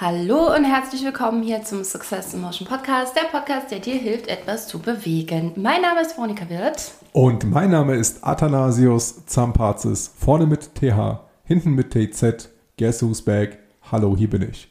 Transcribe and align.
Hallo 0.00 0.54
und 0.54 0.62
herzlich 0.62 1.04
willkommen 1.04 1.42
hier 1.42 1.64
zum 1.64 1.82
Success 1.82 2.32
in 2.32 2.40
Motion 2.40 2.68
Podcast, 2.68 3.16
der 3.16 3.26
Podcast, 3.36 3.72
der 3.72 3.80
dir 3.80 3.96
hilft, 3.96 4.28
etwas 4.28 4.68
zu 4.68 4.78
bewegen. 4.78 5.52
Mein 5.56 5.82
Name 5.82 6.02
ist 6.02 6.16
Veronika 6.16 6.48
Wirth. 6.48 6.92
Und 7.12 7.50
mein 7.50 7.72
Name 7.72 7.96
ist 7.96 8.24
Athanasius 8.24 9.26
Zampazis. 9.26 10.14
Vorne 10.16 10.46
mit 10.46 10.76
TH, 10.76 11.18
hinten 11.42 11.72
mit 11.72 11.90
TZ. 11.90 12.48
Guess 12.78 13.02
who's 13.02 13.24
back? 13.24 13.58
Hallo, 13.90 14.16
hier 14.16 14.30
bin 14.30 14.48
ich. 14.48 14.68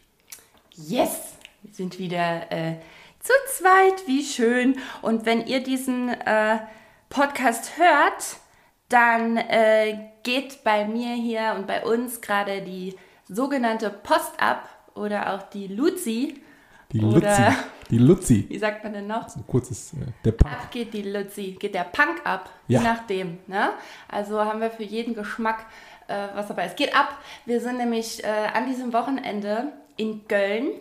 Yes, 0.75 1.33
wir 1.61 1.73
sind 1.73 1.99
wieder 1.99 2.49
äh, 2.49 2.75
zu 3.19 3.33
zweit, 3.49 4.07
wie 4.07 4.23
schön. 4.23 4.77
Und 5.01 5.25
wenn 5.25 5.45
ihr 5.45 5.61
diesen 5.61 6.07
äh, 6.07 6.59
Podcast 7.09 7.77
hört, 7.77 8.37
dann 8.87 9.35
äh, 9.35 10.07
geht 10.23 10.63
bei 10.63 10.87
mir 10.87 11.15
hier 11.15 11.53
und 11.57 11.67
bei 11.67 11.85
uns 11.85 12.21
gerade 12.21 12.61
die 12.61 12.95
sogenannte 13.27 13.89
Post 13.89 14.31
ab 14.39 14.69
oder 14.97 15.33
auch 15.33 15.43
die 15.43 15.67
Luzi. 15.67 16.41
Die 16.91 16.99
Luzi. 16.99 17.43
Die 17.89 17.97
Luzi. 17.97 18.45
Wie 18.49 18.57
sagt 18.59 18.83
man 18.83 18.93
denn 18.93 19.07
noch? 19.07 19.27
So 19.29 19.39
ein 19.39 19.47
kurzes, 19.47 19.93
äh, 19.93 19.97
der 20.23 20.31
Punk. 20.31 20.53
Ab 20.53 20.71
geht 20.71 20.93
die 20.93 21.01
Luzi, 21.03 21.57
geht 21.59 21.75
der 21.75 21.83
Punk 21.83 22.21
ab, 22.25 22.49
Ja. 22.67 22.79
je 22.79 22.85
nachdem. 22.87 23.37
Ne? 23.47 23.69
Also 24.07 24.43
haben 24.43 24.61
wir 24.61 24.71
für 24.71 24.83
jeden 24.83 25.13
Geschmack 25.13 25.65
äh, 26.07 26.27
was 26.33 26.47
dabei. 26.47 26.65
Es 26.65 26.75
geht 26.75 26.95
ab. 26.95 27.17
Wir 27.45 27.59
sind 27.59 27.77
nämlich 27.77 28.23
äh, 28.23 28.27
an 28.53 28.65
diesem 28.67 28.93
Wochenende 28.93 29.73
in 29.97 30.27
Köln. 30.27 30.71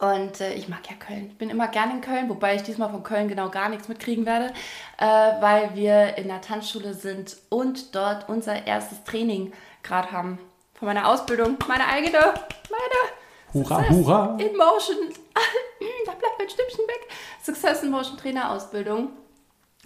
Und 0.00 0.40
äh, 0.40 0.54
ich 0.54 0.68
mag 0.68 0.80
ja 0.90 0.96
Köln. 0.96 1.26
Ich 1.30 1.38
bin 1.38 1.48
immer 1.48 1.68
gerne 1.68 1.92
in 1.94 2.00
Köln, 2.00 2.28
wobei 2.28 2.56
ich 2.56 2.62
diesmal 2.62 2.90
von 2.90 3.04
Köln 3.04 3.28
genau 3.28 3.50
gar 3.50 3.68
nichts 3.68 3.88
mitkriegen 3.88 4.26
werde, 4.26 4.52
äh, 4.98 5.04
weil 5.06 5.74
wir 5.76 6.16
in 6.18 6.26
der 6.26 6.40
Tanzschule 6.40 6.92
sind 6.94 7.36
und 7.50 7.94
dort 7.94 8.28
unser 8.28 8.66
erstes 8.66 9.04
Training 9.04 9.52
gerade 9.84 10.10
haben. 10.10 10.38
Von 10.74 10.86
meiner 10.86 11.08
Ausbildung, 11.08 11.56
meine 11.68 11.86
eigene, 11.86 12.18
meine 12.18 13.15
Hurra, 13.56 13.78
Success 13.78 13.96
hurra. 13.96 14.36
In 14.38 14.56
Motion, 14.56 14.96
da 16.06 16.12
bleibt 16.12 16.38
mein 16.38 16.48
Stimmchen 16.48 16.84
weg. 16.86 17.08
Success 17.42 17.82
in 17.82 17.90
Motion 17.90 18.16
Trainer 18.16 18.50
Ausbildung. 18.50 19.08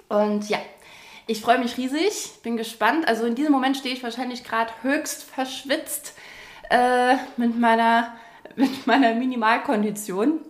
Und 0.08 0.48
ja, 0.48 0.58
ich 1.26 1.40
freue 1.40 1.58
mich 1.58 1.76
riesig, 1.76 2.42
bin 2.42 2.56
gespannt. 2.56 3.06
Also 3.06 3.24
in 3.24 3.34
diesem 3.34 3.52
Moment 3.52 3.76
stehe 3.76 3.94
ich 3.94 4.02
wahrscheinlich 4.02 4.44
gerade 4.44 4.72
höchst 4.82 5.22
verschwitzt 5.22 6.14
äh, 6.70 7.14
mit, 7.36 7.58
meiner, 7.58 8.14
mit 8.56 8.86
meiner 8.86 9.14
Minimalkondition 9.14 10.40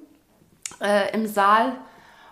äh, 0.81 1.15
im 1.15 1.27
Saal 1.27 1.77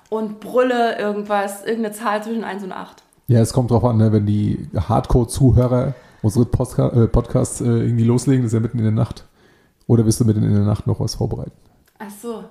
und 0.09 0.41
brülle 0.41 0.98
irgendwas, 0.98 1.64
irgendeine 1.64 1.94
Zahl 1.94 2.22
zwischen 2.22 2.44
1 2.44 2.64
und 2.64 2.72
8. 2.72 3.03
Ja, 3.27 3.41
es 3.41 3.53
kommt 3.53 3.70
drauf 3.70 3.84
an, 3.84 3.98
ne, 3.98 4.11
wenn 4.11 4.25
die 4.25 4.70
Hardcore-Zuhörer 4.75 5.94
unsere 6.22 6.44
äh, 6.47 7.06
Podcasts 7.06 7.61
äh, 7.61 7.64
irgendwie 7.64 8.05
loslegen, 8.05 8.42
das 8.42 8.53
ist 8.53 8.55
ja 8.55 8.61
mitten 8.61 8.78
in 8.78 8.84
der 8.84 8.92
Nacht. 8.92 9.25
Oder 9.89 10.06
wirst 10.06 10.20
du 10.20 10.25
mitten 10.25 10.44
in 10.44 10.53
der 10.55 10.62
Nacht 10.62 10.86
noch 10.86 11.00
was 11.00 11.17
vorbereiten? 11.17 11.50
Ach 11.98 12.11
so, 12.22 12.44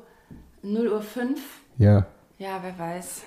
0 0.63 0.87
Uhr 0.89 1.01
5. 1.01 1.39
Ja, 1.77 2.05
Ja, 2.37 2.59
wer 2.61 2.77
weiß. 2.77 3.21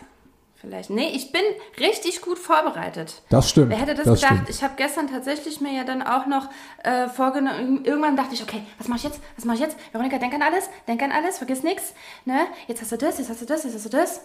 Vielleicht. 0.57 0.91
Nee, 0.91 1.09
ich 1.15 1.33
bin 1.33 1.41
richtig 1.79 2.21
gut 2.21 2.39
vorbereitet. 2.39 3.23
das 3.31 3.49
stimmt. 3.49 3.71
Wer 3.71 3.79
hätte 3.79 3.95
das, 3.95 4.05
das 4.05 4.21
gedacht? 4.21 4.35
Stimmt. 4.35 4.51
Ich 4.51 4.63
habe 4.63 4.75
gestern 4.77 5.09
tatsächlich 5.09 5.63
mir 5.63 5.73
ja 5.73 5.85
dann 5.85 6.03
auch 6.03 6.27
noch 6.27 6.51
äh, 6.85 7.09
vorgenommen. 7.09 7.83
Irgendwann 7.87 8.15
dachte 8.15 8.35
ich, 8.35 8.43
okay, 8.43 8.61
was 8.77 8.87
mache 8.87 8.99
ich 8.99 9.05
jetzt? 9.05 9.21
Was 9.37 9.47
mache 9.47 9.57
ich 9.57 9.63
jetzt? 9.63 9.79
Veronika, 9.93 10.19
denk 10.19 10.35
an 10.35 10.43
alles, 10.43 10.69
denk 10.87 11.03
an 11.03 11.13
alles, 11.13 11.39
vergiss 11.39 11.63
nichts. 11.63 11.95
Ne? 12.27 12.47
Jetzt 12.69 12.83
hast 12.83 12.93
du 12.93 12.99
das, 12.99 13.17
jetzt 13.19 13.31
hast 13.31 13.41
du 13.41 13.47
das, 13.47 13.65
jetzt 13.65 13.75
hast 13.75 13.87
du 13.87 13.89
das. 13.89 14.21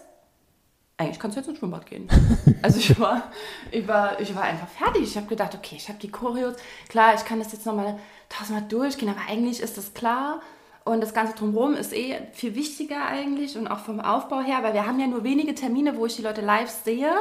Eigentlich 0.98 1.20
kannst 1.20 1.36
du 1.38 1.40
jetzt 1.42 1.48
ins 1.50 1.60
Schwimmbad 1.60 1.86
gehen. 1.86 2.08
Also 2.62 2.80
ich 2.80 3.00
war, 3.00 3.32
ich 3.70 3.88
war, 3.88 4.20
ich 4.20 4.34
war 4.36 4.42
einfach 4.42 4.68
fertig. 4.68 5.04
Ich 5.04 5.16
habe 5.18 5.28
gedacht, 5.28 5.54
okay, 5.54 5.76
ich 5.78 5.88
habe 5.88 6.00
die 6.00 6.10
Choreos. 6.10 6.56
Klar, 6.90 7.14
ich 7.14 7.24
kann 7.26 7.38
das 7.38 7.52
jetzt 7.52 7.64
nochmal 7.68 8.00
tausendmal 8.38 8.68
durchgehen, 8.68 9.10
aber 9.10 9.22
eigentlich 9.30 9.62
ist 9.62 9.78
das 9.78 9.94
klar. 9.94 10.42
Und 10.84 11.02
das 11.02 11.16
Ganze 11.16 11.34
drumherum 11.34 11.74
ist 11.74 11.94
eh 11.94 12.20
viel 12.34 12.54
wichtiger 12.54 13.06
eigentlich 13.08 13.58
und 13.58 13.68
auch 13.68 13.80
vom 13.80 14.00
Aufbau 14.00 14.42
her, 14.42 14.60
weil 14.62 14.74
wir 14.74 14.86
haben 14.86 15.00
ja 15.00 15.08
nur 15.08 15.24
wenige 15.24 15.56
Termine, 15.56 15.98
wo 15.98 16.06
ich 16.06 16.16
die 16.16 16.22
Leute 16.22 16.42
live 16.42 16.70
sehe. 16.70 17.12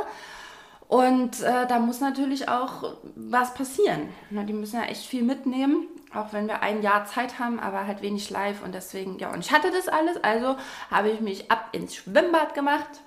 Und 0.87 1.41
äh, 1.41 1.67
da 1.67 1.79
muss 1.79 2.01
natürlich 2.01 2.49
auch 2.49 2.97
was 3.17 3.55
passieren. 3.55 4.11
Na, 4.29 4.43
die 4.43 4.53
müssen 4.53 4.77
ja 4.77 4.85
echt 4.85 5.07
viel 5.07 5.23
mitnehmen, 5.23 5.87
auch 6.15 6.35
wenn 6.35 6.47
wir 6.47 6.63
ein 6.63 6.83
Jahr 6.83 7.07
Zeit 7.07 7.39
haben, 7.39 7.59
aber 7.59 7.87
halt 7.87 8.03
wenig 8.03 8.29
live. 8.29 8.63
Und 8.63 8.75
deswegen, 8.75 9.19
ja, 9.19 9.33
und 9.33 9.41
ich 9.41 9.51
hatte 9.51 9.71
das 9.71 9.89
alles, 9.89 10.23
also 10.23 10.57
habe 10.91 11.09
ich 11.09 11.21
mich 11.21 11.51
ab 11.51 11.69
ins 11.73 11.95
Schwimmbad 11.95 12.55
gemacht 12.55 13.01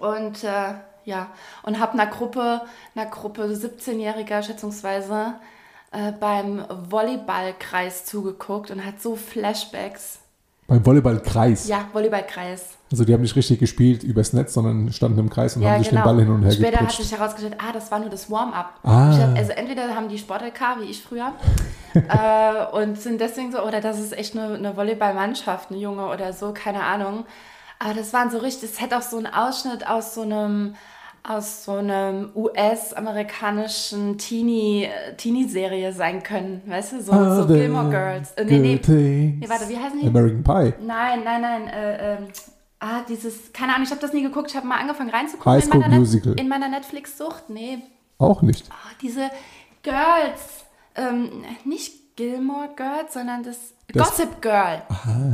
und 0.00 0.44
äh, 0.44 0.74
ja, 1.04 1.28
und 1.62 1.80
habe 1.80 1.94
einer 1.94 2.06
Gruppe, 2.06 2.60
einer 2.94 3.06
Gruppe 3.06 3.44
17-Jähriger 3.44 4.42
schätzungsweise 4.42 5.34
äh, 5.92 6.12
beim 6.12 6.64
Volleyballkreis 6.90 8.04
zugeguckt 8.04 8.70
und 8.70 8.84
hat 8.84 9.00
so 9.00 9.16
Flashbacks. 9.16 10.18
Beim 10.68 10.84
Volleyballkreis. 10.86 11.68
Ja, 11.68 11.86
Volleyballkreis. 11.92 12.64
Also 12.90 13.04
die 13.04 13.12
haben 13.12 13.22
nicht 13.22 13.36
richtig 13.36 13.58
gespielt 13.58 14.02
übers 14.04 14.32
Netz, 14.32 14.54
sondern 14.54 14.92
standen 14.92 15.18
im 15.18 15.28
Kreis 15.30 15.56
und 15.56 15.62
Ja, 15.62 15.72
haben 15.72 15.78
sich 15.82 15.90
genau. 15.90 16.02
den 16.02 16.04
Ball 16.04 16.24
hin 16.24 16.30
und 16.34 16.42
her 16.44 16.52
Später 16.52 16.78
hat 16.78 16.88
gepritscht. 16.88 17.02
sich 17.02 17.18
herausgestellt, 17.18 17.56
ah, 17.58 17.72
das 17.72 17.90
war 17.90 17.98
nur 17.98 18.10
das 18.10 18.30
Warm-up. 18.30 18.72
Ah. 18.82 19.32
Also 19.34 19.52
entweder 19.52 19.94
haben 19.94 20.08
die 20.08 20.18
Sport-LK, 20.18 20.80
wie 20.80 20.84
ich 20.84 21.02
früher, 21.02 21.32
äh, 21.94 22.76
und 22.76 23.00
sind 23.00 23.20
deswegen 23.20 23.52
so, 23.52 23.62
oder 23.62 23.80
das 23.80 23.98
ist 23.98 24.12
echt 24.16 24.36
eine, 24.36 24.54
eine 24.54 24.76
Volleyballmannschaft, 24.76 25.70
eine 25.70 25.78
Junge 25.80 26.06
oder 26.06 26.32
so, 26.32 26.52
keine 26.52 26.84
Ahnung. 26.84 27.24
Aber 27.78 27.94
das 27.94 28.12
waren 28.12 28.30
so 28.30 28.38
richtig, 28.38 28.70
es 28.70 28.80
hätte 28.80 28.96
auch 28.96 29.02
so 29.02 29.18
ein 29.18 29.26
Ausschnitt 29.26 29.86
aus 29.86 30.14
so 30.14 30.22
einem, 30.22 30.76
aus 31.24 31.64
so 31.64 31.72
einem 31.72 32.30
US-amerikanischen 32.34 34.18
Teenie, 34.18 34.88
Teenie-Serie 35.16 35.92
sein 35.92 36.22
können, 36.22 36.62
weißt 36.66 36.92
du, 36.92 37.02
so, 37.02 37.12
so 37.12 37.42
Other 37.42 37.46
Gilmore 37.54 37.90
Girls. 37.90 38.32
Äh, 38.32 38.44
nee, 38.44 38.58
nee, 38.58 38.80
nee, 39.38 39.48
warte, 39.48 39.68
wie 39.68 39.78
heißen 39.78 40.00
die? 40.00 40.06
American 40.08 40.42
Pie. 40.42 40.74
Nein, 40.84 41.22
nein, 41.24 41.40
nein. 41.40 41.68
Äh, 41.68 42.14
ähm, 42.16 42.28
ah, 42.80 43.02
dieses, 43.08 43.52
keine 43.52 43.72
Ahnung, 43.74 43.84
ich 43.84 43.90
habe 43.90 44.00
das 44.00 44.12
nie 44.12 44.22
geguckt. 44.22 44.50
Ich 44.50 44.56
habe 44.56 44.66
mal 44.66 44.78
angefangen 44.80 45.10
reinzugucken. 45.10 45.52
High 45.52 45.64
in 45.64 45.70
School 45.70 45.80
meiner 45.80 45.90
Net- 45.90 45.98
Musical. 46.00 46.32
In 46.40 46.48
meiner 46.48 46.68
Netflix-Sucht. 46.68 47.50
Nee, 47.50 47.78
Auch 48.18 48.42
nicht. 48.42 48.66
ah, 48.70 48.90
diese 49.00 49.30
Girls. 49.82 50.64
Ähm, 50.94 51.44
nicht 51.64 52.16
Gilmore 52.16 52.68
Girls, 52.76 53.14
sondern 53.14 53.42
das, 53.42 53.56
Das- 53.92 54.10
Gossip 54.10 54.40
Girl. 54.40 54.82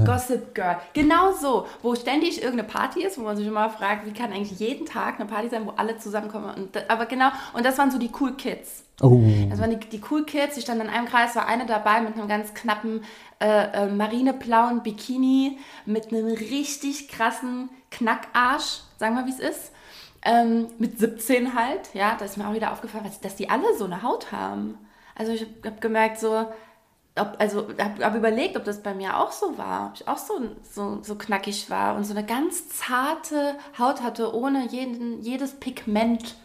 Gossip 0.04 0.54
Girl. 0.54 0.78
Genau 0.92 1.32
so, 1.32 1.66
wo 1.82 1.94
ständig 1.94 2.42
irgendeine 2.42 2.68
Party 2.68 3.02
ist, 3.04 3.18
wo 3.18 3.22
man 3.22 3.36
sich 3.36 3.46
immer 3.46 3.70
fragt, 3.70 4.06
wie 4.06 4.12
kann 4.12 4.32
eigentlich 4.32 4.58
jeden 4.58 4.86
Tag 4.86 5.20
eine 5.20 5.28
Party 5.28 5.48
sein, 5.48 5.66
wo 5.66 5.70
alle 5.70 5.98
zusammenkommen. 5.98 6.54
Und, 6.54 6.90
aber 6.90 7.06
genau, 7.06 7.28
und 7.52 7.64
das 7.64 7.78
waren 7.78 7.90
so 7.90 7.98
die 7.98 8.10
Cool 8.18 8.32
Kids. 8.36 8.84
Oh. 9.00 9.22
Das 9.48 9.60
waren 9.60 9.70
die, 9.70 9.88
die 9.88 10.00
Cool 10.10 10.24
Kids, 10.24 10.56
die 10.56 10.60
standen 10.60 10.86
in 10.86 10.90
einem 10.92 11.06
Kreis, 11.06 11.36
war 11.36 11.46
eine 11.46 11.66
dabei 11.66 12.00
mit 12.00 12.14
einem 12.14 12.26
ganz 12.26 12.52
knappen 12.54 13.04
äh, 13.40 13.84
äh, 13.84 13.86
marineblauen 13.86 14.82
Bikini, 14.82 15.58
mit 15.86 16.08
einem 16.12 16.26
richtig 16.26 17.08
krassen 17.08 17.70
Knackarsch, 17.90 18.80
sagen 18.98 19.14
wir 19.14 19.26
wie 19.26 19.30
es 19.30 19.38
ist. 19.38 19.72
Ähm, 20.22 20.66
mit 20.78 20.98
17 20.98 21.54
halt, 21.54 21.94
ja, 21.94 22.16
da 22.18 22.24
ist 22.24 22.36
mir 22.36 22.48
auch 22.48 22.54
wieder 22.54 22.72
aufgefallen, 22.72 23.08
dass, 23.22 23.36
die 23.36 23.48
alle 23.48 23.76
so 23.76 23.84
eine 23.84 24.02
Haut 24.02 24.32
haben. 24.32 24.76
Also 25.14 25.32
ich 25.32 25.42
habe 25.42 25.52
hab 25.70 25.80
gemerkt, 25.80 26.18
so, 26.18 26.46
ob, 27.20 27.36
also 27.38 27.68
habe 27.78 28.04
hab 28.04 28.14
überlegt, 28.14 28.56
ob 28.56 28.64
das 28.64 28.82
bei 28.82 28.94
mir 28.94 29.18
auch 29.18 29.32
so 29.32 29.56
war, 29.58 29.88
ob 29.88 29.94
ich 29.94 30.08
auch 30.08 30.18
so, 30.18 30.34
so, 30.70 30.98
so 31.02 31.14
knackig 31.14 31.70
war 31.70 31.96
und 31.96 32.04
so 32.04 32.12
eine 32.12 32.24
ganz 32.24 32.68
zarte 32.68 33.54
Haut 33.78 34.02
hatte, 34.02 34.34
ohne 34.34 34.68
jeden, 34.68 35.22
jedes 35.22 35.52
Pigment. 35.52 36.36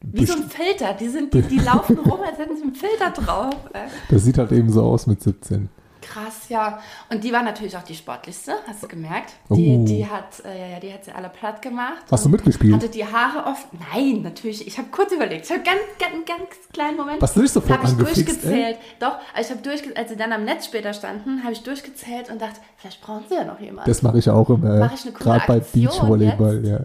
Wie 0.00 0.26
so 0.26 0.34
ein 0.34 0.50
Filter. 0.50 0.92
Die, 0.92 1.08
sind, 1.08 1.32
die, 1.32 1.42
die 1.42 1.58
laufen 1.58 1.98
rum, 1.98 2.20
als 2.20 2.38
hätten 2.38 2.56
sie 2.56 2.62
einen 2.62 2.74
Filter 2.74 3.10
drauf. 3.10 3.54
Äh, 3.72 3.86
Das 4.10 4.24
sieht 4.24 4.36
halt 4.36 4.52
eben 4.52 4.70
so 4.70 4.82
aus 4.82 5.06
mit 5.06 5.22
17. 5.22 5.70
Krass, 6.06 6.48
ja. 6.50 6.80
Und 7.10 7.24
die 7.24 7.32
war 7.32 7.42
natürlich 7.42 7.76
auch 7.76 7.82
die 7.82 7.94
sportlichste, 7.94 8.52
hast 8.66 8.82
du 8.82 8.88
gemerkt. 8.88 9.32
Die, 9.48 9.76
Oh. 9.80 9.84
die, 9.86 10.06
hat, 10.06 10.44
äh, 10.44 10.72
ja, 10.72 10.80
die 10.80 10.92
hat 10.92 11.04
sie 11.04 11.12
alle 11.12 11.28
platt 11.30 11.62
gemacht. 11.62 12.04
Hast 12.10 12.24
du 12.24 12.28
mitgespielt? 12.28 12.74
Hatte 12.74 12.88
die 12.90 13.04
Haare 13.06 13.46
oft. 13.48 13.66
Nein, 13.92 14.20
natürlich. 14.22 14.66
Ich 14.66 14.76
habe 14.76 14.88
kurz 14.90 15.12
überlegt. 15.12 15.46
Ich 15.46 15.50
habe 15.50 15.62
ganz, 15.62 15.78
ganz, 15.98 16.26
ganz 16.26 16.50
kleinen 16.72 16.96
Moment. 16.98 17.22
Hast 17.22 17.36
du 17.36 17.40
nicht 17.40 17.52
sofort 17.52 17.78
Habe 17.82 17.88
ich 17.88 17.96
durchgezählt. 17.96 18.76
Doch, 19.00 19.16
also 19.34 19.48
ich 19.48 19.50
habe 19.50 19.62
durchgezählt, 19.62 19.96
als 19.96 20.10
sie 20.10 20.16
dann 20.16 20.32
am 20.32 20.44
Netz 20.44 20.66
später 20.66 20.92
standen, 20.92 21.42
habe 21.42 21.52
ich 21.54 21.62
durchgezählt 21.62 22.30
und 22.30 22.40
dachte, 22.42 22.60
vielleicht 22.76 23.00
brauchen 23.00 23.24
sie 23.28 23.34
ja 23.36 23.44
noch 23.44 23.58
jemanden. 23.60 23.90
Das 23.90 24.02
mache 24.02 24.18
ich 24.18 24.28
auch 24.28 24.50
immer. 24.50 24.78
Mach 24.80 24.92
ich 24.94 25.02
eine 25.04 25.12
coole 25.12 25.24
Gerade 25.24 25.44
bei 25.46 25.60
Beachvolleyball, 25.60 26.66
ja. 26.66 26.80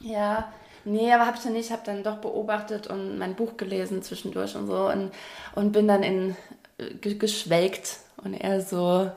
Ja, 0.00 0.48
nee, 0.84 1.12
aber 1.12 1.26
habe 1.26 1.36
ich 1.38 1.42
dann 1.42 1.54
nicht. 1.54 1.66
Ich 1.66 1.72
habe 1.72 1.82
dann 1.84 2.02
doch 2.02 2.16
beobachtet 2.18 2.86
und 2.88 3.18
mein 3.18 3.34
Buch 3.34 3.56
gelesen 3.56 4.02
zwischendurch 4.02 4.54
und 4.54 4.66
so 4.66 4.88
und, 4.90 5.10
und 5.54 5.72
bin 5.72 5.88
dann 5.88 6.02
in 6.02 6.36
äh, 6.78 6.92
ge- 7.00 7.14
geschwelgt 7.14 8.00
und 8.24 8.34
eher 8.34 8.60
so, 8.60 9.10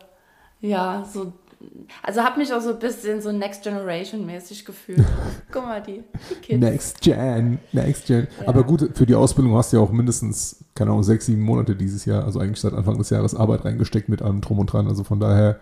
ja, 0.62 1.06
so. 1.12 1.33
Also 2.04 2.21
habe 2.21 2.38
mich 2.38 2.54
auch 2.54 2.62
so 2.62 2.69
ein 2.69 2.80
bisschen 2.80 3.19
so 3.19 3.31
Next 3.31 3.63
Generation 3.63 4.25
mäßig 4.25 4.63
gefühlt. 4.63 5.04
Guck 5.51 5.63
mal, 5.63 5.81
die, 5.81 6.04
die 6.30 6.36
Kids. 6.36 6.59
Next 6.59 7.01
Gen, 7.01 7.57
Next 7.71 8.06
Gen. 8.06 8.27
Ja. 8.42 8.48
Aber 8.48 8.63
gut, 8.63 8.92
für 8.94 9.07
die 9.07 9.15
Ausbildung 9.15 9.56
hast 9.56 9.74
du 9.74 9.77
ja 9.77 9.83
auch 9.83 9.92
mindestens, 9.92 10.63
keine 10.75 10.92
Ahnung, 10.92 11.04
sechs, 11.04 11.25
sieben 11.25 11.42
Monate 11.42 11.75
dieses 11.75 12.06
Jahr, 12.06 12.25
also 12.25 12.39
eigentlich 12.39 12.62
seit 12.62 12.74
Anfang 12.74 13.00
des 13.00 13.09
Jahres 13.09 13.33
Arbeit 13.33 13.65
reingesteckt 13.65 14.07
mit 14.07 14.21
allem 14.21 14.42
drum 14.42 14.59
und 14.59 14.71
dran. 14.71 14.88
Also 14.88 15.04
von 15.04 15.19
daher, 15.19 15.60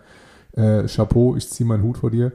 äh, 0.52 0.86
Chapeau, 0.86 1.34
ich 1.34 1.48
ziehe 1.48 1.66
meinen 1.66 1.82
Hut 1.82 1.96
vor 1.96 2.10
dir. 2.10 2.32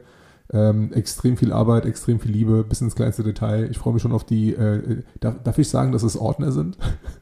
Ähm, 0.52 0.92
extrem 0.92 1.36
viel 1.36 1.52
Arbeit, 1.52 1.86
extrem 1.86 2.20
viel 2.20 2.32
Liebe, 2.32 2.62
bis 2.62 2.80
ins 2.80 2.94
kleinste 2.94 3.22
Detail. 3.22 3.68
Ich 3.70 3.78
freue 3.78 3.94
mich 3.94 4.02
schon 4.02 4.12
auf 4.12 4.24
die, 4.24 4.52
äh, 4.52 5.02
darf, 5.20 5.36
darf 5.44 5.58
ich 5.58 5.68
sagen, 5.68 5.92
dass 5.92 6.02
es 6.02 6.16
Ordner 6.16 6.52
sind? 6.52 6.76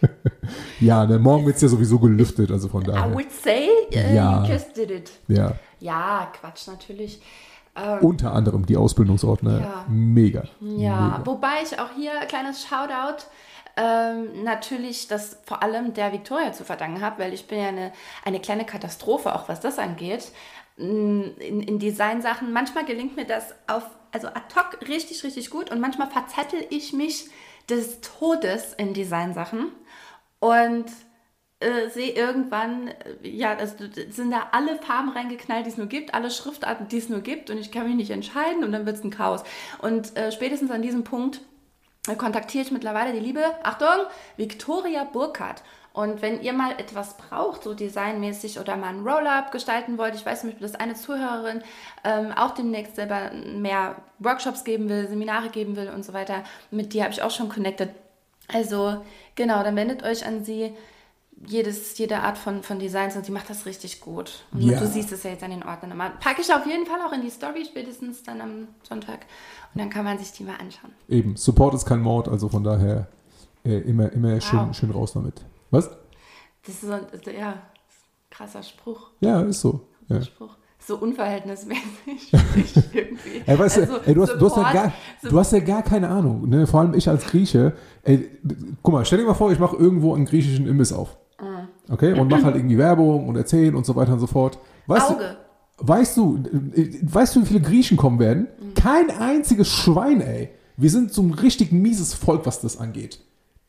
ja, 0.80 1.06
ne, 1.06 1.18
morgen 1.18 1.46
wird 1.46 1.56
es 1.56 1.62
ja 1.62 1.68
sowieso 1.68 1.98
gelüftet, 1.98 2.50
also 2.50 2.68
von 2.68 2.82
I 2.82 2.86
daher. 2.86 3.14
would 3.14 3.30
say, 3.30 3.68
uh, 3.92 4.14
Ja. 4.14 4.44
you 4.44 4.52
just 4.52 4.76
did 4.76 4.90
it. 4.90 5.10
Ja, 5.28 5.54
Ja, 5.80 6.30
Quatsch, 6.38 6.66
natürlich. 6.66 7.20
Ähm, 7.74 7.98
unter 8.00 8.32
anderem 8.34 8.66
die 8.66 8.76
Ausbildungsorte, 8.76 9.46
ne? 9.46 9.60
Ja. 9.62 9.86
Mega. 9.88 10.42
Ja, 10.60 11.18
Mega. 11.18 11.22
wobei 11.24 11.62
ich 11.62 11.78
auch 11.80 11.88
hier 11.96 12.12
kleines 12.28 12.64
Shoutout 12.66 13.24
ähm, 13.78 14.44
natürlich 14.44 15.08
das 15.08 15.38
vor 15.46 15.62
allem 15.62 15.94
der 15.94 16.12
Victoria 16.12 16.52
zu 16.52 16.64
verdanken 16.64 17.00
habe, 17.00 17.22
weil 17.22 17.32
ich 17.32 17.46
bin 17.46 17.58
ja 17.58 17.68
eine, 17.68 17.92
eine 18.24 18.40
kleine 18.40 18.66
Katastrophe, 18.66 19.34
auch 19.34 19.48
was 19.48 19.60
das 19.60 19.78
angeht. 19.78 20.30
Mm, 20.76 21.22
In, 21.38 21.60
in 21.62 21.78
Designsachen. 21.78 22.52
Manchmal 22.52 22.84
gelingt 22.84 23.16
mir 23.16 23.24
das 23.24 23.54
auf, 23.66 23.84
also 24.12 24.28
ad 24.28 24.54
hoc 24.54 24.86
richtig, 24.88 25.24
richtig 25.24 25.48
gut 25.48 25.70
und 25.70 25.80
manchmal 25.80 26.10
verzettel 26.10 26.60
ich 26.68 26.92
mich 26.92 27.30
des 27.72 28.00
Todes 28.00 28.74
in 28.74 28.92
Designsachen 28.94 29.72
und 30.40 30.86
äh, 31.60 31.88
sehe 31.88 32.10
irgendwann, 32.12 32.88
äh, 32.88 33.28
ja, 33.28 33.54
das 33.54 33.76
sind 34.10 34.30
da 34.30 34.48
alle 34.52 34.76
Farben 34.76 35.10
reingeknallt, 35.10 35.64
die 35.64 35.70
es 35.70 35.76
nur 35.76 35.86
gibt, 35.86 36.12
alle 36.14 36.30
Schriftarten, 36.30 36.88
die 36.88 36.98
es 36.98 37.08
nur 37.08 37.20
gibt 37.20 37.50
und 37.50 37.58
ich 37.58 37.72
kann 37.72 37.86
mich 37.86 37.96
nicht 37.96 38.10
entscheiden 38.10 38.64
und 38.64 38.72
dann 38.72 38.84
wird 38.84 38.96
es 38.96 39.04
ein 39.04 39.10
Chaos. 39.10 39.42
Und 39.78 40.16
äh, 40.16 40.32
spätestens 40.32 40.70
an 40.70 40.82
diesem 40.82 41.04
Punkt 41.04 41.40
äh, 42.08 42.16
kontaktiere 42.16 42.64
ich 42.64 42.72
mittlerweile 42.72 43.12
die 43.12 43.20
liebe, 43.20 43.42
Achtung, 43.62 44.06
Victoria 44.36 45.04
Burkhardt. 45.04 45.62
Und 45.92 46.22
wenn 46.22 46.40
ihr 46.40 46.54
mal 46.54 46.72
etwas 46.78 47.16
braucht, 47.18 47.64
so 47.64 47.74
designmäßig 47.74 48.58
oder 48.58 48.76
mal 48.76 48.88
ein 48.88 49.00
Roll-Up 49.06 49.52
gestalten 49.52 49.98
wollt, 49.98 50.14
ich 50.14 50.24
weiß 50.24 50.40
zum 50.40 50.50
Beispiel, 50.50 50.66
dass 50.66 50.74
eine 50.80 50.94
Zuhörerin 50.94 51.62
ähm, 52.04 52.32
auch 52.32 52.52
demnächst 52.52 52.96
selber 52.96 53.30
mehr 53.58 53.96
Workshops 54.18 54.64
geben 54.64 54.88
will, 54.88 55.06
Seminare 55.08 55.50
geben 55.50 55.76
will 55.76 55.90
und 55.90 56.02
so 56.04 56.12
weiter, 56.14 56.44
mit 56.70 56.94
der 56.94 57.04
habe 57.04 57.12
ich 57.12 57.22
auch 57.22 57.30
schon 57.30 57.50
connected. 57.50 57.90
Also 58.52 59.02
genau, 59.34 59.62
dann 59.62 59.76
wendet 59.76 60.02
euch 60.02 60.26
an 60.26 60.44
sie. 60.44 60.72
Jedes, 61.44 61.98
jede 61.98 62.20
Art 62.20 62.38
von, 62.38 62.62
von 62.62 62.78
Designs 62.78 63.16
und 63.16 63.26
sie 63.26 63.32
macht 63.32 63.50
das 63.50 63.66
richtig 63.66 64.00
gut. 64.00 64.44
Und 64.52 64.60
Ja. 64.62 64.78
du 64.78 64.86
siehst 64.86 65.10
es 65.10 65.24
ja 65.24 65.30
jetzt 65.30 65.42
an 65.42 65.50
den 65.50 65.64
Ordnern. 65.64 65.98
Packe 66.20 66.40
ich 66.40 66.54
auf 66.54 66.64
jeden 66.66 66.86
Fall 66.86 67.00
auch 67.04 67.12
in 67.12 67.20
die 67.20 67.30
Story, 67.30 67.64
spätestens 67.64 68.22
dann 68.22 68.40
am 68.40 68.68
Sonntag. 68.88 69.26
Und 69.74 69.80
dann 69.80 69.90
kann 69.90 70.04
man 70.04 70.18
sich 70.18 70.30
die 70.30 70.44
mal 70.44 70.54
anschauen. 70.60 70.92
Eben, 71.08 71.34
Support 71.36 71.74
ist 71.74 71.84
kein 71.84 72.00
Mord, 72.00 72.28
also 72.28 72.48
von 72.48 72.62
daher 72.62 73.08
äh, 73.64 73.78
immer, 73.78 74.12
immer 74.12 74.40
schön, 74.40 74.68
Wow. 74.68 74.76
schön 74.76 74.90
raus 74.92 75.14
damit. 75.14 75.34
Was? 75.72 75.90
Das 76.64 76.82
ist 76.82 76.90
ein, 76.90 77.06
ja, 77.36 77.54
krasser 78.30 78.62
Spruch. 78.62 79.10
Ja, 79.20 79.40
ist 79.40 79.60
so. 79.60 79.88
Ja. 80.08 80.22
Spruch. 80.22 80.56
So 80.78 80.98
unverhältnismäßig 80.98 82.32
irgendwie. 82.92 83.42
Ey, 83.46 83.58
weißt 83.58 83.78
Also, 83.78 83.98
du, 83.98 84.00
ey, 84.04 84.14
du, 84.14 84.22
hast, 84.22 84.34
du, 84.34 84.46
hast 84.46 84.56
ja 84.56 84.72
gar, 84.72 84.92
du 85.22 85.38
hast 85.38 85.52
ja 85.52 85.60
gar 85.60 85.82
keine 85.82 86.08
Ahnung. 86.08 86.48
Ne? 86.48 86.66
Vor 86.66 86.80
allem 86.80 86.94
ich 86.94 87.08
als 87.08 87.24
Grieche. 87.24 87.72
Ey, 88.02 88.28
guck 88.82 88.94
mal, 88.94 89.04
stell 89.04 89.18
dir 89.18 89.26
mal 89.26 89.34
vor, 89.34 89.50
ich 89.50 89.58
mache 89.58 89.76
irgendwo 89.76 90.14
einen 90.14 90.24
griechischen 90.24 90.66
Imbiss 90.66 90.92
auf. 90.92 91.16
Mhm. 91.40 91.68
Okay? 91.88 92.18
Und 92.18 92.28
mache 92.28 92.44
halt 92.44 92.56
irgendwie 92.56 92.78
Werbung 92.78 93.28
und 93.28 93.36
erzählen 93.36 93.74
und 93.74 93.86
so 93.86 93.96
weiter 93.96 94.12
und 94.12 94.20
so 94.20 94.26
fort. 94.26 94.58
Weißt 94.86 95.10
Auge. 95.10 95.36
Du, 95.78 95.88
weißt 95.88 96.16
du, 96.16 96.38
weißt 97.02 97.36
du, 97.36 97.42
wie 97.42 97.46
viele 97.46 97.60
Griechen 97.60 97.96
kommen 97.96 98.18
werden? 98.18 98.48
Mhm. 98.60 98.74
Kein 98.74 99.10
einziges 99.10 99.68
Schwein, 99.68 100.20
ey. 100.20 100.50
Wir 100.76 100.90
sind 100.90 101.12
so 101.12 101.22
ein 101.22 101.32
richtig 101.32 101.72
mieses 101.72 102.12
Volk, 102.12 102.44
was 102.44 102.60
das 102.60 102.76
angeht. 102.76 103.20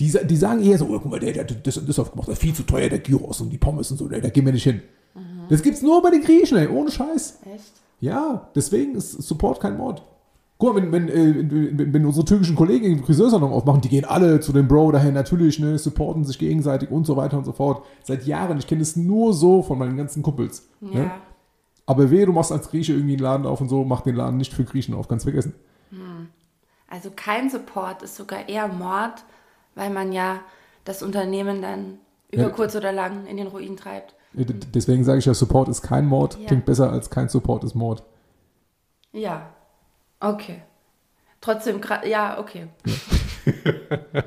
Die, 0.04 0.28
die 0.28 0.36
sagen 0.36 0.62
eher 0.62 0.78
so, 0.78 0.86
oh, 0.86 1.00
guck 1.00 1.12
mal, 1.12 1.20
der, 1.20 1.32
der 1.32 1.44
hat 1.44 1.66
das 1.66 1.78
und 1.78 1.88
das 1.88 1.98
aufgemacht, 1.98 2.28
das 2.28 2.34
ist 2.34 2.42
viel 2.42 2.54
zu 2.54 2.64
teuer, 2.64 2.90
der 2.90 3.00
Gyros 3.00 3.40
und 3.42 3.50
die 3.50 3.58
Pommes 3.58 3.90
und 3.92 3.98
so, 3.98 4.08
da, 4.08 4.20
da 4.20 4.30
gehen 4.30 4.46
wir 4.46 4.52
nicht 4.52 4.64
hin. 4.64 4.82
Mhm. 5.16 5.48
Das 5.50 5.62
gibt's 5.62 5.82
nur 5.82 6.02
bei 6.02 6.10
den 6.10 6.22
Griechen, 6.22 6.58
ey, 6.58 6.68
ohne 6.68 6.92
Scheiß. 6.92 7.40
Echt? 7.54 7.72
Ja, 8.02 8.50
deswegen 8.54 8.96
ist 8.96 9.12
Support 9.12 9.62
kein 9.62 9.78
Mord. 9.78 10.04
Guck 10.58 10.76
mal, 10.76 10.82
wenn, 10.82 10.92
wenn, 10.92 11.10
äh, 11.10 11.78
wenn, 11.78 11.94
wenn 11.94 12.06
unsere 12.06 12.26
türkischen 12.26 12.56
Kollegen 12.56 12.86
den 12.86 13.04
Friseursalon 13.04 13.52
aufmachen, 13.52 13.82
die 13.82 13.90
gehen 13.90 14.06
alle 14.06 14.40
zu 14.40 14.52
dem 14.52 14.68
Bro 14.68 14.92
daher 14.92 15.12
natürlich, 15.12 15.60
ne, 15.60 15.78
supporten 15.78 16.26
sich 16.26 16.38
gegenseitig 16.38 16.92
und 16.92 17.06
so 17.06 17.16
weiter 17.16 17.38
und 17.38 17.46
so 17.46 17.54
fort. 17.54 17.86
Seit 18.04 18.26
Jahren, 18.26 18.58
ich 18.58 18.68
kenne 18.68 18.82
es 18.82 18.96
nur 18.96 19.34
so 19.34 19.62
von 19.62 19.78
meinen 19.80 19.96
ganzen 19.96 20.22
Kumpels. 20.22 20.68
Ja. 20.82 21.00
Ne? 21.00 21.12
Aber 21.86 22.12
wehe, 22.12 22.26
du 22.26 22.34
machst 22.34 22.52
als 22.52 22.70
Grieche 22.70 22.94
irgendwie 22.94 23.14
einen 23.14 23.24
Laden 23.24 23.46
auf 23.46 23.62
und 23.62 23.70
so, 23.70 23.84
mach 23.84 24.02
den 24.02 24.16
Laden 24.16 24.38
nicht 24.38 24.54
für 24.54 24.64
Griechen 24.64 24.94
auf, 24.94 25.08
kannst 25.08 25.26
vergessen. 25.26 25.54
Also 26.94 27.10
kein 27.16 27.50
Support 27.50 28.04
ist 28.04 28.16
sogar 28.16 28.48
eher 28.48 28.68
Mord, 28.68 29.24
weil 29.76 29.90
man 29.90 30.12
ja 30.12 30.40
das 30.86 31.02
Unternehmen 31.04 31.62
dann 31.62 32.00
über 32.32 32.44
Ja. 32.44 32.50
kurz 32.50 32.76
oder 32.76 32.92
lang 32.92 33.26
in 33.28 33.38
den 33.38 33.48
Ruin 33.48 33.78
treibt. 33.78 34.14
Deswegen 34.34 35.04
sage 35.04 35.20
ich 35.20 35.26
ja, 35.26 35.34
Support 35.34 35.70
ist 35.70 35.82
kein 35.84 36.06
Mord, 36.08 36.38
Ja. 36.40 36.48
klingt 36.48 36.66
besser 36.66 36.92
als 36.92 37.10
kein 37.10 37.30
Support 37.30 37.64
ist 37.64 37.76
Mord. 37.76 38.04
Ja. 39.12 39.50
Okay. 40.20 40.64
Trotzdem, 41.42 41.82
ja, 42.06 42.40
okay. 42.40 42.68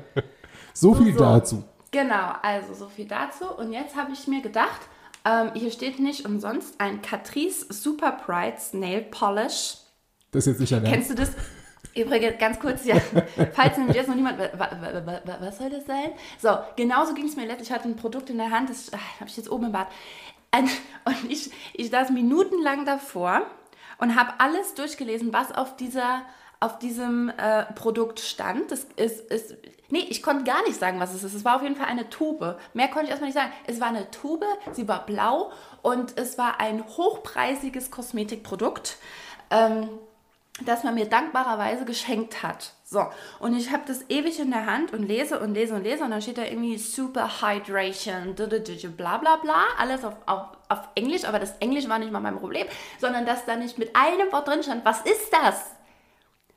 So 0.73 0.93
viel 0.93 1.13
So. 1.13 1.19
dazu. 1.19 1.63
Genau, 1.91 2.33
also 2.43 2.73
so 2.75 2.87
viel 2.87 3.07
dazu. 3.07 3.45
Und 3.57 3.73
jetzt 3.73 3.95
habe 3.95 4.11
ich 4.11 4.27
mir 4.27 4.41
gedacht, 4.41 4.81
ähm, 5.25 5.49
hier 5.55 5.71
steht 5.71 5.99
nicht 5.99 6.25
umsonst 6.25 6.75
ein 6.79 7.01
Catrice 7.01 7.65
Super 7.73 8.17
Bright 8.25 8.59
Nail 8.73 9.01
Polish. 9.01 9.77
Das 10.31 10.45
ist 10.45 10.53
jetzt 10.53 10.59
nicht 10.59 10.73
ein. 10.75 10.83
Kennst 10.83 11.09
du 11.09 11.15
das? 11.15 11.31
Übrigens, 11.95 12.37
ganz 12.39 12.59
kurz, 12.59 12.85
ja, 12.85 12.95
falls 13.53 13.77
nämlich 13.77 13.95
jetzt 13.95 14.07
noch 14.07 14.15
niemand, 14.15 14.39
wa, 14.39 14.49
wa, 14.57 15.05
wa, 15.05 15.21
wa, 15.23 15.37
was 15.39 15.57
soll 15.57 15.69
das 15.69 15.85
sein? 15.85 16.11
So, 16.39 16.57
genauso 16.75 17.13
ging 17.13 17.25
es 17.25 17.35
mir 17.35 17.45
letztens. 17.45 17.69
Ich 17.69 17.73
hatte 17.73 17.87
ein 17.87 17.95
Produkt 17.95 18.29
in 18.29 18.37
der 18.37 18.51
Hand, 18.51 18.69
das 18.69 18.91
habe 19.19 19.29
ich 19.29 19.37
jetzt 19.37 19.49
oben 19.49 19.65
im 19.65 19.71
Bad. 19.71 19.87
Und 20.55 20.69
ich, 21.29 21.51
ich 21.73 21.89
saß 21.89 22.09
minutenlang 22.11 22.85
davor 22.85 23.41
und 23.97 24.15
habe 24.15 24.33
alles 24.39 24.73
durchgelesen, 24.75 25.33
was 25.33 25.51
auf 25.51 25.75
dieser 25.75 26.23
auf 26.59 26.79
diesem 26.79 27.29
äh, 27.29 27.65
Produkt 27.73 28.19
stand. 28.19 28.71
Das 28.71 28.87
ist, 28.95 29.31
ist, 29.31 29.55
nee, 29.89 30.05
ich 30.09 30.23
konnte 30.23 30.43
gar 30.43 30.63
nicht 30.63 30.79
sagen, 30.79 30.99
was 30.99 31.13
es 31.13 31.23
ist. 31.23 31.35
Es 31.35 31.45
war 31.45 31.57
auf 31.57 31.61
jeden 31.61 31.75
Fall 31.75 31.85
eine 31.85 32.09
Tube. 32.09 32.57
Mehr 32.73 32.87
konnte 32.87 33.05
ich 33.05 33.09
erstmal 33.11 33.29
nicht 33.29 33.37
sagen. 33.37 33.51
Es 33.67 33.79
war 33.79 33.89
eine 33.89 34.09
Tube, 34.09 34.45
sie 34.71 34.87
war 34.87 35.05
blau 35.05 35.51
und 35.83 36.17
es 36.17 36.37
war 36.37 36.59
ein 36.59 36.83
hochpreisiges 36.83 37.91
Kosmetikprodukt. 37.91 38.97
Ähm, 39.51 39.87
das 40.65 40.83
man 40.83 40.95
mir 40.95 41.05
dankbarerweise 41.05 41.85
geschenkt 41.85 42.43
hat. 42.43 42.73
So, 42.83 43.05
und 43.39 43.55
ich 43.55 43.71
habe 43.71 43.83
das 43.85 44.09
ewig 44.09 44.39
in 44.39 44.51
der 44.51 44.65
Hand 44.65 44.93
und 44.93 45.03
lese 45.03 45.39
und 45.39 45.53
lese 45.53 45.75
und 45.75 45.83
lese 45.83 46.03
und 46.03 46.11
dann 46.11 46.21
steht 46.21 46.37
da 46.37 46.43
irgendwie 46.43 46.77
Super 46.77 47.41
Hydration, 47.41 48.33
bla 48.95 49.17
bla 49.17 49.35
bla, 49.35 49.65
alles 49.77 50.05
auf, 50.05 50.15
auf, 50.25 50.47
auf 50.69 50.79
Englisch, 50.95 51.25
aber 51.25 51.39
das 51.39 51.57
Englisch 51.59 51.89
war 51.89 51.99
nicht 51.99 52.11
mal 52.11 52.21
mein 52.21 52.37
Problem, 52.37 52.65
sondern 52.99 53.25
dass 53.25 53.45
da 53.45 53.55
nicht 53.55 53.77
mit 53.77 53.95
einem 53.95 54.31
Wort 54.31 54.47
drin 54.47 54.63
stand, 54.63 54.85
was 54.85 55.01
ist 55.01 55.31
das? 55.31 55.65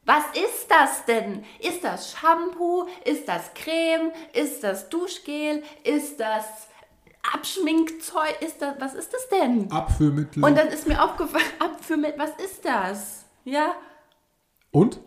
Was 0.05 0.25
ist 0.35 0.69
das 0.69 1.05
denn? 1.05 1.45
Ist 1.59 1.85
das 1.85 2.13
Shampoo? 2.13 2.87
Ist 3.05 3.29
das 3.29 3.53
Creme? 3.55 4.13
Ist 4.33 4.65
das 4.65 4.89
Duschgel? 4.89 5.63
Ist 5.85 6.19
das 6.19 6.45
Abschminkzeug? 7.35 8.41
Ist 8.41 8.63
das, 8.63 8.75
was 8.81 8.95
ist 8.95 9.13
das 9.13 9.29
denn? 9.29 9.71
Abführmittel. 9.71 10.43
Und 10.43 10.57
dann 10.57 10.69
ist 10.69 10.89
mir 10.89 11.03
aufgefallen, 11.03 11.45
Abführmittel, 11.59 12.19
was 12.19 12.31
ist 12.43 12.65
das? 12.65 13.25
Ja, 13.45 13.75
Und? 14.71 15.01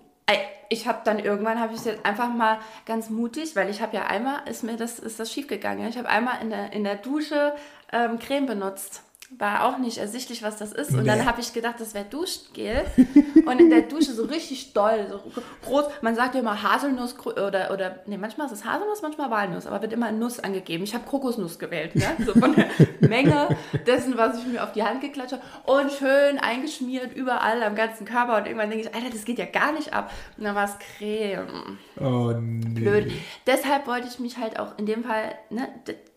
Ich 0.74 0.88
habe 0.88 1.02
dann 1.04 1.20
irgendwann 1.20 1.60
habe 1.60 1.76
ich 1.76 1.86
jetzt 1.86 2.04
einfach 2.04 2.34
mal 2.34 2.58
ganz 2.88 3.12
mutig, 3.12 3.56
weil 3.56 3.70
ich 3.70 3.80
habe 3.80 3.96
ja 3.96 4.08
einmal 4.08 4.42
ist 4.50 4.64
mir 4.64 4.76
das 4.76 4.98
ist 4.98 5.20
das 5.20 5.32
schief 5.32 5.48
gegangen. 5.48 5.88
Ich 5.88 6.00
habe 6.00 6.10
einmal 6.10 6.42
in 6.42 6.50
der 6.50 6.74
in 6.74 6.84
der 6.84 6.96
Dusche 6.96 7.54
ähm, 7.92 8.18
Creme 8.18 8.48
benutzt. 8.48 9.03
War 9.40 9.66
auch 9.66 9.78
nicht 9.80 9.98
ersichtlich, 9.98 10.44
was 10.44 10.58
das 10.58 10.72
ist. 10.74 10.92
Und 10.92 11.02
Nee. 11.04 11.06
dann 11.08 11.26
habe 11.26 11.42
ich 11.42 11.54
gedacht, 11.54 11.76
das 11.80 11.94
wäre 11.94 12.06
Duschgel. 12.06 12.84
Und 13.46 13.60
in 13.60 13.70
der 13.70 13.82
Dusche 13.82 14.14
so 14.14 14.24
richtig 14.26 14.74
doll, 14.74 15.08
so 15.10 15.42
groß. 15.66 15.86
Man 16.02 16.16
sagt 16.16 16.36
ja 16.36 16.42
immer 16.42 16.62
Haselnuss 16.64 17.16
oder, 17.26 17.72
oder 17.74 18.00
nee, 18.06 18.18
manchmal 18.18 18.48
ist 18.48 18.54
es 18.54 18.66
Haselnuss, 18.66 19.02
manchmal 19.02 19.30
Walnuss, 19.32 19.66
aber 19.68 19.82
wird 19.82 19.92
immer 19.94 20.12
Nuss 20.12 20.40
angegeben. 20.40 20.84
Ich 20.84 20.94
habe 20.94 21.06
Kokosnuss 21.06 21.60
gewählt, 21.60 21.96
ne? 21.96 22.06
So 22.26 22.34
von 22.34 22.56
der 22.56 22.68
Menge 23.10 23.50
dessen, 23.88 24.18
was 24.18 24.38
ich 24.38 24.46
mir 24.48 24.64
auf 24.64 24.72
die 24.74 24.84
Hand 24.84 25.02
geklatscht 25.02 25.34
habe. 25.34 25.44
Und 25.66 25.92
schön 25.92 26.40
eingeschmiert, 26.40 27.14
überall 27.14 27.62
am 27.64 27.76
ganzen 27.76 28.06
Körper. 28.06 28.38
Und 28.38 28.46
irgendwann 28.46 28.70
denke 28.70 28.88
ich, 28.88 28.96
Alter, 28.96 29.10
das 29.10 29.26
geht 29.26 29.40
ja 29.40 29.46
gar 29.46 29.74
nicht 29.74 29.94
ab. 29.94 30.12
Und 30.38 30.44
dann 30.46 30.56
war 30.56 30.66
es 30.66 30.78
Creme 30.98 31.78
Oh, 32.00 32.32
nee. 32.40 32.80
blöd. 32.80 33.12
Deshalb 33.48 33.88
wollte 33.88 34.08
ich 34.08 34.20
mich 34.20 34.38
halt 34.38 34.60
auch 34.60 34.78
in 34.78 34.86
dem 34.86 35.04
Fall 35.04 35.34
ne, 35.50 35.68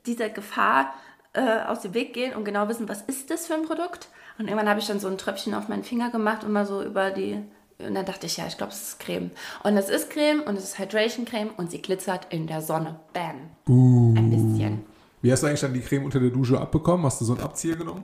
dieser 0.07 0.29
Gefahr 0.29 0.93
äh, 1.37 1.65
aus 1.67 1.81
dem 1.83 1.95
Weg 1.95 2.15
gehen 2.15 2.35
und 2.35 2.45
genau 2.45 2.69
wissen, 2.69 2.89
was 2.89 3.03
ist 3.03 3.31
das 3.31 3.47
für 3.47 3.55
ein 3.55 3.63
Produkt. 3.63 4.09
Und 4.39 4.47
irgendwann 4.47 4.69
habe 4.69 4.81
ich 4.81 4.87
dann 4.87 5.01
so 5.01 5.09
ein 5.09 5.19
Tröpfchen 5.19 5.55
auf 5.55 5.69
meinen 5.69 5.85
Finger 5.85 6.11
gemacht 6.11 6.45
und 6.45 6.53
mal 6.53 6.67
so 6.67 6.83
über 6.83 7.11
die. 7.11 7.39
Und 7.79 7.95
dann 7.95 8.07
dachte 8.07 8.27
ich, 8.27 8.39
ja, 8.39 8.47
ich 8.47 8.57
glaube, 8.57 8.73
es 8.73 8.83
ist 8.83 9.01
Creme. 9.01 9.31
Und 9.63 9.77
es 9.77 9.89
ist 9.89 10.11
Creme 10.11 10.43
und 10.43 10.57
es 10.57 10.65
ist 10.65 10.79
Hydration 10.79 11.27
Creme 11.27 11.51
und 11.57 11.71
sie 11.71 11.83
glitzert 11.83 12.27
in 12.31 12.47
der 12.47 12.63
Sonne. 12.63 12.99
Bam. 13.13 13.51
Ein 14.17 14.31
bisschen. 14.31 14.85
Wie 15.23 15.33
hast 15.33 15.43
du 15.43 15.47
eigentlich 15.47 15.61
dann 15.61 15.75
die 15.75 15.81
Creme 15.81 16.05
unter 16.05 16.21
der 16.21 16.31
Dusche 16.31 16.61
abbekommen? 16.61 17.05
Hast 17.05 17.21
du 17.21 17.25
so 17.25 17.35
einen 17.35 17.43
Abzieher 17.43 17.77
genommen? 17.77 18.03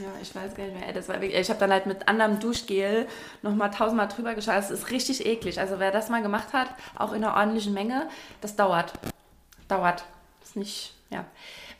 Ja, 0.00 0.08
ich 0.20 0.34
weiß 0.34 0.54
gar 0.54 0.64
nicht 0.64 0.80
mehr. 0.80 0.92
Das 0.92 1.08
war 1.08 1.20
wirklich, 1.20 1.38
ich 1.38 1.50
habe 1.50 1.60
dann 1.60 1.70
halt 1.70 1.86
mit 1.86 2.08
anderem 2.08 2.40
Duschgel 2.40 3.06
nochmal 3.42 3.70
tausendmal 3.70 4.08
drüber 4.08 4.34
geschaut. 4.34 4.58
Es 4.58 4.70
ist 4.70 4.90
richtig 4.90 5.26
eklig. 5.26 5.60
Also 5.60 5.78
wer 5.78 5.90
das 5.90 6.08
mal 6.08 6.22
gemacht 6.22 6.52
hat, 6.52 6.68
auch 6.96 7.12
in 7.12 7.22
einer 7.22 7.36
ordentlichen 7.36 7.74
Menge, 7.74 8.08
das 8.40 8.56
dauert. 8.56 8.94
Dauert. 9.68 10.04
Ist 10.42 10.56
nicht, 10.56 10.94
ja. 11.10 11.26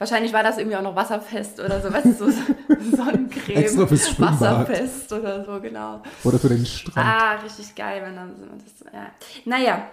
Wahrscheinlich 0.03 0.33
war 0.33 0.43
das 0.43 0.59
irgendwie 0.59 0.77
auch 0.77 0.83
noch 0.83 0.97
wasserfest 0.97 1.61
oder 1.61 1.81
so, 1.81 1.93
weißt 1.93 2.07
du, 2.07 2.13
so 2.13 2.27
Sonnencreme. 2.97 3.57
Extra 3.57 3.87
fürs 3.87 4.11
Schwimmbad. 4.11 4.41
Wasserfest 4.41 5.13
oder 5.13 5.45
so, 5.45 5.61
genau. 5.61 6.03
Oder 6.25 6.41
für 6.41 6.49
den 6.49 6.67
Strand? 6.67 7.07
Ah, 7.07 7.33
richtig 7.37 7.73
geil, 7.77 8.03
wenn 8.05 8.17
dann 8.17 8.35
das, 8.65 8.93
ja. 8.93 9.07
Naja, 9.45 9.87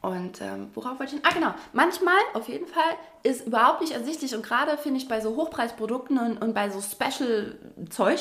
Und 0.00 0.40
ähm, 0.40 0.68
worauf 0.74 0.98
wollte 0.98 1.14
ich? 1.14 1.24
Ah, 1.24 1.32
genau. 1.32 1.54
Manchmal, 1.72 2.16
auf 2.34 2.48
jeden 2.48 2.66
Fall, 2.66 2.82
ist 3.22 3.46
überhaupt 3.46 3.80
nicht 3.80 3.92
ersichtlich 3.92 4.34
und 4.34 4.42
gerade 4.44 4.76
finde 4.76 4.98
ich 4.98 5.06
bei 5.06 5.20
so 5.20 5.36
Hochpreisprodukten 5.36 6.18
und, 6.18 6.38
und 6.42 6.54
bei 6.54 6.68
so 6.70 6.80
Special-Zeug 6.80 8.18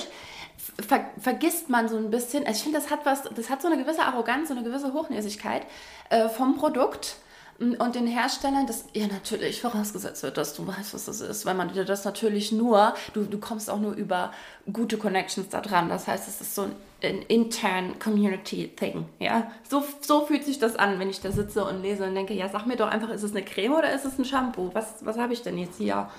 ver 0.88 1.06
vergisst 1.20 1.70
man 1.70 1.90
so 1.90 1.98
ein 1.98 2.12
bisschen. 2.12 2.46
Also 2.46 2.58
ich 2.58 2.64
finde, 2.64 2.78
das 2.78 2.92
hat 2.92 3.00
was, 3.06 3.24
das 3.24 3.50
hat 3.50 3.64
so 3.64 3.68
eine 3.68 3.84
gewisse 3.84 4.04
Arroganz, 4.04 4.50
so 4.50 4.54
eine 4.54 4.64
gewisse 4.64 4.94
Hochnäsigkeit 4.94 5.64
äh, 6.12 6.30
vom 6.30 6.56
Produkt 6.56 7.16
und 7.60 7.96
den 7.96 8.08
Herstellern, 8.08 8.66
dass 8.66 8.86
ja 8.94 9.06
natürlich 9.06 9.62
vorausgesetzt 9.62 10.24
wird, 10.24 10.38
dass 10.38 10.56
du 10.56 10.66
weißt, 10.66 10.96
was 10.96 11.06
das 11.06 11.22
ist, 11.22 11.46
weil 11.46 11.54
man 11.54 11.72
dir 11.72 11.86
das 11.86 12.06
natürlich 12.06 12.52
nur, 12.52 12.96
du, 13.14 13.24
du 13.24 13.40
kommst 13.40 13.70
auch 13.70 13.80
nur 13.80 13.94
über 13.94 14.32
gute 14.72 14.98
Connections 14.98 15.50
da 15.50 15.62
dran. 15.62 15.88
Das 15.88 16.08
heißt, 16.08 16.28
es 16.28 16.42
ist 16.42 16.56
so 16.56 16.64
ein, 16.64 16.72
ein 17.04 17.22
intern 17.24 18.00
Community-Thing. 18.00 19.06
Ja? 19.20 19.52
So, 19.70 19.84
so 20.02 20.26
fühlt 20.26 20.44
sich 20.44 20.58
das 20.58 20.76
an, 20.76 20.98
wenn 20.98 21.10
ich 21.10 21.22
da 21.22 21.32
sitze 21.32 21.64
und 21.64 21.84
lese 21.84 22.06
und 22.06 22.16
denke, 22.16 22.34
ja, 22.34 22.50
sag 22.50 22.66
mir 22.66 22.78
doch 22.78 22.88
einfach, 22.88 23.10
ist 23.10 23.24
es 23.24 23.32
eine 23.32 23.46
Creme 23.46 23.74
oder 23.74 23.94
ist 23.94 24.06
es 24.06 24.18
ein 24.18 24.26
Shampoo? 24.26 24.72
Was, 24.74 25.06
was 25.06 25.20
habe 25.20 25.34
ich 25.34 25.44
denn 25.44 25.60
jetzt 25.60 25.78
hier? 25.78 26.10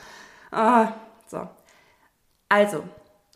Ah, 0.52 0.92
so. 1.26 1.48
Also, 2.48 2.84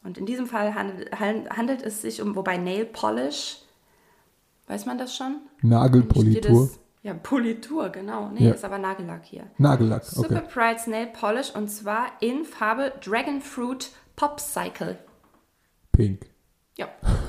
und 0.05 0.17
in 0.17 0.27
diesem 0.27 0.47
Fall 0.47 0.75
handelt, 0.75 1.11
handelt 1.19 1.83
es 1.83 2.03
sich 2.03 2.23
um, 2.23 2.37
wobei 2.37 2.57
Nail 2.57 2.85
Polish, 2.85 3.59
weiß 4.69 4.87
man 4.87 4.99
das 4.99 5.17
schon? 5.17 5.41
Nagelpolitur. 5.63 6.71
Ja, 7.07 7.15
Politur, 7.15 7.91
genau. 7.91 8.31
Nee, 8.31 8.49
Ja. 8.49 8.55
ist 8.55 8.65
aber 8.65 8.79
Nagellack 8.79 9.25
hier. 9.25 9.45
Nagellack, 9.59 10.03
Super 10.05 10.39
okay. 10.43 10.49
Pride 10.53 10.91
Nail 10.91 11.07
Polish 11.07 11.55
und 11.55 11.69
zwar 11.69 12.07
in 12.19 12.45
Farbe 12.45 12.93
Dragon 13.01 13.41
Fruit 13.41 13.91
Popcycle. 14.17 14.99
Pink. 15.93 16.27
Ja, 16.77 16.89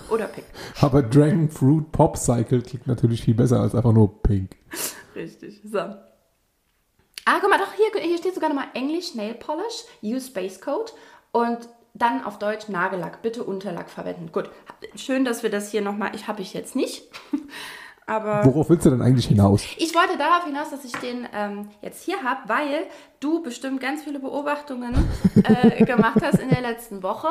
oder 0.10 0.26
pink. 0.26 0.48
Aber 0.82 1.04
Dragon 1.04 1.48
Fruit 1.50 1.92
Pop 1.92 2.18
Cycle 2.18 2.62
klingt 2.64 2.88
natürlich 2.88 3.22
viel 3.22 3.36
besser 3.36 3.60
als 3.62 3.76
einfach 3.76 3.94
nur 3.94 4.22
Pink. 4.24 4.56
Richtig. 5.16 5.62
So. 5.64 5.78
Ah, 5.78 7.38
guck 7.40 7.50
mal, 7.50 7.60
doch, 7.60 7.74
hier, 7.74 8.02
hier 8.02 8.18
steht 8.18 8.34
sogar 8.34 8.50
nochmal 8.50 8.70
Englisch 8.74 9.14
Nail 9.14 9.36
Polish, 9.36 9.84
Use 10.02 10.32
Base 10.32 10.60
Coat 10.60 10.94
und 11.32 11.60
dann 11.94 12.24
auf 12.24 12.40
Deutsch 12.40 12.68
Nagellack. 12.68 13.22
Bitte 13.22 13.44
Unterlack 13.44 13.90
verwenden. 13.92 14.32
Gut, 14.32 14.50
schön, 14.96 15.24
dass 15.24 15.44
wir 15.44 15.52
das 15.52 15.70
hier 15.70 15.82
nochmal, 15.82 16.16
ich 16.16 16.28
habe 16.28 16.42
ich 16.42 16.54
jetzt 16.54 16.76
nicht, 16.76 17.04
aber 18.08 18.44
Worauf 18.46 18.70
willst 18.70 18.86
du 18.86 18.90
denn 18.90 19.02
eigentlich 19.02 19.28
hinaus? 19.28 19.64
ich 19.78 19.94
wollte 19.94 20.18
darauf 20.18 20.46
hinaus, 20.46 20.70
dass 20.72 20.84
ich 20.86 20.94
den 20.94 21.28
ähm, 21.34 21.70
jetzt 21.82 22.04
hier 22.04 22.24
habe, 22.24 22.42
weil 22.48 22.88
du 23.20 23.44
bestimmt 23.44 23.80
ganz 23.82 24.04
viele 24.04 24.20
Beobachtungen 24.20 24.96
äh, 25.44 25.84
gemacht 25.86 26.22
hast 26.24 26.40
in 26.40 26.50
der 26.50 26.62
letzten 26.62 27.04
Woche, 27.04 27.28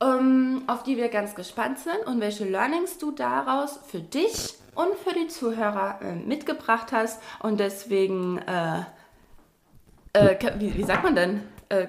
ähm, 0.00 0.62
auf 0.66 0.82
die 0.82 0.96
wir 0.96 1.08
ganz 1.08 1.34
gespannt 1.34 1.78
sind 1.78 2.06
und 2.06 2.20
welche 2.20 2.44
Learnings 2.44 2.98
du 2.98 3.10
daraus 3.12 3.80
für 3.86 4.00
dich 4.00 4.54
und 4.74 4.94
für 5.02 5.14
die 5.18 5.28
Zuhörer 5.28 6.00
äh, 6.02 6.14
mitgebracht 6.14 6.92
hast. 6.92 7.22
Und 7.40 7.58
deswegen, 7.58 8.38
äh, 8.38 8.80
äh, 10.12 10.36
wie, 10.58 10.74
wie 10.76 10.84
sagt 10.84 11.02
man 11.02 11.14
denn? 11.14 11.40
Äh, 11.70 11.86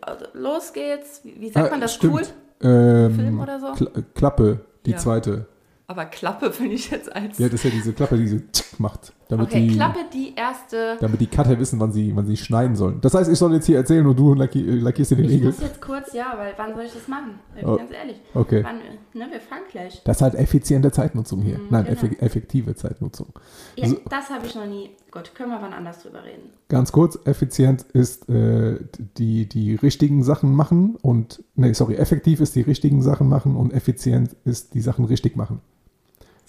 also 0.00 0.26
los 0.32 0.72
geht's. 0.72 1.20
Wie, 1.24 1.40
wie 1.40 1.50
sagt 1.50 1.68
Ah, 1.68 1.70
man 1.70 1.80
das 1.80 1.94
stimmt. 1.94 2.14
cool? 2.14 2.68
Ähm, 2.68 3.14
Film 3.14 3.40
oder 3.40 3.60
so? 3.60 3.72
Kla 3.72 3.90
Klappe, 4.14 4.64
die 4.84 4.90
Ja. 4.92 4.96
zweite. 4.98 5.46
Aber 5.90 6.04
Klappe 6.04 6.52
finde 6.52 6.74
ich 6.74 6.90
jetzt 6.90 7.10
als. 7.16 7.38
Ja, 7.38 7.46
das 7.46 7.54
ist 7.54 7.64
ja 7.64 7.70
diese 7.70 7.94
Klappe, 7.94 8.18
die 8.18 8.28
so 8.28 8.36
tschick 8.52 8.78
macht, 8.78 9.14
damit, 9.28 9.46
okay, 9.46 9.66
die, 9.66 9.74
Klappe 9.74 10.00
die 10.12 10.34
erste. 10.36 10.98
damit 11.00 11.18
die 11.18 11.26
Cutter 11.26 11.58
wissen, 11.58 11.80
wann 11.80 11.92
sie, 11.92 12.14
wann 12.14 12.26
sie 12.26 12.36
schneiden 12.36 12.76
sollen. 12.76 13.00
Das 13.00 13.14
heißt, 13.14 13.30
ich 13.30 13.38
soll 13.38 13.54
jetzt 13.54 13.64
hier 13.64 13.78
erzählen 13.78 14.06
und 14.06 14.14
du 14.18 14.34
lacki 14.34 14.60
äh, 14.60 14.74
lackierst 14.80 15.12
dir 15.12 15.16
den 15.16 15.24
Ich 15.24 15.30
Nägel. 15.32 15.46
muss 15.46 15.60
jetzt 15.60 15.80
kurz, 15.80 16.12
ja, 16.12 16.34
weil 16.36 16.52
wann 16.58 16.74
soll 16.74 16.84
ich 16.84 16.92
das 16.92 17.08
machen? 17.08 17.40
Ich 17.56 17.62
bin 17.62 17.70
Oh, 17.70 17.76
ganz 17.78 17.90
ehrlich. 17.90 18.20
okay. 18.34 18.62
Wann, 18.64 18.76
ne, 19.14 19.28
wir 19.32 19.40
fangen 19.40 19.62
gleich. 19.70 20.02
Das 20.04 20.18
ist 20.18 20.22
halt 20.22 20.34
effiziente 20.34 20.92
Zeitnutzung 20.92 21.40
hier. 21.40 21.58
Nein, 21.70 21.86
genau. 21.86 21.96
effe 21.96 22.20
effektive 22.20 22.74
Zeitnutzung. 22.76 23.28
Ja, 23.76 23.88
So. 23.88 23.96
das 24.10 24.28
habe 24.28 24.44
ich 24.46 24.54
noch 24.54 24.66
nie. 24.66 24.90
Gut, 25.10 25.34
können 25.34 25.50
wir 25.50 25.62
wann 25.62 25.72
anders 25.72 26.02
drüber 26.02 26.22
reden. 26.22 26.50
Ganz 26.68 26.92
kurz, 26.92 27.18
effizient 27.24 27.80
ist 27.94 28.28
äh, 28.28 28.76
die, 29.16 29.48
die 29.48 29.74
richtigen 29.76 30.22
Sachen 30.22 30.52
machen 30.54 30.96
und, 31.00 31.42
nee, 31.54 31.72
sorry, 31.72 31.94
effektiv 31.94 32.40
ist 32.42 32.54
die 32.56 32.60
richtigen 32.60 33.00
Sachen 33.00 33.26
machen 33.26 33.56
und 33.56 33.72
effizient 33.72 34.36
ist 34.44 34.74
die 34.74 34.82
Sachen 34.82 35.06
richtig 35.06 35.34
machen. 35.34 35.62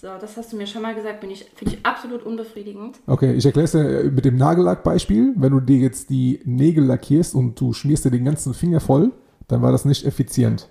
So, 0.00 0.08
das 0.18 0.38
hast 0.38 0.50
du 0.50 0.56
mir 0.56 0.66
schon 0.66 0.80
mal 0.80 0.94
gesagt, 0.94 1.20
bin 1.20 1.30
ich, 1.30 1.44
finde 1.54 1.74
ich 1.74 1.84
absolut 1.84 2.22
unbefriedigend. 2.22 2.96
Okay, 3.06 3.34
ich 3.34 3.44
erkläre 3.44 3.66
es 3.66 3.72
dir 3.72 4.10
mit 4.10 4.24
dem 4.24 4.36
Nagellackbeispiel. 4.36 5.34
Wenn 5.36 5.52
du 5.52 5.60
dir 5.60 5.76
jetzt 5.76 6.08
die 6.08 6.40
Nägel 6.46 6.84
lackierst 6.84 7.34
und 7.34 7.60
du 7.60 7.74
schmierst 7.74 8.06
dir 8.06 8.10
den 8.10 8.24
ganzen 8.24 8.54
Finger 8.54 8.80
voll, 8.80 9.12
dann 9.46 9.60
war 9.60 9.72
das 9.72 9.84
nicht 9.84 10.06
effizient, 10.06 10.70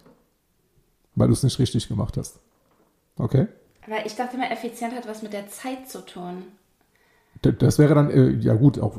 weil 1.13 1.27
du 1.27 1.33
es 1.33 1.43
nicht 1.43 1.59
richtig 1.59 1.88
gemacht 1.88 2.17
hast. 2.17 2.39
Okay? 3.19 3.45
Aber 3.86 4.03
ich 4.03 4.15
dachte 4.15 4.36
immer, 4.36 4.50
effizient 4.50 4.95
hat 4.95 5.07
was 5.07 5.21
mit 5.21 5.33
der 5.33 5.48
Zeit 5.48 5.88
zu 5.88 6.03
tun. 6.03 6.45
Das 7.43 7.77
wäre 7.77 7.93
dann, 7.93 8.09
äh, 8.09 8.29
ja 8.31 8.55
gut, 8.55 8.79
auch, 8.79 8.98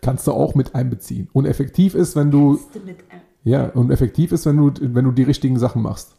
kannst 0.00 0.26
du 0.26 0.32
auch 0.32 0.56
mit 0.56 0.74
einbeziehen. 0.74 1.28
Und 1.32 1.46
effektiv 1.46 1.94
ist, 1.94 2.16
wenn 2.16 2.32
du, 2.32 2.58
du 2.72 2.80
mit, 2.80 2.98
äh, 3.02 3.20
ja, 3.44 3.68
und 3.68 3.92
effektiv 3.92 4.32
ist, 4.32 4.46
wenn 4.46 4.56
du, 4.56 4.72
wenn 4.80 5.04
du 5.04 5.12
die 5.12 5.22
richtigen 5.22 5.60
Sachen 5.60 5.80
machst. 5.80 6.16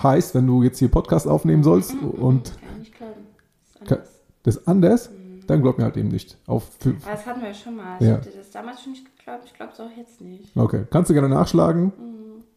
Heißt, 0.00 0.34
wenn 0.34 0.46
du 0.46 0.62
jetzt 0.62 0.78
hier 0.78 0.88
Podcast 0.88 1.26
aufnehmen 1.26 1.62
sollst 1.62 1.94
und 1.94 2.44
kann 2.44 2.68
ich 2.72 2.78
nicht 2.78 2.96
glauben. 2.96 3.26
Das 3.64 3.68
ist 3.70 3.88
anders. 3.88 4.20
das 4.42 4.66
anders, 4.66 5.10
dann 5.46 5.62
glaub 5.62 5.78
mir 5.78 5.84
halt 5.84 5.96
eben 5.96 6.08
nicht. 6.08 6.38
Auf, 6.46 6.68
Aber 6.84 6.94
das 7.04 7.26
hatten 7.26 7.40
wir 7.40 7.48
ja 7.48 7.54
schon 7.54 7.76
mal. 7.76 7.96
Ja. 8.00 8.06
Ich 8.06 8.26
hatte 8.26 8.30
das 8.38 8.50
damals 8.50 8.82
schon 8.82 8.92
nicht 8.92 9.04
geglaubt. 9.16 9.42
Ich 9.44 9.54
glaube 9.54 9.72
es 9.72 9.80
auch 9.80 9.90
jetzt 9.96 10.20
nicht. 10.20 10.56
okay, 10.56 10.84
kannst 10.90 11.10
du 11.10 11.14
gerne 11.14 11.28
nachschlagen. 11.28 11.92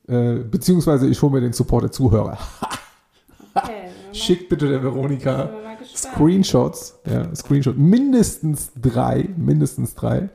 Äh, 0.08 0.36
beziehungsweise 0.36 1.08
ich 1.08 1.22
hole 1.22 1.32
mir 1.32 1.42
den 1.42 1.54
Support 1.54 1.84
der 1.84 1.92
Zuhörer. 1.92 2.38
Okay, 3.58 3.88
Schickt 4.12 4.50
bitte 4.50 4.68
der 4.68 4.84
Veronika. 4.84 5.50
Screenshots, 5.96 7.00
ja, 7.10 7.34
Screenshot, 7.34 7.78
mindestens 7.78 8.72
drei, 8.76 9.30
mindestens 9.38 9.96
drei, 9.96 10.30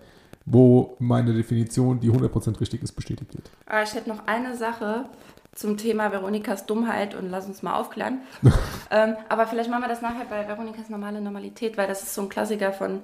wo 0.46 0.96
meine 1.00 1.34
Definition, 1.34 2.00
die 2.00 2.10
100% 2.10 2.58
richtig 2.60 2.82
ist, 2.82 2.92
bestätigt 2.92 3.34
wird. 3.34 3.50
Aber 3.66 3.82
ich 3.82 3.92
hätte 3.94 4.08
noch 4.08 4.26
eine 4.26 4.56
Sache 4.56 5.04
zum 5.52 5.76
Thema 5.76 6.12
Veronikas 6.12 6.66
Dummheit 6.66 7.14
und 7.14 7.28
lass 7.28 7.46
uns 7.46 7.62
mal 7.62 7.74
aufklären. 7.78 8.20
ähm, 8.90 9.16
aber 9.28 9.46
vielleicht 9.46 9.70
machen 9.70 9.82
wir 9.82 9.88
das 9.88 10.02
nachher 10.02 10.24
bei 10.28 10.46
Veronikas 10.46 10.88
normale 10.88 11.20
Normalität, 11.20 11.76
weil 11.76 11.88
das 11.88 12.02
ist 12.02 12.14
so 12.14 12.22
ein 12.22 12.28
Klassiker 12.28 12.72
von, 12.72 13.00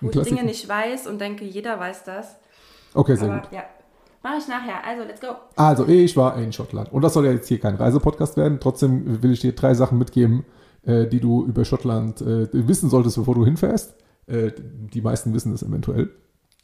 wo 0.00 0.10
ich. 0.10 0.22
Dinge 0.22 0.44
nicht 0.44 0.68
weiß 0.68 1.06
und 1.06 1.20
denke, 1.20 1.44
jeder 1.44 1.78
weiß 1.78 2.04
das. 2.04 2.36
Okay, 2.94 3.16
sehr 3.16 3.30
Aber 3.30 3.40
gut. 3.40 3.52
ja, 3.52 3.64
mache 4.22 4.36
ich 4.38 4.48
nachher. 4.48 4.84
Also, 4.86 5.04
let's 5.04 5.20
go. 5.20 5.28
Also, 5.56 5.88
ich 5.88 6.16
war 6.16 6.36
in 6.36 6.52
Schottland. 6.52 6.92
Und 6.92 7.02
das 7.02 7.14
soll 7.14 7.24
ja 7.24 7.32
jetzt 7.32 7.48
hier 7.48 7.58
kein 7.58 7.76
Reisepodcast 7.76 8.36
werden. 8.36 8.58
Trotzdem 8.60 9.22
will 9.22 9.32
ich 9.32 9.40
dir 9.40 9.54
drei 9.54 9.74
Sachen 9.74 9.98
mitgeben, 9.98 10.44
äh, 10.84 11.06
die 11.06 11.20
du 11.20 11.44
über 11.46 11.64
Schottland 11.64 12.20
äh, 12.20 12.48
wissen 12.52 12.90
solltest, 12.90 13.16
bevor 13.16 13.34
du 13.34 13.44
hinfährst. 13.44 13.94
Äh, 14.26 14.52
die 14.58 15.00
meisten 15.00 15.32
wissen 15.32 15.52
das 15.52 15.62
eventuell. 15.62 16.10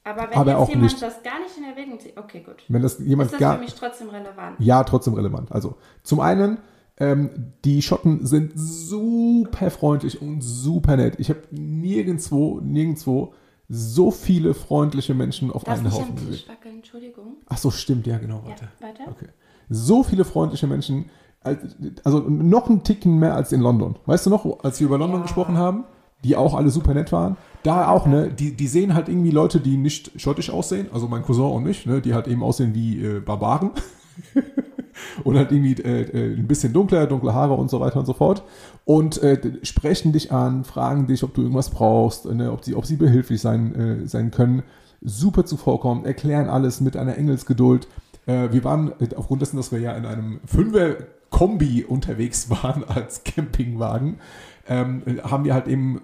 Aber 0.09 0.31
wenn 0.31 0.39
Aber 0.39 0.59
jetzt 0.59 0.69
jemand 0.69 0.83
nicht. 0.93 1.03
das 1.03 1.23
gar 1.23 1.39
nicht 1.41 1.57
in 1.57 1.65
Erwägung 1.65 1.99
zieht, 2.01 2.17
okay, 2.17 2.41
gut. 2.45 2.57
Wenn 2.69 2.83
das 2.83 2.99
jemand 2.99 3.27
Ist 3.27 3.33
das 3.35 3.41
gar, 3.41 3.55
für 3.57 3.61
mich 3.63 3.75
trotzdem 3.75 4.09
relevant? 4.09 4.57
Ja, 4.59 4.85
trotzdem 4.85 5.15
relevant. 5.15 5.53
Also 5.53 5.75
zum 6.03 6.21
einen, 6.21 6.59
ähm, 6.99 7.53
die 7.65 7.83
Schotten 7.83 8.27
sind 8.27 8.53
super 8.57 9.71
freundlich 9.71 10.21
und 10.23 10.41
super 10.43 10.97
nett. 10.97 11.17
Ich 11.19 11.29
habe 11.31 11.43
nirgendwo, 11.51 12.61
nirgendwo 12.61 13.35
so 13.69 14.11
viele 14.11 14.55
freundliche 14.55 15.15
Menschen 15.15 15.51
auf 15.53 15.65
Darf 15.65 15.79
einen 15.79 15.93
Haufen 15.93 16.17
am. 16.19 16.27
Tisch 16.31 16.49
wackeln, 16.49 16.77
Entschuldigung. 16.77 17.37
Ach 17.49 17.59
so, 17.59 17.71
stimmt, 17.71 18.07
ja 18.07 18.19
genau, 18.19 18.41
Ja, 18.45 18.49
warte. 18.51 18.69
weiter. 18.81 19.11
Okay. 19.11 19.29
So 19.69 20.03
viele 20.03 20.25
freundliche 20.25 20.67
Menschen, 20.67 21.11
als- 21.43 21.77
also 22.05 22.21
noch 22.21 22.69
einen 22.71 22.83
Ticken 22.83 23.19
mehr 23.19 23.35
als 23.35 23.53
in 23.53 23.61
London. 23.61 23.97
Weißt 24.07 24.25
du 24.27 24.31
noch, 24.31 24.65
als 24.65 24.81
wir 24.81 24.87
über 24.87 24.97
London 24.99 25.21
Ja. 25.21 25.23
gesprochen 25.25 25.59
haben, 25.59 25.85
die 26.25 26.35
auch 26.35 26.55
alle 26.55 26.71
super 26.71 26.95
nett 26.95 27.13
waren? 27.13 27.37
Da 27.63 27.89
auch, 27.89 28.07
ne, 28.07 28.31
die, 28.31 28.55
die 28.55 28.69
sehen 28.69 28.95
halt 28.95 29.09
irgendwie 29.09 29.31
Leute, 29.31 29.61
die 29.61 29.77
nicht 29.77 30.13
schottisch 30.21 30.51
aussehen, 30.51 30.87
also 30.93 31.09
mein 31.09 31.23
Cousin 31.23 31.51
und 31.51 31.67
ich, 31.67 31.87
ne, 31.87 32.01
die 32.01 32.15
halt 32.15 32.29
eben 32.29 32.43
aussehen 32.43 32.75
wie 32.75 33.05
äh, 33.05 33.21
Barbaren. 33.21 33.71
und 35.25 35.37
halt 35.37 35.53
irgendwie 35.53 35.81
äh, 35.83 36.03
äh, 36.03 36.37
ein 36.37 36.47
bisschen 36.47 36.73
dunkler, 36.73 37.07
dunkle 37.07 37.35
Haare 37.35 37.55
und 37.55 37.71
so 37.71 37.81
weiter 37.81 37.99
und 37.99 38.07
so 38.07 38.13
fort. 38.13 38.43
Und 38.85 39.23
äh, 39.23 39.39
sprechen 39.63 40.13
dich 40.13 40.33
an, 40.33 40.65
fragen 40.65 41.07
dich, 41.07 41.23
ob 41.23 41.35
du 41.35 41.43
irgendwas 41.43 41.71
brauchst, 41.71 42.27
ne, 42.27 42.53
ob, 42.53 42.65
sie, 42.65 42.75
ob 42.75 42.87
sie 42.87 42.97
behilflich 42.97 43.41
sein, 43.41 43.75
äh, 43.75 44.07
sein 44.09 44.31
können. 44.31 44.63
Super 45.01 45.45
zuvorkommen, 45.45 46.05
erklären 46.05 46.49
alles 46.49 46.81
mit 46.81 46.97
einer 46.97 47.17
Engelsgeduld. 47.17 47.89
Äh, 48.27 48.53
wir 48.53 48.65
waren, 48.65 48.93
aufgrund 49.17 49.43
dessen, 49.43 49.57
dass 49.57 49.73
wir 49.73 49.81
ja 49.81 49.93
in 49.93 50.07
einem 50.07 50.41
Fünfer-Kombi 50.47 51.85
unterwegs 51.85 52.51
waren 52.63 52.85
als 52.85 53.25
Campingwagen, 53.25 54.19
ähm, 54.69 55.03
äh, 55.07 55.21
haben 55.23 55.45
wir 55.45 55.55
halt 55.55 55.69
eben, 55.69 56.01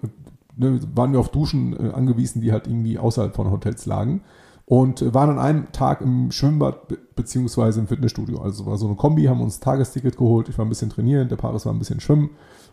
ne, 0.57 0.79
waren 0.93 1.11
wir 1.11 1.19
auf 1.19 1.29
Duschen 1.29 1.73
äh, 1.73 1.91
angewiesen, 1.93 2.41
die 2.41 2.51
halt 2.51 2.67
irgendwie 2.67 2.97
außerhalb 2.97 3.35
von 3.35 3.51
Hotels 3.51 3.85
lagen. 3.85 4.21
Und 4.65 5.01
äh, 5.01 5.13
waren 5.13 5.29
an 5.29 5.39
einem 5.39 5.71
Tag 5.71 6.01
im 6.01 6.31
Schwimmbad 6.31 6.87
be 6.87 6.97
beziehungsweise 7.15 7.79
im 7.79 7.87
Fitnessstudio. 7.87 8.41
Also 8.41 8.65
war 8.65 8.77
so 8.77 8.87
eine 8.87 8.95
Kombi, 8.95 9.25
haben 9.25 9.41
uns 9.41 9.57
ein 9.57 9.61
Tagesticket 9.61 10.17
geholt. 10.17 10.49
Ich 10.49 10.57
war 10.57 10.65
ein 10.65 10.69
bisschen 10.69 10.89
trainieren, 10.89 11.29
der 11.29 11.37
Paris 11.37 11.65
war 11.65 11.73
ein 11.73 11.79
bisschen 11.79 12.01
schwimmen. 12.01 12.31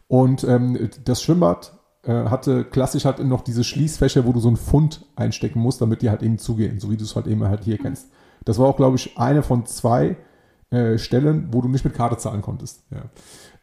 Und 0.09 0.45
ähm, 0.45 0.91
das 1.05 1.23
Schwimmbad 1.23 1.73
äh, 2.03 2.25
hatte 2.25 2.65
klassisch 2.65 3.05
halt 3.05 3.25
noch 3.25 3.43
diese 3.43 3.63
Schließfächer, 3.63 4.27
wo 4.27 4.33
du 4.33 4.41
so 4.41 4.49
einen 4.49 4.57
Pfund 4.57 5.07
einstecken 5.15 5.61
musst, 5.61 5.81
damit 5.81 6.03
die 6.03 6.11
halt 6.11 6.23
eben 6.23 6.39
zugehen, 6.39 6.81
so 6.81 6.91
wie 6.91 6.97
du 6.97 7.05
es 7.05 7.15
halt 7.15 7.27
eben 7.27 7.45
halt 7.45 7.65
hier 7.65 7.79
kennst. 7.79 8.11
Das 8.45 8.59
war 8.59 8.67
auch, 8.67 8.77
glaube 8.77 8.97
ich, 8.97 9.17
eine 9.19 9.43
von 9.43 9.67
zwei 9.67 10.17
äh, 10.73 10.99
Stellen, 10.99 11.49
wo 11.53 11.61
du 11.61 11.69
nicht 11.69 11.85
mit 11.85 11.95
Karte 11.95 12.17
zahlen 12.17 12.43
konntest. 12.43 12.83
Ja. 12.91 13.03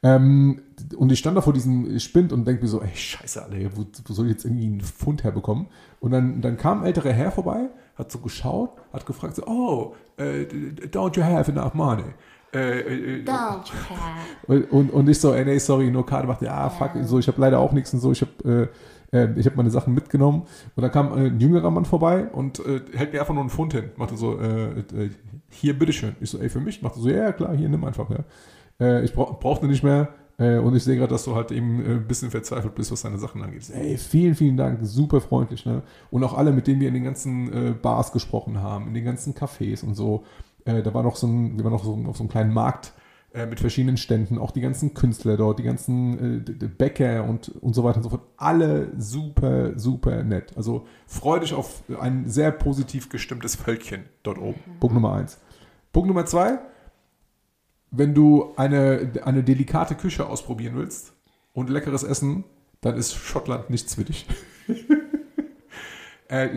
Ähm, 0.02 0.62
und 0.96 1.12
ich 1.12 1.20
stand 1.20 1.36
da 1.36 1.42
vor 1.42 1.54
diesem 1.54 2.00
Spind 2.00 2.32
und 2.32 2.46
denke 2.46 2.62
mir 2.62 2.70
so, 2.70 2.82
ey, 2.82 2.96
scheiße, 2.96 3.44
Alter, 3.44 3.58
wo, 3.76 3.86
wo 4.06 4.14
soll 4.14 4.28
ich 4.28 4.34
jetzt 4.34 4.46
irgendwie 4.46 4.66
einen 4.68 4.82
Pfund 4.82 5.24
herbekommen? 5.24 5.68
Und 6.00 6.12
dann, 6.12 6.42
dann 6.42 6.56
kam 6.56 6.82
ein 6.82 6.86
älterer 6.86 7.12
Herr 7.12 7.32
vorbei, 7.32 7.70
hat 7.96 8.12
so 8.12 8.20
geschaut, 8.20 8.72
hat 8.94 9.06
gefragt, 9.06 9.36
so, 9.36 9.46
oh, 9.46 9.96
äh, 10.18 10.46
don't 10.88 11.18
you 11.18 11.24
have 11.24 11.52
enough 11.52 11.74
money? 11.74 12.04
Äh, 12.54 12.80
äh, 12.80 13.24
Don't 13.24 13.68
you 13.68 13.90
have. 13.90 14.48
und, 14.48 14.72
und, 14.72 14.90
und 14.92 15.10
ich 15.10 15.20
so, 15.20 15.34
ey, 15.34 15.46
nee, 15.46 15.58
sorry, 15.60 15.92
nur 15.92 16.06
Karte. 16.06 16.28
Macht, 16.28 16.42
ja, 16.42 16.70
fuck, 16.70 16.92
so, 17.04 17.20
ich 17.20 17.28
habe 17.28 17.40
leider 17.42 17.60
auch 17.60 17.74
nichts 17.74 17.94
und 17.94 18.00
so. 18.00 18.12
Ich 18.12 18.22
habe 18.22 18.50
äh, 18.50 18.68
äh, 19.12 19.28
ich 19.36 19.46
hab 19.46 19.56
meine 19.56 19.70
Sachen 19.70 19.94
mitgenommen. 19.94 20.44
Und 20.76 20.82
dann 20.82 20.92
kam 20.92 21.12
äh, 21.12 21.28
ein 21.28 21.40
jüngerer 21.40 21.72
Mann 21.72 21.86
vorbei 21.86 22.28
und 22.28 22.60
äh, 22.60 22.82
hält 22.94 23.14
mir 23.14 23.20
einfach 23.22 23.34
nur 23.34 23.42
einen 23.42 23.50
Pfund 23.50 23.74
hin. 23.74 23.92
Machte 23.96 24.18
so, 24.18 24.40
äh, 24.40 24.80
äh, 24.80 25.10
hier, 25.50 25.78
bitteschön. 25.78 26.16
Ich 26.20 26.30
so, 26.30 26.38
ey, 26.40 26.50
für 26.50 26.60
mich? 26.60 26.82
Machte 26.82 27.00
so, 27.00 27.10
ja, 27.10 27.32
klar, 27.32 27.56
hier, 27.56 27.70
nimm 27.70 27.84
einfach. 27.84 28.10
Ja. 28.10 28.24
Äh, 28.80 29.04
ich 29.04 29.14
brauch, 29.14 29.40
brauchte 29.40 29.68
nicht 29.68 29.84
mehr. 29.84 30.10
Und 30.38 30.74
ich 30.74 30.86
sehe 30.86 30.96
gerade, 30.96 31.12
dass 31.12 31.26
du 31.26 31.36
halt 31.36 31.52
eben 31.52 31.84
ein 31.86 32.08
bisschen 32.08 32.32
verzweifelt 32.32 32.74
bist, 32.74 32.94
was 32.94 33.02
deine 33.02 33.18
Sachen 33.18 33.44
angeht. 33.44 33.70
Ey, 33.74 33.98
vielen, 33.98 34.36
vielen 34.36 34.56
Dank, 34.56 34.80
super 34.84 35.20
freundlich. 35.20 35.66
Ne? 35.66 35.82
Und 36.12 36.24
auch 36.24 36.34
alle, 36.34 36.54
mit 36.54 36.66
denen 36.66 36.80
wir 36.80 36.88
in 36.88 36.94
den 36.94 37.04
ganzen 37.04 37.76
Bars 37.82 38.14
gesprochen 38.14 38.62
haben, 38.62 38.88
in 38.88 38.94
den 38.94 39.04
ganzen 39.04 39.34
Cafés 39.34 39.84
und 39.84 39.96
so. 39.96 40.24
Da 40.64 40.94
war 40.94 41.04
noch 41.04 41.18
so 41.18 41.28
ein, 41.28 41.58
wir 41.58 41.66
waren 41.66 41.74
noch 41.74 41.84
so 41.84 41.92
auf 42.08 42.16
so 42.16 42.24
einem 42.24 42.30
kleinen 42.30 42.54
Markt 42.54 42.94
äh, 43.34 43.46
mit 43.46 43.60
verschiedenen 43.60 43.98
Ständen, 43.98 44.38
auch 44.38 44.52
die 44.52 44.62
ganzen 44.62 44.94
Künstler 44.94 45.38
dort, 45.38 45.60
die 45.60 45.64
ganzen 45.64 46.48
äh, 46.48 46.68
Bäcker 46.68 47.24
und, 47.26 47.50
und 47.62 47.74
so 47.74 47.84
weiter 47.84 47.98
und 47.98 48.04
so 48.04 48.10
fort. 48.10 48.24
Alle 48.38 48.92
super, 48.98 49.78
super 49.78 50.24
nett. 50.24 50.54
Also 50.58 50.88
freu 51.06 51.40
dich 51.40 51.54
auf 51.54 51.84
ein 52.00 52.28
sehr 52.28 52.52
positiv 52.52 53.10
gestimmtes 53.10 53.56
Völkchen 53.56 54.06
dort 54.24 54.40
oben. 54.40 54.60
Punkt 54.80 54.96
Nummer 54.96 55.14
eins. 55.14 55.40
Punkt 55.94 56.08
Nummer 56.08 56.26
zwei, 56.26 56.60
wenn 57.92 58.14
du 58.14 58.54
eine, 58.56 59.12
eine 59.24 59.44
delikate 59.44 59.96
Küche 59.96 60.28
ausprobieren 60.28 60.76
willst 60.76 61.14
und 61.54 61.70
leckeres 61.70 62.04
Essen, 62.04 62.46
dann 62.82 62.98
ist 62.98 63.14
Schottland 63.14 63.70
nichts 63.70 63.96
für 63.96 64.06
dich. 64.06 64.26
äh, 66.30 66.50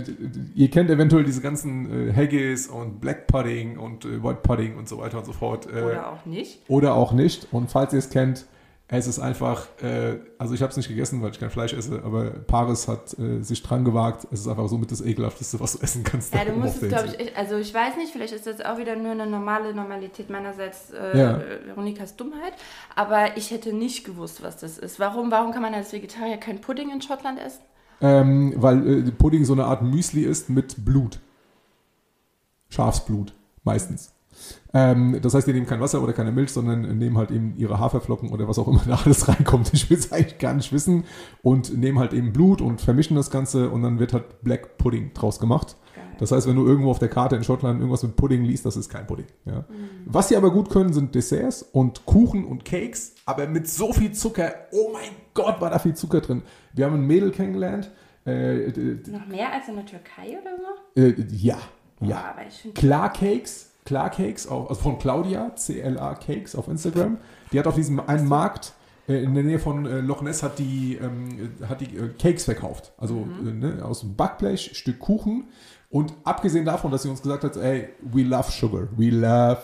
ihr 0.54 0.70
kennt 0.70 0.90
eventuell 0.90 1.24
diese 1.24 1.40
ganzen 1.40 2.10
äh, 2.10 2.12
Haggis 2.14 2.66
und 2.68 3.00
Black 3.00 3.26
Pudding 3.26 3.78
und 3.78 4.04
äh, 4.04 4.22
White 4.22 4.40
Pudding 4.42 4.76
und 4.76 4.88
so 4.88 4.98
weiter 4.98 5.18
und 5.18 5.24
so 5.26 5.32
fort. 5.32 5.66
Äh, 5.66 5.82
Oder 5.82 6.12
auch 6.12 6.24
nicht. 6.26 6.60
oder 6.68 6.94
auch 6.94 7.12
nicht. 7.12 7.48
Und 7.52 7.70
falls 7.70 7.92
ihr 7.92 7.98
es 7.98 8.10
kennt, 8.10 8.46
es 8.94 9.06
ist 9.06 9.18
einfach, 9.20 9.68
äh, 9.82 10.18
also 10.36 10.52
ich 10.52 10.60
habe 10.60 10.70
es 10.70 10.76
nicht 10.76 10.88
gegessen, 10.88 11.22
weil 11.22 11.30
ich 11.30 11.40
kein 11.40 11.48
Fleisch 11.48 11.72
esse, 11.72 12.02
aber 12.04 12.24
Paris 12.30 12.88
hat 12.88 13.18
äh, 13.18 13.40
sich 13.40 13.62
dran 13.62 13.86
gewagt. 13.86 14.26
Es 14.30 14.40
ist 14.40 14.48
einfach 14.48 14.68
so 14.68 14.76
mit 14.76 14.90
das 14.90 15.00
ekelhafteste, 15.00 15.58
was 15.60 15.78
du 15.78 15.82
essen 15.82 16.04
kannst. 16.04 16.34
Ja, 16.34 16.44
du 16.44 16.52
musst 16.52 16.82
es, 16.82 16.90
glaube 16.90 17.08
ich, 17.18 17.34
also 17.34 17.56
ich 17.56 17.72
weiß 17.72 17.96
nicht, 17.96 18.12
vielleicht 18.12 18.34
ist 18.34 18.46
das 18.46 18.60
auch 18.60 18.76
wieder 18.76 18.94
nur 18.96 19.12
eine 19.12 19.26
normale 19.26 19.72
Normalität 19.72 20.28
meinerseits, 20.28 20.90
äh, 20.90 21.18
Ja. 21.18 21.40
Veronikas 21.64 22.16
Dummheit, 22.16 22.52
aber 22.94 23.38
ich 23.38 23.50
hätte 23.50 23.72
nicht 23.72 24.04
gewusst, 24.04 24.42
was 24.42 24.58
das 24.58 24.76
ist. 24.76 25.00
Warum, 25.00 25.30
warum 25.30 25.52
kann 25.52 25.62
man 25.62 25.72
als 25.72 25.94
Vegetarier 25.94 26.36
kein 26.36 26.60
Pudding 26.60 26.90
in 26.90 27.00
Schottland 27.00 27.40
essen? 27.40 27.62
Ähm, 28.02 28.52
weil 28.56 29.06
äh, 29.06 29.10
Pudding 29.12 29.44
so 29.44 29.52
eine 29.52 29.64
Art 29.64 29.82
Müsli 29.82 30.22
ist 30.22 30.50
mit 30.50 30.84
Blut. 30.84 31.20
Schafsblut, 32.68 33.32
meistens. 33.64 34.12
Ähm, 34.74 35.18
das 35.22 35.34
heißt, 35.34 35.46
die 35.46 35.52
nehmen 35.52 35.66
kein 35.66 35.80
Wasser 35.80 36.02
oder 36.02 36.12
keine 36.12 36.32
Milch, 36.32 36.50
sondern 36.50 36.98
nehmen 36.98 37.18
halt 37.18 37.30
eben 37.30 37.54
ihre 37.56 37.78
Haferflocken 37.78 38.30
oder 38.30 38.48
was 38.48 38.58
auch 38.58 38.68
immer 38.68 38.82
da 38.86 38.98
alles 39.04 39.28
reinkommt. 39.28 39.72
Ich 39.72 39.88
will 39.90 39.98
es 39.98 40.10
eigentlich 40.12 40.38
gar 40.38 40.54
nicht 40.54 40.72
wissen. 40.72 41.04
Und 41.42 41.76
nehmen 41.76 41.98
halt 41.98 42.12
eben 42.12 42.32
Blut 42.32 42.60
und 42.60 42.80
vermischen 42.80 43.16
das 43.16 43.30
Ganze 43.30 43.70
und 43.70 43.82
dann 43.82 43.98
wird 43.98 44.12
halt 44.12 44.42
Black 44.42 44.78
Pudding 44.78 45.12
draus 45.14 45.38
gemacht. 45.38 45.76
Das 46.22 46.30
heißt, 46.30 46.46
wenn 46.46 46.54
du 46.54 46.64
irgendwo 46.64 46.92
auf 46.92 47.00
der 47.00 47.08
Karte 47.08 47.34
in 47.34 47.42
Schottland 47.42 47.80
irgendwas 47.80 48.04
mit 48.04 48.14
Pudding 48.14 48.44
liest, 48.44 48.64
das 48.64 48.76
ist 48.76 48.88
kein 48.88 49.08
Pudding. 49.08 49.26
Ja. 49.44 49.64
Was 50.06 50.28
sie 50.28 50.36
aber 50.36 50.52
gut 50.52 50.70
können, 50.70 50.92
sind 50.92 51.16
Desserts 51.16 51.62
und 51.62 52.06
Kuchen 52.06 52.44
und 52.44 52.64
Cakes, 52.64 53.16
aber 53.26 53.48
mit 53.48 53.68
so 53.68 53.92
viel 53.92 54.12
Zucker. 54.12 54.54
Oh 54.70 54.90
mein 54.92 55.10
Gott, 55.34 55.60
war 55.60 55.70
da 55.70 55.80
viel 55.80 55.94
Zucker 55.94 56.20
drin. 56.20 56.42
Wir 56.74 56.86
haben 56.86 56.94
ein 56.94 57.08
Mädel 57.08 57.32
kennengelernt. 57.32 57.90
Äh, 58.24 58.68
Noch 59.10 59.26
mehr 59.26 59.52
als 59.52 59.66
in 59.66 59.74
der 59.74 59.84
Türkei 59.84 60.38
oder 60.40 60.56
so? 60.94 61.00
äh, 61.00 61.26
ja, 61.32 61.58
ja. 62.00 62.36
finde 62.52 62.74
Klar 62.74 63.12
Cakes, 63.12 63.72
Klar 63.84 64.10
Cakes, 64.10 64.46
auf, 64.46 64.70
also 64.70 64.80
von 64.80 65.00
Claudia, 65.00 65.50
CLA 65.56 66.14
Cakes 66.14 66.54
auf 66.54 66.68
Instagram. 66.68 67.18
Die 67.50 67.58
hat 67.58 67.66
auf 67.66 67.74
diesem 67.74 67.98
einen 67.98 68.28
Markt 68.28 68.74
äh, 69.08 69.22
in 69.22 69.34
der 69.34 69.44
Nähe 69.44 69.58
von 69.58 69.86
äh, 69.86 70.00
Loch 70.00 70.22
Ness 70.22 70.42
hat 70.42 70.58
die, 70.58 70.98
ähm, 71.02 71.52
hat 71.68 71.80
die 71.80 71.96
äh, 71.96 72.08
Cakes 72.18 72.44
verkauft. 72.44 72.92
Also 72.96 73.26
äh, 73.44 73.50
ne, 73.50 73.84
aus 73.84 74.00
dem 74.00 74.14
Backblech, 74.14 74.70
Stück 74.74 74.98
Kuchen. 74.98 75.48
Und 75.92 76.14
abgesehen 76.24 76.64
davon, 76.64 76.90
dass 76.90 77.02
sie 77.04 77.08
uns 77.10 77.22
gesagt 77.22 77.44
hat, 77.44 77.56
ey, 77.56 77.90
we 78.00 78.22
love 78.22 78.50
sugar, 78.50 78.88
we 78.96 79.10
love 79.10 79.58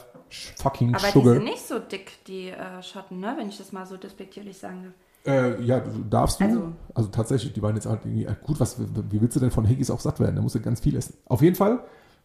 fucking 0.59 0.95
Aber 0.95 1.07
die 1.07 1.13
sugar. 1.13 1.35
sind 1.35 1.45
nicht 1.45 1.67
so 1.67 1.79
dick, 1.79 2.23
die 2.27 2.51
äh, 2.51 2.83
Schotten, 2.83 3.19
ne? 3.19 3.35
wenn 3.39 3.49
ich 3.49 3.57
das 3.59 3.73
mal 3.73 3.87
so 3.87 3.97
despektierlich 3.97 4.59
sagen 4.59 4.85
darf. 4.85 4.93
Äh, 5.35 5.63
ja, 5.65 5.81
du- 5.81 6.05
darfst 6.09 6.39
du. 6.41 6.45
Also, 6.45 6.73
Also- 6.95 7.09
tatsächlich, 7.09 7.53
die 7.55 7.63
waren 7.63 7.75
jetzt 7.75 7.87
halt 7.87 8.01
irgendwie, 8.05 8.27
äh, 8.27 8.35
gut, 8.45 8.61
was, 8.61 8.79
wie 8.79 9.21
willst 9.21 9.37
du 9.37 9.41
denn 9.41 9.51
von 9.51 9.65
Higgies 9.67 9.91
auch 9.91 10.01
satt 10.01 10.21
werden? 10.21 10.37
Da 10.37 10.43
musst 10.43 10.55
du 10.55 10.61
ganz 10.61 10.81
viel 10.81 10.97
essen. 10.97 11.15
Auf 11.25 11.41
jeden 11.43 11.57
Fall, 11.57 11.81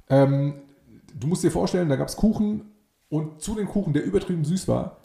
ähm, 0.10 0.56
du 1.18 1.28
musst 1.28 1.44
dir 1.44 1.52
vorstellen, 1.52 1.88
da 1.88 1.96
gab 1.96 2.10
es 2.10 2.18
Kuchen 2.18 2.72
und 3.10 3.42
zu 3.42 3.56
den 3.56 3.68
Kuchen, 3.68 3.94
der 3.94 4.04
übertrieben 4.04 4.44
süß 4.44 4.68
war, 4.68 4.98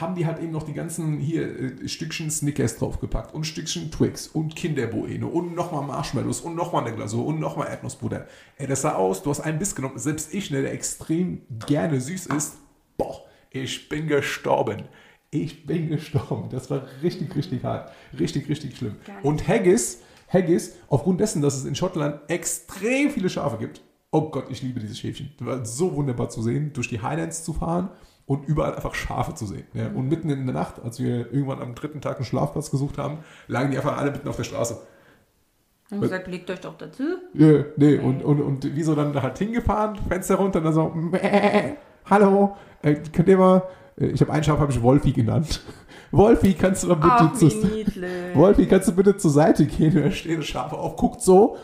haben 0.00 0.14
die 0.14 0.26
halt 0.26 0.40
eben 0.40 0.52
noch 0.52 0.62
die 0.62 0.72
ganzen 0.72 1.18
hier 1.18 1.42
äh, 1.82 1.88
Stückchen 1.88 2.30
Snickers 2.30 2.76
draufgepackt 2.76 3.34
und 3.34 3.44
Stückchen 3.44 3.90
Twix 3.90 4.28
und 4.28 4.56
Kinderbueno 4.56 5.28
und 5.28 5.54
nochmal 5.54 5.86
Marshmallows 5.86 6.40
und 6.40 6.54
nochmal 6.54 6.84
eine 6.84 6.94
Glasur 6.94 7.26
und 7.26 7.40
nochmal 7.40 7.68
Erdnussbutter. 7.68 8.26
Ey, 8.56 8.66
das 8.66 8.82
sah 8.82 8.94
aus, 8.94 9.22
du 9.22 9.30
hast 9.30 9.40
einen 9.40 9.58
Biss 9.58 9.74
genommen, 9.74 9.98
selbst 9.98 10.32
ich, 10.34 10.50
ne, 10.50 10.62
der 10.62 10.72
extrem 10.72 11.42
gerne 11.66 12.00
süß 12.00 12.26
ist, 12.26 12.56
boah, 12.96 13.24
ich 13.50 13.88
bin 13.88 14.08
gestorben. 14.08 14.84
Ich 15.30 15.66
bin 15.66 15.88
gestorben. 15.88 16.48
Das 16.50 16.70
war 16.70 16.86
richtig, 17.02 17.34
richtig 17.34 17.64
hart. 17.64 17.90
Richtig, 18.18 18.48
richtig 18.48 18.76
schlimm. 18.76 18.96
Und 19.22 19.48
Haggis, 19.48 20.00
Haggis, 20.28 20.76
aufgrund 20.88 21.20
dessen, 21.20 21.42
dass 21.42 21.56
es 21.56 21.64
in 21.64 21.74
Schottland 21.74 22.20
extrem 22.28 23.10
viele 23.10 23.28
Schafe 23.28 23.58
gibt, 23.58 23.80
oh 24.12 24.30
Gott, 24.30 24.46
ich 24.48 24.62
liebe 24.62 24.78
dieses 24.78 24.98
Schäfchen. 24.98 25.32
Das 25.38 25.46
war 25.46 25.64
so 25.64 25.94
wunderbar 25.94 26.28
zu 26.28 26.40
sehen, 26.40 26.72
durch 26.72 26.88
die 26.88 27.02
Highlands 27.02 27.42
zu 27.42 27.52
fahren 27.52 27.90
und 28.26 28.48
überall 28.48 28.74
einfach 28.74 28.94
Schafe 28.94 29.34
zu 29.34 29.46
sehen. 29.46 29.66
Ja. 29.74 29.88
Und 29.88 30.08
mitten 30.08 30.30
in 30.30 30.46
der 30.46 30.54
Nacht, 30.54 30.82
als 30.82 30.98
wir 30.98 31.32
irgendwann 31.32 31.60
am 31.60 31.74
dritten 31.74 32.00
Tag 32.00 32.16
einen 32.16 32.24
Schlafplatz 32.24 32.70
gesucht 32.70 32.98
haben, 32.98 33.18
lagen 33.48 33.70
die 33.70 33.76
einfach 33.76 33.98
alle 33.98 34.10
mitten 34.10 34.28
auf 34.28 34.36
der 34.36 34.44
Straße. 34.44 34.78
Und 35.90 36.00
gesagt, 36.00 36.26
legt 36.28 36.50
euch 36.50 36.60
doch 36.60 36.76
dazu. 36.78 37.02
Ja, 37.34 37.64
nee, 37.76 37.98
und, 37.98 38.24
und, 38.24 38.40
und 38.40 38.74
wie 38.74 38.82
so 38.82 38.94
dann 38.94 39.20
halt 39.20 39.38
hingefahren, 39.38 39.96
Fenster 40.08 40.36
runter 40.36 40.58
und 40.58 40.64
dann 40.64 40.72
so, 40.72 40.88
mäh, 40.88 41.74
hallo, 42.06 42.56
äh, 42.82 42.94
könnt 43.12 43.28
ihr 43.28 43.36
mal, 43.36 43.62
äh, 44.00 44.06
ich 44.06 44.20
habe 44.22 44.32
ein 44.32 44.42
Schaf, 44.42 44.58
habe 44.58 44.72
ich 44.72 44.82
Wolfi 44.82 45.12
genannt. 45.12 45.62
Wolfi, 46.10 46.54
kannst 46.54 46.84
du 46.84 46.88
mal 46.88 46.94
bitte 46.94 47.14
Ach, 47.18 47.32
zu. 47.34 47.50
Wolfi, 48.34 48.66
kannst 48.66 48.88
du 48.88 48.92
bitte 48.92 49.16
zur 49.16 49.30
Seite 49.30 49.66
gehen? 49.66 49.94
Da 49.94 50.10
stehen 50.10 50.42
Schafe 50.42 50.78
auf, 50.78 50.96
guckt 50.96 51.20
so 51.20 51.58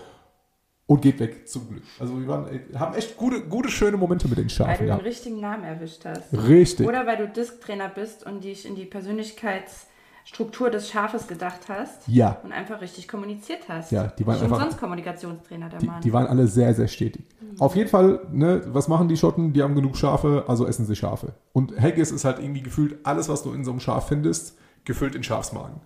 und 0.91 1.03
geht 1.03 1.21
weg, 1.21 1.47
zum 1.49 1.69
Glück. 1.69 1.83
Also 2.01 2.19
wir 2.21 2.27
waren, 2.27 2.49
äh, 2.49 2.77
haben 2.77 2.95
echt 2.97 3.17
gute, 3.17 3.43
gute, 3.43 3.69
schöne 3.69 3.97
Momente 3.97 4.27
mit 4.27 4.39
den 4.39 4.47
Weil 4.47 4.51
Schafen 4.51 4.73
du 4.73 4.79
den 4.79 4.87
gehabt. 4.89 5.05
richtigen 5.05 5.41
Namen 5.41 5.63
erwischt 5.63 6.05
hast. 6.05 6.33
Richtig. 6.33 6.85
Oder 6.89 7.07
weil 7.07 7.17
du 7.17 7.29
Disk-Trainer 7.29 7.89
bist 7.89 8.27
und 8.27 8.43
dich 8.43 8.67
in 8.67 8.75
die 8.75 8.87
Persönlichkeitsstruktur 8.87 10.69
des 10.71 10.89
Schafes 10.91 11.29
gedacht 11.29 11.61
hast 11.69 12.09
Ja, 12.09 12.41
und 12.43 12.51
einfach 12.53 12.81
richtig 12.81 13.07
kommuniziert 13.07 13.61
hast. 13.69 13.93
Ja, 13.93 14.09
die 14.09 14.27
waren 14.27 14.35
Nicht 14.35 14.43
einfach- 14.45 14.57
umsonst 14.57 14.79
Kommunikationstrainer, 14.79 15.69
der 15.69 15.79
die, 15.79 15.87
Mann. 15.87 16.01
die 16.01 16.13
waren 16.13 16.27
alle 16.27 16.49
sehr, 16.49 16.75
sehr 16.75 16.89
stetig. 16.89 17.25
Auf 17.61 17.77
jeden 17.77 17.89
Fall, 17.89 18.27
ne, 18.33 18.63
was 18.67 18.89
machen 18.89 19.07
die 19.07 19.17
Schotten? 19.17 19.53
Die 19.53 19.63
haben 19.63 19.77
genug 19.77 19.97
Schafe, 19.97 20.45
also 20.49 20.67
essen 20.67 20.87
sie 20.87 20.97
Schafe. 20.97 21.35
Und 21.53 21.81
Haggis 21.81 22.11
ist 22.11 22.25
halt 22.25 22.41
irgendwie 22.41 22.63
gefühlt 22.63 22.99
alles, 23.07 23.29
was 23.29 23.43
du 23.45 23.53
in 23.53 23.65
so 23.65 23.71
einem 23.71 23.81
Schaf 23.81 24.09
findest, 24.09 24.59
gefüllt 24.85 25.15
in 25.15 25.23
Schafsmagen. 25.23 25.81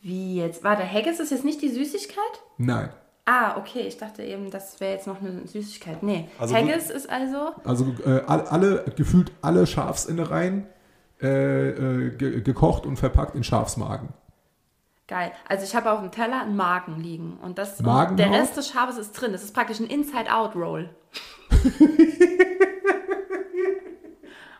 Wie 0.00 0.34
jetzt? 0.36 0.64
Warte, 0.64 0.82
Haggis 0.82 1.20
ist 1.20 1.30
jetzt 1.30 1.44
nicht 1.44 1.62
die 1.62 1.68
Süßigkeit? 1.68 2.42
Nein. 2.58 2.88
Ah, 3.24 3.56
okay, 3.56 3.82
ich 3.86 3.96
dachte 3.98 4.24
eben, 4.24 4.50
das 4.50 4.80
wäre 4.80 4.94
jetzt 4.94 5.06
noch 5.06 5.20
eine 5.20 5.46
Süßigkeit. 5.46 6.02
Nee, 6.02 6.28
Also 6.40 6.56
Haggis 6.56 6.90
ist 6.90 7.08
also 7.08 7.52
Also 7.64 7.94
äh, 8.04 8.20
all- 8.26 8.46
alle, 8.48 8.84
gefühlt 8.96 9.30
alle 9.42 9.64
Schafsinnereien 9.66 10.66
äh, 11.20 11.68
äh, 11.68 12.10
ge 12.16 12.40
gekocht 12.40 12.84
und 12.84 12.96
verpackt 12.96 13.36
in 13.36 13.44
Schafsmagen. 13.44 14.08
geil. 15.06 15.30
Also 15.48 15.64
ich 15.64 15.76
habe 15.76 15.92
auf 15.92 16.00
dem 16.00 16.10
Teller 16.10 16.42
einen 16.42 16.56
Magen 16.56 17.00
liegen 17.00 17.38
und 17.42 17.58
das 17.58 17.78
Magenhaut? 17.80 18.18
der 18.18 18.32
Rest 18.32 18.56
des 18.56 18.68
Schafes 18.70 18.98
ist 18.98 19.12
drin. 19.12 19.30
Das 19.30 19.44
ist 19.44 19.54
praktisch 19.54 19.78
ein 19.78 19.86
Inside-Out-Roll. 19.86 20.90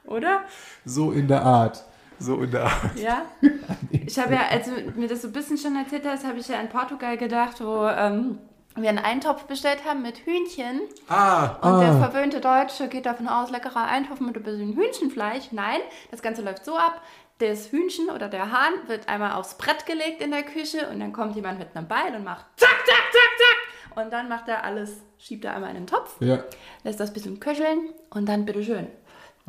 Oder? 0.07 0.43
So 0.85 1.13
in 1.13 1.29
der 1.29 1.43
Art. 1.43 1.85
So 2.19 2.43
in 2.43 2.51
der 2.51 2.65
Art. 2.65 2.97
Ja. 2.97 3.23
Ich 3.91 4.19
habe 4.19 4.35
ja, 4.35 4.41
als 4.51 4.67
du 4.67 4.73
mir 5.01 5.09
das 5.09 5.23
so 5.23 5.29
ein 5.29 5.33
bisschen 5.33 5.57
schon 5.57 5.75
erzählt 5.77 6.05
hast, 6.07 6.27
habe 6.27 6.39
ich 6.39 6.49
ja 6.49 6.61
in 6.61 6.69
Portugal 6.69 7.17
gedacht, 7.17 7.61
wo 7.65 7.87
ähm, 7.87 8.39
wir 8.77 8.89
einen 8.89 8.99
Eintopf 8.99 9.45
bestellt 9.45 9.85
haben 9.85 10.03
mit 10.03 10.19
Hühnchen. 10.25 10.81
Ah, 11.09 11.57
Und 11.61 11.81
der 11.81 11.91
ah. 11.91 11.99
verwöhnte 12.11 12.41
Deutsche 12.41 12.89
geht 12.89 13.07
davon 13.07 13.29
aus, 13.29 13.51
leckerer 13.51 13.85
Eintopf 13.87 14.21
mit 14.21 14.37
ein 14.37 14.43
bisschen 14.43 14.75
Hühnchenfleisch. 14.75 15.53
Nein, 15.53 15.81
das 16.11 16.23
Ganze 16.23 16.43
läuft 16.43 16.65
so 16.65 16.77
ab. 16.77 17.03
Das 17.39 17.73
Hühnchen 17.73 18.09
oder 18.11 18.29
der 18.29 18.53
Hahn 18.53 18.73
wird 18.87 19.09
einmal 19.09 19.33
aufs 19.33 19.59
Brett 19.59 19.85
gelegt 19.85 20.23
in 20.23 20.31
der 20.31 20.43
Küche 20.43 20.89
und 20.89 21.01
dann 21.01 21.13
kommt 21.13 21.35
jemand 21.35 21.59
mit 21.59 21.75
einem 21.75 21.89
Beil 21.89 22.15
und 22.15 22.25
macht 22.25 22.47
zack, 22.57 22.71
zack, 22.87 23.03
zack, 23.13 23.31
zack. 23.39 23.97
Und 24.05 24.13
dann 24.13 24.29
macht 24.29 24.49
er 24.49 24.65
alles, 24.65 25.03
schiebt 25.19 25.45
er 25.45 25.55
einmal 25.55 25.71
in 25.71 25.77
den 25.77 25.87
Topf, 25.87 26.17
Ja. 26.21 26.43
lässt 26.85 27.01
das 27.01 27.11
ein 27.11 27.15
bisschen 27.15 27.41
köcheln 27.41 27.91
und 28.11 28.27
dann 28.27 28.45
bitteschön. 28.47 28.87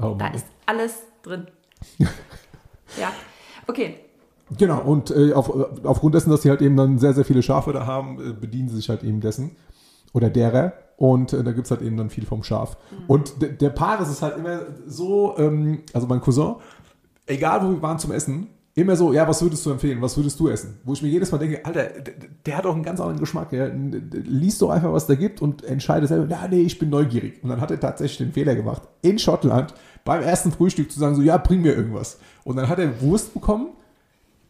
Oh 0.01 0.15
Da 0.17 0.27
ist 0.29 0.47
alles 0.65 1.03
drin. 1.21 1.47
ja, 2.97 3.11
okay. 3.67 3.99
Genau, 4.57 4.81
und 4.81 5.11
äh, 5.11 5.33
auf, 5.33 5.51
aufgrund 5.83 6.15
dessen, 6.15 6.29
dass 6.29 6.41
sie 6.41 6.49
halt 6.49 6.61
eben 6.61 6.75
dann 6.75 6.99
sehr, 6.99 7.13
sehr 7.13 7.25
viele 7.25 7.41
Schafe 7.41 7.73
da 7.73 7.85
haben, 7.85 8.19
äh, 8.19 8.33
bedienen 8.33 8.69
sie 8.69 8.75
sich 8.75 8.89
halt 8.89 9.03
eben 9.03 9.21
dessen. 9.21 9.55
Oder 10.13 10.29
derer. 10.29 10.73
Und 10.97 11.33
äh, 11.33 11.43
da 11.43 11.51
gibt 11.51 11.65
es 11.65 11.71
halt 11.71 11.81
eben 11.81 11.97
dann 11.97 12.09
viel 12.09 12.25
vom 12.25 12.43
Schaf. 12.43 12.77
Und 13.07 13.41
de, 13.41 13.51
der 13.51 13.69
Paris 13.69 14.09
ist 14.09 14.21
halt 14.21 14.37
immer 14.37 14.61
so, 14.85 15.35
ähm, 15.37 15.79
also 15.91 16.07
mein 16.07 16.21
Cousin, 16.21 16.55
egal 17.25 17.63
wo 17.63 17.71
wir 17.71 17.81
waren 17.81 17.97
zum 17.97 18.11
Essen, 18.11 18.47
immer 18.75 18.95
so, 18.95 19.13
ja, 19.13 19.27
was 19.27 19.41
würdest 19.41 19.65
du 19.65 19.71
empfehlen? 19.71 20.01
Was 20.01 20.17
würdest 20.17 20.39
du 20.39 20.49
essen? 20.49 20.79
Wo 20.83 20.93
ich 20.93 21.01
mir 21.01 21.09
jedes 21.09 21.31
Mal 21.31 21.37
denke, 21.37 21.63
Alter, 21.65 21.85
der, 21.85 22.13
der 22.45 22.57
hat 22.57 22.65
auch 22.65 22.73
einen 22.73 22.83
ganz 22.83 22.99
anderen 22.99 23.19
Geschmack. 23.19 23.51
Ja. 23.53 23.69
Lies 23.73 24.57
doch 24.57 24.69
einfach, 24.69 24.91
was 24.91 25.05
da 25.07 25.15
gibt 25.15 25.41
und 25.41 25.63
entscheide 25.63 26.07
selber, 26.07 26.27
ja, 26.27 26.47
nee, 26.47 26.61
ich 26.61 26.79
bin 26.79 26.89
neugierig. 26.89 27.43
Und 27.43 27.49
dann 27.49 27.61
hat 27.61 27.71
er 27.71 27.79
tatsächlich 27.79 28.17
den 28.17 28.33
Fehler 28.33 28.55
gemacht, 28.55 28.83
in 29.01 29.19
Schottland 29.19 29.73
beim 30.05 30.21
ersten 30.21 30.51
Frühstück 30.51 30.91
zu 30.91 30.99
sagen, 30.99 31.15
so, 31.15 31.21
ja, 31.21 31.37
bring 31.37 31.61
mir 31.61 31.75
irgendwas. 31.75 32.19
Und 32.43 32.55
dann 32.55 32.67
hat 32.67 32.79
er 32.79 33.01
Wurst 33.01 33.33
bekommen, 33.33 33.69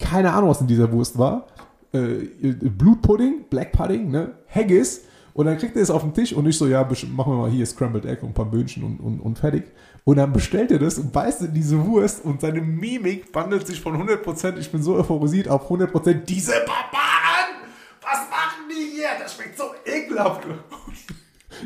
keine 0.04 0.34
Ahnung, 0.34 0.50
was 0.50 0.62
in 0.62 0.68
dieser 0.68 0.92
Wurst 0.92 1.18
war. 1.18 1.48
Äh, 1.94 2.28
Blutpudding, 2.42 3.46
Black 3.50 3.72
Pudding, 3.72 4.12
ne? 4.12 4.34
Haggis. 4.48 5.06
Und 5.34 5.48
dann 5.48 5.58
kriegt 5.58 5.76
er 5.76 5.82
es 5.82 5.90
auf 5.90 6.04
den 6.04 6.14
Tisch 6.14 6.32
und 6.34 6.46
ich 6.46 6.56
so, 6.56 6.68
ja, 6.68 6.84
machen 6.84 7.34
wir 7.34 7.38
mal 7.38 7.50
hier 7.50 7.66
Scrambled 7.66 8.06
Egg 8.06 8.22
und 8.22 8.30
ein 8.30 8.34
paar 8.36 8.46
Böhnchen 8.46 8.84
und, 8.84 9.00
und, 9.00 9.20
und 9.20 9.40
fertig. 9.40 9.64
Und 10.04 10.18
dann 10.18 10.32
bestellt 10.32 10.70
er 10.72 10.78
das 10.78 11.00
und 11.00 11.12
beißt 11.12 11.42
in 11.42 11.54
diese 11.54 11.84
Wurst 11.88 12.24
und 12.24 12.42
seine 12.42 12.62
Mimik 12.62 13.34
wandelt 13.34 13.66
sich 13.66 13.82
von 13.82 13.96
100%, 13.96 14.58
ich 14.58 14.72
bin 14.72 14.84
so 14.84 14.96
euphorisiert, 14.96 15.48
auf 15.48 15.72
100% 15.72 16.14
diese 16.26 16.52
Barbaren! 16.52 17.64
Was 18.02 18.30
machen 18.30 18.70
die 18.70 18.98
hier? 18.98 19.08
Das 19.20 19.34
schmeckt 19.34 19.58
so 19.58 19.64
ekelhaft. 19.86 20.44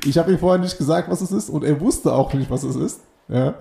Ich 0.06 0.18
habe 0.18 0.32
ihm 0.32 0.40
vorher 0.40 0.62
nicht 0.62 0.78
gesagt, 0.78 1.10
was 1.10 1.20
es 1.22 1.32
ist 1.32 1.50
und 1.50 1.64
er 1.64 1.82
wusste 1.82 2.14
auch 2.14 2.34
nicht, 2.34 2.50
was 2.50 2.64
es 2.64 2.76
ist. 2.76 3.02
Ja. 3.28 3.56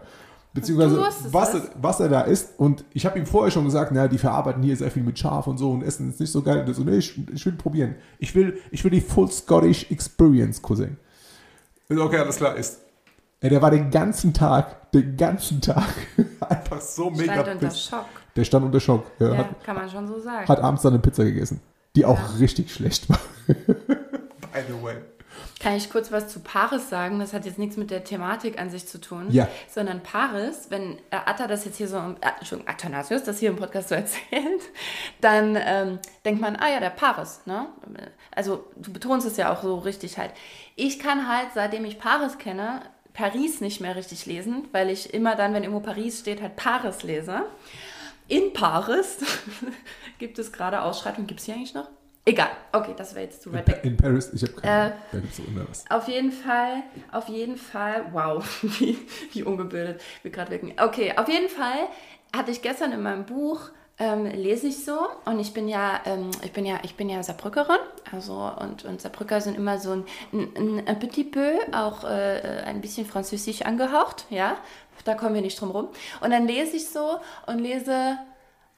Beziehungsweise, 0.56 0.98
was, 1.32 1.54
er, 1.54 1.62
was 1.80 2.00
er 2.00 2.08
da 2.08 2.22
isst. 2.22 2.58
Und 2.58 2.84
ich 2.92 3.06
habe 3.06 3.18
ihm 3.18 3.26
vorher 3.26 3.50
schon 3.52 3.64
gesagt, 3.64 3.92
naja, 3.92 4.08
die 4.08 4.18
verarbeiten 4.18 4.62
hier 4.62 4.76
sehr 4.76 4.90
viel 4.90 5.04
mit 5.04 5.16
Schaf 5.18 5.46
und 5.46 5.58
so 5.58 5.70
und 5.70 5.82
essen 5.82 6.10
ist 6.10 6.18
nicht 6.18 6.32
so 6.32 6.42
geil. 6.42 6.60
Und 6.60 6.66
er 6.68 6.74
so, 6.74 6.82
nee, 6.82 6.96
ich, 6.96 7.14
ich 7.32 7.46
will 7.46 7.52
probieren. 7.52 7.94
Ich 8.18 8.34
will, 8.34 8.58
ich 8.72 8.82
will 8.82 8.90
die 8.90 9.00
Full 9.00 9.30
Scottish 9.30 9.90
Experience, 9.90 10.60
Cousin. 10.60 10.96
Ist 11.88 12.00
okay, 12.00 12.18
alles 12.18 12.36
klar, 12.36 12.56
ist. 12.56 12.80
Ey, 13.40 13.50
der 13.50 13.62
war 13.62 13.70
den 13.70 13.90
ganzen 13.90 14.32
Tag, 14.34 14.90
den 14.92 15.16
ganzen 15.16 15.60
Tag 15.60 15.84
einfach 16.40 16.80
so 16.80 17.10
mega 17.10 17.34
Stand 17.34 17.48
unter. 17.62 17.70
Schock. 17.70 18.06
Der 18.34 18.44
stand 18.44 18.64
unter 18.64 18.80
Schock. 18.80 19.04
Ja, 19.18 19.28
Ja, 19.32 19.36
hat, 19.38 19.62
kann 19.64 19.76
man 19.76 19.88
schon 19.88 20.08
so 20.08 20.18
sagen. 20.18 20.48
hat 20.48 20.58
abends 20.60 20.82
dann 20.82 20.94
eine 20.94 21.02
Pizza 21.02 21.22
gegessen, 21.24 21.60
die 21.94 22.04
auch 22.06 22.18
Ja. 22.18 22.36
richtig 22.38 22.72
schlecht 22.72 23.08
war. 23.10 23.18
By 23.46 24.62
the 24.66 24.82
way. 24.82 24.96
Kann 25.60 25.74
ich 25.74 25.90
kurz 25.90 26.12
was 26.12 26.28
zu 26.28 26.40
Paris 26.40 26.90
sagen? 26.90 27.18
Das 27.18 27.32
hat 27.32 27.46
jetzt 27.46 27.58
nichts 27.58 27.76
mit 27.76 27.90
der 27.90 28.04
Thematik 28.04 28.60
an 28.60 28.70
sich 28.70 28.86
zu 28.86 29.00
tun. 29.00 29.26
Ja. 29.30 29.48
Sondern 29.68 30.02
Paris, 30.02 30.66
wenn 30.68 30.98
äh, 31.10 31.16
Atta 31.24 31.46
das 31.46 31.64
jetzt 31.64 31.76
hier 31.76 31.88
so, 31.88 31.96
äh, 31.96 32.28
Entschuldigung, 32.38 32.72
Athanasius 32.72 33.24
das 33.24 33.38
hier 33.38 33.50
im 33.50 33.56
Podcast 33.56 33.88
so 33.88 33.94
erzählt, 33.96 34.62
dann 35.20 35.56
ähm, 35.58 35.98
denkt 36.24 36.40
man, 36.40 36.56
ah 36.56 36.68
ja, 36.68 36.80
der 36.80 36.90
Paris, 36.90 37.40
ne? 37.46 37.68
Also 38.34 38.66
du 38.76 38.92
betonst 38.92 39.26
es 39.26 39.36
ja 39.36 39.52
auch 39.52 39.62
so 39.62 39.76
richtig 39.78 40.18
halt. 40.18 40.32
Ich 40.74 40.98
kann 40.98 41.26
halt, 41.26 41.48
seitdem 41.54 41.84
ich 41.84 41.98
Paris 41.98 42.38
kenne, 42.38 42.82
Paris 43.14 43.62
nicht 43.62 43.80
mehr 43.80 43.96
richtig 43.96 44.26
lesen, 44.26 44.68
weil 44.72 44.90
ich 44.90 45.14
immer 45.14 45.36
dann, 45.36 45.54
wenn 45.54 45.64
irgendwo 45.64 45.80
Paris 45.80 46.20
steht, 46.20 46.42
halt 46.42 46.56
Paris 46.56 47.02
lese. 47.02 47.46
In 48.28 48.52
Paris 48.52 49.18
gibt 50.18 50.38
es 50.38 50.52
gerade 50.52 50.82
Ausschreitungen. 50.82 51.26
Gibt 51.26 51.40
es 51.40 51.46
hier 51.46 51.54
eigentlich 51.54 51.74
noch? 51.74 51.88
Egal. 52.28 52.48
Okay, 52.72 52.92
das 52.96 53.14
wäre 53.14 53.26
jetzt 53.26 53.40
zu 53.40 53.52
weit 53.52 53.68
weg. 53.68 53.80
in 53.84 53.96
Paris, 53.96 54.32
ich 54.34 54.42
habe 54.42 54.60
keine 54.60 54.88
Äh. 54.88 54.92
Da 55.12 55.18
gibt 55.20 55.32
es 55.32 55.40
was. 55.68 55.84
Auf 55.88 56.08
jeden 56.08 56.32
Fall, 56.32 56.82
auf 57.12 57.28
jeden 57.28 57.56
Fall, 57.56 58.06
wow, 58.10 58.44
wie, 58.62 58.98
wie 59.32 59.44
ungebildet 59.44 60.02
wir 60.22 60.32
gerade 60.32 60.50
wirken. 60.50 60.74
Okay, 60.76 61.14
auf 61.16 61.28
jeden 61.28 61.48
Fall 61.48 61.86
hatte 62.36 62.50
ich 62.50 62.62
gestern 62.62 62.90
in 62.90 63.00
meinem 63.00 63.26
Buch, 63.26 63.70
ähm, 63.98 64.26
lese 64.26 64.66
ich 64.66 64.84
so 64.84 64.98
und 65.24 65.38
ich 65.38 65.54
bin 65.54 65.68
ja, 65.68 66.00
ähm, 66.04 66.32
ich 66.42 66.52
bin 66.52 66.66
ja, 66.66 66.80
ich 66.82 66.96
bin 66.96 67.08
ja 67.08 67.22
Saarbrückerin, 67.22 67.78
also 68.10 68.50
und, 68.60 68.84
und 68.84 69.00
Saarbrücker 69.00 69.40
sind 69.40 69.56
immer 69.56 69.78
so 69.78 69.92
ein, 69.92 70.04
ein, 70.32 70.82
ein 70.84 70.98
petit 70.98 71.30
peu, 71.30 71.58
auch 71.72 72.02
äh, 72.02 72.62
ein 72.66 72.80
bisschen 72.80 73.06
französisch 73.06 73.62
angehaucht, 73.62 74.26
ja, 74.30 74.56
da 75.04 75.14
kommen 75.14 75.36
wir 75.36 75.42
nicht 75.42 75.60
drum 75.60 75.70
rum. 75.70 75.88
Und 76.20 76.30
dann 76.30 76.48
lese 76.48 76.76
ich 76.76 76.88
so 76.88 77.20
und 77.46 77.60
lese, 77.60 78.18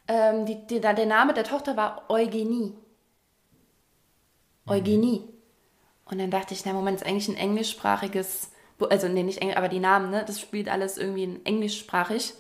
ähm, 0.07 0.45
die, 0.45 0.67
die, 0.67 0.81
der 0.81 1.07
Name 1.07 1.33
der 1.33 1.45
Tochter 1.45 1.79
war 1.79 2.05
Eugenie. 2.11 2.75
Eugenie. 4.69 5.23
Und 6.05 6.19
dann 6.19 6.31
dachte 6.31 6.55
ich, 6.55 6.65
na 6.65 6.73
Moment, 6.73 7.01
ist 7.01 7.07
eigentlich 7.07 7.29
ein 7.29 7.37
englischsprachiges, 7.37 8.51
also 8.79 9.09
nee, 9.09 9.23
nicht 9.23 9.41
Englisch, 9.41 9.57
aber 9.57 9.69
die 9.69 9.81
Namen, 9.81 10.11
ne, 10.11 10.25
das 10.27 10.41
spielt 10.41 10.69
alles 10.69 10.97
irgendwie 10.97 11.25
in 11.25 11.45
englischsprachig. 11.45 12.35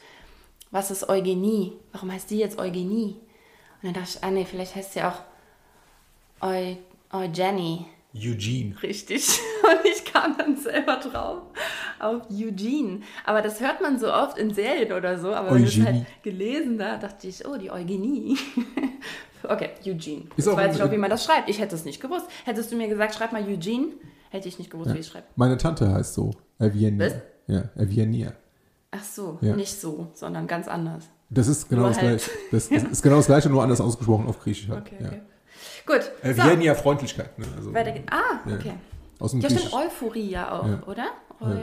Was 0.70 0.90
ist 0.90 1.08
Eugenie? 1.08 1.72
Warum 1.92 2.12
heißt 2.12 2.30
die 2.30 2.38
jetzt 2.38 2.58
Eugenie? 2.58 3.16
Und 3.82 3.84
dann 3.84 3.94
dachte 3.94 4.10
ich, 4.16 4.24
ah 4.24 4.30
nee, 4.30 4.44
vielleicht 4.44 4.74
heißt 4.74 4.94
sie 4.94 5.02
auch 5.02 5.22
Eu, 6.40 6.76
Eugenie. 7.12 7.86
Eugene. 8.14 8.80
Richtig. 8.82 9.26
Und 9.62 9.84
ich 9.84 10.04
kam 10.04 10.36
dann 10.36 10.56
selber 10.56 10.96
drauf 10.96 11.42
auf 11.98 12.22
Eugene. 12.30 13.00
Aber 13.24 13.42
das 13.42 13.60
hört 13.60 13.80
man 13.80 13.98
so 13.98 14.12
oft 14.12 14.38
in 14.38 14.52
Serien 14.54 14.92
oder 14.92 15.18
so. 15.18 15.32
Aber 15.34 15.54
wenn 15.54 15.64
ich 15.64 15.78
es 15.78 15.84
halt 15.84 16.06
gelesen 16.22 16.78
da, 16.78 16.96
dachte 16.96 17.28
ich, 17.28 17.46
oh, 17.46 17.56
die 17.56 17.70
Eugenie. 17.70 18.36
okay, 19.44 19.70
Eugene. 19.84 20.24
Ist 20.36 20.46
Jetzt 20.46 20.56
weiß 20.56 20.76
ich 20.76 20.82
auch, 20.82 20.90
wie 20.90 20.96
man 20.98 21.10
das 21.10 21.24
schreibt. 21.24 21.48
Ich 21.48 21.60
hätte 21.60 21.74
es 21.74 21.84
nicht 21.84 22.00
gewusst. 22.00 22.26
Hättest 22.44 22.72
du 22.72 22.76
mir 22.76 22.88
gesagt, 22.88 23.14
schreib 23.14 23.32
mal 23.32 23.42
Eugene, 23.42 23.88
hätte 24.30 24.48
ich 24.48 24.58
nicht 24.58 24.70
gewusst, 24.70 24.94
wie 24.94 24.98
ich 24.98 25.06
schreibe. 25.06 25.26
Meine 25.36 25.56
Tante 25.56 25.92
heißt 25.92 26.14
so. 26.14 26.30
Evienia. 26.58 27.06
Was? 27.06 27.14
Ja, 27.46 27.62
Evienia. 27.76 28.32
Ach 28.90 29.04
so, 29.04 29.38
Ja. 29.40 29.54
nicht 29.54 29.78
so, 29.80 30.08
sondern 30.14 30.46
ganz 30.46 30.66
anders. 30.68 31.04
Das 31.30 31.46
ist 31.46 31.68
genau 31.68 31.82
Nur 31.82 31.90
das 31.90 31.98
halt. 32.00 32.08
gleiche. 32.22 32.30
Das 32.50 32.68
ist, 32.68 32.86
ist 32.88 33.02
genau 33.02 33.16
das 33.16 33.26
gleiche, 33.26 33.48
nur 33.50 33.62
anders 33.62 33.80
ausgesprochen 33.80 34.26
auf 34.26 34.40
Griechisch 34.40 34.68
halt. 34.68 34.80
Okay, 34.86 34.96
ja. 35.00 35.06
okay. 35.08 35.20
Gut. 35.86 36.10
Evienia 36.22 36.74
Freundlichkeit. 36.74 37.38
Ne? 37.38 37.46
Also. 37.56 37.70
Ah, 37.70 38.40
Ja. 38.48 38.54
okay. 38.54 38.72
Aus 39.20 39.32
dem 39.32 39.40
Ja, 39.40 39.50
stimmt, 39.50 39.72
Euphorie 39.72 40.30
ja 40.30 40.52
auch, 40.52 40.66
Ja. 40.66 40.82
oder? 40.86 41.06
Eu, 41.40 41.56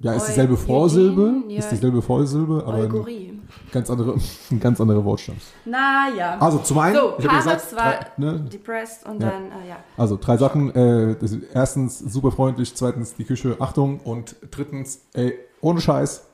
Ja, 0.00 0.14
ist 0.14 0.26
dieselbe 0.28 0.56
Vorsilbe, 0.56 1.42
ja. 1.48 1.58
ist 1.58 1.70
dieselbe 1.70 2.00
Vorsilbe, 2.02 2.62
aber 2.66 2.74
ein 2.74 2.80
Euphorie. 2.92 3.37
Ganz 3.72 3.90
andere, 3.90 4.16
ganz 4.60 4.80
anderer 4.80 5.04
Wortstamm. 5.04 5.36
Naja. 5.64 6.38
Also 6.38 6.58
zum 6.58 6.78
einen, 6.78 6.96
So, 6.96 7.14
ich 7.18 7.26
habe 7.28 7.36
gesagt, 7.38 7.76
war 7.76 7.92
drei, 7.92 8.06
ne, 8.16 8.40
depressed 8.40 9.06
und 9.06 9.22
Ja. 9.22 9.30
dann, 9.30 9.44
äh, 9.62 9.68
ja. 9.68 9.76
also 9.96 10.16
drei 10.20 10.36
Sachen. 10.36 10.74
Äh, 10.74 11.16
erstens 11.54 11.98
super 11.98 12.30
freundlich, 12.32 12.74
zweitens 12.74 13.14
die 13.14 13.24
Küche, 13.24 13.56
Achtung 13.60 14.00
und 14.00 14.36
drittens, 14.50 15.00
ey, 15.14 15.34
ohne 15.60 15.80
Scheiß, 15.80 16.24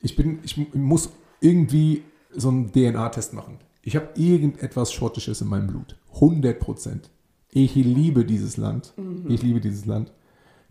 ich 0.00 0.16
bin, 0.16 0.38
ich 0.42 0.56
mu- 0.56 0.66
muss 0.74 1.10
irgendwie 1.40 2.02
so 2.34 2.48
einen 2.48 2.72
DNA-Test 2.72 3.32
machen. 3.32 3.58
Ich 3.82 3.96
habe 3.96 4.08
irgendetwas 4.14 4.92
Schottisches 4.92 5.40
in 5.40 5.48
meinem 5.48 5.66
Blut. 5.68 5.96
100 6.14 6.58
Prozent. 6.58 7.10
Ich 7.50 7.74
liebe 7.74 8.24
dieses 8.24 8.56
Land. 8.56 8.92
Mhm. 8.96 9.26
Ich 9.30 9.42
liebe 9.42 9.60
dieses 9.60 9.84
Land. 9.86 10.12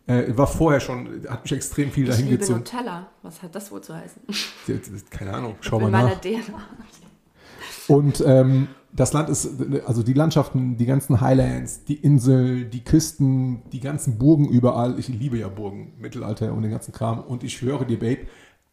Äh, 0.05 0.37
war 0.37 0.47
vorher 0.47 0.81
schon, 0.81 1.23
hat 1.29 1.43
mich 1.43 1.53
extrem 1.53 1.89
viel 1.91 2.03
Ich 2.03 2.09
dahin 2.09 2.25
liebe 2.25 2.39
gezogen. 2.39 2.59
Nutella. 2.59 3.07
Was 3.21 3.41
hat 3.41 3.55
das 3.55 3.71
wohl 3.71 3.81
zu 3.81 3.95
heißen? 3.95 4.21
Keine 5.09 5.33
Ahnung, 5.33 5.55
schau 5.61 5.79
mal 5.79 5.89
nach. 5.89 6.11
Und 7.87 8.23
ähm, 8.25 8.67
das 8.91 9.13
Land 9.13 9.29
ist, 9.29 9.49
also 9.85 10.03
die 10.03 10.13
Landschaften, 10.13 10.77
die 10.77 10.85
ganzen 10.85 11.21
Highlands, 11.21 11.83
die 11.85 11.95
Insel, 11.95 12.65
die 12.65 12.83
Küsten, 12.83 13.63
die 13.71 13.79
ganzen 13.79 14.17
Burgen 14.17 14.47
überall. 14.47 14.99
Ich 14.99 15.07
liebe 15.07 15.37
ja 15.37 15.47
Burgen, 15.47 15.93
Mittelalter 15.99 16.53
und 16.53 16.61
den 16.61 16.71
ganzen 16.71 16.93
Kram. 16.93 17.19
Und 17.19 17.43
ich 17.43 17.61
höre 17.61 17.85
dir, 17.85 17.99
Babe, 17.99 18.27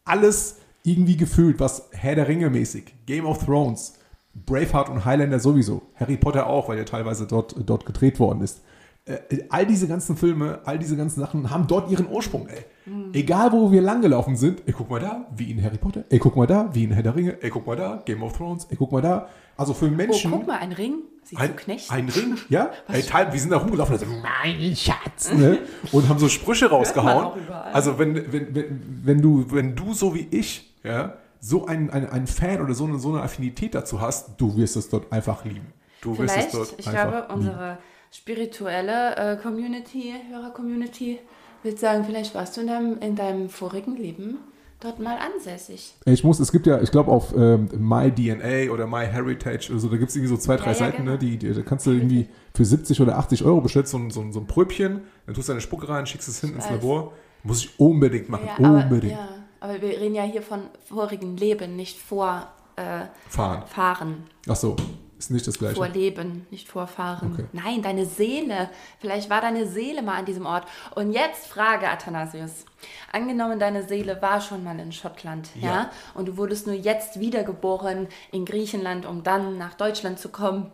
alles 0.05 0.57
irgendwie 0.83 1.17
gefühlt, 1.17 1.59
was 1.59 1.89
Herr 1.91 2.15
der 2.15 2.27
Ringe 2.27 2.49
mäßig, 2.49 2.93
Game 3.05 3.25
of 3.25 3.45
Thrones, 3.45 3.93
Braveheart 4.33 4.89
und 4.89 5.05
Highlander 5.05 5.39
sowieso, 5.39 5.81
Harry 5.95 6.17
Potter 6.17 6.47
auch, 6.47 6.69
weil 6.69 6.77
er 6.77 6.85
teilweise 6.85 7.27
dort, 7.27 7.55
dort 7.65 7.85
gedreht 7.85 8.19
worden 8.19 8.41
ist. 8.41 8.61
Äh, 9.05 9.17
all 9.49 9.65
diese 9.65 9.87
ganzen 9.87 10.15
Filme, 10.15 10.59
all 10.63 10.77
diese 10.77 10.95
ganzen 10.95 11.19
Sachen 11.21 11.49
haben 11.49 11.65
dort 11.65 11.89
ihren 11.89 12.07
Ursprung, 12.07 12.47
ey. 12.47 12.65
Egal, 13.13 13.51
wo 13.51 13.71
wir 13.71 13.81
langgelaufen 13.81 14.35
sind, 14.35 14.61
ey, 14.67 14.73
guck 14.73 14.89
mal 14.91 14.99
da, 14.99 15.25
wie 15.35 15.49
in 15.51 15.63
Harry 15.63 15.77
Potter, 15.77 16.03
ey, 16.09 16.19
guck 16.19 16.35
mal 16.35 16.45
da, 16.45 16.69
wie 16.73 16.83
in 16.83 16.91
Herr 16.91 17.01
der 17.03 17.15
Ringe, 17.15 17.37
ey, 17.41 17.49
guck 17.49 17.65
mal 17.65 17.75
da, 17.75 18.01
Game 18.05 18.21
of 18.21 18.37
Thrones, 18.37 18.65
ey, 18.69 18.75
guck 18.77 18.91
mal 18.91 19.01
da. 19.01 19.27
Also 19.57 19.73
für 19.73 19.85
Oh, 19.87 19.89
Menschen. 19.89 20.31
guck 20.31 20.45
mal, 20.47 20.57
ein 20.59 20.71
Ring. 20.71 20.99
Sieht 21.23 21.39
ein, 21.39 21.49
so 21.49 21.55
knecht. 21.55 21.91
ein 21.91 22.09
Ring, 22.09 22.35
ja? 22.49 22.69
Ey, 22.87 23.01
Teil, 23.01 23.31
wir 23.33 23.39
sind 23.39 23.49
da 23.51 23.57
rumgelaufen 23.57 23.95
und 23.95 24.01
so, 24.01 24.05
mein 24.21 24.75
Schatz, 24.75 25.33
ne? 25.33 25.59
Und 25.91 26.07
haben 26.07 26.19
so 26.19 26.29
Sprüche 26.29 26.67
rausgehauen. 26.69 27.39
Also 27.73 27.97
wenn, 27.97 28.15
wenn, 28.31 28.53
wenn, 28.55 28.99
wenn, 29.03 29.21
du, 29.21 29.45
wenn 29.51 29.75
du 29.75 29.93
so 29.93 30.13
wie 30.13 30.27
ich, 30.31 30.75
ja, 30.83 31.15
so 31.39 31.65
ein, 31.65 31.89
ein, 31.89 32.07
ein 32.07 32.27
Fan 32.27 32.61
oder 32.61 32.75
so 32.75 32.85
eine, 32.85 32.99
so 32.99 33.09
eine 33.09 33.23
Affinität 33.23 33.73
dazu 33.73 33.99
hast, 33.99 34.31
du 34.37 34.55
wirst 34.57 34.75
es 34.75 34.89
dort 34.89 35.11
einfach 35.11 35.43
lieben. 35.43 35.73
Du 36.01 36.17
wirst 36.17 36.33
Vielleicht, 36.33 36.47
es 36.49 36.53
dort 36.53 36.75
ich 36.79 36.87
einfach 36.87 37.27
glaube, 37.27 37.33
unsere 37.33 37.77
spirituelle 38.11 39.15
äh, 39.15 39.37
Community, 39.37 40.13
Hörer-Community, 40.29 41.19
wird 41.63 41.79
sagen, 41.79 42.03
vielleicht 42.05 42.33
warst 42.35 42.57
du 42.57 42.61
in 42.61 42.67
deinem, 42.67 42.99
in 42.99 43.15
deinem 43.15 43.49
vorigen 43.49 43.95
Leben 43.95 44.37
dort 44.79 44.99
mal 44.99 45.17
ansässig. 45.17 45.93
Ich 46.05 46.23
muss, 46.23 46.39
es 46.39 46.51
gibt 46.51 46.65
ja, 46.65 46.81
ich 46.81 46.89
glaube 46.91 47.11
auf 47.11 47.35
ähm, 47.37 47.69
MyDNA 47.77 48.71
oder 48.71 48.87
MyHeritage 48.87 49.69
oder 49.71 49.79
so, 49.79 49.87
da 49.89 49.97
gibt 49.97 50.09
es 50.09 50.15
irgendwie 50.15 50.33
so 50.35 50.37
zwei, 50.37 50.55
drei 50.57 50.65
Ja, 50.67 50.71
ja, 50.71 50.77
Seiten, 50.77 50.97
genau. 50.97 51.11
ne, 51.11 51.17
die, 51.19 51.37
die, 51.37 51.53
da 51.53 51.61
kannst 51.61 51.85
du 51.85 51.91
irgendwie 51.91 52.27
für 52.55 52.65
70 52.65 52.99
oder 52.99 53.17
80 53.19 53.43
Euro 53.45 53.61
bestellt 53.61 53.87
so 53.87 53.97
ein, 53.97 54.09
so, 54.09 54.25
so 54.31 54.39
ein 54.39 54.47
Pröbchen, 54.47 55.01
dann 55.27 55.35
tust 55.35 55.47
du 55.49 55.51
deine 55.53 55.61
Spucke 55.61 55.87
rein, 55.87 56.07
schickst 56.07 56.27
es 56.27 56.41
hin 56.41 56.53
ins 56.55 56.65
weiß. 56.65 56.71
Labor. 56.71 57.13
Muss 57.43 57.63
ich 57.63 57.79
unbedingt 57.79 58.29
machen, 58.29 58.45
Ja, 58.47 58.55
aber, 58.69 58.83
unbedingt. 58.83 59.17
aber 59.59 59.73
wir, 59.73 59.81
wir 59.83 59.99
reden 60.01 60.15
ja 60.15 60.23
hier 60.23 60.41
von 60.41 60.61
vorigen 60.85 61.37
Leben, 61.37 61.75
nicht 61.75 61.99
vor 61.99 62.47
äh, 62.75 63.05
Fahren. 63.29 63.63
Fahren. 63.67 64.23
Ach 64.47 64.55
so, 64.55 64.75
ist 65.21 65.29
nicht 65.31 65.47
das 65.47 65.59
gleiche. 65.59 65.75
Vorleben, 65.75 66.47
nicht 66.49 66.67
vorfahren. 66.67 67.33
Okay. 67.33 67.45
Nein, 67.53 67.81
deine 67.81 68.05
Seele. 68.05 68.69
Vielleicht 68.99 69.29
war 69.29 69.39
deine 69.41 69.67
Seele 69.67 70.01
mal 70.01 70.17
an 70.17 70.25
diesem 70.25 70.45
Ort. 70.45 70.65
Und 70.95 71.11
jetzt 71.11 71.45
Frage, 71.47 71.87
Athanasius. 71.89 72.65
Angenommen, 73.11 73.59
deine 73.59 73.87
Seele 73.87 74.19
war 74.21 74.41
schon 74.41 74.63
mal 74.63 74.79
in 74.79 74.91
Schottland, 74.91 75.49
ja. 75.55 75.69
Ja. 75.69 75.91
Und 76.15 76.27
du 76.27 76.37
wurdest 76.37 76.65
nur 76.65 76.75
jetzt 76.75 77.19
wiedergeboren 77.19 78.07
in 78.31 78.45
Griechenland, 78.45 79.05
um 79.05 79.21
dann 79.21 79.57
nach 79.59 79.75
Deutschland 79.75 80.17
zu 80.17 80.29
kommen. 80.29 80.71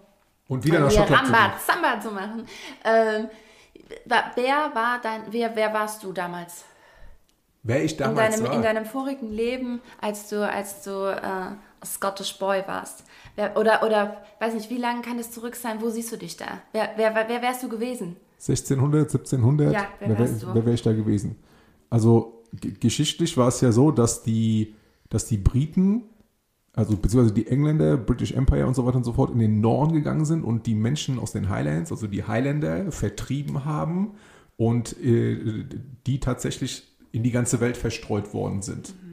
Und 0.47 0.63
wieder 0.63 0.79
nach 0.79 0.91
Schottland 0.91 1.27
zu 1.27 1.33
Ramba, 1.33 1.47
gehen. 1.49 1.59
Samba 1.65 1.99
zu 1.99 2.11
machen. 2.11 2.47
Ähm, 2.85 3.29
wer 4.05 4.71
war 4.73 5.01
dein, 5.01 5.23
wer, 5.29 5.55
wer 5.55 5.73
warst 5.73 6.03
du 6.03 6.13
damals? 6.13 6.63
Wer 7.63 7.83
ich 7.83 7.91
In 7.91 7.97
damals 7.97 8.35
deinem, 8.35 8.47
war. 8.47 8.53
in 8.53 8.61
deinem 8.61 8.85
vorigen 8.85 9.29
Leben, 9.29 9.81
als 9.99 10.29
du, 10.29 10.49
als 10.49 10.83
du 10.83 11.11
äh, 11.11 11.85
Scottish 11.85 12.39
Boy 12.39 12.63
warst. 12.65 13.03
Wer, 13.37 13.55
oder, 13.55 13.83
oder, 13.85 14.17
weiß 14.39 14.55
nicht, 14.55 14.71
wie 14.71 14.77
lange 14.79 15.03
kann 15.03 15.17
das 15.17 15.29
zurück 15.31 15.55
sein? 15.55 15.77
Wo 15.79 15.89
siehst 15.91 16.11
du 16.11 16.17
dich 16.17 16.35
da? 16.37 16.59
Wer, 16.73 16.89
wer, 16.97 17.13
wer, 17.15 17.41
wärst 17.41 17.61
du 17.61 17.69
gewesen? 17.69 18.15
1600, 18.39 19.03
1700, 19.03 19.73
Ja, 19.73 19.87
wer 19.99 20.09
wer, 20.09 20.19
wärst 20.19 20.43
du? 20.43 20.47
wer 20.47 20.65
wäre 20.65 20.73
ich 20.73 20.81
da 20.81 20.91
gewesen? 20.91 21.35
Also 21.91 22.43
geschichtlich 22.79 23.37
war 23.37 23.47
es 23.47 23.61
ja 23.61 23.71
so, 23.71 23.91
dass 23.91 24.23
die, 24.23 24.73
dass 25.09 25.27
die 25.27 25.37
Briten, 25.37 26.03
also 26.73 26.97
beziehungsweise 26.97 27.35
die 27.35 27.45
Engländer, 27.45 27.95
British 27.95 28.31
Empire 28.31 28.65
und 28.65 28.75
so 28.75 28.85
weiter 28.87 28.97
und 28.97 29.03
so 29.03 29.13
fort, 29.13 29.31
in 29.31 29.39
den 29.39 29.61
Norden 29.61 29.93
gegangen 29.93 30.25
sind 30.25 30.43
und 30.43 30.65
die 30.65 30.75
Menschen 30.75 31.19
aus 31.19 31.31
den 31.31 31.47
Highlands, 31.47 31.91
also 31.91 32.07
die 32.07 32.23
Highlander, 32.23 32.91
vertrieben 32.91 33.65
haben 33.65 34.15
und 34.55 34.99
äh, 34.99 35.63
die 36.07 36.19
tatsächlich 36.19 36.87
in 37.11 37.21
die 37.21 37.31
ganze 37.31 37.59
Welt 37.59 37.77
verstreut 37.77 38.33
worden 38.33 38.63
sind. 38.63 38.89
Äh, 38.89 39.06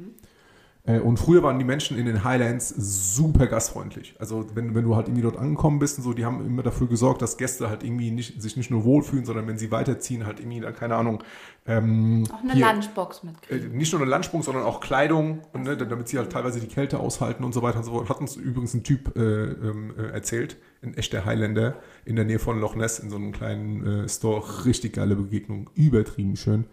Und 0.87 1.17
früher 1.17 1.43
waren 1.43 1.59
die 1.59 1.65
Menschen 1.65 1.97
in 1.97 2.05
den 2.05 2.25
Highlands 2.25 2.69
super 2.69 3.47
gastfreundlich. 3.47 4.15
Also 4.19 4.45
wenn, 4.55 4.75
wenn 4.75 4.85
du 4.85 4.95
halt 4.97 5.09
irgendwie 5.09 5.23
dort 5.23 5.39
angekommen 5.39 5.79
bist 5.79 5.97
und 5.97 6.05
so, 6.05 6.13
die 6.13 6.27
haben 6.27 6.45
immer 6.45 6.63
dafür 6.63 6.89
gesorgt, 6.89 7.23
dass 7.23 7.39
Gäste 7.39 7.71
halt 7.71 7.83
irgendwie 7.83 8.11
nicht, 8.11 8.43
sich 8.43 8.59
nicht 8.59 8.71
nur 8.71 8.85
wohlfühlen, 8.85 9.25
sondern 9.25 9.47
wenn 9.47 9.57
sie 9.57 9.71
weiterziehen, 9.71 10.27
halt 10.27 10.41
irgendwie, 10.41 10.61
da, 10.61 10.73
keine 10.73 10.97
Ahnung, 10.97 11.25
ähm, 11.67 12.25
Auch 12.31 12.43
eine 12.43 12.53
hier, 12.53 12.67
Lunchbox 12.67 13.23
äh, 13.23 13.27
mitkriegen. 13.27 13.79
nicht 13.79 13.93
nur 13.93 14.03
eine 14.03 14.11
Landsprung, 14.11 14.43
sondern 14.43 14.65
auch 14.65 14.81
Kleidung, 14.81 15.41
und, 15.55 15.63
ne, 15.63 15.75
damit 15.75 16.09
sie 16.09 16.19
halt 16.19 16.31
teilweise 16.31 16.61
die 16.61 16.67
Kälte 16.67 17.01
aushalten 17.01 17.45
und 17.45 17.55
so 17.55 17.63
weiter 17.63 17.79
und 17.79 17.85
so 17.85 17.93
fort. 17.93 18.11
Hat 18.11 18.21
uns 18.21 18.37
übrigens 18.37 18.75
ein 18.75 18.85
Typ 18.85 19.17
äh, 19.17 19.21
ähm, 19.23 19.95
äh, 19.97 20.09
erzählt, 20.09 20.59
ein 20.83 20.93
echter 20.99 21.25
Highlander 21.25 21.77
in 22.05 22.17
der 22.17 22.27
Nähe 22.27 22.39
von 22.39 22.61
Loch 22.61 22.77
Ness 22.77 22.99
in 22.99 23.09
so 23.09 23.17
einem 23.17 23.33
kleinen 23.33 24.05
äh, 24.05 24.09
Store. 24.11 24.67
Richtig 24.67 24.93
geile 24.93 25.17
Begegnung, 25.17 25.71
übertrieben 25.75 26.37
schön. 26.37 26.67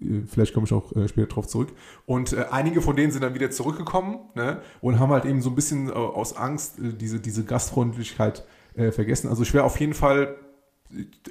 Äh, 0.00 0.22
Vielleicht 0.26 0.54
komme 0.54 0.66
ich 0.66 0.72
auch 0.72 0.94
äh, 0.96 1.08
später 1.08 1.28
drauf 1.28 1.46
zurück. 1.46 1.68
Und 2.06 2.32
äh, 2.32 2.46
einige 2.50 2.82
von 2.82 2.96
denen 2.96 3.12
sind 3.12 3.22
dann 3.22 3.34
wieder 3.34 3.50
zurückgekommen 3.50 4.18
ne, 4.34 4.60
und 4.80 4.98
haben 4.98 5.10
halt 5.10 5.24
eben 5.24 5.42
so 5.42 5.50
ein 5.50 5.54
bisschen 5.54 5.88
äh, 5.88 5.92
aus 5.92 6.36
Angst 6.36 6.78
äh, 6.78 6.92
diese, 6.92 7.20
diese 7.20 7.44
Gastfreundlichkeit 7.44 8.44
äh, 8.74 8.92
vergessen. 8.92 9.28
Also 9.28 9.42
ich 9.42 9.54
wäre 9.54 9.64
auf 9.64 9.78
jeden 9.80 9.94
Fall 9.94 10.36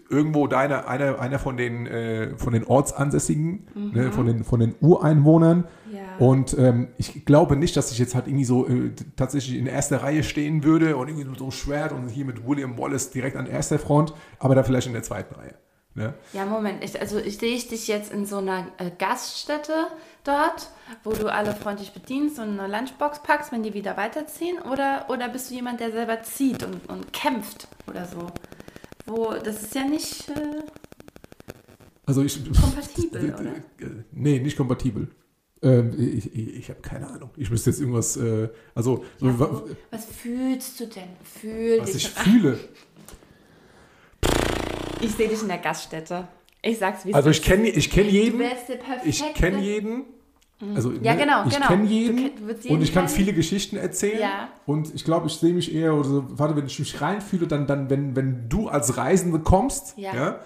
irgendwo 0.09 0.47
deine, 0.47 0.87
einer, 0.87 1.19
einer 1.19 1.39
von 1.39 1.57
den, 1.57 1.85
äh, 1.85 2.37
von 2.37 2.53
den 2.53 2.63
Ortsansässigen, 2.63 3.67
ne, 3.75 4.11
von, 4.11 4.25
den, 4.25 4.43
von 4.43 4.59
den 4.59 4.75
Ureinwohnern. 4.79 5.65
Ja. 5.91 5.99
Und 6.19 6.57
ähm, 6.57 6.89
ich 6.97 7.25
glaube 7.25 7.55
nicht, 7.55 7.75
dass 7.75 7.91
ich 7.91 7.99
jetzt 7.99 8.15
halt 8.15 8.27
irgendwie 8.27 8.45
so 8.45 8.67
äh, 8.67 8.91
tatsächlich 9.15 9.57
in 9.57 9.67
erster 9.67 10.03
Reihe 10.03 10.23
stehen 10.23 10.63
würde 10.63 10.95
und 10.95 11.09
irgendwie 11.09 11.37
so 11.37 11.51
Schwert 11.51 11.91
und 11.91 12.07
hier 12.09 12.25
mit 12.25 12.47
William 12.47 12.77
Wallace 12.77 13.11
direkt 13.11 13.35
an 13.35 13.47
erster 13.47 13.79
Front, 13.79 14.13
aber 14.37 14.55
da 14.55 14.63
vielleicht 14.63 14.87
in 14.87 14.93
der 14.93 15.03
zweiten 15.03 15.35
Reihe. 15.35 15.55
Ne? 15.95 16.13
Ja, 16.33 16.45
Moment. 16.45 16.83
Ich, 16.83 16.99
also 16.99 17.17
ich 17.17 17.37
sehe 17.37 17.55
ich 17.55 17.67
dich 17.67 17.87
jetzt 17.87 18.11
in 18.11 18.25
so 18.25 18.37
einer 18.37 18.67
äh, 18.77 18.91
Gaststätte 18.97 19.87
dort, 20.23 20.69
wo 21.03 21.11
du 21.11 21.31
alle 21.31 21.55
freundlich 21.55 21.91
bedienst 21.93 22.39
und 22.39 22.59
eine 22.59 22.67
Lunchbox 22.67 23.23
packst, 23.23 23.51
wenn 23.51 23.63
die 23.63 23.73
wieder 23.73 23.97
weiterziehen? 23.97 24.59
Oder, 24.59 25.05
oder 25.09 25.29
bist 25.29 25.49
du 25.49 25.55
jemand, 25.55 25.79
der 25.79 25.91
selber 25.91 26.21
zieht 26.23 26.63
und, 26.63 26.87
und 26.89 27.11
kämpft 27.11 27.67
oder 27.87 28.05
so? 28.05 28.27
Wo, 29.05 29.33
das 29.33 29.63
ist 29.63 29.73
ja 29.75 29.83
nicht 29.83 30.29
äh, 30.29 30.61
Also 32.05 32.23
ich, 32.23 32.39
kompatibel, 32.59 33.33
oder? 33.39 33.55
Äh, 33.55 34.03
Nee, 34.11 34.39
nicht 34.39 34.57
kompatibel. 34.57 35.09
Ähm, 35.61 35.93
ich 35.99 36.33
ich, 36.33 36.55
ich 36.59 36.69
habe 36.69 36.79
keine 36.81 37.07
Ahnung. 37.07 37.31
Ich 37.35 37.49
müsste 37.49 37.71
jetzt 37.71 37.79
irgendwas, 37.79 38.15
äh, 38.15 38.49
also 38.75 39.03
so, 39.19 39.25
Ja, 39.27 39.39
wo, 39.39 39.69
was 39.91 40.05
fühlst 40.05 40.79
du 40.79 40.85
denn? 40.87 41.09
Fühl 41.23 41.79
was 41.79 41.91
dich 41.91 42.05
ich 42.05 42.09
fühle. 42.11 42.59
Ich 45.01 45.11
sehe 45.11 45.27
dich 45.29 45.41
in 45.41 45.47
der 45.47 45.57
Gaststätte. 45.59 46.27
Ich 46.61 46.77
sag's 46.77 47.05
wie 47.05 47.13
Also 47.13 47.29
ich 47.29 47.41
kenne 47.41 47.67
ich 47.69 47.89
kenn 47.89 48.07
jeden. 48.09 48.41
Ich 49.05 49.23
kenne 49.33 49.59
jeden. 49.59 50.03
Also, 50.75 50.91
Ja, 50.91 51.13
ne, 51.13 51.21
genau, 51.21 51.45
ich 51.47 51.53
genau. 51.53 51.67
kenne 51.67 51.85
jeden 51.85 52.17
jeden 52.17 52.49
und 52.69 52.81
ich 52.81 52.93
kann 52.93 53.05
kennen. 53.05 53.15
viele 53.15 53.31
Geschichten 53.31 53.77
erzählen. 53.77 54.19
Ja. 54.19 54.49
Und 54.65 54.93
ich 54.93 55.05
glaube, 55.05 55.27
ich 55.27 55.33
sehe 55.35 55.53
mich 55.53 55.73
eher, 55.73 55.93
oder 55.95 56.03
so, 56.09 56.25
warte, 56.37 56.57
wenn 56.57 56.65
ich 56.65 56.77
mich 56.79 56.99
reinfühle, 56.99 57.47
dann, 57.47 57.65
dann 57.65 57.89
wenn, 57.89 58.13
wenn 58.17 58.49
du 58.49 58.67
als 58.67 58.97
Reisende 58.97 59.39
kommst, 59.39 59.97
Ja. 59.97 60.13
ja, 60.13 60.39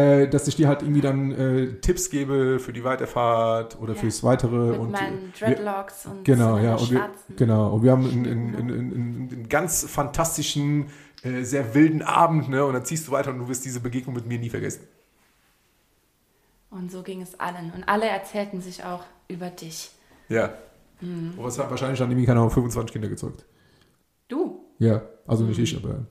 äh, 0.00 0.26
dass 0.28 0.48
ich 0.48 0.56
dir 0.56 0.66
halt 0.66 0.82
irgendwie 0.82 1.00
dann 1.00 1.30
äh, 1.30 1.74
Tipps 1.80 2.10
gebe 2.10 2.58
für 2.58 2.72
die 2.72 2.82
Weiterfahrt 2.82 3.78
oder 3.80 3.94
Ja. 3.94 4.00
fürs 4.00 4.24
Weitere. 4.24 4.70
Mit 4.72 4.80
und 4.80 4.90
meinen 4.90 5.32
wir- 5.38 5.46
Dreadlocks 5.48 6.06
und 6.06 6.24
Genau, 6.24 6.58
ja. 6.58 6.74
Und 6.74 6.90
wir, 6.90 7.08
genau. 7.36 7.68
Und 7.72 7.84
wir 7.84 7.92
haben 7.92 8.04
einen, 8.10 8.26
einen, 8.26 8.54
einen, 8.56 9.28
einen 9.30 9.48
ganz 9.48 9.84
fantastischen, 9.88 10.86
äh, 11.22 11.42
sehr 11.44 11.74
wilden 11.74 12.02
Abend, 12.02 12.48
ne? 12.48 12.64
Und 12.64 12.74
dann 12.74 12.84
ziehst 12.84 13.06
du 13.08 13.12
weiter 13.12 13.30
und 13.30 13.38
du 13.38 13.48
wirst 13.48 13.64
diese 13.64 13.80
Begegnung 13.80 14.14
mit 14.14 14.26
mir 14.26 14.38
nie 14.38 14.50
vergessen. 14.50 14.86
Und 16.70 16.90
so 16.90 17.02
ging 17.02 17.20
es 17.20 17.38
allen. 17.38 17.70
Und 17.72 17.84
alle 17.84 18.06
erzählten 18.08 18.60
sich 18.60 18.82
auch 18.84 19.04
über 19.28 19.50
dich. 19.50 19.90
Ja. 20.28 20.54
Mhm. 21.00 21.34
Aber 21.36 21.48
es 21.48 21.58
hat 21.58 21.70
wahrscheinlich 21.70 21.98
dann 21.98 22.10
irgendwie, 22.10 22.26
keine 22.26 22.40
Ahnung, 22.40 22.50
25 22.50 22.92
Kinder 22.92 23.08
gezeugt. 23.08 23.44
Du? 24.28 24.64
Ja, 24.78 25.02
also 25.26 25.44
nicht 25.44 25.58
Mhm. 25.58 25.64
ich, 25.64 25.76
aber. 25.76 26.06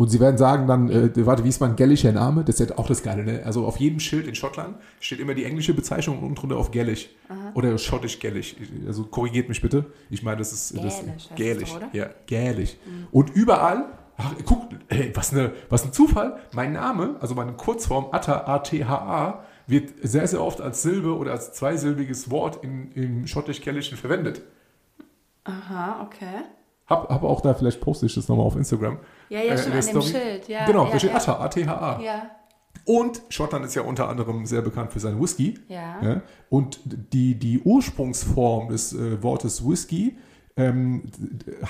Und 0.00 0.08
sie 0.08 0.18
werden 0.18 0.38
sagen 0.38 0.66
dann, 0.66 0.88
äh, 0.88 1.10
warte, 1.26 1.44
wie 1.44 1.50
ist 1.50 1.60
mein 1.60 1.76
gälischer 1.76 2.10
Name? 2.10 2.42
Das 2.42 2.58
ist 2.58 2.70
ja 2.70 2.78
auch 2.78 2.86
das 2.86 3.02
Geile, 3.02 3.22
ne? 3.22 3.42
Also 3.44 3.66
auf 3.66 3.76
jedem 3.76 4.00
Schild 4.00 4.26
in 4.26 4.34
Schottland 4.34 4.76
steht 4.98 5.20
immer 5.20 5.34
die 5.34 5.44
englische 5.44 5.74
Bezeichnung 5.74 6.16
und 6.20 6.24
unten 6.24 6.36
drunter 6.36 6.56
auf 6.56 6.70
Gälisch. 6.70 7.10
Oder 7.52 7.76
schottisch-gälisch. 7.76 8.56
Also 8.86 9.04
korrigiert 9.04 9.50
mich 9.50 9.60
bitte. 9.60 9.84
Ich 10.08 10.22
meine, 10.22 10.38
das 10.38 10.54
ist. 10.54 10.74
das, 10.74 11.02
Gälisch 11.02 11.26
es 11.28 11.36
Gälisch. 11.36 11.76
oder? 11.76 11.90
Ja, 11.92 12.08
Gälisch. 12.24 12.76
Und 13.12 13.28
überall, 13.36 13.90
ach, 14.16 14.32
guck, 14.46 14.70
hey, 14.88 15.12
was, 15.12 15.34
eine, 15.34 15.52
was 15.68 15.84
ein 15.84 15.92
Zufall. 15.92 16.38
Mein 16.54 16.72
Name, 16.72 17.16
also 17.20 17.34
meine 17.34 17.52
Kurzform 17.52 18.06
Atta, 18.10 18.46
A-T-H-A, 18.46 19.44
wird 19.66 19.92
sehr, 20.02 20.26
sehr 20.26 20.42
oft 20.42 20.62
als 20.62 20.80
Silbe 20.80 21.14
oder 21.14 21.32
als 21.32 21.52
zweisilbiges 21.52 22.30
Wort 22.30 22.64
in, 22.64 22.90
im 22.92 23.26
schottisch-gälischen 23.26 23.98
verwendet. 23.98 24.40
Aha, 25.44 26.00
okay. 26.06 26.44
Hab, 26.86 27.10
hab 27.10 27.22
auch 27.22 27.42
da, 27.42 27.52
vielleicht 27.52 27.82
poste 27.82 28.06
ich 28.06 28.14
das 28.14 28.28
nochmal 28.28 28.46
auf 28.46 28.56
Instagram. 28.56 28.98
Ja, 29.30 29.40
ja, 29.40 29.54
äh, 29.54 29.56
schon 29.58 29.72
an 29.72 29.72
der 29.72 29.80
dem 29.80 30.02
Story. 30.02 30.06
Schild. 30.06 30.48
Ja, 30.48 30.66
genau, 30.66 30.84
ja, 30.86 30.90
da 30.92 30.98
steht 30.98 31.10
ja. 31.10 31.16
Atta, 31.16 31.40
A-T-H-A. 31.40 32.00
Ja, 32.02 32.30
Und 32.84 33.22
Schottland 33.30 33.64
ist 33.64 33.74
ja 33.74 33.82
unter 33.82 34.08
anderem 34.08 34.44
sehr 34.44 34.60
bekannt 34.60 34.92
für 34.92 35.00
seinen 35.00 35.20
Whisky. 35.22 35.58
ja. 35.68 36.02
Ja? 36.02 36.22
Und 36.50 36.80
die, 36.84 37.36
die 37.36 37.60
Ursprungsform 37.60 38.68
des 38.68 38.92
äh, 38.92 39.22
Wortes 39.22 39.66
Whisky 39.66 40.18
ähm, 40.56 41.04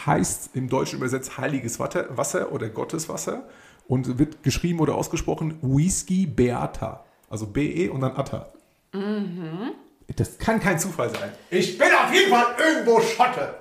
heißt 0.07 0.51
im 0.55 0.69
Deutschen 0.69 0.99
übersetzt 0.99 1.37
heiliges 1.39 1.79
Wasser, 1.79 2.07
Wasser 2.17 2.51
oder 2.51 2.69
Gotteswasser 2.71 3.45
und 3.87 4.19
wird 4.19 4.43
geschrieben 4.43 4.81
oder 4.81 4.95
ausgesprochen 4.95 5.59
Whisky 5.63 6.27
Beata. 6.27 7.05
Also 7.29 7.47
B-E 7.47 7.89
und 7.91 8.01
dann 8.01 8.17
Atta. 8.17 8.53
Mhm. 8.93 9.73
Das 10.17 10.39
kann 10.39 10.59
kein 10.59 10.79
Zufall 10.79 11.11
sein. 11.11 11.31
Ich 11.51 11.79
bin 11.79 11.87
auf 11.89 12.13
jeden 12.13 12.31
Fall 12.31 12.47
irgendwo 12.59 13.01
Schotte. 13.01 13.55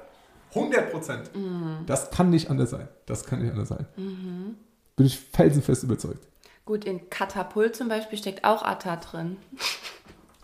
100 0.56 0.92
Prozent. 0.92 1.36
Mhm. 1.36 1.84
Das 1.86 2.12
kann 2.12 2.30
nicht 2.30 2.50
anders 2.50 2.72
sein. 2.72 2.88
Das 3.06 3.26
kann 3.26 3.42
nicht 3.42 3.52
anders 3.52 3.70
sein. 3.70 3.86
Bin 3.96 5.06
ich 5.06 5.20
felsenfest 5.20 5.84
überzeugt. 5.84 6.28
Gut, 6.66 6.86
in 6.86 7.10
Katapult 7.10 7.76
zum 7.76 7.88
Beispiel 7.88 8.18
steckt 8.18 8.44
auch 8.44 8.64
Atta 8.64 8.96
drin. 8.98 9.38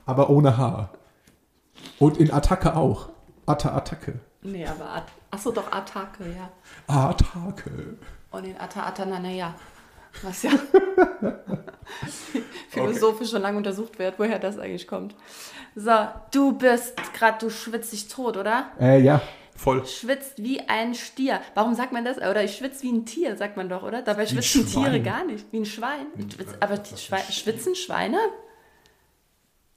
Aber 0.06 0.30
ohne 0.30 0.58
H. 0.58 0.90
Und 2.00 2.18
in 2.18 2.32
Attacke 2.32 2.76
auch. 2.76 3.10
Atta 3.46 3.76
Attacke. 3.76 4.20
Nee, 4.42 4.66
aber 4.66 4.92
At 4.92 5.06
Achso, 5.32 5.52
doch 5.52 5.72
Attacke, 5.72 6.24
ja. 6.24 6.50
Attacke. 6.88 7.98
Und 8.32 8.46
in 8.46 8.58
Atta 8.58 8.88
Atta 8.88 9.06
na, 9.06 9.20
na 9.20 9.30
ja. 9.30 9.54
Was 10.22 10.44
ja 10.44 10.52
philosophisch 12.70 13.32
schon 13.32 13.42
lange 13.42 13.58
untersucht 13.58 14.00
wird, 14.00 14.18
woher 14.18 14.40
das 14.40 14.58
eigentlich 14.58 14.88
kommt. 14.88 15.14
So, 15.76 15.92
du 16.32 16.58
bist 16.58 16.94
gerade, 17.14 17.38
du 17.40 17.50
schwitzt 17.50 17.92
dich 17.92 18.08
tot, 18.08 18.38
oder? 18.38 18.72
Äh, 18.80 19.02
ja, 19.02 19.22
voll. 19.56 19.86
Schwitzt 19.86 20.44
wie 20.44 20.62
ein 20.62 20.94
Stier. 20.96 21.42
Warum 21.54 21.74
sagt 21.74 21.92
man 21.92 22.06
das? 22.06 22.18
Oder 22.18 22.44
ich 22.44 22.56
schwitze 22.56 22.84
wie 22.84 22.92
ein 22.92 23.06
Tier, 23.06 23.36
sagt 23.38 23.58
man 23.58 23.70
doch, 23.70 23.84
oder? 23.84 24.02
Dabei 24.02 24.28
schwitzen. 24.28 24.68
Tiere 24.68 25.02
gar 25.02 25.24
nicht. 25.24 25.46
Wie 25.52 25.58
ein 25.58 25.66
Schwein. 25.66 26.08
Schwitz, 26.34 26.50
aber 26.60 26.78
die 26.78 26.98
Schwe 26.98 27.18
schwitzen 27.32 27.76
Schweine? 27.76 28.20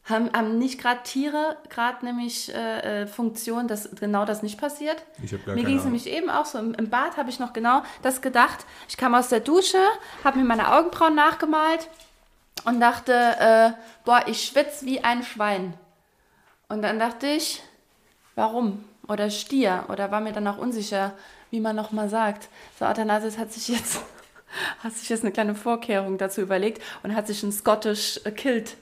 Haben, 0.04 0.32
haben 0.32 0.58
nicht 0.58 0.80
gerade 0.80 1.02
Tiere 1.02 1.58
gerade 1.68 2.04
nämlich 2.04 2.52
äh, 2.54 3.02
äh, 3.02 3.06
Funktion, 3.06 3.68
dass 3.68 3.90
genau 3.94 4.24
das 4.24 4.42
nicht 4.42 4.58
passiert? 4.58 5.04
Ich 5.22 5.34
hab 5.34 5.44
gar 5.44 5.54
Mir 5.54 5.64
ging 5.64 5.76
es 5.76 5.84
nämlich 5.84 6.06
eben 6.06 6.30
auch 6.30 6.46
so. 6.46 6.58
Im, 6.58 6.72
im 6.74 6.88
Bad 6.88 7.18
habe 7.18 7.28
ich 7.28 7.38
noch 7.38 7.52
genau 7.52 7.82
das 8.00 8.22
gedacht. 8.22 8.64
Ich 8.88 8.96
kam 8.96 9.14
aus 9.14 9.28
der 9.28 9.40
Dusche, 9.40 9.78
habe 10.24 10.38
mir 10.38 10.44
meine 10.44 10.72
Augenbrauen 10.72 11.14
nachgemalt 11.14 11.88
und 12.64 12.80
dachte, 12.80 13.12
äh, 13.12 13.70
boah, 14.04 14.22
ich 14.26 14.44
schwitze 14.44 14.86
wie 14.86 15.04
ein 15.04 15.22
Schwein. 15.22 15.74
Und 16.68 16.82
dann 16.82 16.98
dachte 16.98 17.26
ich, 17.26 17.62
warum? 18.34 18.84
Oder 19.08 19.30
Stier. 19.30 19.84
Oder 19.88 20.10
war 20.10 20.20
mir 20.20 20.32
dann 20.32 20.46
auch 20.46 20.58
unsicher, 20.58 21.14
wie 21.50 21.60
man 21.60 21.74
nochmal 21.76 22.08
sagt. 22.08 22.48
So, 22.78 22.84
Athanasis 22.84 23.38
hat 23.38 23.52
sich 23.52 23.68
jetzt, 23.68 24.00
hat 24.84 24.92
sich 24.92 25.08
jetzt 25.08 25.24
eine 25.24 25.32
kleine 25.32 25.54
Vorkehrung 25.54 26.18
dazu 26.18 26.40
überlegt 26.42 26.82
und 27.02 27.14
hat 27.14 27.26
sich 27.26 27.42
ein 27.42 27.52
Scottish 27.52 28.20
Kilt, 28.36 28.76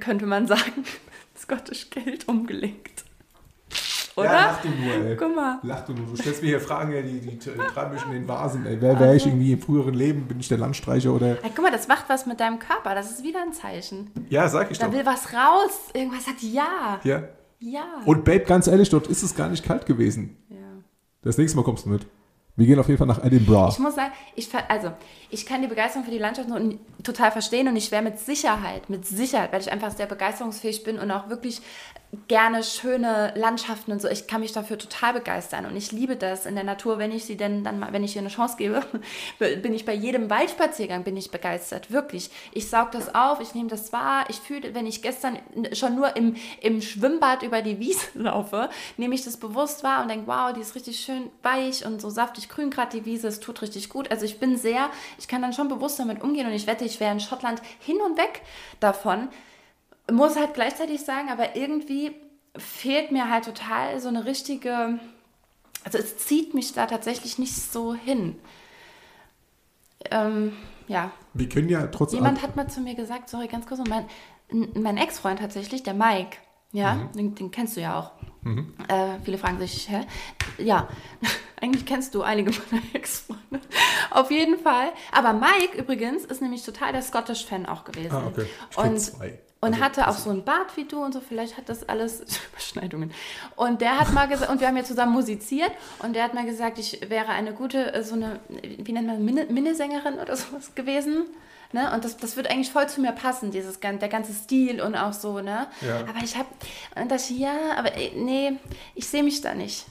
könnte 0.00 0.26
man 0.26 0.46
sagen, 0.46 0.84
Scottish 1.38 1.90
Kilt 1.90 2.26
umgelegt. 2.28 3.04
Oder? 4.16 4.32
Ja, 4.32 4.32
lach 4.46 4.62
du 4.62 4.68
nur, 4.70 4.94
ey. 4.94 5.14
Guck 5.14 5.36
mal. 5.36 5.58
Lach 5.62 5.84
du 5.84 5.92
nur. 5.92 6.06
Du 6.06 6.16
stellst 6.16 6.40
mir 6.40 6.48
hier 6.48 6.60
Fragen, 6.60 6.90
ey, 6.94 7.02
die, 7.02 7.20
die 7.20 7.38
treiben 7.38 7.92
mich 7.92 8.02
in 8.06 8.12
den 8.12 8.26
Vasen, 8.26 8.64
ey. 8.64 8.80
Wer 8.80 8.98
wäre 8.98 9.14
ich 9.14 9.26
irgendwie 9.26 9.52
im 9.52 9.60
früheren 9.60 9.92
Leben? 9.92 10.26
Bin 10.26 10.40
ich 10.40 10.48
der 10.48 10.56
Landstreicher 10.56 11.12
oder. 11.12 11.32
Ey, 11.44 11.50
guck 11.54 11.62
mal, 11.62 11.70
das 11.70 11.86
macht 11.86 12.08
was 12.08 12.24
mit 12.24 12.40
deinem 12.40 12.58
Körper. 12.58 12.94
Das 12.94 13.10
ist 13.10 13.22
wieder 13.24 13.42
ein 13.42 13.52
Zeichen. 13.52 14.10
Ja, 14.30 14.48
sag 14.48 14.70
ich 14.70 14.78
Da 14.78 14.86
doch. 14.86 14.94
will 14.94 15.04
was 15.04 15.34
raus. 15.34 15.90
Irgendwas 15.92 16.26
hat 16.26 16.40
Ja. 16.40 16.98
Ja. 17.04 17.24
Ja. 17.58 18.02
Und 18.04 18.24
Babe, 18.24 18.44
ganz 18.44 18.66
ehrlich, 18.66 18.90
dort 18.90 19.06
ist 19.06 19.22
es 19.22 19.34
gar 19.34 19.48
nicht 19.48 19.64
kalt 19.64 19.86
gewesen. 19.86 20.36
ja. 20.48 20.56
Das 21.22 21.38
nächste 21.38 21.56
Mal 21.56 21.64
kommst 21.64 21.86
du 21.86 21.88
mit. 21.88 22.06
Wir 22.56 22.66
gehen 22.66 22.78
auf 22.78 22.88
jeden 22.88 22.96
Fall 22.96 23.06
nach 23.06 23.22
Edinburgh. 23.22 23.70
Ich 23.70 23.78
muss 23.78 23.94
sagen, 23.94 24.12
ich, 24.34 24.48
also, 24.68 24.92
ich 25.28 25.44
kann 25.44 25.60
die 25.60 25.68
Begeisterung 25.68 26.06
für 26.06 26.10
die 26.10 26.18
Landschaft 26.18 26.48
total 27.02 27.30
verstehen 27.30 27.68
und 27.68 27.76
ich 27.76 27.92
wäre 27.92 28.02
mit 28.02 28.18
Sicherheit, 28.18 28.88
mit 28.88 29.06
Sicherheit, 29.06 29.52
weil 29.52 29.60
ich 29.60 29.70
einfach 29.70 29.90
sehr 29.90 30.06
begeisterungsfähig 30.06 30.82
bin 30.82 30.98
und 30.98 31.10
auch 31.10 31.28
wirklich 31.28 31.60
gerne 32.28 32.62
schöne 32.62 33.32
Landschaften 33.36 33.92
und 33.92 34.00
so. 34.00 34.08
Ich 34.08 34.26
kann 34.26 34.40
mich 34.40 34.52
dafür 34.52 34.78
total 34.78 35.14
begeistern 35.14 35.66
und 35.66 35.76
ich 35.76 35.92
liebe 35.92 36.16
das 36.16 36.46
in 36.46 36.54
der 36.54 36.64
Natur, 36.64 36.98
wenn 36.98 37.12
ich 37.12 37.24
sie 37.24 37.36
denn 37.36 37.62
dann 37.62 37.78
mal, 37.78 37.92
wenn 37.92 38.04
ich 38.04 38.16
ihr 38.16 38.22
eine 38.22 38.30
Chance 38.30 38.56
gebe, 38.56 38.82
bin 39.38 39.74
ich 39.74 39.84
bei 39.84 39.92
jedem 39.92 40.30
Waldspaziergang 40.30 41.04
bin 41.04 41.16
ich 41.16 41.30
begeistert, 41.30 41.90
wirklich. 41.90 42.30
Ich 42.52 42.68
saug 42.68 42.92
das 42.92 43.14
auf, 43.14 43.40
ich 43.40 43.54
nehme 43.54 43.68
das 43.68 43.92
wahr, 43.92 44.24
ich 44.28 44.36
fühle, 44.36 44.74
wenn 44.74 44.86
ich 44.86 45.02
gestern 45.02 45.38
schon 45.72 45.94
nur 45.94 46.16
im, 46.16 46.36
im 46.60 46.80
Schwimmbad 46.80 47.42
über 47.42 47.60
die 47.62 47.78
Wiese 47.78 48.06
laufe, 48.14 48.70
nehme 48.96 49.14
ich 49.14 49.24
das 49.24 49.36
bewusst 49.36 49.84
wahr 49.84 50.02
und 50.02 50.08
denke, 50.08 50.26
wow, 50.26 50.52
die 50.52 50.60
ist 50.60 50.74
richtig 50.74 51.00
schön 51.00 51.30
weich 51.42 51.84
und 51.84 52.00
so 52.00 52.08
saftig 52.08 52.45
grün 52.48 52.70
gerade 52.70 52.98
die 52.98 53.04
Wiese, 53.04 53.28
es 53.28 53.40
tut 53.40 53.62
richtig 53.62 53.88
gut. 53.88 54.10
Also 54.10 54.24
ich 54.24 54.38
bin 54.38 54.56
sehr, 54.56 54.90
ich 55.18 55.28
kann 55.28 55.42
dann 55.42 55.52
schon 55.52 55.68
bewusst 55.68 55.98
damit 55.98 56.22
umgehen 56.22 56.46
und 56.46 56.52
ich 56.52 56.66
wette, 56.66 56.84
ich 56.84 57.00
wäre 57.00 57.12
in 57.12 57.20
Schottland 57.20 57.62
hin 57.80 57.98
und 58.04 58.16
weg 58.16 58.42
davon. 58.80 59.28
Muss 60.10 60.36
halt 60.36 60.54
gleichzeitig 60.54 61.00
sagen, 61.02 61.30
aber 61.30 61.56
irgendwie 61.56 62.14
fehlt 62.56 63.12
mir 63.12 63.30
halt 63.30 63.44
total 63.44 64.00
so 64.00 64.08
eine 64.08 64.24
richtige, 64.24 64.98
also 65.84 65.98
es 65.98 66.18
zieht 66.18 66.54
mich 66.54 66.72
da 66.72 66.86
tatsächlich 66.86 67.38
nicht 67.38 67.54
so 67.54 67.94
hin. 67.94 68.38
Ähm, 70.10 70.56
ja, 70.88 71.10
Wir 71.34 71.48
können 71.48 71.68
ja 71.68 71.86
trotz 71.88 72.12
Jemand 72.12 72.42
hat 72.42 72.56
mal 72.56 72.68
zu 72.68 72.80
mir 72.80 72.94
gesagt, 72.94 73.28
sorry, 73.28 73.48
ganz 73.48 73.66
kurz, 73.66 73.80
mein, 73.88 74.06
mein 74.74 74.96
Ex-Freund 74.96 75.40
tatsächlich, 75.40 75.82
der 75.82 75.94
Mike, 75.94 76.38
ja, 76.72 76.94
Mhm. 76.94 77.12
den, 77.12 77.34
den 77.34 77.50
kennst 77.50 77.76
du 77.76 77.80
ja 77.80 77.98
auch. 77.98 78.12
Äh, 78.88 79.18
viele 79.24 79.38
fragen 79.38 79.58
sich, 79.58 79.88
hä? 79.90 80.06
Ja, 80.58 80.86
eigentlich 81.60 81.84
kennst 81.84 82.14
du 82.14 82.22
einige 82.22 82.52
meiner 82.70 82.82
Ex-Freunde. 82.94 83.60
Auf 84.10 84.30
jeden 84.30 84.58
Fall. 84.60 84.90
Aber 85.10 85.32
Mike 85.32 85.76
übrigens 85.76 86.24
ist 86.24 86.40
nämlich 86.42 86.62
total 86.64 86.92
der 86.92 87.02
Scottish-Fan 87.02 87.66
auch 87.66 87.82
gewesen. 87.84 88.12
Ah, 88.14 88.26
okay. 88.28 88.46
Ich 88.70 88.78
Und, 88.78 89.00
zwei. 89.00 89.38
und 89.60 89.72
Also, 89.72 89.84
hatte 89.84 90.08
auch 90.08 90.16
so 90.16 90.30
einen 90.30 90.44
Bart 90.44 90.76
wie 90.76 90.84
du 90.84 91.02
und 91.02 91.12
so, 91.12 91.20
vielleicht 91.20 91.56
hat 91.56 91.68
das 91.68 91.88
alles 91.88 92.20
Überschneidungen. 92.52 93.10
Und 93.56 93.80
der 93.80 93.98
hat 93.98 94.12
mal 94.12 94.28
gesagt, 94.28 94.48
und 94.50 94.60
wir 94.60 94.68
haben 94.68 94.76
ja 94.76 94.84
zusammen 94.84 95.12
musiziert, 95.12 95.72
und 96.00 96.14
der 96.14 96.22
hat 96.22 96.34
mal 96.34 96.46
gesagt, 96.46 96.78
ich 96.78 97.00
wäre 97.10 97.30
eine 97.30 97.52
gute, 97.52 97.94
äh, 97.94 98.04
so 98.04 98.14
eine, 98.14 98.38
wie 98.78 98.92
nennt 98.92 99.08
man, 99.08 99.24
Minne- 99.24 99.50
Minnesängerin 99.50 100.20
oder 100.20 100.36
sowas 100.36 100.72
gewesen. 100.76 101.24
Ne? 101.72 101.92
Und 101.94 102.04
das, 102.04 102.16
das 102.16 102.36
wird 102.36 102.50
eigentlich 102.50 102.70
voll 102.70 102.88
zu 102.88 103.00
mir 103.00 103.12
passen, 103.12 103.50
dieses, 103.50 103.80
der 103.80 104.08
ganze 104.08 104.32
Stil 104.32 104.80
und 104.80 104.94
auch 104.94 105.12
so, 105.12 105.40
ne? 105.40 105.66
Ja. 105.86 106.00
Aber 106.08 106.22
ich 106.24 106.36
habe, 106.36 106.48
das, 107.08 107.30
ja, 107.30 107.54
aber 107.76 107.94
äh, 107.96 108.12
nee, 108.16 108.52
ich 108.94 109.06
sehe 109.08 109.22
mich 109.22 109.40
da 109.40 109.54
nicht. 109.54 109.86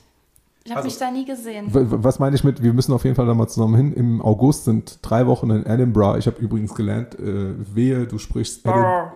Ich 0.63 0.71
habe 0.71 0.77
Also- 0.81 0.87
mich 0.87 0.97
da 0.97 1.11
nie 1.11 1.25
gesehen. 1.25 1.67
Was 1.71 2.17
meine 2.17 2.35
ich 2.35 2.43
mit, 2.43 2.63
wir 2.63 2.73
müssen 2.73 2.91
auf 2.93 3.03
jeden 3.03 3.15
Fall 3.15 3.27
da 3.27 3.33
mal 3.35 3.47
zusammen 3.47 3.75
hin. 3.75 3.93
Im 3.93 4.21
August 4.21 4.65
sind 4.65 4.97
drei 5.03 5.27
Wochen 5.27 5.51
in 5.51 5.65
Edinburgh. 5.65 6.17
Ich 6.17 6.25
habe 6.25 6.39
übrigens 6.41 6.73
gelernt, 6.73 7.13
äh, 7.19 7.53
wehe, 7.75 8.07
du 8.07 8.17
sprichst 8.17 8.65
Edin, 8.65 8.73
Brr. 8.81 9.13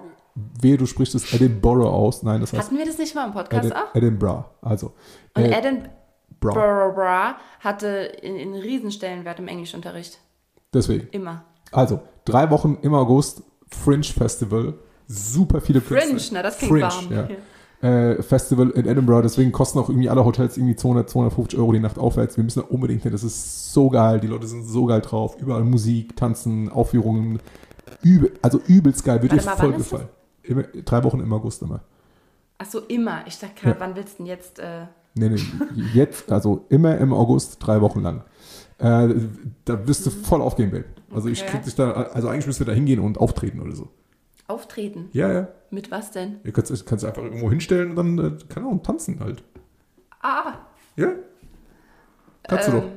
wehe, 0.61 0.77
du 0.77 0.85
sprichst 0.85 1.15
es 1.15 1.33
Edinburgh 1.33 1.89
aus. 1.89 2.21
Nein, 2.21 2.41
das 2.41 2.53
heißt 2.53 2.65
Hatten 2.65 2.77
wir 2.77 2.85
das 2.85 2.99
nicht 2.99 3.15
mal 3.15 3.25
im 3.25 3.33
Podcast 3.33 3.65
Edin, 3.65 3.73
auch? 3.77 3.95
Edinburgh. 3.95 4.45
Also, 4.61 4.93
Und 5.35 5.43
äh, 5.43 5.57
Edinburgh 5.57 7.35
hatte 7.61 7.87
in, 8.21 8.35
in 8.35 8.53
einen 8.53 8.61
Riesen-Stellenwert 8.61 9.39
im 9.39 9.47
Englischunterricht. 9.47 10.19
Deswegen. 10.73 11.07
Immer. 11.11 11.43
Also, 11.71 11.99
drei 12.29 12.49
Wochen 12.51 12.77
im 12.81 12.93
August, 12.93 13.43
Fringe 13.69 14.03
Festival. 14.03 14.73
Super 15.07 15.61
viele 15.61 15.81
Fringe, 15.81 16.01
Künstler. 16.11 16.39
na, 16.39 16.43
das 16.43 16.57
klingt 16.57 16.71
Fringe, 16.71 16.85
warm. 16.85 17.11
Ja. 17.11 17.27
Ja. 17.29 17.37
Äh, 17.81 18.21
Festival 18.21 18.69
in 18.71 18.85
Edinburgh, 18.85 19.21
deswegen 19.21 19.51
kosten 19.53 19.79
auch 19.79 19.89
irgendwie 19.89 20.09
alle 20.09 20.25
Hotels 20.25 20.57
irgendwie 20.57 20.75
200, 20.75 21.09
250 21.09 21.57
Euro 21.57 21.71
die 21.71 21.79
Nacht 21.79 21.97
aufwärts. 21.97 22.35
Wir 22.35 22.43
müssen 22.43 22.59
da 22.59 22.65
unbedingt 22.67 23.03
hin, 23.03 23.11
das 23.13 23.23
ist 23.23 23.71
so 23.73 23.89
geil, 23.89 24.19
die 24.19 24.27
Leute 24.27 24.47
sind 24.47 24.63
so 24.65 24.85
geil 24.85 24.99
drauf. 25.01 25.37
Überall 25.39 25.63
Musik, 25.63 26.15
Tanzen, 26.17 26.69
Aufführungen. 26.69 27.39
Übel, 28.03 28.33
also 28.41 28.59
übelst 28.67 29.03
geil, 29.05 29.21
wird 29.21 29.31
Warte 29.31 29.43
dir 29.43 29.49
mal, 29.49 29.55
voll 29.57 29.73
gefallen. 29.73 30.07
Immer, 30.43 30.63
drei 30.63 31.03
Wochen 31.03 31.19
im 31.21 31.31
August 31.31 31.61
immer. 31.61 31.79
Ach 32.57 32.65
so, 32.65 32.79
immer. 32.81 33.21
Ich 33.27 33.39
dachte 33.39 33.53
gerade, 33.61 33.75
Ja. 33.75 33.79
wann 33.79 33.95
willst 33.95 34.13
du 34.19 34.23
denn 34.23 34.25
jetzt? 34.27 34.59
Äh, 34.59 34.85
Nee, 35.15 35.29
nee, 35.29 35.39
jetzt, 35.93 36.31
also 36.31 36.65
immer 36.69 36.97
im 36.99 37.13
August, 37.13 37.57
drei 37.59 37.81
Wochen 37.81 38.01
lang. 38.01 38.21
Äh, 38.79 39.13
da 39.65 39.87
wirst 39.87 40.05
du 40.05 40.09
voll 40.09 40.41
aufgehen, 40.41 40.71
Babe. 40.71 40.85
Also 41.13 41.27
ich. 41.29 41.41
Okay. 41.41 41.51
krieg 41.51 41.63
dich 41.63 41.75
da, 41.75 41.91
also 41.91 42.27
eigentlich 42.29 42.47
müsst 42.47 42.59
ihr 42.61 42.65
da 42.65 42.71
hingehen 42.71 42.99
und 42.99 43.17
auftreten 43.17 43.59
oder 43.59 43.75
so. 43.75 43.89
auftreten? 44.47 45.09
Ja, 45.13 45.31
ja. 45.31 45.47
Mit 45.69 45.91
was 45.91 46.11
denn? 46.11 46.39
Ihr 46.43 46.51
könnt 46.51 46.69
es 46.71 47.03
einfach 47.03 47.21
irgendwo 47.23 47.49
hinstellen 47.49 47.91
und 47.91 47.95
dann, 47.95 48.17
äh, 48.19 48.37
keine 48.51 48.65
Ahnung, 48.67 48.81
tanzen 48.83 49.19
halt. 49.19 49.43
Ah, 50.21 50.53
Ja? 50.95 51.09
Kannst 52.47 52.67
du 52.69 52.71
doch. 52.73 52.83
ähm, 52.83 52.91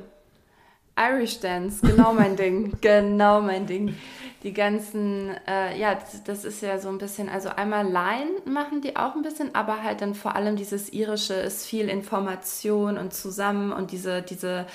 Irish 0.97 1.39
Dance, 1.39 1.85
genau 1.85 2.13
mein 2.13 2.35
Ding. 2.35 2.73
Genau 2.81 3.41
mein 3.41 3.65
Ding. 3.65 3.95
Die 4.43 4.53
ganzen, 4.53 5.29
äh, 5.47 5.77
ja, 5.79 5.95
das- 5.95 6.23
das 6.23 6.45
ist 6.45 6.61
ja 6.61 6.77
so 6.79 6.89
ein 6.89 6.97
bisschen, 6.97 7.29
also 7.29 7.49
einmal 7.49 7.85
Line 7.85 8.31
machen 8.45 8.81
die 8.81 8.95
auch 8.95 9.15
ein 9.15 9.21
bisschen, 9.21 9.53
aber 9.55 9.83
halt 9.83 10.01
dann 10.01 10.15
vor 10.15 10.35
allem 10.35 10.55
dieses 10.55 10.91
Irische 10.91 11.33
ist 11.35 11.65
viel 11.65 11.87
Information 11.89 12.97
und 12.97 13.13
zusammen 13.13 13.71
und 13.71 13.91
diese, 13.91 14.21
diese, 14.21 14.65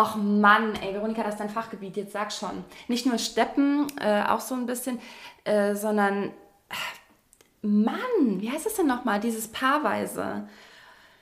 ach 0.00 0.16
Mann, 0.16 0.74
ey, 0.82 0.94
Veronika, 0.94 1.22
das 1.22 1.34
ist 1.34 1.40
dein 1.40 1.50
Fachgebiet, 1.50 1.96
jetzt 1.96 2.12
sag 2.12 2.32
schon. 2.32 2.64
Nicht 2.88 3.04
nur 3.04 3.18
Steppen, 3.18 3.86
äh, 4.00 4.22
auch 4.22 4.40
so 4.40 4.54
ein 4.54 4.64
bisschen, 4.64 4.98
äh, 5.44 5.74
sondern, 5.74 6.30
Mann, 7.62 8.40
wie 8.40 8.50
heißt 8.50 8.66
es 8.66 8.74
denn 8.74 8.86
nochmal, 8.86 9.20
dieses 9.20 9.48
Paarweise? 9.48 10.48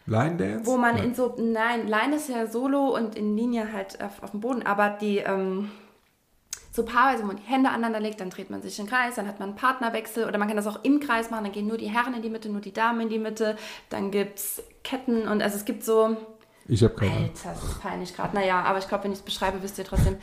Line 0.06 0.36
Dance? 0.36 0.66
Wo 0.66 0.76
man 0.76 0.96
Ja. 0.96 1.02
in 1.02 1.14
so, 1.14 1.34
nein, 1.38 1.88
Line 1.88 2.14
ist 2.16 2.28
ja 2.28 2.46
solo 2.46 2.94
und 2.94 3.16
in 3.16 3.36
Linie 3.36 3.72
halt 3.72 4.00
auf, 4.00 4.22
auf 4.22 4.30
dem 4.30 4.40
Boden, 4.40 4.64
aber 4.64 4.90
die, 4.90 5.18
ähm, 5.18 5.70
so 6.72 6.84
paarweise, 6.84 7.24
wo 7.24 7.26
man 7.26 7.36
die 7.36 7.42
Hände 7.42 7.70
aneinander 7.70 7.98
legt, 7.98 8.20
dann 8.20 8.30
dreht 8.30 8.50
man 8.50 8.62
sich 8.62 8.78
im 8.78 8.86
Kreis, 8.86 9.16
dann 9.16 9.26
hat 9.26 9.40
man 9.40 9.48
einen 9.50 9.58
Partnerwechsel 9.58 10.24
oder 10.28 10.38
man 10.38 10.46
kann 10.46 10.56
das 10.56 10.68
auch 10.68 10.84
im 10.84 11.00
Kreis 11.00 11.30
machen, 11.30 11.42
dann 11.44 11.52
gehen 11.52 11.66
nur 11.66 11.78
die 11.78 11.90
Herren 11.90 12.14
in 12.14 12.22
die 12.22 12.30
Mitte, 12.30 12.48
nur 12.48 12.60
die 12.60 12.72
Damen 12.72 13.00
in 13.00 13.08
die 13.08 13.18
Mitte, 13.18 13.56
dann 13.90 14.12
gibt 14.12 14.38
es 14.38 14.62
Ketten 14.84 15.26
und 15.26 15.42
also 15.42 15.56
es 15.56 15.64
gibt 15.64 15.82
so, 15.82 16.16
Ich 16.70 16.83
habe 16.85 16.94
keine 16.94 17.12
Ahnung. 17.12 17.31
Alter, 17.31 17.48
das 17.54 17.62
ist 17.64 17.81
peinlich 17.83 18.14
gerade. 18.14 18.37
Naja, 18.37 18.61
aber 18.62 18.78
ich 18.78 18.87
glaube, 18.87 19.04
wenn 19.04 19.12
ich 19.12 19.18
es 19.20 19.24
beschreibe, 19.24 19.62
wisst 19.62 19.78
ihr 19.78 19.85
trotzdem. 19.85 20.18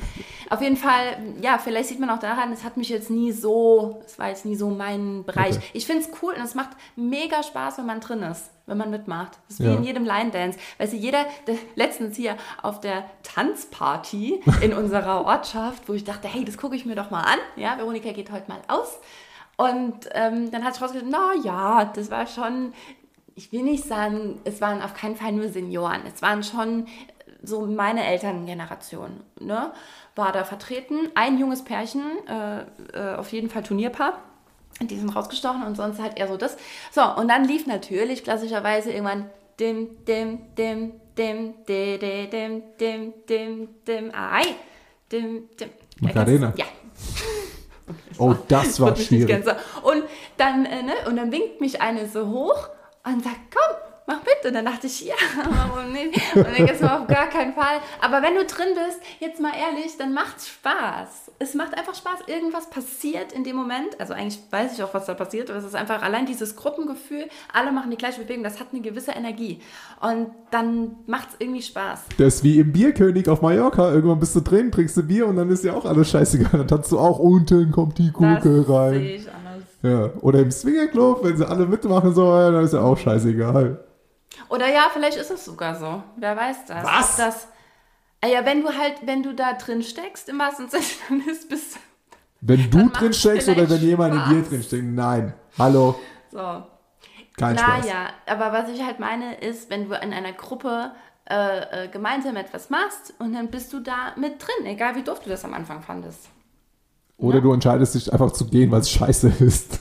Auf 0.51 0.61
jeden 0.61 0.77
Fall, 0.77 1.17
ja, 1.41 1.57
vielleicht 1.57 1.89
sieht 1.89 1.99
man 1.99 2.11
auch 2.11 2.19
daran, 2.19 2.51
es 2.53 2.63
hat 2.63 2.77
mich 2.77 2.89
jetzt 2.89 3.09
nie 3.09 3.31
so, 3.31 4.01
es 4.05 4.19
war 4.19 4.29
jetzt 4.29 4.45
nie 4.45 4.55
so 4.55 4.69
mein 4.69 5.25
Bereich. 5.25 5.55
Okay. 5.57 5.65
Ich 5.73 5.87
finde 5.87 6.03
es 6.03 6.09
cool 6.21 6.33
und 6.35 6.43
es 6.43 6.53
macht 6.53 6.69
mega 6.95 7.41
Spaß, 7.41 7.79
wenn 7.79 7.87
man 7.87 7.99
drin 7.99 8.21
ist, 8.21 8.51
wenn 8.67 8.77
man 8.77 8.91
mitmacht. 8.91 9.39
Das 9.47 9.59
ist 9.59 9.65
wie 9.65 9.71
Ja. 9.71 9.75
in 9.75 9.83
jedem 9.83 10.05
Line-Dance. 10.05 10.59
Weißt 10.77 10.93
du, 10.93 10.97
jeder, 10.97 11.25
der, 11.47 11.55
letztens 11.73 12.15
hier 12.15 12.35
auf 12.61 12.79
der 12.79 13.05
Tanzparty 13.23 14.41
in 14.61 14.73
unserer 14.73 15.25
Ortschaft, 15.25 15.89
wo 15.89 15.93
ich 15.93 16.03
dachte, 16.03 16.27
hey, 16.27 16.45
das 16.45 16.57
gucke 16.57 16.75
ich 16.75 16.85
mir 16.85 16.95
doch 16.95 17.09
mal 17.09 17.21
an. 17.23 17.39
Ja, 17.55 17.77
Veronika 17.77 18.11
geht 18.11 18.31
heute 18.31 18.49
mal 18.49 18.59
aus. 18.67 18.99
Und 19.57 20.09
ähm, 20.11 20.51
dann 20.51 20.63
hat 20.63 20.73
sich 20.75 20.83
rausgestellt, 20.83 21.11
na 21.11 21.31
ja, 21.43 21.85
das 21.85 22.11
war 22.11 22.27
schon, 22.27 22.73
ich 23.35 23.51
will 23.51 23.63
nicht 23.63 23.83
sagen, 23.85 24.39
es 24.45 24.61
waren 24.61 24.81
auf 24.81 24.93
keinen 24.93 25.15
Fall 25.15 25.33
nur 25.33 25.49
Senioren. 25.49 26.01
Es 26.13 26.21
waren 26.21 26.43
schon 26.43 26.87
so 27.43 27.65
meine 27.65 28.05
Elterngeneration, 28.05 29.21
ne? 29.39 29.71
War 30.15 30.31
da 30.31 30.45
vertreten. 30.45 31.09
Ein 31.15 31.37
junges 31.37 31.63
Pärchen, 31.63 32.01
äh, 32.27 32.61
äh, 32.93 33.15
auf 33.15 33.31
jeden 33.33 33.49
Fall 33.49 33.63
Turnierpaar. 33.63 34.19
Die 34.81 34.97
sind 34.97 35.09
rausgestochen 35.09 35.63
und 35.63 35.75
sonst 35.75 35.99
halt 36.01 36.17
eher 36.17 36.27
so 36.27 36.37
das. 36.37 36.57
So, 36.91 37.01
und 37.01 37.27
dann 37.27 37.45
lief 37.45 37.67
natürlich 37.67 38.23
klassischerweise 38.23 38.91
irgendwann 38.91 39.29
dim, 39.59 39.89
dim, 40.05 40.39
dim, 40.57 40.93
dim, 41.17 41.53
dim, 41.67 41.99
dim, 41.99 42.29
dim, 42.29 42.63
dim, 42.79 43.13
dim, 43.29 43.67
dim, 43.85 44.11
ai, 44.13 44.43
dim, 45.11 45.49
dim. 45.59 45.69
Macarena. 45.99 46.53
Ja, 46.57 46.65
Oh, 48.17 48.33
das 48.47 48.79
war 48.79 48.87
wird 48.87 48.97
mich 48.97 49.11
nicht 49.11 49.23
schwierig. 49.27 49.45
Und 49.83 50.03
dann, 50.37 50.65
äh, 50.65 50.83
ne, 50.83 50.93
und 51.07 51.17
dann 51.17 51.31
winkt 51.31 51.61
mich 51.61 51.81
eine 51.81 52.07
so 52.07 52.29
hoch 52.29 52.69
und 53.05 53.23
sagt, 53.23 53.37
komm, 53.53 53.75
mach 54.07 54.19
mit, 54.19 54.45
Und 54.45 54.53
dann 54.53 54.65
dachte 54.65 54.87
ich, 54.87 55.01
ja, 55.05 55.15
warum 55.45 55.91
nicht? 55.91 56.35
Und 56.35 56.45
dann 56.45 56.67
jetzt 56.67 56.81
mal 56.81 56.99
auf 56.99 57.07
gar 57.07 57.27
keinen 57.27 57.53
Fall. 57.53 57.79
Aber 58.01 58.21
wenn 58.21 58.35
du 58.35 58.45
drin 58.45 58.69
bist, 58.75 58.99
jetzt 59.19 59.39
mal 59.39 59.51
ehrlich, 59.53 59.97
dann 59.97 60.13
macht's 60.13 60.47
Spaß. 60.49 61.31
Es 61.39 61.53
macht 61.53 61.77
einfach 61.77 61.95
Spaß. 61.95 62.27
Irgendwas 62.27 62.69
passiert 62.69 63.31
in 63.31 63.43
dem 63.43 63.55
Moment. 63.55 63.99
Also 63.99 64.13
eigentlich 64.13 64.39
weiß 64.51 64.73
ich 64.73 64.83
auch, 64.83 64.93
was 64.93 65.05
da 65.05 65.13
passiert, 65.13 65.49
aber 65.49 65.59
es 65.59 65.65
ist 65.65 65.75
einfach 65.75 66.01
allein 66.01 66.25
dieses 66.25 66.55
Gruppengefühl. 66.55 67.27
Alle 67.51 67.71
machen 67.71 67.91
die 67.91 67.97
gleiche 67.97 68.21
Bewegung. 68.21 68.43
Das 68.43 68.59
hat 68.59 68.67
eine 68.71 68.81
gewisse 68.81 69.11
Energie. 69.11 69.59
Und 70.01 70.27
dann 70.51 70.95
macht's 71.07 71.35
irgendwie 71.39 71.61
Spaß. 71.61 72.05
Das 72.17 72.35
ist 72.35 72.43
wie 72.43 72.59
im 72.59 72.71
Bierkönig 72.71 73.27
auf 73.27 73.41
Mallorca. 73.41 73.91
Irgendwann 73.91 74.19
bist 74.19 74.35
du 74.35 74.41
drin, 74.41 74.71
trinkst 74.71 74.97
du 74.97 75.03
Bier 75.03 75.27
und 75.27 75.35
dann 75.35 75.49
ist 75.49 75.63
ja 75.63 75.73
auch 75.73 75.85
alles 75.85 76.09
scheißegal. 76.11 76.51
Dann 76.53 76.67
tanzt 76.67 76.91
du 76.91 76.99
auch 76.99 77.19
unten, 77.19 77.71
kommt 77.71 77.97
die 77.97 78.11
Kuke 78.11 78.63
das 78.65 78.69
rein. 78.69 78.93
sehe 78.93 79.15
ich 79.15 79.27
anders. 79.27 79.44
Ja. 79.85 80.09
Oder 80.21 80.39
im 80.39 80.51
Swingerclub, 80.51 81.23
wenn 81.23 81.37
sie 81.37 81.47
alle 81.47 81.65
mitmachen 81.65 82.13
sollen, 82.13 82.53
dann 82.53 82.63
ist 82.65 82.73
ja 82.73 82.81
auch 82.81 82.97
scheißegal. 82.97 83.83
Oder 84.49 84.67
ja, 84.67 84.89
vielleicht 84.91 85.17
ist 85.17 85.31
es 85.31 85.45
sogar 85.45 85.75
so. 85.75 86.03
Wer 86.17 86.35
weiß 86.35 86.65
das? 86.65 86.83
Was? 86.83 87.15
Das, 87.17 87.47
Ah 88.25 88.27
ja, 88.27 88.43
wenn 88.43 88.63
du 88.63 88.75
halt, 88.75 89.05
wenn 89.05 89.21
du 89.21 89.35
da 89.35 89.53
drin 89.53 89.83
steckst, 89.83 90.29
im 90.29 90.39
wahrsten 90.39 90.67
Sinne, 90.67 90.83
dann 91.09 91.21
ist 91.27 91.47
bis 91.47 91.77
Wenn 92.41 92.71
du 92.71 92.89
drin 92.89 93.13
steckst 93.13 93.47
oder 93.47 93.69
wenn 93.69 93.81
jemand 93.81 94.15
in 94.15 94.19
dir 94.29 94.39
Spaß. 94.39 94.49
drin 94.49 94.63
steckt. 94.63 94.83
Nein. 94.83 95.33
Hallo. 95.59 95.99
so. 96.31 96.63
Kein 97.37 97.55
Spaß. 97.55 97.85
Naja, 97.85 98.09
aber 98.25 98.51
was 98.51 98.69
ich 98.69 98.81
halt 98.83 98.99
meine, 98.99 99.35
ist, 99.35 99.69
wenn 99.69 99.87
du 99.89 99.95
in 99.95 100.11
einer 100.11 100.31
Gruppe 100.33 100.91
äh, 101.29 101.83
äh, 101.83 101.87
gemeinsam 101.89 102.35
etwas 102.35 102.71
machst 102.71 103.13
und 103.19 103.33
dann 103.33 103.49
bist 103.51 103.71
du 103.73 103.79
da 103.79 104.13
mit 104.15 104.41
drin, 104.41 104.65
egal 104.65 104.95
wie 104.95 105.03
doof 105.03 105.19
du 105.19 105.29
das 105.29 105.45
am 105.45 105.53
Anfang 105.53 105.83
fandest. 105.83 106.29
Oder 107.17 107.41
du 107.41 107.53
entscheidest 107.53 107.95
dich 107.95 108.11
einfach 108.11 108.31
zu 108.31 108.45
gehen, 108.45 108.71
weil 108.71 108.81
es 108.81 108.89
scheiße 108.89 109.29
ist. 109.39 109.79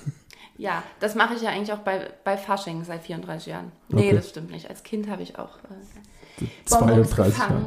Ja, 0.57 0.83
das 1.01 1.15
mache 1.17 1.35
ich 1.35 1.43
ja 1.43 1.51
eigentlich 1.51 1.73
auch 1.73 1.81
bei, 1.81 2.11
bei 2.23 2.37
Fasching 2.37 2.85
seit 2.85 3.03
34 3.03 3.47
Jahren. 3.49 3.73
Nee, 3.89 4.07
Okay. 4.09 4.15
das 4.17 4.29
stimmt 4.29 4.51
nicht. 4.53 4.71
Als 4.71 4.83
Kind 4.85 5.09
habe 5.11 5.23
ich 5.23 5.37
auch 5.39 5.59
äh, 5.59 6.45
Bonbons 6.71 7.11
32 7.11 7.39
Jahre. 7.39 7.67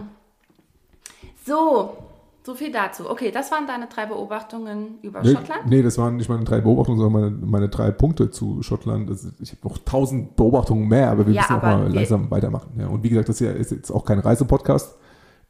So, 1.46 1.98
so 2.46 2.56
viel 2.56 2.72
dazu. 2.72 3.10
Okay, 3.10 3.32
das 3.32 3.52
waren 3.52 3.68
deine 3.68 3.88
drei 3.88 4.06
Beobachtungen 4.06 5.00
über 5.02 5.22
Nee, 5.22 5.34
Schottland. 5.34 5.68
nee, 5.68 5.82
das 5.82 5.98
waren 5.98 6.16
nicht 6.16 6.30
meine 6.30 6.44
drei 6.46 6.62
Beobachtungen, 6.62 6.98
sondern 7.00 7.22
meine, 7.22 7.46
meine 7.46 7.70
drei 7.70 7.92
Punkte 7.92 8.32
zu 8.32 8.62
Schottland. 8.64 9.10
Ist- 9.10 9.34
ich 9.42 9.52
habe 9.52 9.68
noch 9.68 9.78
tausend 9.80 10.36
Beobachtungen 10.38 10.88
mehr, 10.88 11.12
aber 11.12 11.26
wir 11.28 11.34
Ja, 11.34 11.42
müssen 11.42 11.56
auch 11.58 11.62
mal 11.62 11.94
langsam 11.94 12.32
weitermachen. 12.32 12.72
Ja, 12.80 12.88
und 12.88 13.04
wie 13.04 13.10
gesagt, 13.10 13.28
das 13.30 13.38
hier 13.40 13.54
ist 13.54 13.72
jetzt 13.72 13.92
auch 13.92 14.06
kein 14.06 14.20
Reisepodcast. 14.20 14.96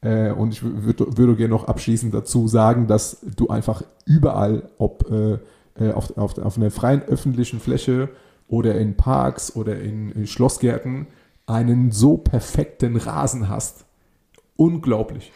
Äh, 0.00 0.30
und 0.30 0.52
ich 0.52 0.62
würde 0.62 1.16
würde 1.16 1.36
gerne 1.36 1.50
noch 1.50 1.64
abschließend 1.64 2.14
dazu 2.14 2.46
sagen, 2.48 2.86
dass 2.86 3.20
du 3.36 3.48
einfach 3.48 3.82
überall, 4.06 4.70
ob 4.78 5.10
äh, 5.10 5.38
äh, 5.78 5.92
auf, 5.92 6.16
auf, 6.16 6.38
auf 6.38 6.56
einer 6.56 6.70
freien 6.70 7.02
öffentlichen 7.02 7.60
Fläche 7.60 8.08
oder 8.48 8.76
in 8.76 8.96
Parks 8.96 9.54
oder 9.56 9.78
in, 9.80 10.10
in 10.12 10.26
Schlossgärten, 10.26 11.06
einen 11.46 11.92
so 11.92 12.16
perfekten 12.16 12.96
Rasen 12.96 13.48
hast. 13.48 13.84
Unglaublich. 14.56 15.32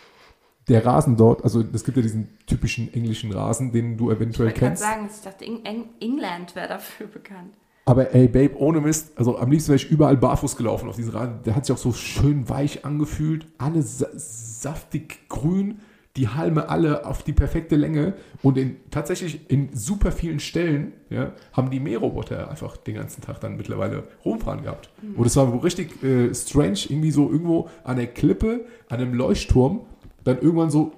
Der 0.68 0.86
Rasen 0.86 1.16
dort, 1.16 1.42
also 1.42 1.64
es 1.72 1.84
gibt 1.84 1.96
ja 1.96 2.02
diesen 2.02 2.28
typischen 2.46 2.92
englischen 2.94 3.32
Rasen, 3.32 3.72
den 3.72 3.96
du 3.96 4.10
Ich 4.10 4.16
eventuell 4.16 4.50
gerade 4.50 4.60
kennst. 4.60 4.82
sagen, 4.82 5.08
ich 5.12 5.20
dachte, 5.22 5.44
Eng 5.44 5.64
Eng 5.64 5.84
England 6.00 6.54
wäre 6.54 6.68
dafür 6.68 7.08
bekannt. 7.08 7.52
Aber 7.85 8.14
ey, 8.14 8.28
Babe, 8.28 8.57
ohne 8.59 8.80
Mist, 8.80 9.12
also 9.16 9.39
am 9.39 9.51
liebsten 9.51 9.70
wäre 9.70 9.76
ich 9.76 9.91
überall 9.91 10.16
barfuß 10.16 10.57
gelaufen 10.57 10.89
auf 10.89 10.97
diesen 10.97 11.12
Rasen. 11.12 11.41
Der 11.45 11.57
hat 11.57 11.66
sich 11.66 11.74
auch 11.74 11.80
so 11.80 11.93
schön 11.93 12.49
weich 12.49 12.85
angefühlt. 12.85 13.47
Alle 13.59 13.83
sa 13.83 14.07
saftig 14.14 15.28
grün, 15.28 15.80
die 16.16 16.28
Halme 16.28 16.68
alle 16.68 17.05
auf 17.05 17.24
die 17.24 17.33
perfekte 17.33 17.74
Länge. 17.74 18.14
Und 18.43 18.57
in, 18.57 18.76
tatsächlich 18.93 19.51
in 19.51 19.70
super 19.72 20.12
vielen 20.12 20.39
Stellen 20.39 20.93
ja, 21.11 21.33
haben 21.53 21.70
die 21.70 21.80
Mähroboter 21.80 22.49
einfach 22.49 22.76
den 22.76 22.95
ganzen 22.95 23.20
Tag 23.22 23.41
dann 23.41 23.57
mittlerweile 23.57 24.05
rumfahren 24.24 24.62
gehabt. 24.62 24.91
Und 25.16 25.26
es 25.26 25.35
war 25.35 25.64
richtig 25.64 26.01
äh, 26.05 26.33
strange, 26.33 26.78
irgendwie 26.89 27.11
so 27.11 27.30
irgendwo 27.30 27.68
an 27.83 27.97
der 27.97 28.07
Klippe, 28.07 28.66
an 28.89 29.01
einem 29.01 29.14
Leuchtturm, 29.14 29.80
dann 30.22 30.39
irgendwann 30.39 30.70
so 30.70 30.93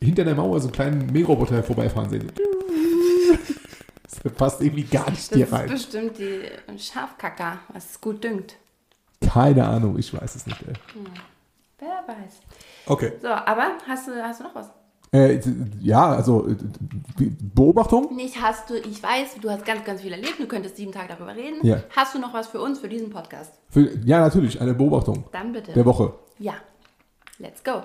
hinter 0.00 0.24
der 0.24 0.34
Mauer 0.34 0.60
so 0.60 0.68
einen 0.68 0.72
kleinen 0.72 1.12
Mähroboter 1.12 1.62
vorbeifahren 1.62 2.08
sehen. 2.08 2.32
Das 4.22 4.32
passt 4.32 4.60
irgendwie 4.60 4.84
gar 4.84 5.10
nicht 5.10 5.30
Das 5.32 5.38
ist 5.38 5.52
rein. 5.52 5.68
bestimmt 5.68 6.18
die 6.18 6.42
Schafkacker, 6.78 7.58
was 7.72 8.00
gut 8.00 8.22
düngt. 8.24 8.54
Keine 9.20 9.66
Ahnung, 9.66 9.98
ich 9.98 10.12
weiß 10.12 10.34
es 10.36 10.46
nicht. 10.46 10.60
Ey. 10.62 10.74
Wer 11.78 12.04
weiß. 12.06 12.34
Okay. 12.86 13.12
So, 13.20 13.28
aber 13.28 13.72
hast 13.86 14.08
du, 14.08 14.22
hast 14.22 14.40
du 14.40 14.44
noch 14.44 14.54
was? 14.54 14.70
Äh, 15.12 15.40
ja, 15.80 16.10
also 16.12 16.46
Beobachtung? 17.54 18.14
Nicht 18.14 18.40
hast 18.40 18.68
du, 18.70 18.74
ich 18.76 19.02
weiß, 19.02 19.36
du 19.40 19.50
hast 19.50 19.64
ganz, 19.64 19.84
ganz 19.84 20.02
viel 20.02 20.12
erlebt, 20.12 20.38
du 20.38 20.46
könntest 20.46 20.76
sieben 20.76 20.92
Tage 20.92 21.08
darüber 21.08 21.34
reden. 21.34 21.64
Ja. 21.64 21.82
Hast 21.94 22.14
du 22.14 22.18
noch 22.18 22.34
was 22.34 22.48
für 22.48 22.60
uns, 22.60 22.78
für 22.80 22.88
diesen 22.88 23.10
Podcast? 23.10 23.52
Für, 23.70 23.96
ja, 24.04 24.20
natürlich, 24.20 24.60
eine 24.60 24.74
Beobachtung 24.74 25.24
Dann 25.32 25.52
bitte. 25.52 25.72
der 25.72 25.84
Woche. 25.84 26.12
Ja. 26.38 26.54
Let's 27.38 27.62
go. 27.62 27.82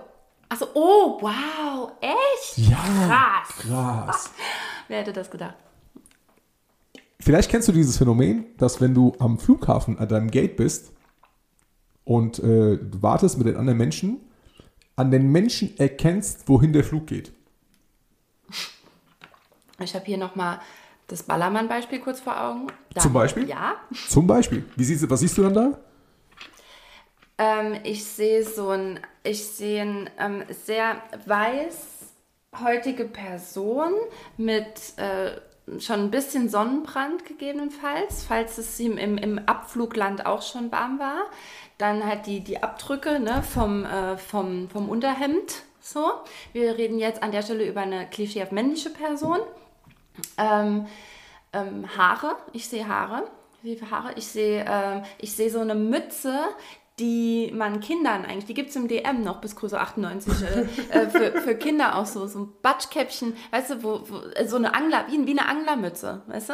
Achso, 0.50 0.66
oh, 0.74 1.18
wow, 1.22 1.92
echt? 2.02 2.58
Ja, 2.58 2.78
Krass. 3.08 3.56
krass. 3.68 4.32
Wer 4.88 5.00
hätte 5.00 5.14
das 5.14 5.30
gedacht? 5.32 5.56
Vielleicht 7.22 7.50
kennst 7.52 7.68
du 7.68 7.72
dieses 7.72 7.98
Phänomen, 7.98 8.46
dass 8.58 8.82
wenn 8.82 8.94
du 8.94 9.14
am 9.20 9.38
Flughafen 9.38 10.00
an 10.00 10.08
deinem 10.10 10.32
Gate 10.32 10.58
bist 10.58 10.92
und 12.04 12.40
äh, 12.40 12.80
wartest 13.02 13.38
mit 13.38 13.48
den 13.48 13.56
anderen 13.58 13.78
Menschen, 13.78 14.20
an 14.96 15.12
den 15.12 15.32
Menschen 15.32 15.78
erkennst, 15.78 16.50
wohin 16.50 16.74
der 16.74 16.84
Flug 16.84 17.08
geht. 17.08 17.32
Ich 19.80 19.94
habe 19.96 20.06
hier 20.06 20.18
nochmal 20.18 20.60
das 21.08 21.24
Ballermann-Beispiel 21.24 22.00
kurz 22.00 22.20
vor 22.20 22.40
Augen. 22.42 22.68
Da- 22.94 23.02
Zum 23.02 23.14
Beispiel? 23.14 23.48
Ja. 23.48 23.76
Zum 24.08 24.28
Beispiel. 24.28 24.66
Wie 24.76 24.84
siehst, 24.84 25.10
was 25.10 25.20
siehst 25.20 25.38
du 25.38 25.44
dann 25.44 25.54
da? 25.54 25.80
Ähm, 27.38 27.76
ich 27.84 28.04
sehe 28.04 28.44
so 28.44 28.70
ein, 28.70 29.00
ich 29.24 29.46
sehe 29.46 29.82
ein 29.82 30.10
ähm, 30.20 30.44
sehr 30.66 31.02
weißhäutige 31.26 33.06
Person 33.06 33.94
mit 34.38 34.94
äh, 34.98 35.32
schon 35.80 36.00
ein 36.02 36.12
bisschen 36.12 36.50
Sonnenbrand 36.50 37.26
gegebenenfalls, 37.26 38.24
falls 38.24 38.58
es 38.58 38.80
ihm 38.80 38.98
im, 38.98 39.18
im 39.18 39.40
Abflugland 39.46 40.26
auch 40.26 40.42
schon 40.42 40.72
warm 40.72 41.00
war. 41.00 41.24
Dann 41.78 42.06
halt 42.06 42.26
die, 42.26 42.42
die 42.42 42.62
Abdrücke 42.62 43.20
ne, 43.20 43.44
vom, 43.44 43.86
äh, 43.86 44.18
vom, 44.18 44.70
vom 44.70 44.90
Unterhemd. 44.90 45.64
So. 45.80 46.12
Wir 46.54 46.78
reden 46.78 47.00
jetzt 47.00 47.24
an 47.24 47.32
der 47.32 47.42
Stelle 47.42 47.68
über 47.68 47.82
eine 47.82 48.08
klischeehaft 48.08 48.52
männliche 48.52 48.90
Person. 48.90 49.40
Ähm, 50.38 50.88
ähm, 51.54 51.98
Haare, 51.98 52.36
ich 52.54 52.68
sehe 52.68 52.88
Haare. 52.88 53.24
Haare. 53.92 54.14
Ich 54.16 54.28
sehe, 54.28 54.66
ähm, 54.68 55.04
ich 55.20 55.36
sehe 55.36 55.50
so 55.50 55.60
eine 55.60 55.76
Mütze, 55.76 56.40
die 57.00 57.52
man 57.54 57.80
Kindern 57.80 58.26
eigentlich, 58.26 58.46
die 58.46 58.54
gibt 58.54 58.70
es 58.70 58.76
im 58.76 58.88
DM 58.88 59.24
noch 59.24 59.42
bis 59.42 59.56
Größe 59.56 59.80
98, 59.80 60.34
äh, 60.44 60.62
äh, 60.90 61.10
für, 61.10 61.42
für 61.42 61.56
Kinder 61.56 61.98
auch 61.98 62.06
so, 62.06 62.28
so 62.28 62.40
ein 62.40 62.54
Batschkäppchen, 62.62 63.36
weißt 63.52 63.72
du, 63.72 63.84
wo, 63.84 64.02
wo, 64.08 64.20
äh, 64.36 64.48
so 64.48 64.58
eine 64.58 64.74
Angler, 64.74 65.06
wie, 65.10 65.26
wie 65.26 65.32
eine 65.32 65.48
Anglermütze, 65.48 66.22
weißt 66.28 66.50
du? 66.50 66.54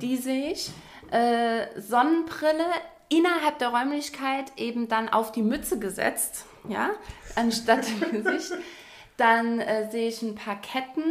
Die 0.00 0.16
sehe 0.16 0.52
ich. 0.52 0.70
Äh, 1.10 1.80
Sonnenbrille 1.80 2.64
innerhalb 3.08 3.58
der 3.58 3.68
Räumlichkeit 3.68 4.52
eben 4.56 4.88
dann 4.88 5.08
auf 5.08 5.32
die 5.32 5.42
Mütze 5.42 5.78
gesetzt, 5.78 6.46
ja, 6.68 6.90
anstatt 7.36 7.86
im 8.00 8.22
Gesicht. 8.24 8.52
Dann 9.16 9.60
äh, 9.60 9.90
sehe 9.90 10.08
ich 10.08 10.22
ein 10.22 10.34
paar 10.34 10.60
Ketten. 10.60 11.04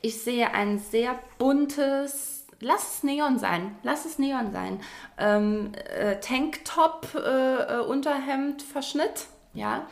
Ich 0.00 0.22
sehe 0.22 0.52
ein 0.52 0.78
sehr 0.78 1.18
buntes, 1.38 2.37
lass 2.60 2.96
es 2.96 3.02
Neon 3.02 3.38
sein, 3.38 3.76
lass 3.82 4.04
es 4.04 4.18
Neon 4.18 4.52
sein. 4.52 4.80
Ähm, 5.18 5.72
äh, 5.74 6.20
Tanktop, 6.20 7.08
äh, 7.14 7.18
äh, 7.18 7.80
Unterhemd, 7.80 8.62
Verschnitt, 8.62 9.26
ja. 9.54 9.86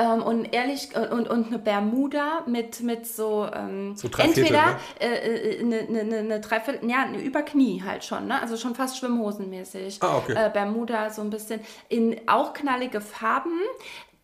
Ähm, 0.00 0.22
und 0.22 0.52
ehrlich, 0.54 0.94
äh, 0.94 1.08
und, 1.08 1.28
und 1.28 1.48
eine 1.48 1.58
Bermuda 1.58 2.44
mit, 2.46 2.80
mit 2.82 3.06
so, 3.06 3.48
ähm, 3.52 3.96
So 3.96 4.08
entweder 4.16 4.66
ne? 4.66 4.76
äh, 5.00 5.60
eine, 5.60 5.78
eine, 5.80 6.00
eine, 6.00 6.16
eine 6.18 6.40
Dreiviertel, 6.40 6.88
ja, 6.88 7.02
eine 7.02 7.20
Überknie 7.20 7.82
halt 7.84 8.04
schon, 8.04 8.28
ne? 8.28 8.40
Also 8.40 8.56
schon 8.56 8.76
fast 8.76 8.98
schwimmhosenmäßig. 8.98 9.98
Ah, 10.00 10.18
okay. 10.18 10.34
Äh, 10.34 10.50
Bermuda 10.50 11.10
so 11.10 11.22
ein 11.22 11.30
bisschen 11.30 11.60
in 11.88 12.20
auch 12.28 12.52
knallige 12.52 13.00
Farben. 13.00 13.58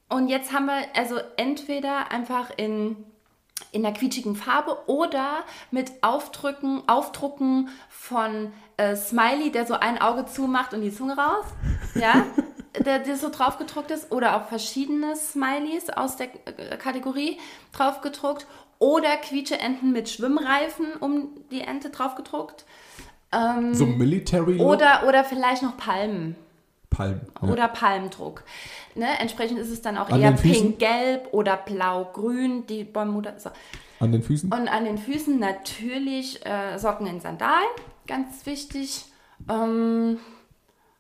Und 0.08 0.28
jetzt 0.28 0.52
haben 0.52 0.66
wir 0.66 0.84
also 0.94 1.16
entweder 1.36 2.12
einfach 2.12 2.50
in 2.56 2.96
in 3.72 3.84
einer 3.84 3.94
quietschigen 3.94 4.36
Farbe 4.36 4.78
oder 4.86 5.44
mit 5.70 5.92
Aufdrücken, 6.02 6.82
Aufdrucken 6.86 7.68
von 7.88 8.52
äh, 8.76 8.96
Smiley, 8.96 9.50
der 9.50 9.66
so 9.66 9.74
ein 9.74 10.00
Auge 10.00 10.26
zumacht 10.26 10.74
und 10.74 10.82
die 10.82 10.92
Zunge 10.92 11.16
raus, 11.16 11.46
ja, 11.94 12.26
der, 12.84 12.98
der 13.00 13.16
so 13.16 13.30
drauf 13.30 13.58
gedruckt 13.58 13.90
ist, 13.90 14.12
oder 14.12 14.36
auch 14.36 14.48
verschiedene 14.48 15.16
Smileys 15.16 15.90
aus 15.90 16.16
der 16.16 16.28
äh, 16.46 16.76
Kategorie 16.76 17.38
drauf 17.72 18.00
gedruckt 18.00 18.46
oder 18.78 19.16
Quietscheenten 19.16 19.92
mit 19.92 20.08
Schwimmreifen 20.08 20.86
um 21.00 21.28
die 21.50 21.60
Ente 21.60 21.90
drauf 21.90 22.16
gedruckt 22.16 22.64
So 23.72 23.86
Military 23.86 24.58
Look? 24.58 24.66
oder, 24.66 25.04
oder 25.08 25.24
vielleicht 25.24 25.62
noch 25.62 25.76
Palmen 25.76 26.36
Palm. 26.94 27.20
Ja. 27.42 27.48
oder 27.48 27.68
Palmdruck. 27.68 28.44
Ne? 28.94 29.06
Entsprechend 29.20 29.58
ist 29.58 29.70
es 29.70 29.82
dann 29.82 29.98
auch 29.98 30.08
An 30.10 30.20
eher 30.20 30.32
pink-gelb 30.32 31.28
oder 31.32 31.56
blau-grün, 31.56 32.66
die 32.66 32.84
Bermuda. 32.84 33.34
So. 33.38 33.50
An 34.00 34.12
den 34.12 34.22
Füßen? 34.22 34.52
Und 34.52 34.68
an 34.68 34.84
den 34.84 34.98
Füßen 34.98 35.38
natürlich 35.38 36.44
äh, 36.46 36.78
Socken 36.78 37.06
in 37.06 37.20
Sandalen, 37.20 37.68
ganz 38.06 38.46
wichtig. 38.46 39.06
Ähm, 39.48 40.18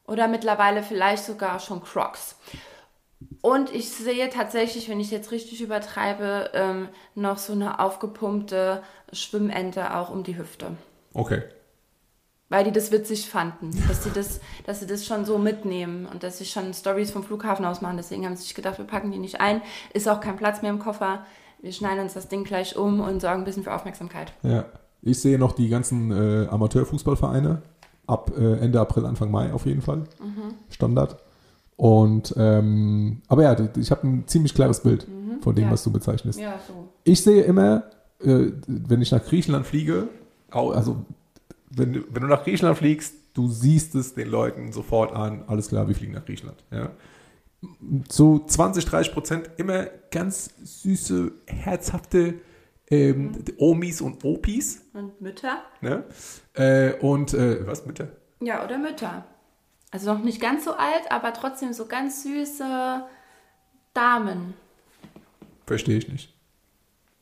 Oder 0.06 0.28
mittlerweile 0.28 0.82
vielleicht 0.82 1.24
sogar 1.24 1.60
schon 1.60 1.82
Crocs. 1.82 2.36
Und 3.40 3.74
ich 3.74 3.90
sehe 3.90 4.28
tatsächlich, 4.28 4.88
wenn 4.88 5.00
ich 5.00 5.10
jetzt 5.10 5.30
richtig 5.30 5.62
übertreibe, 5.62 6.50
ähm, 6.54 6.88
noch 7.14 7.38
so 7.38 7.52
eine 7.52 7.78
aufgepumpte 7.80 8.82
Schwimmente 9.12 9.94
auch 9.94 10.10
um 10.10 10.24
die 10.24 10.36
Hüfte. 10.36 10.76
Okay. 11.14 11.42
Weil 12.50 12.64
die 12.64 12.72
das 12.72 12.92
witzig 12.92 13.28
fanden, 13.28 13.70
dass 13.88 14.04
sie 14.04 14.10
das, 14.10 14.40
dass 14.66 14.80
sie 14.80 14.86
das 14.86 15.06
schon 15.06 15.24
so 15.24 15.38
mitnehmen 15.38 16.06
und 16.06 16.22
dass 16.22 16.38
sie 16.38 16.44
schon 16.44 16.74
Stories 16.74 17.10
vom 17.10 17.22
Flughafen 17.22 17.64
aus 17.64 17.80
machen. 17.80 17.96
Deswegen 17.96 18.26
haben 18.26 18.36
sie 18.36 18.42
sich 18.42 18.54
gedacht, 18.54 18.78
wir 18.78 18.84
packen 18.84 19.10
die 19.10 19.18
nicht 19.18 19.40
ein. 19.40 19.62
Ist 19.92 20.08
auch 20.08 20.20
kein 20.20 20.36
Platz 20.36 20.60
mehr 20.60 20.70
im 20.70 20.78
Koffer. 20.78 21.24
Wir 21.62 21.72
schneiden 21.72 22.00
uns 22.00 22.12
das 22.12 22.28
Ding 22.28 22.44
gleich 22.44 22.76
um 22.76 23.00
und 23.00 23.20
sorgen 23.20 23.40
ein 23.40 23.44
bisschen 23.44 23.64
für 23.64 23.72
Aufmerksamkeit. 23.72 24.32
Ja. 24.42 24.66
Ich 25.06 25.20
sehe 25.20 25.38
noch 25.38 25.52
die 25.52 25.68
ganzen 25.68 26.10
äh, 26.10 26.46
Amateurfußballvereine 26.48 27.62
ab 28.06 28.32
äh, 28.38 28.58
Ende 28.58 28.80
April, 28.80 29.04
Anfang 29.04 29.30
Mai 29.30 29.52
auf 29.52 29.66
jeden 29.66 29.82
Fall. 29.82 30.04
Standard. 30.70 31.16
Und 31.76 32.34
ähm, 32.38 33.20
aber 33.28 33.42
ja, 33.42 33.68
ich 33.76 33.90
habe 33.90 34.06
ein 34.06 34.26
ziemlich 34.26 34.54
klares 34.54 34.80
Bild 34.80 35.06
von 35.40 35.54
dem, 35.54 35.64
ja. 35.64 35.70
was 35.70 35.84
du 35.84 35.92
bezeichnest. 35.92 36.38
Ja, 36.38 36.58
so. 36.66 36.88
Ich 37.04 37.22
sehe 37.22 37.42
immer, 37.42 37.84
äh, 38.20 38.52
wenn 38.66 39.02
ich 39.02 39.10
nach 39.10 39.24
Griechenland 39.24 39.66
fliege, 39.66 40.08
also 40.50 41.04
wenn, 41.76 41.92
du- 41.92 42.04
wenn 42.10 42.22
du 42.22 42.28
nach 42.28 42.44
Griechenland 42.44 42.78
fliegst, 42.78 43.14
du 43.34 43.48
siehst 43.48 43.94
es 43.94 44.14
den 44.14 44.28
Leuten 44.28 44.72
sofort 44.72 45.12
an, 45.12 45.44
alles 45.46 45.68
klar, 45.68 45.88
wir 45.88 45.94
fliegen 45.94 46.12
nach 46.12 46.24
Griechenland. 46.24 46.62
Ja. 46.70 46.90
So 48.10 48.38
20, 48.44 48.84
30 48.84 49.12
Prozent 49.12 49.50
immer 49.56 49.86
ganz 50.10 50.50
süße, 50.62 51.32
herzhafte 51.46 52.34
ähm, 52.90 53.32
Omis 53.56 54.00
und 54.02 54.22
Opis. 54.24 54.82
Und 54.92 55.18
Mütter? 55.20 55.62
Ne? 55.80 56.04
Äh, 56.52 56.92
und 57.00 57.32
äh, 57.32 57.66
was, 57.66 57.86
Mütter? 57.86 58.08
Ja, 58.40 58.62
oder 58.64 58.76
Mütter. 58.78 59.24
Also 59.90 60.12
noch 60.12 60.22
nicht 60.22 60.40
ganz 60.40 60.64
so 60.64 60.72
alt, 60.74 61.10
aber 61.10 61.32
trotzdem 61.32 61.72
so 61.72 61.86
ganz 61.86 62.22
süße 62.24 63.04
Damen. 63.94 64.54
Verstehe 65.66 65.96
ich 65.98 66.08
nicht. 66.08 66.34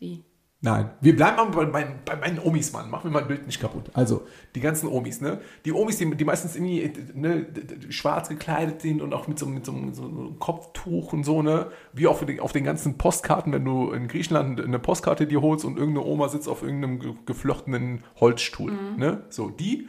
Wie? 0.00 0.24
Nein, 0.64 0.90
wir 1.00 1.16
bleiben 1.16 1.36
mal 1.36 1.46
bei, 1.46 1.66
meinen- 1.66 1.98
bei 2.04 2.14
meinen 2.14 2.38
Omis, 2.38 2.72
Mann. 2.72 2.88
Mach 2.88 3.02
mir 3.02 3.10
mein 3.10 3.26
Bild 3.26 3.46
nicht 3.46 3.60
kaputt. 3.60 3.90
Also, 3.94 4.22
die 4.54 4.60
ganzen 4.60 4.88
Omis, 4.88 5.20
ne? 5.20 5.40
Die 5.64 5.72
Omis, 5.72 5.96
die, 5.98 6.08
die 6.14 6.24
meistens 6.24 6.54
irgendwie 6.54 6.92
ne, 7.14 7.42
d- 7.42 7.62
d- 7.64 7.90
schwarz 7.92 8.28
gekleidet 8.28 8.80
sind 8.80 9.02
und 9.02 9.12
auch 9.12 9.26
mit 9.26 9.40
so, 9.40 9.46
mit 9.46 9.66
so, 9.66 9.72
mit 9.72 9.96
so 9.96 10.04
einem 10.04 10.38
Kopftuch 10.38 11.12
und 11.12 11.24
so, 11.24 11.42
ne? 11.42 11.66
Wie 11.92 12.06
auch 12.06 12.12
auf 12.12 12.24
den, 12.24 12.38
auf 12.38 12.52
den 12.52 12.62
ganzen 12.62 12.96
Postkarten, 12.96 13.52
wenn 13.52 13.64
du 13.64 13.90
in 13.90 14.06
Griechenland 14.06 14.60
eine 14.60 14.78
Postkarte 14.78 15.26
dir 15.26 15.42
holst 15.42 15.64
und 15.64 15.78
irgendeine 15.78 16.06
Oma 16.06 16.28
sitzt 16.28 16.48
auf 16.48 16.62
irgendeinem 16.62 17.00
ge- 17.00 17.14
geflochtenen 17.26 18.04
Holzstuhl, 18.20 18.70
ne? 18.96 19.24
So, 19.30 19.50
die, 19.50 19.88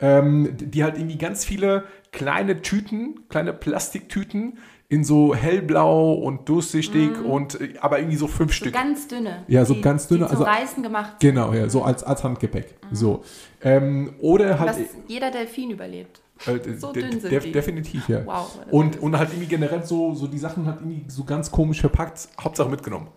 ähm, 0.00 0.56
die 0.56 0.66
die 0.66 0.84
halt 0.84 0.96
irgendwie 0.96 1.18
ganz 1.18 1.44
viele 1.44 1.86
kleine 2.12 2.62
Tüten, 2.62 3.28
kleine 3.28 3.52
Plastiktüten 3.52 4.58
in 4.88 5.02
so 5.02 5.34
hellblau 5.34 6.12
und 6.12 6.48
durchsichtig 6.48 7.10
und 7.24 7.60
äh, 7.60 7.74
aber 7.80 7.98
irgendwie 7.98 8.16
so 8.16 8.26
fünf 8.28 8.50
So 8.52 8.56
Stück. 8.56 8.74
ganz 8.74 9.08
dünne. 9.08 9.44
Ja, 9.48 9.64
so 9.64 9.74
die, 9.74 9.80
ganz 9.80 10.06
dünne, 10.08 10.26
Die 10.26 10.30
also- 10.30 10.44
Reißen 10.44 10.82
gemacht. 10.82 11.14
Genau, 11.20 11.52
ja, 11.52 11.68
so 11.68 11.82
als, 11.82 12.04
als 12.04 12.22
Handgepäck. 12.22 12.74
So. 12.92 13.22
Ähm, 13.62 14.14
oder 14.20 14.58
halt. 14.60 14.70
Was 14.70 14.78
jeder 15.08 15.30
Delfin 15.30 15.70
überlebt. 15.70 16.20
äh, 16.46 16.58
so 16.76 16.92
de- 16.92 17.02
dünn 17.02 17.20
sind 17.20 17.32
def- 17.32 17.44
die. 17.44 17.52
Definitiv, 17.52 18.08
ja. 18.08 18.26
Wow, 18.26 18.58
Und, 18.70 19.00
und 19.00 19.16
halt 19.18 19.30
irgendwie 19.30 19.46
generell 19.46 19.84
so, 19.84 20.14
so 20.14 20.26
die 20.26 20.38
Sachen 20.38 20.66
halt 20.66 20.80
irgendwie 20.80 21.04
so 21.08 21.24
ganz 21.24 21.50
komisch 21.50 21.80
verpackt, 21.80 22.28
Hauptsache 22.40 22.68
mitgenommen. 22.68 23.08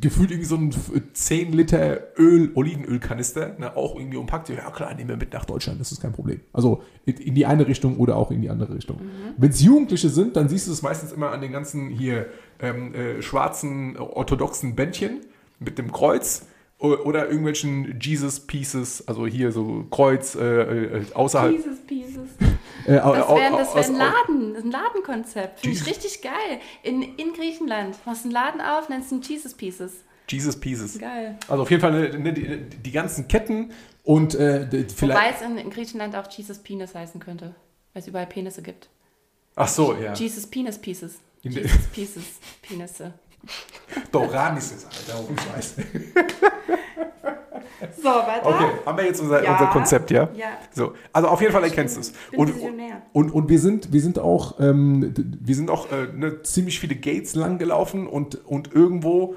Gefühlt 0.00 0.30
irgendwie 0.30 0.48
so 0.48 0.56
ein 0.56 0.70
f- 0.70 0.90
10 1.12 1.52
Liter 1.52 1.98
Öl, 2.18 2.50
Olivenölkanister, 2.54 3.56
ne, 3.58 3.76
auch 3.76 3.94
irgendwie 3.96 4.16
umpackt. 4.16 4.48
Ja, 4.48 4.70
klar, 4.70 4.94
nehmen 4.94 5.10
wir 5.10 5.16
mit 5.18 5.34
nach 5.34 5.44
Deutschland, 5.44 5.78
das 5.80 5.92
ist 5.92 6.00
kein 6.00 6.12
Problem. 6.12 6.40
Also 6.52 6.82
in, 7.04 7.34
die 7.34 7.44
eine 7.44 7.66
Richtung 7.66 7.98
oder 7.98 8.16
auch 8.16 8.30
in 8.30 8.40
die 8.40 8.48
andere 8.48 8.74
Richtung. 8.74 8.96
Mhm. 8.96 9.34
Wenn 9.36 9.50
es 9.50 9.60
Jugendliche 9.60 10.08
sind, 10.08 10.34
dann 10.36 10.48
siehst 10.48 10.66
du 10.66 10.72
es 10.72 10.80
meistens 10.80 11.12
immer 11.12 11.30
an 11.30 11.42
den 11.42 11.52
ganzen 11.52 11.90
hier 11.90 12.26
ähm, 12.58 12.94
äh, 12.94 13.20
schwarzen 13.20 13.96
äh, 13.96 13.98
orthodoxen 13.98 14.74
Bändchen 14.76 15.20
mit 15.60 15.76
dem 15.76 15.92
Kreuz 15.92 16.46
oder 16.78 17.26
irgendwelchen 17.28 17.98
Jesus 18.00 18.40
Pieces, 18.40 19.06
also 19.08 19.26
hier 19.26 19.50
so 19.50 19.84
Kreuz 19.90 20.34
äh, 20.34 20.40
äh, 20.98 21.04
außerhalb. 21.14 21.54
Pieces, 21.56 21.78
Pieces. 21.86 22.28
Äh, 22.86 22.96
Das 22.96 23.04
wäre 23.04 23.30
wär 23.34 23.84
ein 23.86 23.94
Laden, 23.96 24.56
ein 24.56 24.70
Ladenkonzept. 24.70 25.60
Finde 25.60 25.76
ich 25.76 25.86
Jesus. 25.86 25.88
richtig 25.88 26.22
geil. 26.22 26.60
In, 26.82 27.02
in 27.02 27.32
Griechenland. 27.32 27.96
Machst 28.04 28.24
einen 28.24 28.32
Laden 28.32 28.60
auf, 28.60 28.88
nennst 28.88 29.10
ihn 29.10 29.22
Jesus 29.22 29.54
Pieces. 29.54 30.04
Jesus 30.28 30.58
Pieces. 30.60 30.98
Geil. 30.98 31.38
Also 31.48 31.62
auf 31.62 31.70
jeden 31.70 31.80
Fall 31.80 31.92
ne, 31.92 32.18
ne, 32.18 32.32
die, 32.32 32.58
die 32.82 32.92
ganzen 32.92 33.26
Ketten 33.28 33.70
und 34.04 34.34
äh, 34.34 34.68
d- 34.68 34.82
Wobei 34.82 34.88
vielleicht. 34.94 35.40
es 35.40 35.46
in, 35.46 35.56
in 35.58 35.70
Griechenland 35.70 36.14
auch 36.14 36.30
Jesus 36.30 36.58
Penis 36.58 36.94
heißen 36.94 37.20
könnte. 37.20 37.54
Weil 37.92 38.02
es 38.02 38.08
überall 38.08 38.26
Penisse 38.26 38.60
gibt. 38.62 38.88
Ach 39.54 39.68
so, 39.68 39.94
ja. 39.94 40.12
Jesus 40.12 40.46
Penis 40.46 40.78
Pieces. 40.78 41.20
Jesus 41.42 41.70
Pieces. 41.94 42.24
Penisse. 42.60 43.14
Doranis 44.12 44.72
ist 44.72 44.86
Alter, 44.86 45.18
auch 45.20 45.30
ich 45.30 45.54
weiß. 45.56 45.74
So, 48.00 48.08
weiter. 48.08 48.46
Okay, 48.46 48.64
haben 48.86 48.98
wir 48.98 49.04
jetzt 49.04 49.20
unser, 49.20 49.44
Ja. 49.44 49.52
unser 49.52 49.66
Konzept, 49.66 50.10
ja? 50.10 50.28
Ja. 50.34 50.46
So, 50.72 50.94
also 51.12 51.28
auf 51.28 51.40
jeden 51.40 51.52
Fall 51.52 51.62
erkennst 51.64 51.96
du 51.96 52.00
es. 52.00 52.12
Und, 52.34 52.54
und, 53.12 53.30
und 53.30 53.48
wir 53.48 53.58
sind, 53.58 53.92
wir 53.92 54.00
sind 54.00 54.18
auch, 54.18 54.58
ähm, 54.60 55.12
wir 55.16 55.54
sind 55.54 55.70
auch 55.70 55.90
äh, 55.92 56.06
ne, 56.14 56.42
ziemlich 56.42 56.80
viele 56.80 56.96
Gates 56.96 57.34
lang 57.34 57.58
gelaufen 57.58 58.06
und, 58.06 58.46
und 58.46 58.72
irgendwo 58.74 59.34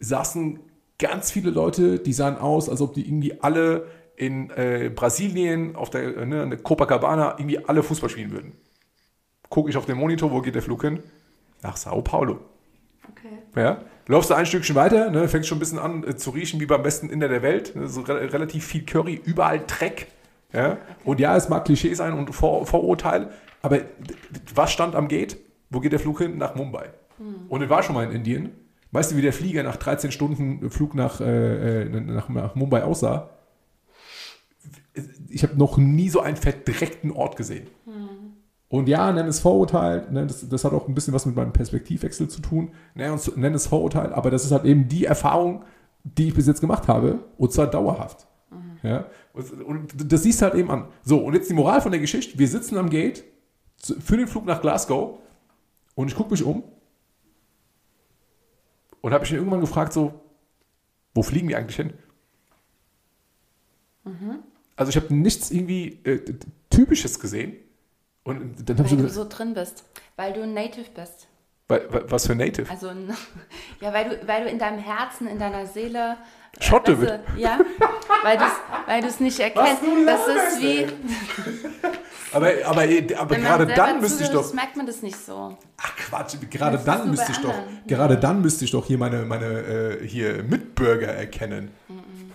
saßen 0.00 0.60
ganz 0.98 1.30
viele 1.30 1.50
Leute, 1.50 1.98
die 1.98 2.12
sahen 2.12 2.38
aus, 2.38 2.68
als 2.70 2.80
ob 2.80 2.94
die 2.94 3.06
irgendwie 3.06 3.40
alle 3.42 3.86
in 4.16 4.50
äh, 4.50 4.90
Brasilien 4.94 5.76
auf 5.76 5.90
der, 5.90 6.16
äh, 6.16 6.26
ne, 6.26 6.56
Copacabana 6.56 7.34
irgendwie 7.38 7.58
alle 7.66 7.82
Fußball 7.82 8.08
spielen 8.08 8.30
würden. 8.32 8.52
Gucke 9.50 9.68
ich 9.68 9.76
auf 9.76 9.84
den 9.84 9.98
Monitor, 9.98 10.30
wo 10.30 10.40
geht 10.40 10.54
der 10.54 10.62
Flug 10.62 10.82
hin? 10.82 11.02
Nach 11.62 11.76
Sao 11.76 12.00
Paulo. 12.00 12.38
Ja, 13.54 13.82
läufst 14.06 14.30
du 14.30 14.34
ein 14.34 14.46
Stückchen 14.46 14.74
weiter, 14.74 15.10
ne, 15.10 15.28
fängst 15.28 15.48
schon 15.48 15.58
ein 15.58 15.60
bisschen 15.60 15.78
an 15.78 16.04
äh, 16.04 16.16
zu 16.16 16.30
riechen 16.30 16.60
wie 16.60 16.66
beim 16.66 16.82
besten 16.82 17.10
Inder 17.10 17.28
der 17.28 17.42
Welt. 17.42 17.76
Ne, 17.76 17.88
so 17.88 18.00
re 18.02 18.32
relativ 18.32 18.66
viel 18.66 18.84
Curry, 18.84 19.20
überall 19.24 19.62
Dreck. 19.66 20.08
Ja? 20.52 20.78
Und 21.04 21.20
ja, 21.20 21.36
es 21.36 21.48
mag 21.48 21.64
Klischee 21.64 21.94
sein 21.94 22.12
und 22.14 22.32
Vor 22.34 22.66
Vorurteil, 22.66 23.30
aber 23.62 23.80
was 24.54 24.72
stand 24.72 24.94
am 24.94 25.08
Gate? 25.08 25.36
Wo 25.70 25.80
geht 25.80 25.92
der 25.92 26.00
Flug 26.00 26.18
hin? 26.18 26.36
Nach 26.36 26.54
Mumbai. 26.54 26.90
Und 27.48 27.62
ich 27.62 27.70
war 27.70 27.82
schon 27.82 27.94
mal 27.94 28.04
in 28.04 28.12
Indien. 28.12 28.50
Weißt 28.90 29.12
du, 29.12 29.16
wie 29.16 29.22
der 29.22 29.32
Flieger 29.32 29.62
nach 29.62 29.76
13 29.76 30.12
Stunden 30.12 30.70
Flug 30.70 30.94
nach, 30.94 31.20
äh, 31.20 31.82
äh, 31.82 31.88
nach, 31.88 32.28
nach 32.28 32.54
Mumbai 32.54 32.82
aussah? 32.82 33.30
Ich 35.30 35.42
habe 35.42 35.56
noch 35.56 35.78
nie 35.78 36.10
so 36.10 36.20
einen 36.20 36.36
verdreckten 36.36 37.10
Ort 37.10 37.36
gesehen. 37.36 37.68
Und 38.72 38.88
ja, 38.88 39.12
nenn 39.12 39.26
es 39.26 39.38
Vorurteil, 39.38 40.06
ne, 40.10 40.26
das, 40.26 40.48
das 40.48 40.64
hat 40.64 40.72
auch 40.72 40.88
ein 40.88 40.94
bisschen 40.94 41.12
was 41.12 41.26
mit 41.26 41.36
meinem 41.36 41.52
Perspektivwechsel 41.52 42.28
zu 42.28 42.40
tun, 42.40 42.70
ne, 42.94 43.14
nenn 43.36 43.52
es 43.52 43.66
Vorurteil, 43.66 44.14
aber 44.14 44.30
das 44.30 44.46
ist 44.46 44.50
halt 44.50 44.64
eben 44.64 44.88
die 44.88 45.04
Erfahrung, 45.04 45.66
die 46.04 46.28
ich 46.28 46.34
bis 46.34 46.46
jetzt 46.46 46.62
gemacht 46.62 46.88
habe, 46.88 47.18
und 47.36 47.52
zwar 47.52 47.66
dauerhaft. 47.66 48.26
Ja? 48.82 49.08
Und, 49.34 50.10
das 50.10 50.22
siehst 50.22 50.40
du 50.40 50.46
halt 50.46 50.54
eben 50.54 50.70
an. 50.70 50.88
So, 51.02 51.18
und 51.18 51.34
jetzt 51.34 51.50
die 51.50 51.54
Moral 51.54 51.82
von 51.82 51.92
der 51.92 52.00
Geschichte, 52.00 52.38
wir 52.38 52.48
sitzen 52.48 52.78
am 52.78 52.88
Gate 52.88 53.24
für 53.76 54.16
den 54.16 54.26
Flug 54.26 54.46
nach 54.46 54.62
Glasgow 54.62 55.18
und 55.94 56.08
ich 56.08 56.16
gucke 56.16 56.30
mich 56.30 56.42
um 56.42 56.64
und 59.02 59.12
habe 59.12 59.20
mich 59.20 59.34
irgendwann 59.34 59.60
gefragt, 59.60 59.92
so, 59.92 60.14
wo 61.14 61.22
fliegen 61.22 61.46
wir 61.46 61.58
eigentlich 61.58 61.76
hin? 61.76 61.92
Also 64.76 64.88
ich 64.88 64.96
habe 64.96 65.14
nichts 65.14 65.50
irgendwie 65.50 66.00
äh, 66.04 66.24
Typisches 66.70 67.20
gesehen. 67.20 67.56
Und 68.24 68.68
dann 68.68 68.78
Weil 68.78 68.96
du 68.96 69.08
so 69.08 69.26
drin 69.28 69.54
bist. 69.54 69.84
Weil 70.16 70.32
du 70.32 70.42
ein 70.42 70.54
Native 70.54 70.86
bist. 70.94 71.26
Wa- 71.68 71.80
Was 72.08 72.26
für 72.26 72.34
Native? 72.34 72.70
Also, 72.70 72.88
ein- 72.88 73.08
ja, 73.80 73.92
weil 73.92 74.08
du, 74.10 74.28
weil 74.28 74.44
du 74.44 74.50
in 74.50 74.58
deinem 74.58 74.78
Herzen, 74.78 75.26
in 75.26 75.38
deiner 75.38 75.66
Seele. 75.66 76.16
äh, 76.58 76.62
Schotte 76.62 77.00
weißt 77.00 77.20
du, 77.34 77.40
Ja, 77.40 77.58
weil 78.22 78.36
du 78.38 78.44
es 78.44 78.50
weil 78.86 79.02
du's 79.02 79.20
nicht 79.20 79.40
erkennst. 79.40 79.82
Das 80.06 80.28
ist 80.28 80.60
wie. 80.62 80.86
Aber, 82.34 82.46
aber, 82.64 82.80
aber 82.80 82.80
Wenn 82.86 83.42
man 83.42 83.42
gerade 83.42 83.66
dann 83.66 84.00
müsste 84.00 84.24
ich 84.24 84.30
doch. 84.30 84.54
merkt 84.54 84.74
man 84.74 84.86
das 84.86 85.02
nicht 85.02 85.16
so. 85.18 85.54
Ach 85.76 85.96
Quatsch, 85.96 86.36
gerade 86.50 86.76
Das 86.78 86.84
dann 86.86 87.10
müsste 87.10 87.30
ich 87.30 87.36
doch. 87.38 87.50
anderen. 87.52 87.80
Gerade 87.86 88.16
dann 88.16 88.40
müsste 88.40 88.64
ich 88.64 88.70
doch 88.70 88.86
hier 88.86 88.96
meine, 88.96 89.26
meine 89.26 89.44
äh, 90.00 90.06
hier 90.08 90.42
Mitbürger 90.42 91.08
erkennen. 91.08 91.70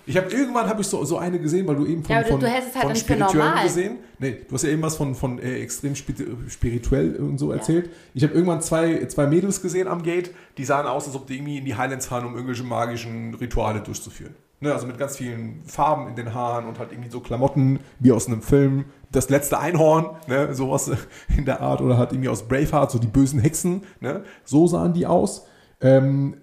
Ich 0.07 0.15
habe 0.17 0.31
irgendwann 0.31 0.67
habe 0.67 0.81
ich 0.81 0.87
so, 0.87 1.03
so 1.05 1.17
eine 1.17 1.37
gesehen, 1.39 1.67
weil 1.67 1.75
du 1.75 1.85
eben 1.85 2.03
von, 2.03 2.15
Ja, 2.15 2.23
du- 2.23 2.29
von, 2.29 2.39
du 2.39 2.47
hältst 2.47 2.69
es 2.69 2.81
halt 2.83 2.97
von 2.97 3.19
normal. 3.19 3.63
gesehen. 3.63 3.97
Nee, 4.19 4.37
du 4.47 4.53
hast 4.55 4.63
ja 4.63 4.69
eben 4.69 4.81
was 4.81 4.95
von, 4.95 5.13
von 5.15 5.37
äh, 5.37 5.59
extrem 5.61 5.93
spiri- 5.93 6.49
spirituell 6.49 7.17
und 7.17 7.37
so 7.37 7.51
erzählt. 7.51 7.89
Ich 8.13 8.23
habe 8.23 8.33
irgendwann 8.33 8.61
zwei, 8.61 9.05
zwei 9.07 9.27
Mädels 9.27 9.61
gesehen 9.61 9.87
am 9.87 10.01
Gate, 10.03 10.31
die 10.57 10.63
sahen 10.65 10.87
aus, 10.87 11.05
als 11.07 11.15
ob 11.15 11.27
die 11.27 11.35
irgendwie 11.35 11.57
in 11.57 11.65
die 11.65 11.75
Highlands 11.75 12.07
fahren, 12.07 12.25
um 12.25 12.33
irgendwelche 12.33 12.63
magischen 12.63 13.33
Rituale 13.35 13.81
durchzuführen. 13.81 14.33
Ne, 14.59 14.73
also 14.73 14.87
mit 14.87 14.97
ganz 14.97 15.17
vielen 15.17 15.61
Farben 15.65 16.07
in 16.07 16.15
den 16.15 16.33
Haaren 16.33 16.65
und 16.65 16.79
halt 16.79 16.91
irgendwie 16.91 17.11
so 17.11 17.19
Klamotten 17.19 17.79
wie 17.99 18.11
aus 18.11 18.25
einem 18.27 18.41
Film. 18.41 18.85
Das 19.11 19.29
letzte 19.29 19.59
Einhorn, 19.59 20.15
ne, 20.27 20.55
sowas 20.55 20.89
in 21.37 21.45
der 21.45 21.61
Art. 21.61 21.79
Oder 21.81 21.97
halt 21.99 22.11
irgendwie 22.11 22.29
aus 22.29 22.47
Braveheart, 22.47 22.89
so 22.89 22.97
die 22.97 23.05
bösen 23.05 23.39
Hexen. 23.39 23.83
Ne, 23.99 24.23
so 24.45 24.65
sahen 24.65 24.93
die 24.93 25.05
aus. 25.05 25.45
Ähm, 25.79 26.37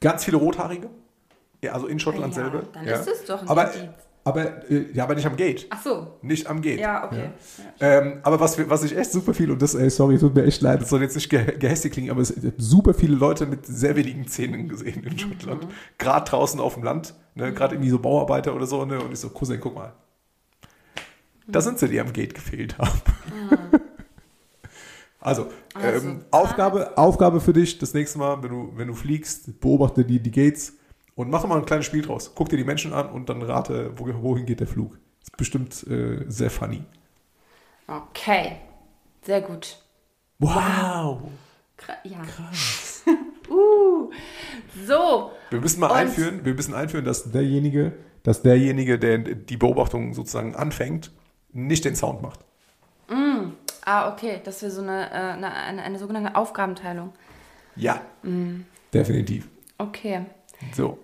ganz 0.00 0.24
viele 0.24 0.38
Rothaarige. 0.38 0.88
Ja, 1.62 1.72
also 1.72 1.86
in 1.86 1.98
Schottland 1.98 2.34
Ja, 2.36 2.42
selber. 2.42 2.62
dann 2.72 2.86
ja. 2.86 2.96
ist 2.96 3.08
es 3.08 3.24
doch 3.24 3.42
ein 3.42 3.48
Aber, 3.48 3.72
Indiz. 3.74 3.88
aber, 4.24 4.70
äh, 4.70 4.86
ja, 4.94 5.04
aber 5.04 5.14
nicht 5.14 5.26
am 5.26 5.36
Gate. 5.36 5.66
Ach 5.70 5.82
so. 5.82 6.16
Nicht 6.22 6.46
am 6.46 6.62
Gate. 6.62 6.80
Ja, 6.80 7.04
okay. 7.04 7.30
Ähm, 7.80 8.20
aber 8.22 8.40
was, 8.40 8.56
was 8.68 8.82
ich 8.84 8.96
echt 8.96 9.12
super 9.12 9.34
viel, 9.34 9.50
und 9.50 9.60
das, 9.60 9.74
ey, 9.74 9.90
sorry, 9.90 10.18
tut 10.18 10.34
mir 10.34 10.44
echt 10.44 10.62
leid, 10.62 10.80
das 10.80 10.88
soll 10.88 11.02
jetzt 11.02 11.14
nicht 11.16 11.28
ge 11.28 11.56
gehässig 11.58 11.92
klingen, 11.92 12.10
aber 12.10 12.22
es 12.22 12.30
ich 12.30 12.44
hab 12.44 12.54
super 12.58 12.94
viele 12.94 13.14
Leute 13.16 13.44
mit 13.46 13.66
sehr 13.66 13.94
wenigen 13.96 14.26
Zähnen 14.26 14.68
gesehen 14.68 15.04
in 15.04 15.18
Schottland. 15.18 15.66
Gerade 15.98 16.30
draußen 16.30 16.60
auf 16.60 16.74
dem 16.74 16.82
Land, 16.82 17.14
ne, 17.34 17.52
gerade 17.52 17.74
irgendwie 17.74 17.90
so 17.90 17.98
Bauarbeiter 17.98 18.54
oder 18.54 18.66
so, 18.66 18.84
ne, 18.86 19.00
und 19.00 19.12
ich 19.12 19.18
so, 19.18 19.28
Cousin, 19.30 19.60
guck 19.60 19.74
mal. 19.74 19.92
Da 21.46 21.60
sind 21.60 21.78
sie, 21.78 21.88
die 21.88 22.00
am 22.00 22.12
Gate 22.12 22.34
gefehlt 22.34 22.78
haben. 22.78 23.00
Also, 25.22 25.48
Also, 25.74 26.08
ähm, 26.08 26.24
Aufgabe, 26.30 26.96
Aufgabe 26.96 27.40
für 27.42 27.52
dich 27.52 27.76
das 27.76 27.92
nächste 27.92 28.18
Mal, 28.18 28.42
wenn 28.42 28.48
du, 28.50 28.72
wenn 28.76 28.88
du 28.88 28.94
fliegst, 28.94 29.60
beobachte 29.60 30.02
die, 30.02 30.18
die 30.18 30.30
Gates 30.30 30.72
und 31.20 31.30
mach 31.30 31.46
mal 31.46 31.58
ein 31.58 31.66
kleines 31.66 31.86
Spiel 31.86 32.02
draus. 32.02 32.32
Guck 32.34 32.48
dir 32.48 32.56
die 32.56 32.64
Menschen 32.64 32.92
an 32.92 33.10
und 33.10 33.28
dann 33.28 33.42
rate, 33.42 33.92
wo, 33.96 34.06
wohin 34.22 34.46
geht 34.46 34.60
der 34.60 34.66
Flug. 34.66 34.98
Ist 35.22 35.36
bestimmt 35.36 35.86
äh, 35.86 36.24
sehr 36.28 36.50
funny. 36.50 36.82
Okay. 37.86 38.56
Sehr 39.22 39.42
gut. 39.42 39.82
Wow! 40.38 41.20
Gra 41.76 41.94
ja. 42.04 42.18
uh. 43.50 44.10
So. 44.86 45.32
Wir 45.50 45.60
müssen 45.60 45.80
mal 45.80 45.90
Und- 45.90 45.96
einführen, 45.96 46.44
wir 46.44 46.54
müssen 46.54 46.74
einführen, 46.74 47.04
dass 47.04 47.30
derjenige, 47.30 47.92
dass 48.22 48.42
derjenige, 48.42 48.98
der 48.98 49.18
die 49.18 49.56
Beobachtung 49.56 50.14
sozusagen 50.14 50.54
anfängt, 50.54 51.10
nicht 51.52 51.84
den 51.84 51.96
Sound 51.96 52.22
macht. 52.22 52.40
Ah, 53.84 54.12
okay. 54.12 54.40
Das 54.44 54.62
wäre 54.62 54.70
so 54.70 54.82
eine, 54.82 55.10
äh, 55.10 55.14
eine, 55.14 55.52
eine, 55.52 55.82
eine 55.82 55.98
sogenannte 55.98 56.36
Aufgabenteilung. 56.36 57.12
Ja. 57.76 58.00
Definitiv. 58.94 59.48
Okay. 59.78 60.26
So. 60.74 60.98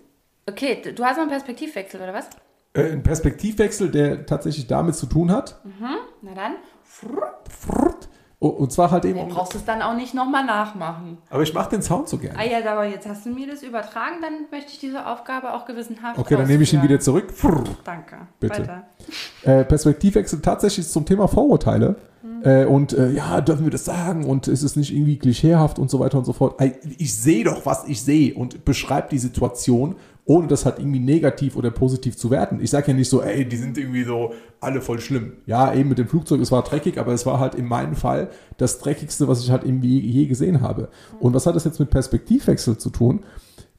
Okay, 0.49 0.80
du 0.94 1.05
hast 1.05 1.16
noch 1.16 1.22
einen 1.22 1.30
Perspektivwechsel, 1.30 2.01
oder 2.01 2.14
was? 2.14 2.28
Äh, 2.72 2.92
ein 2.92 3.03
Perspektivwechsel, 3.03 3.90
der 3.90 4.26
tatsächlich 4.26 4.66
damit 4.66 4.94
zu 4.94 5.07
tun 5.07 5.32
hat. 5.32 5.61
Na 6.22 6.34
dann. 6.34 6.53
Und 8.38 8.70
zwar 8.70 8.90
halt 8.90 9.05
eben. 9.07 9.18
Du 9.28 9.34
brauchst 9.34 9.55
es 9.55 9.64
dann 9.64 9.80
auch 9.80 9.94
nicht 9.97 10.14
nochmal 10.14 10.44
nachmachen. 10.44 11.18
Aber 11.30 11.42
ich 11.42 11.55
mache 11.55 11.70
den 11.70 11.82
Sound 11.82 12.09
so 12.09 12.18
gerne. 12.18 12.38
Ah 12.38 12.44
ja, 12.44 12.59
aber 12.70 12.84
jetzt 12.84 13.09
hast 13.09 13.24
du 13.24 13.30
mir 13.30 13.47
das 13.47 13.62
übertragen, 13.62 14.16
dann 14.20 14.47
möchte 14.51 14.72
ich 14.72 14.78
diese 14.78 15.07
Aufgabe 15.07 15.55
auch 15.55 15.64
gewissenhaft 15.64 16.18
Okay, 16.18 16.36
dann 16.36 16.47
nehme 16.47 16.62
ich 16.62 16.72
ihn 16.72 16.82
wieder 16.82 17.01
zurück. 17.01 17.32
Danke. 17.84 18.16
Bitte. 18.38 18.61
Weiter. 18.61 18.84
Äh, 19.42 19.64
Perspektivwechsel 19.64 20.42
tatsächlich 20.42 20.86
zum 20.88 21.07
Thema 21.07 21.28
Vorurteile. 21.28 21.97
Mhm. 22.22 22.42
Äh, 22.44 22.64
und 22.66 22.92
äh, 22.92 23.11
ja, 23.11 23.40
dürfen 23.40 23.64
wir 23.64 23.70
das 23.70 23.86
sagen? 23.86 24.26
Und 24.26 24.49
ist 24.49 24.62
es 24.62 24.76
nicht 24.76 24.92
irgendwie 24.92 25.18
klischeehaft 25.18 25.78
und 25.78 25.90
so 25.90 25.99
weiter 25.99 26.18
und 26.18 26.26
so 26.26 26.34
fort? 26.34 26.61
Ich 26.99 27.16
sehe 27.16 27.44
doch, 27.44 27.64
was 27.64 27.88
ich 27.88 28.03
sehe 28.03 28.34
und 28.34 28.66
beschreibe 28.66 29.09
die 29.11 29.18
Situation, 29.18 29.97
ohne 30.27 30.49
das 30.49 30.66
halt 30.66 30.81
irgendwie 30.81 30.99
negativ 30.99 31.57
oder 31.57 31.70
positiv 31.70 32.16
zu 32.16 32.31
werten. 32.31 32.59
Ich 32.61 32.70
sage 32.70 32.89
ja 32.89 32.95
nicht 32.95 33.09
so, 33.09 33.22
ey, 33.22 33.49
die 33.49 33.57
sind 33.57 33.79
irgendwie 33.79 34.03
so 34.03 34.35
alle 34.61 34.81
voll 34.81 35.01
schlimm. 35.01 35.35
Ja, 35.47 35.72
eben 35.72 35.89
mit 35.89 35.99
dem 35.99 36.09
Flugzeug, 36.09 36.41
es 36.41 36.51
war 36.51 36.64
dreckig, 36.64 36.99
aber 36.99 37.12
es 37.12 37.24
war 37.27 37.39
halt 37.39 37.55
in 37.55 37.66
meinem 37.66 37.95
Fall 37.95 38.29
das 38.57 38.81
dreckigste, 38.81 39.29
was 39.29 39.43
ich 39.45 39.53
halt 39.53 39.64
irgendwie 39.64 40.01
je 40.01 40.27
gesehen 40.27 40.61
habe. 40.61 40.89
Und 41.20 41.33
was 41.33 41.47
hat 41.47 41.55
das 41.55 41.64
jetzt 41.64 41.79
mit 41.79 41.91
Perspektivwechsel 41.91 42.77
zu 42.77 42.91
tun? 42.91 43.24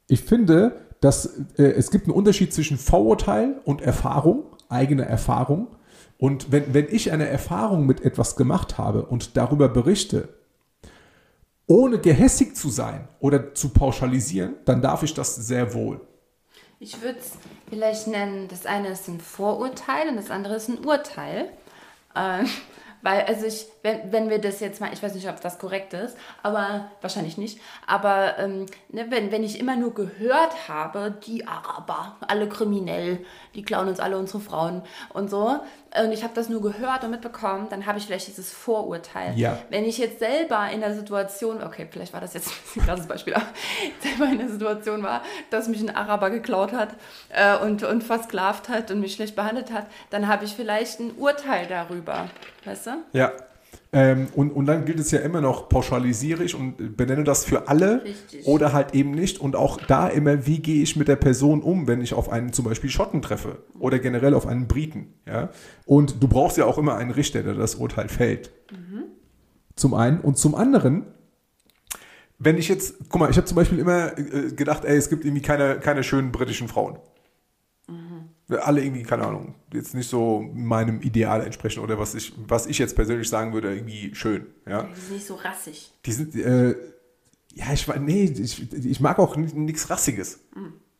Ich 0.07 0.21
finde, 0.21 0.77
dass 1.01 1.37
äh, 1.57 1.63
es 1.63 1.91
gibt 1.91 2.05
einen 2.05 2.15
Unterschied 2.15 2.53
zwischen 2.53 2.77
Vorurteil 2.77 3.59
und 3.65 3.81
Erfahrung, 3.81 4.45
eigene 4.69 5.03
Erfahrung. 5.03 5.67
Und 6.17 6.49
wenn, 6.49 6.73
wenn 6.73 6.87
ich 6.89 7.11
eine 7.11 7.27
Erfahrung 7.27 7.85
mit 7.85 8.05
etwas 8.05 8.37
gemacht 8.37 8.77
habe 8.77 9.03
und 9.03 9.35
darüber 9.35 9.67
berichte, 9.67 10.29
ohne 11.67 11.99
gehässig 11.99 12.55
zu 12.55 12.69
sein 12.69 13.09
oder 13.19 13.53
zu 13.53 13.69
pauschalisieren, 13.69 14.53
dann 14.63 14.81
darf 14.81 15.03
ich 15.03 15.13
das 15.13 15.35
sehr 15.35 15.73
wohl. 15.73 15.99
Ich 16.79 17.01
würde 17.01 17.17
es 17.17 17.31
vielleicht 17.69 18.07
nennen, 18.07 18.47
das 18.49 18.67
eine 18.67 18.89
ist 18.89 19.07
ein 19.07 19.19
Vorurteil 19.19 20.09
und 20.09 20.15
das 20.15 20.29
andere 20.29 20.55
ist 20.55 20.69
ein 20.69 20.85
Urteil. 20.85 21.49
Äh, 22.13 22.43
weil, 23.01 23.21
also 23.23 23.45
ich, 23.45 23.65
wenn, 23.81 24.11
wenn 24.11 24.29
wir 24.29 24.39
das 24.39 24.59
jetzt 24.59 24.79
mal, 24.79 24.91
ich 24.93 25.01
weiß 25.01 25.15
nicht, 25.15 25.27
ob 25.27 25.41
das 25.41 25.57
korrekt 25.57 25.93
ist, 25.93 26.17
aber 26.43 26.91
wahrscheinlich 27.01 27.37
nicht, 27.37 27.59
aber 27.85 28.37
ähm, 28.37 28.65
ne, 28.89 29.07
wenn, 29.09 29.31
wenn 29.31 29.43
ich 29.43 29.59
immer 29.59 29.75
nur 29.75 29.93
gehört 29.93 30.67
habe, 30.67 31.15
die 31.25 31.47
Araber, 31.47 32.17
alle 32.27 32.49
kriminell, 32.49 33.25
die 33.55 33.63
klauen 33.63 33.87
uns 33.87 33.99
alle 33.99 34.17
unsere 34.17 34.39
Frauen 34.39 34.81
und 35.13 35.29
so, 35.29 35.59
und 36.03 36.11
ich 36.11 36.23
habe 36.23 36.33
das 36.33 36.49
nur 36.49 36.61
gehört 36.61 37.03
und 37.03 37.11
mitbekommen, 37.11 37.67
dann 37.69 37.85
habe 37.85 37.97
ich 37.97 38.05
vielleicht 38.05 38.27
dieses 38.27 38.51
Vorurteil. 38.51 39.37
Ja. 39.37 39.59
Wenn 39.69 39.85
ich 39.85 39.97
jetzt 39.97 40.19
selber 40.19 40.69
in 40.71 40.81
der 40.81 40.93
Situation, 40.93 41.63
okay, 41.63 41.87
vielleicht 41.89 42.13
war 42.13 42.21
das 42.21 42.33
jetzt 42.33 42.51
ein 42.75 42.85
krasses 42.85 43.07
Beispiel, 43.07 43.33
aber 43.33 43.45
selber 44.01 44.31
in 44.31 44.37
der 44.37 44.49
Situation 44.49 45.03
war, 45.03 45.21
dass 45.49 45.67
mich 45.67 45.81
ein 45.81 45.95
Araber 45.95 46.29
geklaut 46.29 46.73
hat 46.73 46.89
äh, 47.29 47.57
und, 47.57 47.83
und 47.83 48.03
versklavt 48.03 48.69
hat 48.69 48.91
und 48.91 48.99
mich 48.99 49.13
schlecht 49.13 49.35
behandelt 49.35 49.71
hat, 49.71 49.87
dann 50.09 50.27
habe 50.27 50.45
ich 50.45 50.53
vielleicht 50.53 50.99
ein 50.99 51.15
Urteil 51.17 51.67
darüber. 51.67 52.29
Weißt 52.65 52.87
du? 52.87 52.91
Ja. 53.13 53.31
Ähm, 53.93 54.27
und, 54.35 54.51
und 54.51 54.65
dann 54.65 54.85
gilt 54.85 54.99
es 54.99 55.11
ja 55.11 55.19
immer 55.19 55.39
noch, 55.39 55.69
pauschalisiere 55.69 56.43
ich 56.43 56.55
und 56.55 56.97
benenne 56.97 57.23
das 57.23 57.45
für 57.45 57.69
alle 57.69 58.03
Richtig. 58.03 58.45
oder 58.45 58.73
halt 58.73 58.93
eben 58.93 59.11
nicht. 59.11 59.39
Und 59.39 59.55
auch 59.55 59.79
da 59.79 60.07
immer, 60.07 60.45
wie 60.45 60.59
gehe 60.59 60.83
ich 60.83 60.95
mit 60.95 61.07
der 61.07 61.15
Person 61.15 61.61
um, 61.61 61.87
wenn 61.87 62.01
ich 62.01 62.13
auf 62.13 62.29
einen 62.29 62.51
zum 62.51 62.65
Beispiel 62.65 62.89
Schotten 62.89 63.21
treffe 63.21 63.59
oder 63.79 63.99
generell 63.99 64.33
auf 64.33 64.45
einen 64.45 64.67
Briten. 64.67 65.13
Ja? 65.25 65.49
Und 65.85 66.21
du 66.21 66.27
brauchst 66.27 66.57
ja 66.57 66.65
auch 66.65 66.77
immer 66.77 66.95
einen 66.95 67.11
Richter, 67.11 67.43
der 67.43 67.53
das 67.53 67.75
Urteil 67.75 68.09
fällt. 68.09 68.51
Zum 69.77 69.93
einen. 69.93 70.19
Und 70.19 70.37
zum 70.37 70.55
anderen, 70.55 71.05
wenn 72.39 72.57
ich 72.57 72.67
jetzt, 72.67 72.95
guck 73.09 73.21
mal, 73.21 73.29
ich 73.29 73.37
habe 73.37 73.45
zum 73.45 73.55
Beispiel 73.55 73.79
immer 73.79 74.17
äh, 74.17 74.51
gedacht, 74.51 74.83
ey, 74.85 74.97
es 74.97 75.09
gibt 75.09 75.23
irgendwie 75.23 75.41
keine, 75.41 75.79
keine 75.79 76.03
schönen 76.03 76.31
britischen 76.31 76.67
Frauen. 76.67 76.97
Alle 78.49 78.81
irgendwie, 78.81 79.03
keine 79.03 79.25
Ahnung, 79.25 79.55
jetzt 79.73 79.93
nicht 79.93 80.09
so 80.09 80.41
meinem 80.53 81.01
Ideal 81.01 81.43
entsprechen 81.43 81.81
oder 81.83 81.99
was 81.99 82.15
ich, 82.15 82.31
was 82.47 82.65
ich 82.65 82.79
jetzt 82.79 82.95
persönlich 82.95 83.27
sagen 83.27 83.51
würde, 83.53 83.75
irgendwie 83.75 84.15
schön. 84.15 84.45
Ja, 84.65 84.83
Die 84.83 84.99
sind 84.99 85.13
nicht 85.15 85.25
so 85.27 85.35
rassig. 85.35 85.91
die 86.05 86.11
sind, 86.13 86.33
äh, 86.35 86.75
ja, 87.53 87.73
ich 87.73 87.87
nee, 87.99 88.23
ich, 88.23 88.71
ich 88.85 88.99
mag 89.01 89.19
auch 89.19 89.35
nichts 89.35 89.89
Rassiges. 89.89 90.39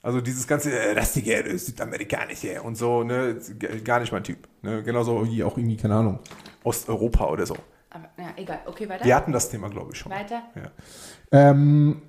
Also 0.01 0.19
dieses 0.21 0.45
ganze 0.47 0.71
äh, 0.77 0.91
Rassige, 0.97 1.43
äh, 1.45 1.57
Südamerikanische 1.57 2.61
und 2.61 2.75
so, 2.75 3.03
ne, 3.03 3.37
gar 3.83 3.99
nicht 4.01 4.11
mein 4.11 4.23
Typ. 4.23 4.47
Ne? 4.61 4.83
Genauso 4.83 5.25
wie 5.25 5.43
auch 5.43 5.57
irgendwie, 5.57 5.77
keine 5.77 5.95
Ahnung, 5.95 6.19
Osteuropa 6.63 7.29
oder 7.29 7.45
so. 7.45 7.55
Aber 7.89 8.09
ja, 8.17 8.33
egal. 8.35 8.59
Okay, 8.65 8.89
weiter. 8.89 9.05
Wir 9.05 9.15
hatten 9.15 9.31
das 9.31 9.49
Thema, 9.49 9.69
glaube 9.69 9.91
ich, 9.93 9.99
schon. 9.99 10.11
Weiter. 10.11 10.43
Ja. 10.55 10.71
Ähm, 11.31 12.01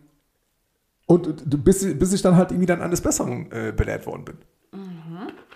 und 1.07 1.64
bis, 1.64 1.99
bis 1.99 2.12
ich 2.12 2.22
dann 2.22 2.36
halt 2.36 2.51
irgendwie 2.51 2.66
dann 2.66 2.82
eines 2.82 3.01
Besseren 3.01 3.51
äh, 3.53 3.72
belehrt 3.74 4.05
worden 4.07 4.24
bin. 4.24 4.39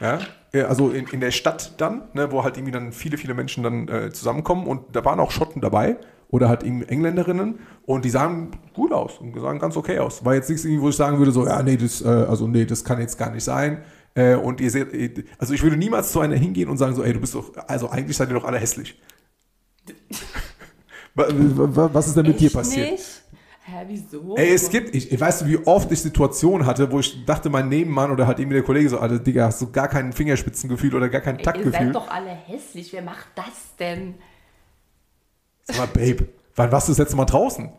Ja, 0.01 0.21
Ja, 0.53 0.67
also 0.67 0.91
in, 0.91 1.07
in 1.09 1.21
der 1.21 1.31
Stadt 1.31 1.75
dann, 1.81 2.03
ne, 2.15 2.33
wo 2.33 2.43
halt 2.45 2.57
irgendwie 2.57 2.73
dann 2.73 2.93
viele, 2.93 3.17
viele 3.19 3.35
Menschen 3.35 3.63
dann 3.63 3.89
äh, 3.89 4.11
zusammenkommen 4.13 4.67
und 4.67 4.95
da 4.97 5.05
waren 5.05 5.21
auch 5.21 5.31
Schotten 5.31 5.61
dabei 5.61 5.97
oder 6.29 6.49
halt 6.49 6.63
eben 6.63 6.83
Engländerinnen 6.83 7.59
und 7.87 8.05
die 8.05 8.11
sahen 8.11 8.51
gut 8.75 8.93
aus 8.93 9.19
und 9.19 9.39
sahen 9.39 9.59
ganz 9.59 9.77
okay 9.77 9.99
aus. 9.99 10.25
War 10.25 10.35
jetzt 10.35 10.49
nichts, 10.49 10.65
irgendwie, 10.65 10.83
wo 10.83 10.89
ich 10.89 10.97
sagen 10.97 11.19
würde, 11.19 11.31
so, 11.33 11.47
ja, 11.47 11.63
nee, 11.63 11.77
das, 11.77 12.03
äh, 12.03 12.09
also 12.09 12.49
nee, 12.49 12.65
das 12.65 12.85
kann 12.85 13.01
jetzt 13.01 13.19
gar 13.19 13.31
nicht 13.31 13.45
sein. 13.45 13.83
Äh, 14.15 14.35
und 14.35 14.61
ihr 14.61 14.71
seht, 14.71 14.93
äh, 14.95 15.25
also 15.39 15.55
ich 15.55 15.63
würde 15.63 15.77
niemals 15.77 16.11
zu 16.13 16.21
einer 16.21 16.37
hingehen 16.37 16.69
und 16.69 16.79
sagen 16.79 16.95
so, 16.95 17.03
ey, 17.03 17.13
du 17.13 17.21
bist 17.21 17.35
doch, 17.35 17.53
also 17.69 17.89
eigentlich 17.91 18.17
seid 18.17 18.29
ihr 18.31 18.35
doch 18.35 18.45
alle 18.45 18.59
hässlich. 18.59 19.01
Wa- 21.15 21.27
wa- 21.31 21.91
Was 21.93 22.09
ist 22.09 22.17
denn 22.17 22.27
mit 22.27 22.41
dir 22.41 22.47
Echt 22.47 22.55
passiert? 22.55 22.91
Nicht? 22.93 23.22
Hä, 23.65 23.85
wieso? 23.87 24.37
Ey, 24.37 24.53
es 24.55 24.71
gibt, 24.71 24.93
ich, 24.95 25.19
weißt 25.21 25.43
du, 25.43 25.47
wie 25.47 25.59
oft 25.67 25.91
ich 25.93 26.03
Situationen 26.03 26.67
hatte, 26.67 26.91
wo 26.91 26.99
ich 26.99 27.25
dachte, 27.25 27.49
mein 27.49 27.69
Nebenmann 27.69 28.11
oder 28.11 28.27
halt 28.27 28.41
irgendwie 28.41 28.57
der 28.57 28.65
Kollege 28.65 28.89
so, 28.89 28.99
Alter, 28.99 29.21
Digga, 29.21 29.47
hast 29.47 29.63
du 29.63 29.71
gar 29.71 29.87
kein 29.89 30.13
Fingerspitzengefühl 30.13 30.95
oder 30.97 31.09
gar 31.09 31.21
kein 31.21 31.37
Ey, 31.37 31.41
ihr 31.41 31.45
seid 31.45 31.55
Taktgefühl? 31.63 31.93
doch 31.93 32.11
alle 32.11 32.31
hässlich. 32.31 32.93
Wer 32.93 33.03
macht 33.03 33.29
das 33.37 33.77
denn? 33.79 34.15
Sag 35.65 35.77
mal, 35.79 35.87
Babe, 35.87 36.27
wann 36.57 36.73
warst 36.73 36.89
du 36.89 36.93
das 36.93 36.99
letzte 36.99 37.17
Mal 37.17 37.25
draußen? 37.25 37.71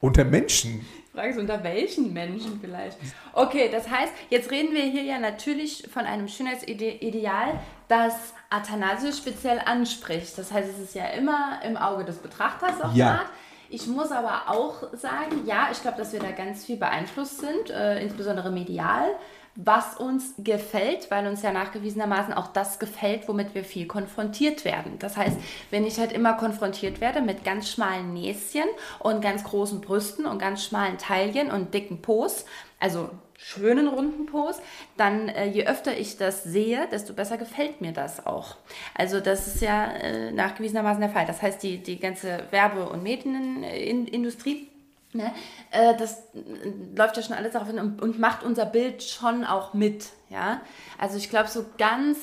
Unter 0.00 0.24
Menschen? 0.24 0.84
Fragst 1.14 1.36
du, 1.36 1.40
unter 1.40 1.62
welchen 1.64 2.12
Menschen 2.12 2.58
vielleicht? 2.60 2.96
Okay, 3.32 3.68
das 3.72 3.88
heißt, 3.90 4.12
jetzt 4.28 4.50
reden 4.50 4.74
wir 4.74 4.82
hier 4.84 5.02
ja 5.02 5.18
natürlich 5.18 5.88
von 5.92 6.04
einem 6.04 6.28
Schönheitsideal, 6.28 7.58
das 7.88 8.14
Athanasius 8.50 9.18
speziell 9.18 9.58
anspricht. 9.64 10.38
Das 10.38 10.52
heißt, 10.52 10.68
es 10.70 10.78
ist 10.78 10.94
ja 10.94 11.06
immer 11.06 11.60
im 11.66 11.76
Auge 11.76 12.04
des 12.04 12.18
Betrachters 12.18 12.80
auf 12.80 12.94
Ja. 12.94 13.10
Art. 13.12 13.26
Ich 13.72 13.86
muss 13.86 14.10
aber 14.10 14.48
auch 14.48 14.92
sagen, 14.94 15.46
ja, 15.46 15.68
ich 15.70 15.80
glaube, 15.80 15.96
dass 15.96 16.12
wir 16.12 16.18
da 16.18 16.32
ganz 16.32 16.64
viel 16.64 16.76
beeinflusst 16.76 17.38
sind, 17.38 17.70
äh, 17.70 18.02
insbesondere 18.02 18.50
medial, 18.50 19.14
was 19.54 19.96
uns 19.96 20.34
gefällt, 20.38 21.08
weil 21.10 21.26
uns 21.28 21.42
ja 21.42 21.52
nachgewiesenermaßen 21.52 22.34
auch 22.34 22.48
das 22.48 22.80
gefällt, 22.80 23.28
womit 23.28 23.54
wir 23.54 23.62
viel 23.62 23.86
konfrontiert 23.86 24.64
werden. 24.64 24.98
Das 24.98 25.16
heißt, 25.16 25.36
wenn 25.70 25.86
ich 25.86 26.00
halt 26.00 26.10
immer 26.10 26.32
konfrontiert 26.32 27.00
werde 27.00 27.20
mit 27.20 27.44
ganz 27.44 27.70
schmalen 27.70 28.12
Näschen 28.12 28.64
und 28.98 29.20
ganz 29.20 29.44
großen 29.44 29.80
Brüsten 29.80 30.26
und 30.26 30.40
ganz 30.40 30.64
schmalen 30.64 30.98
Taillen 30.98 31.52
und 31.52 31.72
dicken 31.72 32.02
Po's, 32.02 32.46
also 32.80 33.10
schönen 33.42 33.88
runden 33.88 34.26
Po's, 34.26 34.60
dann 34.96 35.28
äh, 35.28 35.46
je 35.46 35.66
öfter 35.66 35.96
ich 35.96 36.18
das 36.18 36.44
sehe, 36.44 36.86
desto 36.92 37.14
besser 37.14 37.38
gefällt 37.38 37.80
mir 37.80 37.92
das 37.92 38.26
auch. 38.26 38.56
Also 38.94 39.20
das 39.20 39.46
ist 39.46 39.62
ja 39.62 39.86
äh, 39.92 40.30
nachgewiesenermaßen 40.30 41.00
der 41.00 41.10
Fall. 41.10 41.26
Das 41.26 41.40
heißt, 41.40 41.62
die, 41.62 41.78
die 41.78 41.98
ganze 41.98 42.44
Werbe- 42.50 42.88
und 42.88 43.02
Medienindustrie 43.02 44.70
Ne? 45.12 45.32
Äh, 45.72 45.96
das 45.96 46.18
äh, 46.34 46.96
läuft 46.96 47.16
ja 47.16 47.22
schon 47.22 47.34
alles 47.34 47.52
darauf 47.52 47.68
hin 47.68 47.80
und, 47.80 48.00
und 48.00 48.20
macht 48.20 48.44
unser 48.44 48.64
Bild 48.64 49.02
schon 49.02 49.44
auch 49.44 49.74
mit. 49.74 50.06
Ja? 50.28 50.60
Also 50.98 51.16
ich 51.16 51.30
glaube, 51.30 51.48
so 51.48 51.66
ganz, 51.78 52.18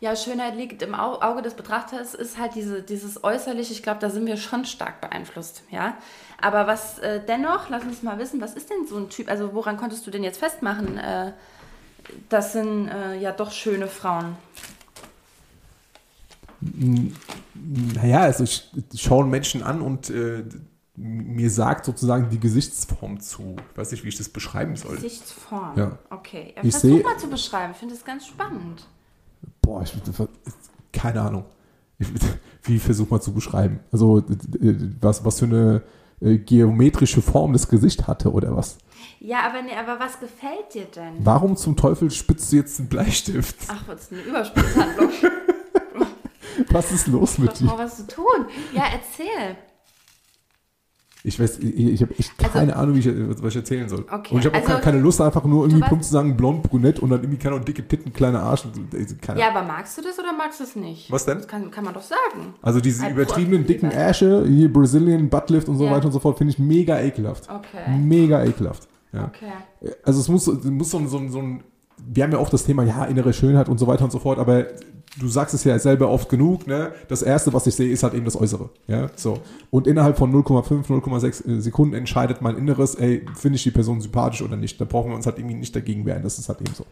ja, 0.00 0.16
Schönheit 0.16 0.56
liegt 0.56 0.80
im 0.82 0.94
Au 0.94 1.20
Auge 1.20 1.42
des 1.42 1.54
Betrachters, 1.54 2.14
ist 2.14 2.38
halt 2.38 2.54
diese, 2.54 2.82
dieses 2.82 3.22
Äußerliche, 3.22 3.72
ich 3.72 3.82
glaube, 3.82 4.00
da 4.00 4.08
sind 4.08 4.26
wir 4.26 4.38
schon 4.38 4.64
stark 4.64 5.02
beeinflusst. 5.02 5.62
Ja? 5.70 5.98
Aber 6.40 6.66
was 6.66 6.98
äh, 7.00 7.20
dennoch, 7.26 7.68
lass 7.68 7.84
uns 7.84 8.02
mal 8.02 8.18
wissen, 8.18 8.40
was 8.40 8.54
ist 8.54 8.70
denn 8.70 8.86
so 8.86 8.96
ein 8.96 9.10
Typ, 9.10 9.28
also 9.28 9.52
woran 9.52 9.76
konntest 9.76 10.06
du 10.06 10.10
denn 10.10 10.24
jetzt 10.24 10.38
festmachen, 10.38 10.96
äh, 10.96 11.32
das 12.30 12.52
sind 12.54 12.88
äh, 12.88 13.18
ja 13.20 13.30
doch 13.30 13.52
schöne 13.52 13.86
Frauen? 13.86 14.36
Naja, 16.62 18.20
also 18.20 18.44
ich 18.44 18.70
schaue 18.94 19.26
Menschen 19.26 19.62
an 19.62 19.82
und 19.82 20.08
äh, 20.08 20.44
mir 20.96 21.50
sagt 21.50 21.84
sozusagen 21.84 22.30
die 22.30 22.40
Gesichtsform 22.40 23.20
zu. 23.20 23.56
Ich 23.72 23.78
weiß 23.78 23.90
nicht, 23.92 24.04
wie 24.04 24.08
ich 24.08 24.18
das 24.18 24.28
beschreiben 24.28 24.76
soll. 24.76 24.96
Gesichtsform? 24.96 25.72
Ja. 25.76 25.98
Okay. 26.10 26.54
Ja, 26.56 26.64
Ich 26.64 26.72
versuch 26.72 27.02
mal 27.02 27.18
zu 27.18 27.28
beschreiben. 27.28 27.72
Ich 27.72 27.78
finde 27.78 27.94
das 27.94 28.04
ganz 28.04 28.26
spannend. 28.26 28.86
Boah, 29.70 29.82
ich 29.84 29.92
keine 30.90 31.20
Ahnung. 31.20 31.44
Ich, 32.00 32.08
wie 32.64 32.80
versuch 32.80 33.08
mal 33.08 33.20
zu 33.20 33.32
beschreiben? 33.32 33.78
Also 33.92 34.18
äh, 34.18 34.24
was, 35.00 35.24
was 35.24 35.38
für 35.38 35.44
eine 35.44 35.82
äh, 36.20 36.38
geometrische 36.38 37.22
Form 37.22 37.52
das 37.52 37.68
Gesicht 37.68 38.08
hatte 38.08 38.32
oder 38.32 38.56
was? 38.56 38.78
Ja, 39.20 39.46
aber, 39.46 39.62
nee, 39.62 39.76
aber 39.78 40.00
was 40.00 40.18
gefällt 40.18 40.74
dir 40.74 40.86
denn? 40.86 41.14
Warum 41.20 41.56
zum 41.56 41.76
Teufel 41.76 42.10
spitzt 42.10 42.50
du 42.50 42.56
jetzt 42.56 42.80
einen 42.80 42.88
Bleistift? 42.88 43.54
Ach, 43.68 43.84
was 43.86 44.02
ist 44.02 44.12
eine 44.12 44.22
Überspitzhandlung? 44.22 45.10
Was 46.68 46.92
ist 46.92 47.06
los 47.06 47.38
mit 47.38 47.58
dir? 47.58 47.66
noch 47.66 47.78
was 47.78 47.96
zu 47.96 48.06
tun? 48.06 48.46
Ja, 48.74 48.84
erzähl. 48.92 49.56
Ich 51.22 51.38
weiß, 51.38 51.58
ich, 51.58 51.76
ich 51.78 52.00
habe 52.02 52.12
echt 52.18 52.32
Also- 52.38 52.52
keine 52.58 52.74
Ahnung, 52.76 52.94
wie 52.94 53.00
ich, 53.00 53.08
was 53.42 53.50
ich 53.52 53.56
erzählen 53.56 53.88
soll. 53.88 54.06
Okay, 54.10 54.34
Und 54.34 54.40
ich 54.40 54.46
habe 54.46 54.56
auch 54.56 54.60
also- 54.60 54.66
keine, 54.72 54.80
keine 54.82 54.98
Lust, 55.00 55.20
einfach 55.20 55.44
nur 55.44 55.64
irgendwie 55.66 55.82
plump 55.86 56.02
zu 56.02 56.10
sagen, 56.10 56.36
blond, 56.36 56.62
brünett 56.62 56.98
und 57.00 57.10
dann 57.10 57.20
irgendwie, 57.20 57.36
keine 57.38 57.60
dicke 57.60 57.86
Titten, 57.86 58.12
kleine 58.12 58.40
Arsch. 58.40 58.64
Keine 59.20 59.38
Ja, 59.40 59.50
aber 59.50 59.62
magst 59.66 59.98
du 59.98 60.02
das 60.02 60.18
oder 60.18 60.32
magst 60.32 60.60
du 60.60 60.64
es 60.64 60.76
nicht? 60.76 61.10
Was 61.12 61.26
denn? 61.26 61.38
Das 61.38 61.46
kann, 61.48 61.70
kann 61.70 61.84
man 61.84 61.92
doch 61.92 62.02
sagen. 62.02 62.54
Also 62.62 62.80
diese 62.80 63.04
Ein 63.04 63.12
übertriebenen 63.12 63.66
dicken. 63.66 63.90
Ärsche, 63.90 64.46
hier 64.46 64.72
Brazilian 64.72 65.28
Buttlift 65.28 65.68
und 65.68 65.76
so 65.76 65.84
Ja. 65.84 65.90
weiter 65.92 66.06
und 66.06 66.12
so 66.12 66.20
fort, 66.20 66.38
finde 66.38 66.52
ich 66.52 66.58
mega 66.58 66.98
ekelhaft. 67.00 67.48
Okay. 67.50 67.96
Mega 67.98 68.42
ekelhaft. 68.44 68.88
Ja. 69.12 69.24
Okay. 69.24 69.52
Also 70.04 70.20
es 70.20 70.28
muss, 70.28 70.46
muss 70.64 70.90
so, 70.90 71.06
so, 71.06 71.28
so 71.28 71.38
ein, 71.38 71.62
wir 71.98 72.24
haben 72.24 72.32
ja 72.32 72.38
oft 72.38 72.52
das 72.52 72.64
Thema, 72.64 72.82
ja, 72.84 73.04
innere 73.04 73.32
Schönheit 73.34 73.68
und 73.68 73.76
so 73.78 73.86
weiter 73.86 74.04
und 74.04 74.10
so 74.12 74.18
fort, 74.20 74.38
aber 74.38 74.64
du 75.18 75.28
sagst 75.28 75.54
es 75.54 75.64
ja 75.64 75.78
selber 75.78 76.08
oft 76.08 76.28
genug, 76.28 76.66
ne? 76.66 76.92
Das 77.08 77.22
erste, 77.22 77.52
was 77.52 77.66
ich 77.66 77.74
sehe, 77.74 77.90
ist 77.90 78.02
halt 78.02 78.14
eben 78.14 78.24
das 78.24 78.36
Äußere. 78.40 78.70
Ja, 78.86 79.10
so. 79.16 79.38
Und 79.70 79.86
innerhalb 79.86 80.16
von 80.16 80.32
0,5, 80.32 80.86
0,6 80.86 81.60
Sekunden 81.60 81.94
entscheidet 81.94 82.42
mein 82.42 82.56
Inneres, 82.56 82.94
ey, 82.94 83.26
finde 83.34 83.56
ich 83.56 83.62
die 83.62 83.70
Person 83.70 84.00
sympathisch 84.00 84.42
oder 84.42 84.56
nicht. 84.56 84.80
Da 84.80 84.84
brauchen 84.84 85.10
wir 85.10 85.16
uns 85.16 85.26
halt 85.26 85.38
irgendwie 85.38 85.56
nicht 85.56 85.74
dagegen 85.74 86.06
wehren. 86.06 86.22
Das 86.22 86.38
ist 86.38 86.48
halt 86.48 86.60
eben 86.60 86.74
so. 86.74 86.84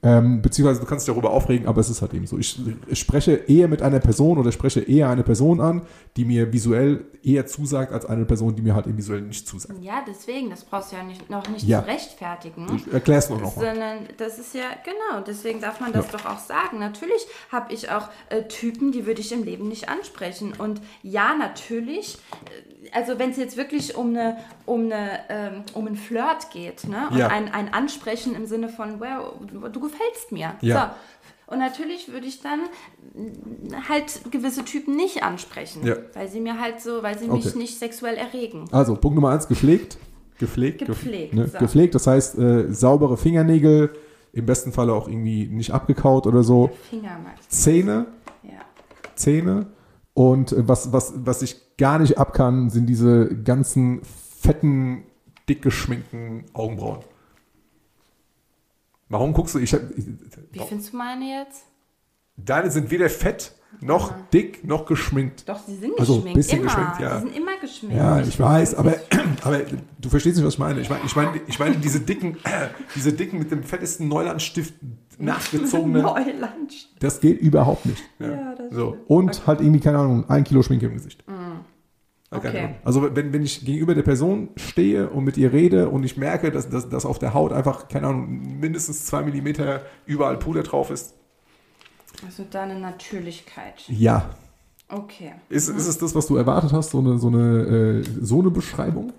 Ähm, 0.00 0.40
beziehungsweise 0.42 0.80
du 0.80 0.86
kannst 0.86 1.08
dich 1.08 1.12
darüber 1.12 1.30
aufregen, 1.30 1.66
aber 1.66 1.80
es 1.80 1.90
ist 1.90 2.02
halt 2.02 2.14
eben 2.14 2.26
so. 2.26 2.38
Ich, 2.38 2.56
ich 2.86 2.98
spreche 3.00 3.32
eher 3.32 3.66
mit 3.66 3.82
einer 3.82 3.98
Person 3.98 4.38
oder 4.38 4.52
spreche 4.52 4.80
eher 4.80 5.08
eine 5.10 5.24
Person 5.24 5.60
an, 5.60 5.82
die 6.16 6.24
mir 6.24 6.52
visuell 6.52 7.04
eher 7.24 7.46
zusagt, 7.46 7.92
als 7.92 8.06
eine 8.06 8.24
Person, 8.24 8.54
die 8.54 8.62
mir 8.62 8.76
halt 8.76 8.86
eben 8.86 8.96
visuell 8.96 9.22
nicht 9.22 9.48
zusagt. 9.48 9.74
Ja, 9.82 10.04
deswegen, 10.06 10.50
das 10.50 10.64
brauchst 10.64 10.92
du 10.92 10.96
ja 10.96 11.02
nicht, 11.02 11.28
noch 11.28 11.48
nicht 11.48 11.66
Ja. 11.66 11.80
zu 11.82 11.88
rechtfertigen. 11.88 12.66
Ich 12.76 13.08
es 13.08 13.28
nur 13.28 13.40
noch. 13.40 13.54
Sondern 13.54 13.98
das 14.18 14.38
ist 14.38 14.54
ja, 14.54 14.70
genau, 14.84 15.24
deswegen 15.26 15.60
darf 15.60 15.80
man 15.80 15.92
das 15.92 16.06
Ja. 16.06 16.12
doch 16.18 16.26
auch 16.26 16.38
sagen. 16.38 16.78
Natürlich 16.78 17.26
habe 17.50 17.72
ich 17.74 17.90
auch 17.90 18.08
äh, 18.30 18.44
Typen, 18.44 18.92
die 18.92 19.04
würde 19.04 19.20
ich 19.20 19.32
im 19.32 19.42
Leben 19.42 19.66
nicht 19.68 19.88
ansprechen. 19.88 20.52
Und 20.56 20.80
ja, 21.02 21.34
natürlich, 21.36 22.18
äh, 22.46 22.77
also 22.92 23.18
wenn 23.18 23.30
es 23.30 23.36
jetzt 23.36 23.56
wirklich 23.56 23.96
um 23.96 24.10
eine, 24.10 24.36
um 24.66 24.84
eine, 24.84 25.20
ähm, 25.28 25.52
um 25.74 25.86
ein 25.86 25.96
Flirt 25.96 26.50
geht, 26.52 26.86
ne? 26.88 27.08
Und 27.10 27.18
Ja. 27.18 27.28
ein, 27.28 27.52
ein 27.52 27.72
Ansprechen 27.72 28.34
im 28.34 28.46
Sinne 28.46 28.68
von, 28.68 29.00
wow, 29.00 29.34
du, 29.70 29.80
gefällst 29.80 30.32
mir. 30.32 30.54
Ja. 30.60 30.94
So. 31.46 31.52
Und 31.52 31.60
natürlich 31.60 32.12
würde 32.12 32.26
ich 32.26 32.42
dann 32.42 32.60
halt 33.88 34.30
gewisse 34.30 34.64
Typen 34.64 34.96
nicht 34.96 35.22
ansprechen, 35.22 35.86
Ja. 35.86 35.96
weil 36.14 36.28
sie 36.28 36.40
mir 36.40 36.60
halt 36.60 36.80
so, 36.80 37.02
weil 37.02 37.18
sie 37.18 37.28
Okay. 37.28 37.36
mich 37.44 37.54
nicht 37.54 37.78
sexuell 37.78 38.16
erregen. 38.16 38.66
Also, 38.70 38.94
Punkt 38.96 39.14
Nummer 39.16 39.30
eins, 39.30 39.48
gepflegt. 39.48 39.96
Gepflegt. 40.38 40.84
Gepflegt, 40.84 41.34
Ne? 41.34 41.48
so. 41.48 41.58
Gepflegt, 41.58 41.94
das 41.94 42.06
heißt, 42.06 42.38
äh, 42.38 42.72
saubere 42.72 43.16
Fingernägel, 43.16 43.92
im 44.32 44.46
besten 44.46 44.72
Falle 44.72 44.92
auch 44.92 45.08
irgendwie 45.08 45.46
nicht 45.46 45.72
abgekaut 45.72 46.26
oder 46.26 46.42
so. 46.42 46.70
Finger 46.90 47.18
Zähne. 47.48 48.06
Ja. 48.42 48.60
Zähne. 49.14 49.66
Und 50.18 50.50
äh, 50.50 50.66
was, 50.66 50.92
was, 50.92 51.12
was 51.14 51.42
ich 51.42 51.76
gar 51.76 52.00
nicht 52.00 52.18
ab 52.18 52.32
kann, 52.32 52.70
sind 52.70 52.86
diese 52.86 53.28
ganzen 53.44 54.02
fetten, 54.02 55.04
dick 55.48 55.62
geschminkten 55.62 56.44
Augenbrauen. 56.54 57.04
Warum 59.08 59.32
guckst 59.32 59.54
du? 59.54 59.60
Ich 59.60 59.72
hab, 59.72 59.80
ich, 59.96 60.06
Wie 60.50 60.58
findest 60.58 60.92
du 60.92 60.96
meine 60.96 61.24
jetzt? 61.24 61.62
deine 62.36 62.68
sind 62.72 62.90
weder 62.90 63.08
fett, 63.08 63.52
noch 63.80 64.12
dick, 64.32 64.64
noch 64.64 64.86
geschminkt. 64.86 65.48
Doch, 65.48 65.60
sie 65.64 65.76
sind 65.76 65.92
Also, 66.00 66.16
geschminkt. 66.16 66.34
bisschen 66.36 66.60
immer. 66.62 66.66
geschminkt, 66.66 67.00
ja. 67.00 67.20
Sie 67.20 67.26
sind 67.28 67.36
immer 67.36 67.60
geschminkt. 67.60 67.96
Ja, 67.96 68.20
ich 68.20 68.40
weiß, 68.40 68.74
aber, 68.74 68.96
aber 69.42 69.60
du 70.00 70.08
verstehst 70.08 70.36
nicht, 70.36 70.44
was 70.46 70.54
ich 70.54 70.58
meine. 70.58 70.80
Ich 70.80 70.90
meine, 70.90 71.04
ich 71.06 71.14
meine, 71.14 71.40
ich 71.46 71.58
meine 71.60 71.76
diese 71.76 72.00
dicken, 72.00 72.38
diese 72.96 73.12
dicken 73.12 73.38
mit 73.38 73.52
dem 73.52 73.62
fettesten 73.62 74.08
Neulandstift 74.08 74.74
nachgezogenen, 75.18 76.02
Neuland. 76.02 76.88
das 77.00 77.20
geht 77.20 77.40
überhaupt 77.40 77.86
nicht. 77.86 78.02
Ja. 78.18 78.30
Ja, 78.30 78.54
das 78.54 78.74
so. 78.74 78.96
Und 79.06 79.46
halt 79.46 79.60
irgendwie, 79.60 79.80
keine 79.80 79.98
Ahnung, 79.98 80.24
ein 80.28 80.44
Kilo 80.44 80.62
Schminke 80.62 80.86
im 80.86 80.94
Gesicht. 80.94 81.24
Keine 81.26 81.58
Okay. 82.30 82.74
Also 82.84 83.14
wenn, 83.16 83.32
wenn 83.32 83.42
ich 83.42 83.64
gegenüber 83.64 83.94
der 83.94 84.02
Person 84.02 84.50
stehe 84.56 85.08
und 85.08 85.24
mit 85.24 85.38
ihr 85.38 85.50
rede 85.50 85.88
und 85.88 86.04
ich 86.04 86.18
merke, 86.18 86.50
dass, 86.50 86.68
dass, 86.68 86.88
dass 86.90 87.06
auf 87.06 87.18
der 87.18 87.32
Haut 87.32 87.54
einfach, 87.54 87.88
keine 87.88 88.08
Ahnung, 88.08 88.58
mindestens 88.60 89.06
zwei 89.06 89.22
Millimeter 89.22 89.80
überall 90.04 90.36
Puder 90.38 90.62
drauf 90.62 90.90
ist, 90.90 91.14
Also 92.26 92.44
deine 92.50 92.78
Natürlichkeit. 92.78 93.82
ja. 93.88 94.28
Okay. 94.90 95.32
Ist, 95.50 95.68
ist 95.68 95.86
es 95.86 95.98
das, 95.98 96.14
was 96.14 96.26
du 96.28 96.36
erwartet 96.36 96.72
hast, 96.72 96.90
so 96.92 96.98
eine, 97.00 97.18
so 97.18 97.28
eine, 97.28 98.00
äh, 98.00 98.04
so 98.22 98.40
eine 98.40 98.50
Beschreibung? 98.50 99.12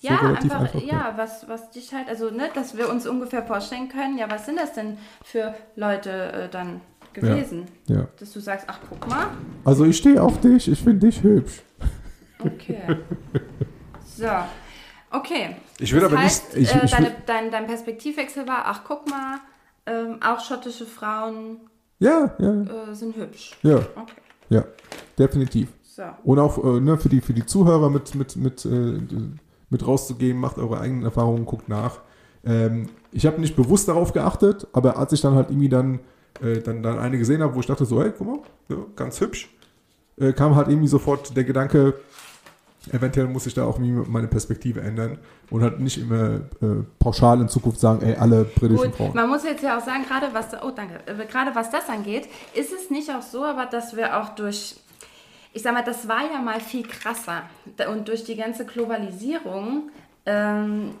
Ja, 0.00 0.18
einfach, 0.20 0.60
einfach, 0.60 0.80
ja, 0.82 1.12
was, 1.16 1.46
was 1.46 1.70
dich 1.70 1.92
halt, 1.92 2.08
also, 2.08 2.30
ne, 2.30 2.48
dass 2.54 2.76
wir 2.76 2.88
uns 2.88 3.06
ungefähr 3.06 3.42
vorstellen 3.42 3.88
können, 3.88 4.16
ja, 4.16 4.30
was 4.30 4.46
sind 4.46 4.58
das 4.58 4.72
denn 4.72 4.96
für 5.22 5.54
Leute 5.76 6.10
äh, 6.32 6.48
dann 6.48 6.80
gewesen? 7.12 7.66
Ja. 7.86 8.06
Dass 8.18 8.32
du 8.32 8.40
sagst, 8.40 8.66
ach, 8.68 8.78
guck 8.88 9.06
mal. 9.08 9.26
Also 9.64 9.84
ich 9.84 9.98
stehe 9.98 10.22
auf 10.22 10.40
dich, 10.40 10.70
ich 10.70 10.80
finde 10.80 11.06
dich 11.06 11.22
hübsch. 11.22 11.62
Okay. 12.38 12.80
so. 14.16 14.26
Okay. 15.10 15.56
Ich 15.78 15.92
würde 15.92 16.06
aber 16.06 16.18
heißt, 16.18 16.56
nicht. 16.56 16.70
Ich, 16.70 16.74
äh, 16.74 16.84
ich 16.84 16.90
deine, 16.92 17.12
dein, 17.26 17.50
dein 17.50 17.66
Perspektivwechsel 17.66 18.46
war, 18.46 18.62
ach, 18.64 18.82
guck 18.86 19.10
mal, 19.10 19.40
ähm, 19.86 20.18
auch 20.22 20.40
schottische 20.40 20.86
Frauen 20.86 21.58
ja, 21.98 22.34
ja, 22.38 22.62
äh, 22.62 22.94
sind 22.94 23.16
hübsch. 23.16 23.58
ja, 23.62 23.76
Okay. 23.76 24.14
ja, 24.48 24.64
definitiv. 25.18 25.68
So. 25.82 26.04
Und 26.24 26.38
auch 26.38 26.62
äh, 26.64 26.80
ne, 26.80 26.96
für, 26.96 27.08
die, 27.08 27.20
für 27.20 27.34
die 27.34 27.44
Zuhörer 27.44 27.90
mit, 27.90 28.14
mit, 28.14 28.36
mit, 28.36 28.64
äh, 28.64 28.98
mit 29.70 29.86
rauszugeben, 29.86 30.40
macht 30.40 30.58
eure 30.58 30.80
eigenen 30.80 31.04
Erfahrungen, 31.04 31.46
guckt 31.46 31.68
nach. 31.68 32.00
Ähm, 32.44 32.88
ich 33.12 33.26
habe 33.26 33.40
nicht 33.40 33.56
bewusst 33.56 33.88
darauf 33.88 34.12
geachtet, 34.12 34.66
aber 34.72 34.98
als 34.98 35.12
ich 35.12 35.20
dann 35.20 35.34
halt 35.34 35.50
irgendwie 35.50 35.68
dann, 35.68 36.00
äh, 36.42 36.58
dann, 36.58 36.82
dann 36.82 36.98
eine 36.98 37.18
gesehen 37.18 37.42
habe, 37.42 37.54
wo 37.54 37.60
ich 37.60 37.66
dachte 37.66 37.84
so, 37.84 38.02
hey, 38.02 38.12
guck 38.16 38.26
mal, 38.26 38.38
ja, 38.68 38.76
ganz 38.96 39.20
hübsch, 39.20 39.48
äh, 40.18 40.32
kam 40.32 40.56
halt 40.56 40.68
irgendwie 40.68 40.88
sofort 40.88 41.36
der 41.36 41.44
Gedanke, 41.44 41.94
eventuell 42.92 43.26
muss 43.26 43.46
ich 43.46 43.54
da 43.54 43.64
auch 43.64 43.78
meine 43.78 44.26
Perspektive 44.26 44.80
ändern 44.80 45.18
und 45.50 45.62
halt 45.62 45.80
nicht 45.80 45.98
immer 45.98 46.36
äh, 46.62 46.82
pauschal 46.98 47.40
in 47.40 47.48
Zukunft 47.48 47.78
sagen, 47.78 48.00
ey, 48.02 48.14
alle 48.16 48.44
britischen 48.44 48.86
Gut, 48.86 48.96
Frauen. 48.96 49.14
man 49.14 49.28
muss 49.28 49.44
jetzt 49.44 49.62
ja 49.62 49.78
auch 49.78 49.84
sagen, 49.84 50.04
gerade 50.08 50.28
was, 50.32 50.46
oh 50.62 50.70
danke, 50.74 51.00
äh, 51.06 51.26
gerade 51.26 51.54
was 51.54 51.70
das 51.70 51.88
angeht, 51.88 52.28
ist 52.54 52.72
es 52.72 52.90
nicht 52.90 53.10
auch 53.10 53.22
so, 53.22 53.44
aber 53.44 53.66
dass 53.66 53.96
wir 53.96 54.18
auch 54.20 54.30
durch, 54.30 54.76
ich 55.52 55.62
sag 55.62 55.74
mal, 55.74 55.82
das 55.82 56.06
war 56.06 56.30
ja 56.30 56.40
mal 56.40 56.60
viel 56.60 56.86
krasser 56.86 57.42
und 57.88 58.08
durch 58.08 58.24
die 58.24 58.36
ganze 58.36 58.64
Globalisierung 58.64 59.90
ähm, 60.26 60.94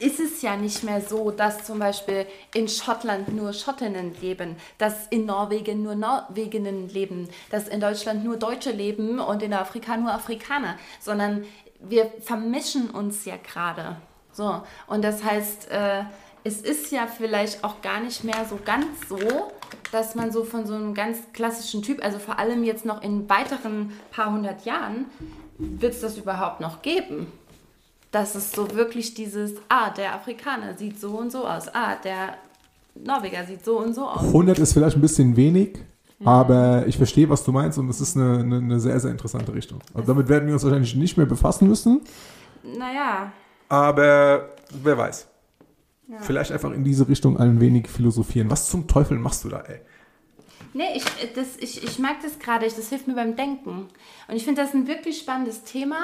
ist 0.00 0.20
es 0.20 0.42
ja 0.42 0.56
nicht 0.56 0.84
mehr 0.84 1.00
so, 1.00 1.30
dass 1.30 1.64
zum 1.64 1.78
Beispiel 1.78 2.26
in 2.54 2.68
Schottland 2.68 3.34
nur 3.34 3.52
Schottinnen 3.52 4.14
leben, 4.20 4.56
dass 4.78 5.06
in 5.08 5.26
Norwegen 5.26 5.82
nur 5.82 5.94
Norweginnen 5.94 6.88
leben, 6.88 7.28
dass 7.50 7.68
in 7.68 7.80
Deutschland 7.80 8.24
nur 8.24 8.36
Deutsche 8.36 8.70
leben 8.70 9.18
und 9.18 9.42
in 9.42 9.52
Afrika 9.52 9.96
nur 9.96 10.12
Afrikaner, 10.12 10.76
sondern 11.00 11.44
wir 11.80 12.10
vermischen 12.20 12.90
uns 12.90 13.24
ja 13.24 13.36
gerade. 13.36 13.96
So, 14.32 14.62
und 14.86 15.04
das 15.04 15.22
heißt, 15.22 15.70
äh, 15.70 16.04
es 16.44 16.60
ist 16.60 16.92
ja 16.92 17.06
vielleicht 17.06 17.64
auch 17.64 17.80
gar 17.80 18.00
nicht 18.00 18.22
mehr 18.22 18.46
so 18.48 18.58
ganz 18.62 18.86
so, 19.08 19.18
dass 19.90 20.14
man 20.14 20.30
so 20.30 20.44
von 20.44 20.66
so 20.66 20.74
einem 20.74 20.92
ganz 20.92 21.18
klassischen 21.32 21.82
Typ, 21.82 22.04
also 22.04 22.18
vor 22.18 22.38
allem 22.38 22.64
jetzt 22.64 22.84
noch 22.84 23.02
in 23.02 23.28
weiteren 23.30 23.92
paar 24.10 24.30
hundert 24.32 24.64
Jahren, 24.66 25.06
wird 25.58 25.94
es 25.94 26.00
das 26.00 26.18
überhaupt 26.18 26.60
noch 26.60 26.82
geben? 26.82 27.26
Dass 28.10 28.34
es 28.34 28.52
so 28.52 28.74
wirklich 28.74 29.14
dieses, 29.14 29.54
ah, 29.68 29.90
der 29.90 30.14
Afrikaner 30.14 30.76
sieht 30.76 31.00
so 31.00 31.12
und 31.12 31.32
so 31.32 31.46
aus, 31.46 31.68
ah, 31.74 31.96
der 31.96 32.36
Norweger 32.94 33.44
sieht 33.44 33.64
so 33.64 33.78
und 33.78 33.94
so 33.94 34.06
aus. 34.06 34.22
100 34.22 34.58
ist 34.58 34.74
vielleicht 34.74 34.96
ein 34.96 35.00
bisschen 35.00 35.36
wenig, 35.36 35.78
aber 36.24 36.86
ich 36.86 36.96
verstehe, 36.96 37.28
was 37.28 37.42
du 37.42 37.52
meinst 37.52 37.78
und 37.78 37.88
es 37.88 38.00
ist 38.00 38.16
eine, 38.16 38.40
eine, 38.40 38.56
eine 38.56 38.80
sehr, 38.80 39.00
sehr 39.00 39.10
interessante 39.10 39.54
Richtung. 39.54 39.80
Also 39.94 40.12
damit 40.12 40.28
werden 40.28 40.46
wir 40.46 40.54
uns 40.54 40.62
wahrscheinlich 40.62 40.94
nicht 40.94 41.16
mehr 41.16 41.26
befassen 41.26 41.68
müssen. 41.68 42.02
naja. 42.62 43.32
Aber 43.68 44.50
wer 44.82 44.98
weiß. 44.98 45.26
Vielleicht 46.20 46.52
einfach 46.52 46.72
in 46.72 46.84
diese 46.84 47.08
Richtung 47.08 47.38
ein 47.38 47.60
wenig 47.60 47.88
philosophieren. 47.88 48.50
Was 48.50 48.68
zum 48.68 48.86
Teufel 48.86 49.18
machst 49.18 49.44
du 49.44 49.48
da, 49.48 49.60
ey? 49.60 49.80
Nee, 50.74 50.96
ich, 50.96 51.04
das, 51.34 51.56
ich, 51.58 51.82
ich 51.84 51.98
mag 51.98 52.16
das 52.22 52.38
gerade, 52.38 52.66
das 52.66 52.88
hilft 52.88 53.06
mir 53.06 53.14
beim 53.14 53.36
Denken. 53.36 53.88
Und 54.28 54.36
ich 54.36 54.44
finde 54.44 54.62
das 54.62 54.74
ein 54.74 54.86
wirklich 54.86 55.18
spannendes 55.18 55.64
Thema. 55.64 55.96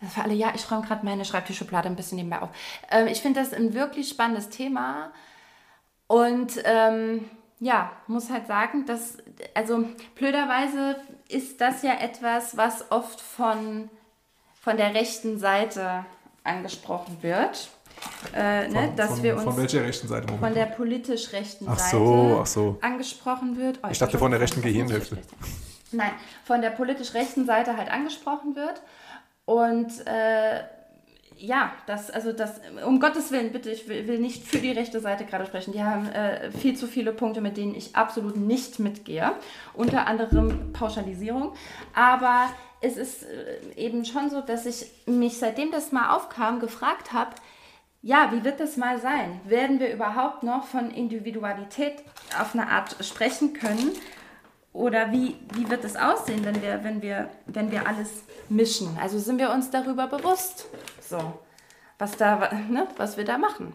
Also 0.00 0.14
für 0.14 0.22
alle, 0.22 0.34
ja, 0.34 0.52
ich 0.54 0.70
räume 0.70 0.86
gerade 0.86 1.04
meine 1.04 1.24
Schreibtischschublade 1.24 1.88
ein 1.88 1.96
bisschen 1.96 2.16
nebenbei 2.16 2.40
auf. 2.40 2.50
Ähm, 2.90 3.08
ich 3.08 3.20
finde 3.20 3.40
das 3.40 3.52
ein 3.52 3.74
wirklich 3.74 4.08
spannendes 4.08 4.48
Thema. 4.48 5.10
Und 6.06 6.52
ähm, 6.64 7.28
ja, 7.58 7.90
muss 8.06 8.30
halt 8.30 8.46
sagen, 8.46 8.86
dass, 8.86 9.18
also 9.54 9.84
blöderweise 10.14 10.96
ist 11.28 11.60
das 11.60 11.82
ja 11.82 11.94
etwas, 11.94 12.56
was 12.56 12.90
oft 12.90 13.20
von, 13.20 13.90
von 14.60 14.76
der 14.76 14.94
rechten 14.94 15.38
Seite 15.38 16.04
angesprochen 16.44 17.18
wird. 17.22 17.70
Äh, 18.34 18.68
ne, 18.68 18.74
Von- 18.88 18.96
dass 18.96 19.10
von- 19.10 19.22
wir 19.22 19.34
uns 19.34 19.44
von 19.44 19.56
welcher 19.56 19.82
rechten 19.82 20.08
Seite 20.08 20.32
von 20.36 20.54
der 20.54 20.66
politisch 20.66 21.32
rechten 21.32 21.66
Ach 21.68 21.78
Seite 21.78 21.96
so, 21.96 22.38
ach 22.42 22.46
so. 22.46 22.78
angesprochen 22.82 23.56
wird. 23.56 23.78
Oh, 23.82 23.88
Ich 23.90 23.98
dachte 23.98 24.18
von 24.18 24.30
der 24.30 24.40
rechten 24.40 24.60
ich 24.60 24.64
Gehirnhälfte. 24.66 25.18
Nein, 25.92 26.10
von 26.44 26.60
der 26.60 26.70
politisch 26.70 27.14
rechten 27.14 27.46
Seite 27.46 27.76
halt 27.76 27.90
angesprochen 27.90 28.56
wird. 28.56 28.82
Und 29.44 30.06
äh, 30.06 30.60
ja, 31.38 31.72
das, 31.86 32.10
also 32.10 32.32
das, 32.32 32.60
um 32.84 32.98
Gottes 32.98 33.30
Willen, 33.30 33.52
bitte, 33.52 33.70
ich 33.70 33.86
will, 33.88 34.06
will 34.08 34.18
nicht 34.18 34.42
für 34.46 34.58
die 34.58 34.72
rechte 34.72 35.00
Seite 35.00 35.24
gerade 35.24 35.46
sprechen. 35.46 35.72
Die 35.72 35.82
haben 35.84 36.08
äh, 36.08 36.50
viel 36.50 36.76
zu 36.76 36.86
viele 36.86 37.12
Punkte, 37.12 37.40
mit 37.40 37.56
denen 37.56 37.74
ich 37.74 37.94
absolut 37.94 38.36
nicht 38.36 38.78
mitgehe. 38.78 39.32
Unter 39.74 40.06
anderem 40.06 40.72
Pauschalisierung. 40.72 41.52
Aber 41.94 42.48
es 42.80 42.96
ist 42.96 43.22
äh, 43.24 43.58
eben 43.76 44.04
schon 44.04 44.30
so, 44.30 44.40
dass 44.40 44.66
ich 44.66 44.86
mich, 45.06 45.38
seitdem 45.38 45.70
das 45.70 45.92
mal 45.92 46.14
aufkam, 46.16 46.58
gefragt 46.58 47.12
habe, 47.12 47.30
ja, 48.06 48.30
wie 48.30 48.44
wird 48.44 48.60
das 48.60 48.76
mal 48.76 49.00
sein? 49.00 49.40
Werden 49.46 49.80
wir 49.80 49.92
überhaupt 49.92 50.44
noch 50.44 50.64
von 50.64 50.92
Individualität 50.92 52.04
auf 52.40 52.54
eine 52.54 52.68
Art 52.68 52.94
sprechen 53.04 53.52
können? 53.52 53.90
Oder 54.72 55.10
wie, 55.10 55.36
wie 55.54 55.68
wird 55.68 55.82
es 55.82 55.96
aussehen, 55.96 56.44
wenn 56.44 56.62
wir, 56.62 56.84
wenn, 56.84 57.02
wir, 57.02 57.30
wenn 57.46 57.72
wir 57.72 57.88
alles 57.88 58.22
mischen? 58.48 58.96
Also 59.02 59.18
sind 59.18 59.40
wir 59.40 59.50
uns 59.50 59.70
darüber 59.70 60.06
bewusst, 60.06 60.66
so, 61.00 61.18
was, 61.98 62.16
da, 62.16 62.48
ne, 62.68 62.86
was 62.96 63.16
wir 63.16 63.24
da 63.24 63.38
machen? 63.38 63.72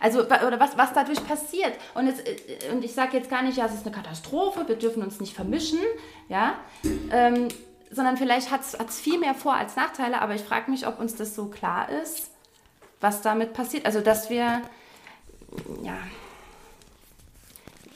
Also, 0.00 0.20
oder 0.24 0.58
was, 0.58 0.78
was 0.78 0.94
dadurch 0.94 1.22
passiert. 1.28 1.74
Und, 1.94 2.08
es, 2.08 2.20
äh, 2.20 2.72
und 2.72 2.82
ich 2.84 2.94
sage 2.94 3.18
jetzt 3.18 3.28
gar 3.28 3.42
nicht, 3.42 3.58
ja, 3.58 3.66
es 3.66 3.74
ist 3.74 3.84
eine 3.86 3.94
Katastrophe, 3.94 4.66
wir 4.66 4.76
dürfen 4.76 5.02
uns 5.02 5.20
nicht 5.20 5.34
vermischen, 5.34 5.80
ja, 6.30 6.54
ähm, 7.12 7.48
sondern 7.90 8.16
vielleicht 8.16 8.50
hat 8.50 8.62
es 8.62 8.98
viel 8.98 9.18
mehr 9.18 9.34
Vor- 9.34 9.56
als 9.56 9.76
Nachteile, 9.76 10.22
aber 10.22 10.34
ich 10.34 10.42
frage 10.42 10.70
mich, 10.70 10.86
ob 10.86 10.98
uns 10.98 11.16
das 11.16 11.34
so 11.34 11.46
klar 11.50 11.90
ist, 11.90 12.30
was 13.04 13.22
damit 13.22 13.52
passiert. 13.52 13.86
Also, 13.86 14.00
dass 14.00 14.30
wir, 14.30 14.62
ja, 15.82 15.98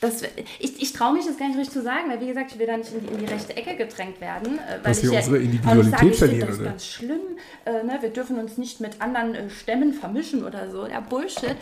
das, 0.01 0.23
ich 0.61 0.81
ich 0.81 0.93
traue 0.93 1.15
mich 1.15 1.27
das 1.27 1.37
gar 1.39 1.49
nicht 1.49 1.59
richtig 1.59 1.75
zu 1.75 1.83
sagen, 1.83 2.09
weil 2.09 2.21
wie 2.21 2.29
gesagt, 2.29 2.53
ich 2.53 2.59
will 2.61 2.69
da 2.69 2.77
nicht 2.77 2.93
in 2.93 3.01
die, 3.05 3.13
in 3.15 3.19
die 3.19 3.25
rechte 3.25 3.57
Ecke 3.57 3.75
gedrängt 3.75 4.21
werden. 4.21 4.59
äh, 4.59 4.75
Weil 4.75 4.83
Dass 4.83 4.99
ich 5.03 5.11
wir 5.11 5.19
unsere 5.19 5.37
auch 5.37 5.41
nicht 5.41 5.55
Individualität 5.55 5.91
sage, 5.99 6.11
ich 6.13 6.19
verlieren, 6.19 6.49
Das 6.49 6.59
oder? 6.61 6.71
ganz 6.71 6.87
schlimm. 6.87 7.21
Äh, 7.65 7.83
ne? 7.83 7.99
Wir 8.01 8.11
dürfen 8.11 8.39
uns 8.39 8.59
nicht 8.59 8.81
mit 8.81 9.01
anderen 9.01 9.35
äh, 9.35 9.51
Stämmen 9.51 9.93
vermischen 9.93 10.45
oder 10.45 10.71
so. 10.71 10.87
Ja, 10.87 11.01
Bullshit. 11.01 11.57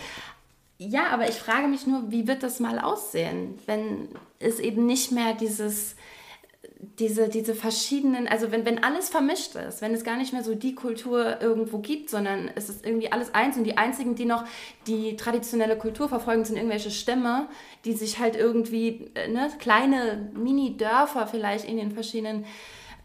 Ja, 0.78 1.06
aber 1.06 1.30
ich 1.30 1.36
frage 1.36 1.68
mich 1.68 1.86
nur, 1.86 2.10
wie 2.10 2.28
wird 2.28 2.42
das 2.42 2.60
mal 2.60 2.78
aussehen, 2.78 3.58
wenn 3.64 4.08
es 4.38 4.58
eben 4.58 4.84
nicht 4.84 5.12
mehr 5.12 5.32
dieses, 5.32 5.96
diese, 6.98 7.28
diese 7.28 7.54
verschiedenen, 7.54 8.26
also 8.26 8.50
wenn, 8.52 8.64
wenn 8.64 8.82
alles 8.82 9.08
vermischt 9.08 9.54
ist, 9.54 9.82
wenn 9.82 9.92
es 9.92 10.04
gar 10.04 10.16
nicht 10.16 10.32
mehr 10.32 10.42
so 10.42 10.54
die 10.54 10.74
Kultur 10.74 11.40
irgendwo 11.40 11.78
gibt, 11.78 12.10
sondern 12.10 12.50
es 12.54 12.68
ist 12.68 12.86
irgendwie 12.86 13.12
alles 13.12 13.34
eins 13.34 13.56
und 13.56 13.64
die 13.64 13.76
einzigen, 13.76 14.14
die 14.14 14.24
noch 14.24 14.44
die 14.86 15.16
traditionelle 15.16 15.76
Kultur 15.76 16.08
verfolgen, 16.08 16.44
sind 16.44 16.56
irgendwelche 16.56 16.90
Stämme, 16.90 17.48
die 17.84 17.92
sich 17.92 18.18
halt 18.18 18.36
irgendwie, 18.36 19.10
äh, 19.14 19.28
ne, 19.28 19.50
kleine 19.58 20.30
Mini-Dörfer 20.34 21.26
vielleicht 21.26 21.66
in 21.66 21.76
den 21.76 21.92
verschiedenen 21.92 22.44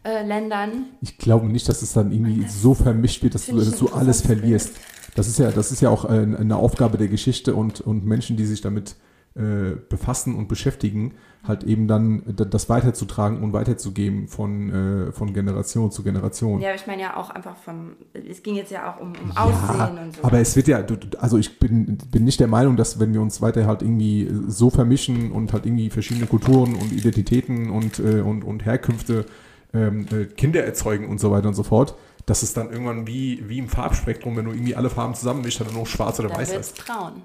äh, 0.04 0.26
Ländern. 0.26 0.86
Ich 1.00 1.18
glaube 1.18 1.46
nicht, 1.46 1.68
dass 1.68 1.82
es 1.82 1.92
dann 1.92 2.12
irgendwie 2.12 2.48
so 2.48 2.74
vermischt 2.74 3.22
wird, 3.22 3.34
dass 3.34 3.46
du, 3.46 3.56
dass 3.56 3.78
du 3.78 3.88
alles 3.88 4.22
verlierst. 4.22 4.74
Das 5.14 5.28
ist 5.28 5.38
ja, 5.38 5.50
das 5.50 5.70
ist 5.70 5.82
ja 5.82 5.90
auch 5.90 6.06
äh, 6.06 6.08
eine 6.08 6.56
Aufgabe 6.56 6.96
der 6.96 7.08
Geschichte 7.08 7.54
und, 7.54 7.80
und 7.80 8.06
Menschen, 8.06 8.36
die 8.36 8.46
sich 8.46 8.62
damit 8.62 8.90
äh, 8.90 9.11
befassen 9.34 10.34
und 10.34 10.46
beschäftigen, 10.46 11.14
halt 11.46 11.64
eben 11.64 11.88
dann 11.88 12.22
das 12.26 12.68
weiterzutragen 12.68 13.42
und 13.42 13.52
weiterzugeben 13.52 14.28
von, 14.28 15.08
äh, 15.08 15.12
von 15.12 15.34
Generation 15.34 15.90
zu 15.90 16.04
Generation. 16.04 16.60
Ja, 16.60 16.72
ich 16.74 16.86
meine 16.86 17.02
ja 17.02 17.16
auch 17.16 17.30
einfach 17.30 17.56
vom, 17.56 17.96
es 18.12 18.42
ging 18.44 18.54
jetzt 18.54 18.70
ja 18.70 18.92
auch 18.92 19.00
um, 19.00 19.12
um 19.12 19.36
Aussehen 19.36 19.98
und 19.98 20.16
so. 20.16 20.22
aber 20.22 20.38
es 20.38 20.54
wird 20.54 20.68
ja, 20.68 20.84
also 21.18 21.38
ich 21.38 21.58
bin, 21.58 21.98
bin 22.10 22.24
nicht 22.24 22.38
der 22.38 22.46
Meinung, 22.46 22.76
dass 22.76 23.00
wenn 23.00 23.12
wir 23.12 23.20
uns 23.20 23.42
weiter 23.42 23.66
halt 23.66 23.82
irgendwie 23.82 24.30
so 24.46 24.70
vermischen 24.70 25.32
und 25.32 25.52
halt 25.52 25.66
irgendwie 25.66 25.90
verschiedene 25.90 26.26
Kulturen 26.26 26.76
und 26.76 26.92
Identitäten 26.92 27.70
und, 27.70 27.98
äh, 27.98 28.20
und, 28.20 28.44
und 28.44 28.64
Herkünfte 28.64 29.26
ähm, 29.74 30.06
äh, 30.12 30.26
Kinder 30.26 30.62
erzeugen 30.64 31.08
und 31.08 31.18
so 31.18 31.32
weiter 31.32 31.48
und 31.48 31.54
so 31.54 31.64
fort, 31.64 31.96
dass 32.26 32.44
es 32.44 32.54
dann 32.54 32.70
irgendwann 32.70 33.08
wie, 33.08 33.42
wie 33.48 33.58
im 33.58 33.68
Farbspektrum, 33.68 34.36
wenn 34.36 34.44
du 34.44 34.52
irgendwie 34.52 34.76
alle 34.76 34.90
Farben 34.90 35.14
zusammenmischst, 35.14 35.60
dann 35.60 35.72
nur 35.72 35.86
schwarz 35.86 36.20
oder 36.20 36.28
dann 36.28 36.38
weiß 36.38 36.56
hast. 36.56 36.86
braun. 36.86 37.22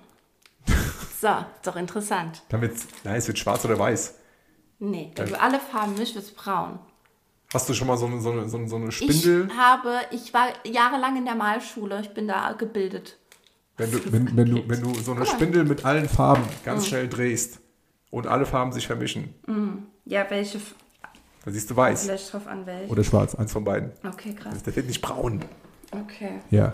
so, 1.21 1.27
ist 1.27 1.65
doch 1.65 1.75
interessant. 1.75 2.41
Dann 2.49 2.61
wird's, 2.61 2.87
nein, 3.03 3.15
es 3.15 3.27
wird 3.27 3.39
schwarz 3.39 3.63
oder 3.65 3.77
weiß. 3.77 4.15
Nee, 4.79 5.11
wenn 5.15 5.29
du 5.29 5.41
alle 5.41 5.59
Farben 5.59 5.95
mischst, 5.95 6.15
wird's 6.15 6.31
braun. 6.31 6.79
Hast 7.53 7.69
du 7.69 7.73
schon 7.73 7.87
mal 7.87 7.97
so 7.97 8.07
eine, 8.07 8.19
so 8.19 8.31
eine, 8.31 8.67
so 8.67 8.75
eine, 8.75 8.91
Spindel? 8.91 9.47
Ich 9.49 9.57
habe, 9.57 10.01
ich 10.11 10.33
war 10.33 10.49
jahrelang 10.65 11.17
in 11.17 11.25
der 11.25 11.35
Malschule, 11.35 12.01
ich 12.01 12.13
bin 12.13 12.27
da 12.27 12.51
gebildet. 12.51 13.17
Wenn 13.77 13.91
du, 13.91 14.11
wenn, 14.11 14.35
wenn, 14.35 14.49
du, 14.49 14.63
wenn 14.67 14.81
du 14.81 14.93
so 14.95 15.13
eine 15.13 15.25
Spindel 15.25 15.63
mit 15.63 15.85
allen 15.85 16.09
Farben 16.09 16.43
ganz 16.65 16.87
schnell 16.87 17.07
drehst 17.07 17.59
und 18.09 18.27
alle 18.27 18.45
Farben 18.45 18.71
sich 18.73 18.87
vermischen, 18.87 19.33
Ja, 20.05 20.25
welche, 20.29 20.59
dann 21.45 21.53
siehst 21.53 21.69
du 21.69 21.75
weiß 21.77 22.03
vielleicht 22.03 22.33
drauf 22.33 22.47
an 22.47 22.65
welche. 22.65 22.91
oder 22.91 23.03
schwarz, 23.03 23.33
eins 23.33 23.53
von 23.53 23.63
beiden. 23.63 23.91
Okay, 24.05 24.33
krass. 24.33 24.63
Der 24.63 24.75
wird 24.75 24.87
nicht 24.87 25.01
braun. 25.01 25.39
Okay. 25.91 26.41
Ja. 26.49 26.73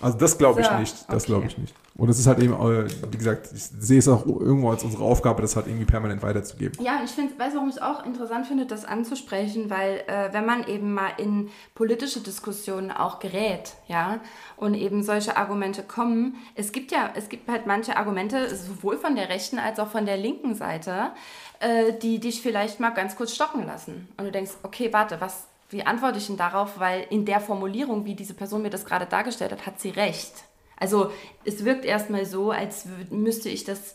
Also 0.00 0.18
das 0.18 0.36
glaube 0.38 0.60
ich 0.60 0.66
So, 0.66 0.74
nicht. 0.74 0.94
Das 1.08 1.24
okay. 1.24 1.32
glaube 1.32 1.46
ich 1.46 1.58
nicht. 1.58 1.74
Und 1.96 2.08
es 2.08 2.18
ist 2.18 2.26
halt 2.26 2.40
eben, 2.40 2.54
äh, 2.54 2.88
wie 3.12 3.16
gesagt, 3.16 3.50
ich 3.54 3.62
sehe 3.62 4.00
es 4.00 4.08
auch 4.08 4.26
irgendwo 4.26 4.70
als 4.70 4.82
unsere 4.82 5.04
Aufgabe, 5.04 5.42
das 5.42 5.54
halt 5.54 5.68
irgendwie 5.68 5.84
permanent 5.84 6.22
weiterzugeben. 6.22 6.84
Ja, 6.84 6.98
und 6.98 7.04
ich 7.04 7.12
finde, 7.12 7.38
weiß, 7.38 7.54
warum 7.54 7.68
ich 7.68 7.76
es 7.76 7.82
auch 7.82 8.04
interessant 8.04 8.48
finde, 8.48 8.66
das 8.66 8.84
anzusprechen, 8.84 9.70
weil 9.70 10.02
äh, 10.08 10.32
wenn 10.32 10.44
man 10.44 10.66
eben 10.66 10.92
mal 10.92 11.12
in 11.18 11.50
politische 11.76 12.18
Diskussionen 12.20 12.90
auch 12.90 13.20
gerät, 13.20 13.74
ja, 13.86 14.18
und 14.56 14.74
eben 14.74 15.04
solche 15.04 15.36
Argumente 15.36 15.84
kommen, 15.84 16.34
es 16.56 16.72
gibt 16.72 16.90
ja, 16.90 17.10
es 17.14 17.28
gibt 17.28 17.48
halt 17.48 17.66
manche 17.66 17.96
Argumente, 17.96 18.54
sowohl 18.56 18.96
von 18.96 19.14
der 19.14 19.28
rechten 19.28 19.60
als 19.60 19.78
auch 19.78 19.88
von 19.88 20.04
der 20.04 20.16
linken 20.16 20.56
Seite, 20.56 21.12
äh, 21.60 21.92
die 21.92 22.18
dich 22.18 22.42
vielleicht 22.42 22.80
mal 22.80 22.90
ganz 22.90 23.14
kurz 23.14 23.34
stocken 23.34 23.66
lassen. 23.66 24.08
Und 24.16 24.24
du 24.24 24.32
denkst, 24.32 24.52
okay, 24.64 24.92
warte, 24.92 25.20
was, 25.20 25.46
wie 25.70 25.84
antworte 25.84 26.18
ich 26.18 26.26
denn 26.26 26.36
darauf? 26.36 26.78
Weil 26.78 27.06
in 27.10 27.24
der 27.24 27.40
Formulierung, 27.40 28.04
wie 28.04 28.14
diese 28.14 28.34
Person 28.34 28.62
mir 28.62 28.70
das 28.70 28.84
gerade 28.84 29.06
dargestellt 29.06 29.52
hat, 29.52 29.66
hat 29.66 29.80
sie 29.80 29.90
recht. 29.90 30.32
Also 30.76 31.10
es 31.44 31.64
wirkt 31.64 31.84
erstmal 31.84 32.26
so, 32.26 32.50
als 32.50 32.86
müsste 33.10 33.48
ich 33.48 33.64
das 33.64 33.94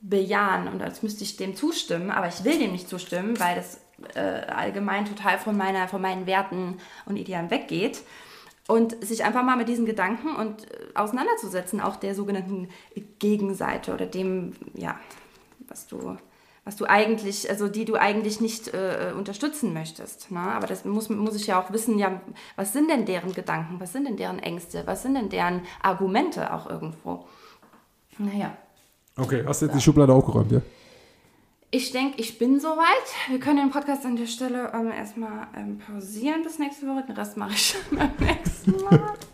bejahen 0.00 0.68
und 0.68 0.82
als 0.82 1.02
müsste 1.02 1.24
ich 1.24 1.36
dem 1.36 1.54
zustimmen, 1.54 2.10
aber 2.10 2.28
ich 2.28 2.44
will 2.44 2.58
dem 2.58 2.72
nicht 2.72 2.88
zustimmen, 2.88 3.38
weil 3.38 3.56
das 3.56 3.80
äh, 4.14 4.46
allgemein 4.50 5.04
total 5.04 5.38
von, 5.38 5.56
meiner, 5.56 5.88
von 5.88 6.00
meinen 6.00 6.26
Werten 6.26 6.78
und 7.04 7.16
Idealen 7.16 7.50
weggeht. 7.50 8.02
Und 8.66 9.04
sich 9.04 9.24
einfach 9.24 9.42
mal 9.42 9.56
mit 9.56 9.68
diesen 9.68 9.84
Gedanken 9.84 10.36
und 10.36 10.70
äh, 10.70 10.76
auseinanderzusetzen, 10.94 11.80
auch 11.80 11.96
der 11.96 12.14
sogenannten 12.14 12.68
Gegenseite 13.18 13.92
oder 13.92 14.06
dem, 14.06 14.52
ja, 14.74 14.98
was 15.68 15.86
du, 15.88 16.16
was 16.64 16.76
du 16.76 16.84
eigentlich, 16.84 17.48
also 17.48 17.68
die 17.68 17.84
du 17.84 17.94
eigentlich 17.96 18.40
nicht 18.40 18.68
äh, 18.74 19.12
unterstützen 19.16 19.72
möchtest. 19.72 20.30
Ne? 20.30 20.40
Aber 20.40 20.66
das 20.66 20.84
muss, 20.84 21.08
muss 21.08 21.34
ich 21.36 21.46
ja 21.46 21.60
auch 21.60 21.72
wissen, 21.72 21.98
ja, 21.98 22.20
was 22.56 22.72
sind 22.72 22.90
denn 22.90 23.06
deren 23.06 23.32
Gedanken, 23.32 23.80
was 23.80 23.92
sind 23.92 24.04
denn 24.06 24.16
deren 24.16 24.38
Ängste, 24.38 24.82
was 24.86 25.02
sind 25.02 25.14
denn 25.14 25.28
deren 25.30 25.62
Argumente 25.82 26.52
auch 26.52 26.68
irgendwo. 26.68 27.26
Naja. 28.18 28.56
Okay, 29.16 29.44
hast 29.46 29.62
du 29.62 29.66
jetzt 29.66 29.74
die 29.74 29.80
Schublade 29.80 30.12
aufgeräumt, 30.12 30.52
ja? 30.52 30.60
Ich 31.72 31.92
denke, 31.92 32.20
ich 32.20 32.36
bin 32.38 32.58
soweit. 32.58 32.86
Wir 33.28 33.38
können 33.38 33.58
den 33.58 33.70
Podcast 33.70 34.04
an 34.04 34.16
der 34.16 34.26
Stelle 34.26 34.72
ähm, 34.74 34.90
erstmal 34.90 35.46
ähm, 35.56 35.78
pausieren 35.78 36.42
bis 36.42 36.58
nächste 36.58 36.86
Woche. 36.88 37.04
Den 37.06 37.16
Rest 37.16 37.36
mache 37.36 37.52
ich 37.52 37.76
beim 37.90 38.10
nächsten 38.18 38.72
Mal. 38.82 39.14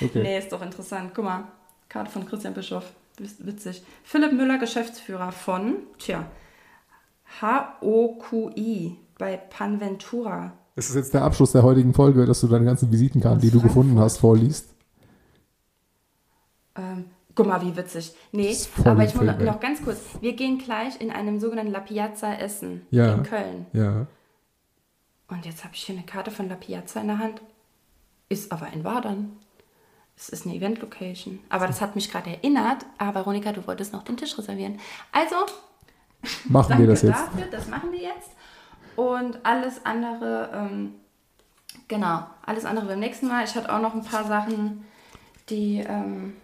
Okay. 0.00 0.22
Nee, 0.22 0.38
ist 0.38 0.50
doch 0.50 0.62
interessant. 0.62 1.12
Guck 1.14 1.24
mal, 1.24 1.44
Karte 1.88 2.10
von 2.10 2.26
Christian 2.26 2.54
Bischof. 2.54 2.82
Witz- 3.18 3.36
Witzig. 3.46 3.84
Philipp 4.02 4.32
Müller, 4.32 4.58
Geschäftsführer 4.58 5.30
von, 5.30 5.76
tja, 5.98 6.24
HOQI 7.40 8.96
bei 9.18 9.36
Panventura. 9.36 10.52
Das 10.74 10.88
ist 10.88 10.94
jetzt 10.96 11.14
der 11.14 11.22
Abschluss 11.22 11.52
der 11.52 11.62
heutigen 11.62 11.92
Folge, 11.94 12.24
dass 12.26 12.40
du 12.40 12.46
deine 12.48 12.64
ganzen 12.64 12.90
Visitenkarten, 12.90 13.40
die 13.40 13.50
du 13.50 13.60
gefunden 13.60 13.98
hast, 13.98 14.18
vorliest. 14.18 14.68
Ähm, 16.76 17.04
guck 17.34 17.46
mal, 17.46 17.60
wie 17.62 17.76
witzig. 17.76 18.14
Nee, 18.32 18.56
aber 18.84 19.04
ich 19.04 19.14
muss 19.14 19.24
noch, 19.24 19.38
noch 19.38 19.60
ganz 19.60 19.82
kurz. 19.82 19.98
Wir 20.20 20.34
gehen 20.34 20.58
gleich 20.58 21.00
in 21.00 21.10
einem 21.10 21.40
sogenannten 21.40 21.72
La 21.72 21.80
Piazza 21.80 22.34
essen 22.34 22.86
Ja. 22.90 23.14
in 23.14 23.22
Köln. 23.22 23.66
Ja. 23.72 24.06
Und 25.28 25.44
jetzt 25.46 25.64
habe 25.64 25.74
ich 25.74 25.82
hier 25.82 25.94
eine 25.96 26.04
Karte 26.06 26.30
von 26.30 26.48
La 26.48 26.54
Piazza 26.56 27.00
in 27.00 27.08
der 27.08 27.18
Hand. 27.18 27.40
Ist 28.28 28.50
aber 28.52 28.68
in 28.72 28.84
Wadern. 28.84 29.32
Das 30.16 30.28
ist 30.30 30.46
eine 30.46 30.54
Event-Location. 30.54 31.38
Aber 31.48 31.66
das 31.66 31.80
hat 31.80 31.94
mich 31.96 32.10
gerade 32.10 32.30
erinnert. 32.30 32.86
Aber 32.98 33.20
Veronika, 33.20 33.52
du 33.52 33.66
wolltest 33.66 33.92
noch 33.92 34.02
den 34.04 34.16
Tisch 34.16 34.36
reservieren. 34.38 34.78
Also, 35.10 35.36
Machen 36.48 36.70
danke 36.70 36.84
wir 36.84 36.86
das 36.88 37.02
jetzt. 37.02 37.18
dafür. 37.18 37.46
Das 37.50 37.68
machen 37.68 37.92
wir 37.92 38.00
jetzt. 38.00 38.30
Und 38.96 39.44
alles 39.44 39.84
andere, 39.84 40.50
ähm, 40.54 40.94
genau, 41.88 42.26
alles 42.44 42.64
andere 42.64 42.86
beim 42.86 43.00
nächsten 43.00 43.26
Mal. 43.28 43.44
Ich 43.44 43.54
hatte 43.54 43.72
auch 43.72 43.80
noch 43.80 43.94
ein 43.94 44.04
paar 44.04 44.24
Sachen, 44.24 44.84
die, 45.48 45.78
ähm, 45.78 46.34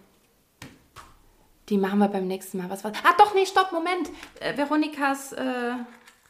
die 1.69 1.77
machen 1.77 1.99
wir 1.99 2.07
beim 2.07 2.27
nächsten 2.27 2.57
Mal. 2.57 2.69
Was 2.69 2.83
war? 2.83 2.91
Ah, 3.03 3.13
doch, 3.17 3.33
nee, 3.35 3.45
stopp, 3.45 3.71
Moment. 3.71 4.09
Äh, 4.39 4.57
Veronikas, 4.57 5.33
äh, 5.33 5.73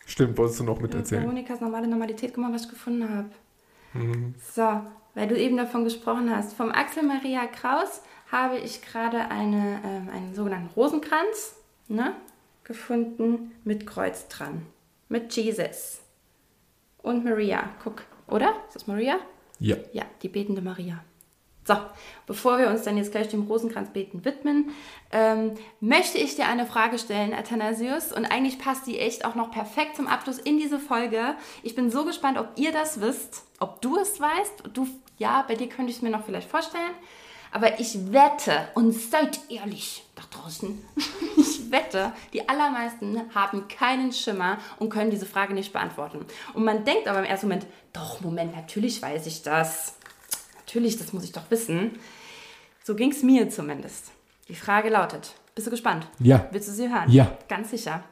Stimmt, 0.05 0.37
wolltest 0.37 0.59
du 0.59 0.63
noch 0.63 0.79
mit 0.79 0.93
Veronikas 1.11 1.61
normale 1.61 1.87
Normalität, 1.87 2.33
guck 2.33 2.43
mal, 2.43 2.53
was 2.53 2.63
ich 2.63 2.69
gefunden 2.69 3.07
habe. 3.09 3.29
So, 4.53 4.81
weil 5.13 5.27
du 5.27 5.37
eben 5.37 5.57
davon 5.57 5.83
gesprochen 5.83 6.35
hast. 6.35 6.53
Vom 6.53 6.71
Axel 6.71 7.03
Maria 7.03 7.45
Kraus 7.45 8.01
habe 8.31 8.57
ich 8.57 8.81
gerade 8.81 9.29
eine, 9.29 9.79
ähm, 9.83 10.09
einen 10.13 10.33
sogenannten 10.33 10.69
Rosenkranz 10.75 11.55
ne, 11.87 12.13
gefunden 12.69 13.51
mit 13.63 13.87
Kreuz 13.87 14.27
dran. 14.27 14.67
Mit 15.09 15.35
Jesus. 15.35 16.01
Und 17.01 17.25
Maria. 17.25 17.67
Guck, 17.83 18.03
oder? 18.27 18.53
Ist 18.67 18.75
das 18.75 18.85
Maria? 18.85 19.17
Ja. 19.57 19.75
Ja, 19.91 20.03
die 20.21 20.29
betende 20.29 20.61
Maria. 20.61 21.03
So, 21.65 21.75
bevor 22.27 22.59
wir 22.59 22.67
uns 22.69 22.83
dann 22.83 22.95
jetzt 22.95 23.11
gleich 23.11 23.27
dem 23.27 23.47
Rosenkranzbeten 23.47 24.23
widmen, 24.23 24.69
ähm, 25.11 25.55
möchte 25.79 26.19
ich 26.19 26.35
dir 26.35 26.47
eine 26.47 26.67
Frage 26.67 26.99
stellen, 26.99 27.33
Athanasius. 27.33 28.11
Und 28.11 28.25
eigentlich 28.25 28.59
passt 28.59 28.85
die 28.85 28.99
echt 28.99 29.25
auch 29.25 29.33
noch 29.33 29.49
perfekt 29.49 29.95
zum 29.95 30.05
Abschluss 30.05 30.37
in 30.37 30.59
diese 30.59 30.77
Folge. 30.77 31.35
Ich 31.63 31.73
bin 31.73 31.89
so 31.89 32.05
gespannt, 32.05 32.37
ob 32.37 32.49
ihr 32.55 32.71
das 32.71 33.01
wisst, 33.01 33.45
ob 33.59 33.81
du 33.81 33.97
es 33.97 34.21
weißt. 34.21 34.69
Du, 34.73 34.87
ja, 35.17 35.43
bei 35.47 35.55
dir 35.55 35.69
könnte 35.69 35.89
ich 35.89 35.97
es 35.97 36.01
mir 36.03 36.11
noch 36.11 36.25
vielleicht 36.25 36.49
vorstellen. 36.49 36.93
Aber 37.51 37.79
ich 37.79 38.13
wette, 38.13 38.67
und 38.75 38.93
seid 38.93 39.39
ehrlich 39.49 40.05
draußen, 40.31 40.77
ich 41.37 41.71
wette, 41.71 42.11
die 42.33 42.47
allermeisten 42.47 43.21
haben 43.33 43.67
keinen 43.67 44.11
Schimmer 44.11 44.57
und 44.79 44.89
können 44.89 45.11
diese 45.11 45.25
Frage 45.25 45.53
nicht 45.53 45.73
beantworten. 45.73 46.25
Und 46.53 46.63
man 46.65 46.83
denkt 46.85 47.07
aber 47.07 47.19
im 47.19 47.25
ersten 47.25 47.47
Moment, 47.47 47.65
doch, 47.93 48.21
Moment, 48.21 48.55
natürlich 48.55 49.01
weiß 49.01 49.25
ich 49.27 49.41
das. 49.43 49.95
Natürlich, 50.65 50.97
das 50.97 51.13
muss 51.13 51.23
ich 51.23 51.31
doch 51.31 51.49
wissen. 51.49 51.91
So 52.83 52.95
ging 52.95 53.11
es 53.11 53.23
mir 53.23 53.49
zumindest. 53.49 54.11
Die 54.47 54.55
Frage 54.55 54.89
lautet, 54.89 55.33
bist 55.55 55.67
du 55.67 55.71
gespannt? 55.71 56.07
Ja. 56.19 56.47
Willst 56.51 56.67
du 56.69 56.71
sie 56.73 56.89
hören? 56.89 57.09
Ja. 57.11 57.37
Ganz 57.47 57.71
sicher. 57.71 58.03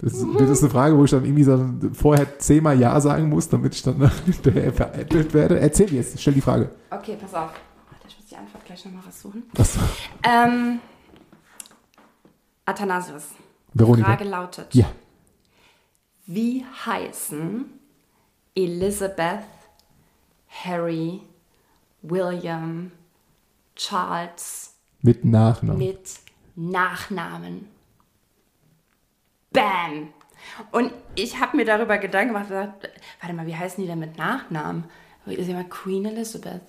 Das, 0.00 0.12
ist- 0.12 0.26
das 0.38 0.48
ist 0.50 0.62
eine 0.62 0.70
Frage, 0.70 0.96
wo 0.96 1.04
ich 1.04 1.10
dann 1.10 1.24
irgendwie 1.24 1.42
so 1.44 1.58
vorher 1.92 2.38
zehnmal 2.38 2.78
Ja 2.78 3.00
sagen 3.00 3.28
muss, 3.28 3.48
damit 3.48 3.74
ich 3.74 3.82
dann 3.82 4.10
hinterher 4.24 4.72
veräppelt 4.72 5.34
werde. 5.34 5.58
Erzähl 5.58 5.92
jetzt, 5.92 6.20
stell 6.20 6.34
die 6.34 6.40
Frage. 6.40 6.70
Okay, 6.90 7.16
pass 7.20 7.34
auf. 7.34 7.50
Ich 8.06 8.16
muss 8.16 8.26
die 8.26 8.36
Antwort 8.36 8.64
gleich 8.64 8.84
nochmal 8.84 9.02
raussuchen. 9.04 9.42
Was? 9.54 9.76
Ähm, 10.22 10.78
Athanasius. 12.68 13.28
Veronika. 13.74 14.06
Frage 14.08 14.24
lautet, 14.24 14.74
Ja. 14.74 14.86
wie 16.26 16.64
heißen 16.86 17.64
Elizabeth, 18.54 19.44
Harry, 20.64 21.20
William, 22.02 22.92
Charles 23.76 24.74
Mit 25.02 25.24
Nachnamen. 25.24 25.78
mit 25.78 26.10
Nachnamen? 26.56 27.68
Bam! 29.52 30.08
Und 30.72 30.92
ich 31.14 31.38
habe 31.40 31.56
mir 31.56 31.64
darüber 31.64 31.98
Gedanken 31.98 32.32
gemacht, 32.32 32.48
gesagt, 32.48 32.88
warte 33.20 33.34
mal, 33.34 33.46
wie 33.46 33.56
heißen 33.56 33.82
die 33.82 33.88
denn 33.88 33.98
mit 33.98 34.16
Nachnamen? 34.18 34.84
Ich 35.26 35.44
sehe 35.44 35.54
mal 35.54 35.64
Queen 35.68 36.04
Elizabeth, 36.06 36.62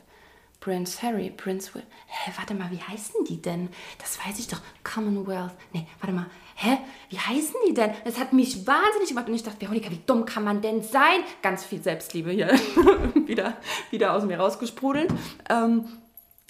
Prince 0.60 1.01
Harry, 1.01 1.30
Prince 1.30 1.74
Will. 1.74 1.84
Hä, 2.07 2.32
warte 2.38 2.53
mal, 2.53 2.70
wie 2.72 2.82
heißen 2.82 3.24
die 3.28 3.41
denn? 3.41 3.70
Das 3.97 4.20
weiß 4.26 4.39
ich 4.39 4.47
doch. 4.47 4.60
Commonwealth. 4.84 5.53
Nee, 5.72 5.88
warte 6.01 6.14
mal. 6.14 6.26
Hä, 6.55 6.78
wie 7.10 7.18
heißen 7.18 7.55
die 7.68 7.74
denn? 7.74 7.91
Das 8.03 8.20
hat 8.20 8.34
mich 8.34 8.68
wahnsinnig 8.68 9.10
gemacht 9.10 9.30
und 9.30 9.36
ich 9.36 9.43
dachte, 9.43 9.62
Veronika, 9.62 9.89
wie 9.89 10.01
dumm 10.05 10.26
kann 10.26 10.43
man 10.43 10.62
denn 10.62 10.84
sein? 10.84 11.22
Ganz 11.41 11.64
viel 11.64 11.82
Selbstliebe 11.82 12.32
hier 12.32 12.49
wieder, 13.26 13.55
wieder 13.89 14.14
aus 14.14 14.26
mir 14.26 14.38
rausgesprudelt. 14.38 15.10
Ähm, 15.49 15.86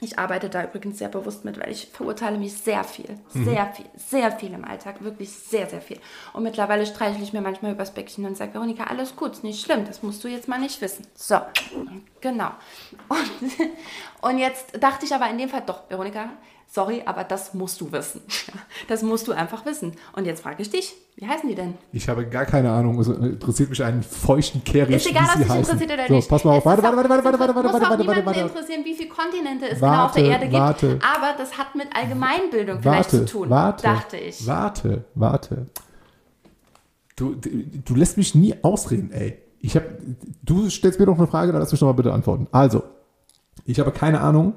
ich 0.01 0.17
arbeite 0.17 0.49
da 0.49 0.63
übrigens 0.63 0.97
sehr 0.97 1.09
bewusst 1.09 1.43
mit, 1.43 1.59
weil 1.59 1.71
ich 1.71 1.87
verurteile 1.91 2.37
mich 2.37 2.53
sehr 2.53 2.83
viel, 2.83 3.19
sehr 3.29 3.67
viel, 3.73 3.85
sehr 3.95 4.31
viel 4.31 4.53
im 4.53 4.63
Alltag, 4.63 5.03
wirklich 5.03 5.29
sehr, 5.31 5.67
sehr 5.67 5.81
viel. 5.81 5.99
Und 6.33 6.43
mittlerweile 6.43 6.85
streichle 6.85 7.23
ich 7.23 7.33
mir 7.33 7.41
manchmal 7.41 7.73
übers 7.73 7.93
Bäckchen 7.93 8.25
und 8.25 8.37
sage, 8.37 8.53
Veronika, 8.53 8.85
alles 8.85 9.15
gut, 9.15 9.33
ist 9.33 9.43
nicht 9.43 9.63
schlimm, 9.63 9.85
das 9.85 10.01
musst 10.01 10.23
du 10.23 10.27
jetzt 10.27 10.47
mal 10.47 10.59
nicht 10.59 10.79
wissen. 10.81 11.05
So, 11.15 11.37
genau. 12.21 12.51
Und, 13.09 13.69
und 14.21 14.37
jetzt 14.37 14.81
dachte 14.81 15.05
ich 15.05 15.13
aber 15.13 15.29
in 15.29 15.37
dem 15.37 15.49
Fall, 15.49 15.63
doch, 15.65 15.89
Veronika, 15.89 16.29
sorry, 16.71 17.01
aber 17.05 17.23
das 17.23 17.53
musst 17.53 17.81
du 17.81 17.91
wissen. 17.91 18.21
Das 18.87 19.03
musst 19.03 19.27
du 19.27 19.33
einfach 19.33 19.65
wissen. 19.65 19.93
Und 20.13 20.25
jetzt 20.25 20.41
frage 20.41 20.61
ich 20.61 20.69
dich, 20.69 20.95
wie 21.15 21.27
heißen 21.27 21.47
die 21.49 21.53
denn? 21.55 21.73
Ich 21.91 22.07
habe 22.09 22.25
gar 22.27 22.45
keine 22.45 22.71
Ahnung. 22.71 22.97
Also, 22.97 23.13
interessiert 23.13 23.69
mich 23.69 23.83
einen 23.83 24.01
feuchten 24.01 24.63
Kehricht, 24.63 25.05
Ist 25.05 25.09
egal, 25.11 25.25
ob 25.25 25.31
sie 25.33 25.39
dich 25.43 25.49
heißen. 25.49 25.59
interessiert 25.73 25.91
oder 25.91 26.07
so, 26.07 26.13
nicht. 26.15 26.29
pass 26.29 26.43
mal 26.43 26.51
auf. 26.51 26.59
Es 26.59 26.65
Warte, 26.65 26.83
warte, 26.83 26.97
warte, 26.97 27.09
warte, 27.09 27.19
es 27.19 27.39
warte, 27.39 27.55
warte, 27.55 27.59
auch 27.69 27.73
warte, 27.73 27.89
warte, 27.89 28.01
niemanden 28.01 28.25
warte. 28.25 28.39
interessieren, 28.39 28.85
wie 28.85 28.93
viele 28.95 29.09
Kontinente 29.09 29.65
es 29.69 29.79
genau 29.79 29.91
auf 29.91 29.97
Warte, 30.15 30.21
der 30.21 30.29
Erde 30.31 30.45
gibt. 30.45 30.59
warte. 30.59 30.99
Aber 31.15 31.37
das 31.37 31.57
hat 31.57 31.75
mit 31.75 31.87
Allgemeinbildung 31.95 32.79
vielleicht 32.81 33.13
Warte, 33.13 33.25
zu 33.25 33.31
tun, 33.39 33.49
warte, 33.49 33.83
dachte 33.83 34.17
ich. 34.17 34.47
Warte, 34.47 35.05
warte. 35.15 35.65
Du, 37.15 37.35
du 37.35 37.95
lässt 37.95 38.17
mich 38.17 38.33
nie 38.33 38.55
ausreden, 38.63 39.11
ey. 39.11 39.37
Ich 39.59 39.75
hab, 39.75 39.83
du 40.43 40.69
stellst 40.69 40.99
mir 40.99 41.05
doch 41.05 41.17
eine 41.17 41.27
Frage, 41.27 41.51
dann 41.51 41.61
lass 41.61 41.71
mich 41.71 41.79
doch 41.81 41.87
mal 41.87 41.93
bitte 41.93 42.13
antworten. 42.13 42.47
Also, 42.51 42.83
ich 43.65 43.79
habe 43.79 43.91
keine 43.91 44.21
Ahnung 44.21 44.53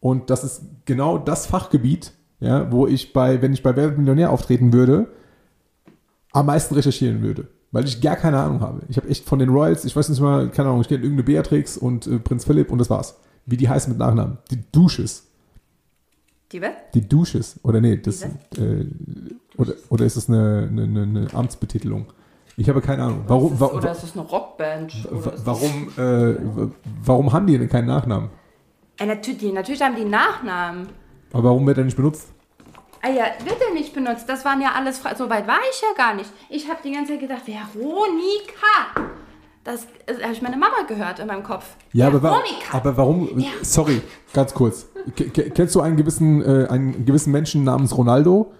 und 0.00 0.30
das 0.30 0.44
ist 0.44 0.62
genau 0.84 1.18
das 1.18 1.46
Fachgebiet, 1.46 2.12
ja, 2.40 2.70
wo 2.70 2.86
ich 2.86 3.12
bei, 3.12 3.40
wenn 3.42 3.52
ich 3.52 3.62
bei 3.62 3.74
Wer 3.76 3.92
Millionär 3.92 4.30
auftreten 4.30 4.72
würde, 4.72 5.08
am 6.32 6.46
meisten 6.46 6.74
recherchieren 6.74 7.22
würde. 7.22 7.48
Weil 7.72 7.84
ich 7.84 8.00
gar 8.00 8.16
keine 8.16 8.38
Ahnung 8.38 8.60
habe. 8.60 8.82
Ich 8.88 8.96
habe 8.96 9.08
echt 9.08 9.26
von 9.28 9.38
den 9.38 9.48
Royals, 9.48 9.84
ich 9.84 9.94
weiß 9.96 10.08
nicht 10.08 10.20
mal, 10.20 10.48
keine 10.50 10.68
Ahnung, 10.68 10.80
ich 10.82 10.88
kenne 10.88 11.02
irgendeine 11.02 11.24
Beatrix 11.24 11.76
und 11.76 12.06
äh, 12.06 12.18
Prinz 12.18 12.44
Philipp 12.44 12.70
und 12.70 12.78
das 12.78 12.88
war's. 12.90 13.16
Wie 13.44 13.56
die 13.56 13.68
heißen 13.68 13.90
mit 13.90 13.98
Nachnamen. 13.98 14.38
Die 14.50 14.60
Dusches. 14.72 15.26
Die 16.52 16.62
was? 16.62 16.70
Die 16.94 17.06
Dusches. 17.06 17.58
Oder 17.64 17.80
nee, 17.80 17.96
das, 17.96 18.22
äh, 18.22 18.28
oder, 19.56 19.72
oder 19.88 20.04
ist 20.06 20.16
das 20.16 20.28
eine, 20.28 20.68
eine, 20.70 21.02
eine- 21.02 21.26
Amtsbetitelung? 21.34 22.06
Ich 22.56 22.68
habe 22.68 22.80
keine 22.80 23.02
Ahnung. 23.02 23.24
Warum, 23.26 23.52
Ist 23.54 23.60
wa, 23.60 23.66
oder 23.66 23.90
ist 23.92 24.02
es 24.04 24.12
eine 24.16 24.22
Rockband? 24.26 25.06
wa, 25.10 25.32
warum, 25.44 25.88
äh, 25.98 26.36
wa- 26.56 26.70
warum 27.04 27.32
haben 27.32 27.46
die 27.46 27.58
denn 27.58 27.68
keinen 27.68 27.86
Nachnamen? 27.88 28.30
Äh, 28.98 29.06
natürlich, 29.06 29.52
natürlich 29.52 29.82
haben 29.82 29.96
die 29.96 30.04
Nachnamen. 30.04 30.88
Aber 31.32 31.44
warum 31.44 31.66
wird 31.66 31.78
er 31.78 31.84
nicht 31.84 31.96
benutzt? 31.96 32.28
Ah 33.02 33.10
ja, 33.10 33.24
wird 33.44 33.60
er 33.60 33.74
nicht 33.74 33.92
benutzt. 33.94 34.28
Das 34.28 34.44
waren 34.44 34.60
ja 34.60 34.72
alles, 34.74 34.98
Fra 34.98 35.14
so 35.14 35.28
weit 35.28 35.46
war 35.46 35.58
ich 35.70 35.80
ja 35.82 35.88
gar 35.96 36.14
nicht. 36.14 36.30
Ich 36.48 36.68
habe 36.68 36.78
die 36.82 36.92
ganze 36.92 37.12
Zeit 37.12 37.20
gedacht, 37.20 37.42
Veronika. 37.46 39.10
Das 39.64 39.84
äh, 40.06 40.22
habe 40.22 40.32
ich 40.32 40.42
meine 40.42 40.56
Mama 40.56 40.82
gehört 40.88 41.18
in 41.18 41.26
meinem 41.26 41.42
Kopf. 41.42 41.66
Ja, 41.92 42.06
aber, 42.06 42.22
wa 42.22 42.30
Veronika. 42.30 42.76
aber 42.76 42.96
warum? 42.96 43.38
Ja. 43.38 43.48
Sorry, 43.62 44.00
ganz 44.32 44.54
kurz. 44.54 44.86
K- 45.14 45.50
kennst 45.50 45.74
du 45.74 45.80
einen 45.80 45.96
gewissen, 45.96 46.42
äh, 46.42 46.68
einen 46.68 47.04
gewissen 47.04 47.32
Menschen 47.32 47.64
namens 47.64 47.96
Ronaldo? 47.96 48.52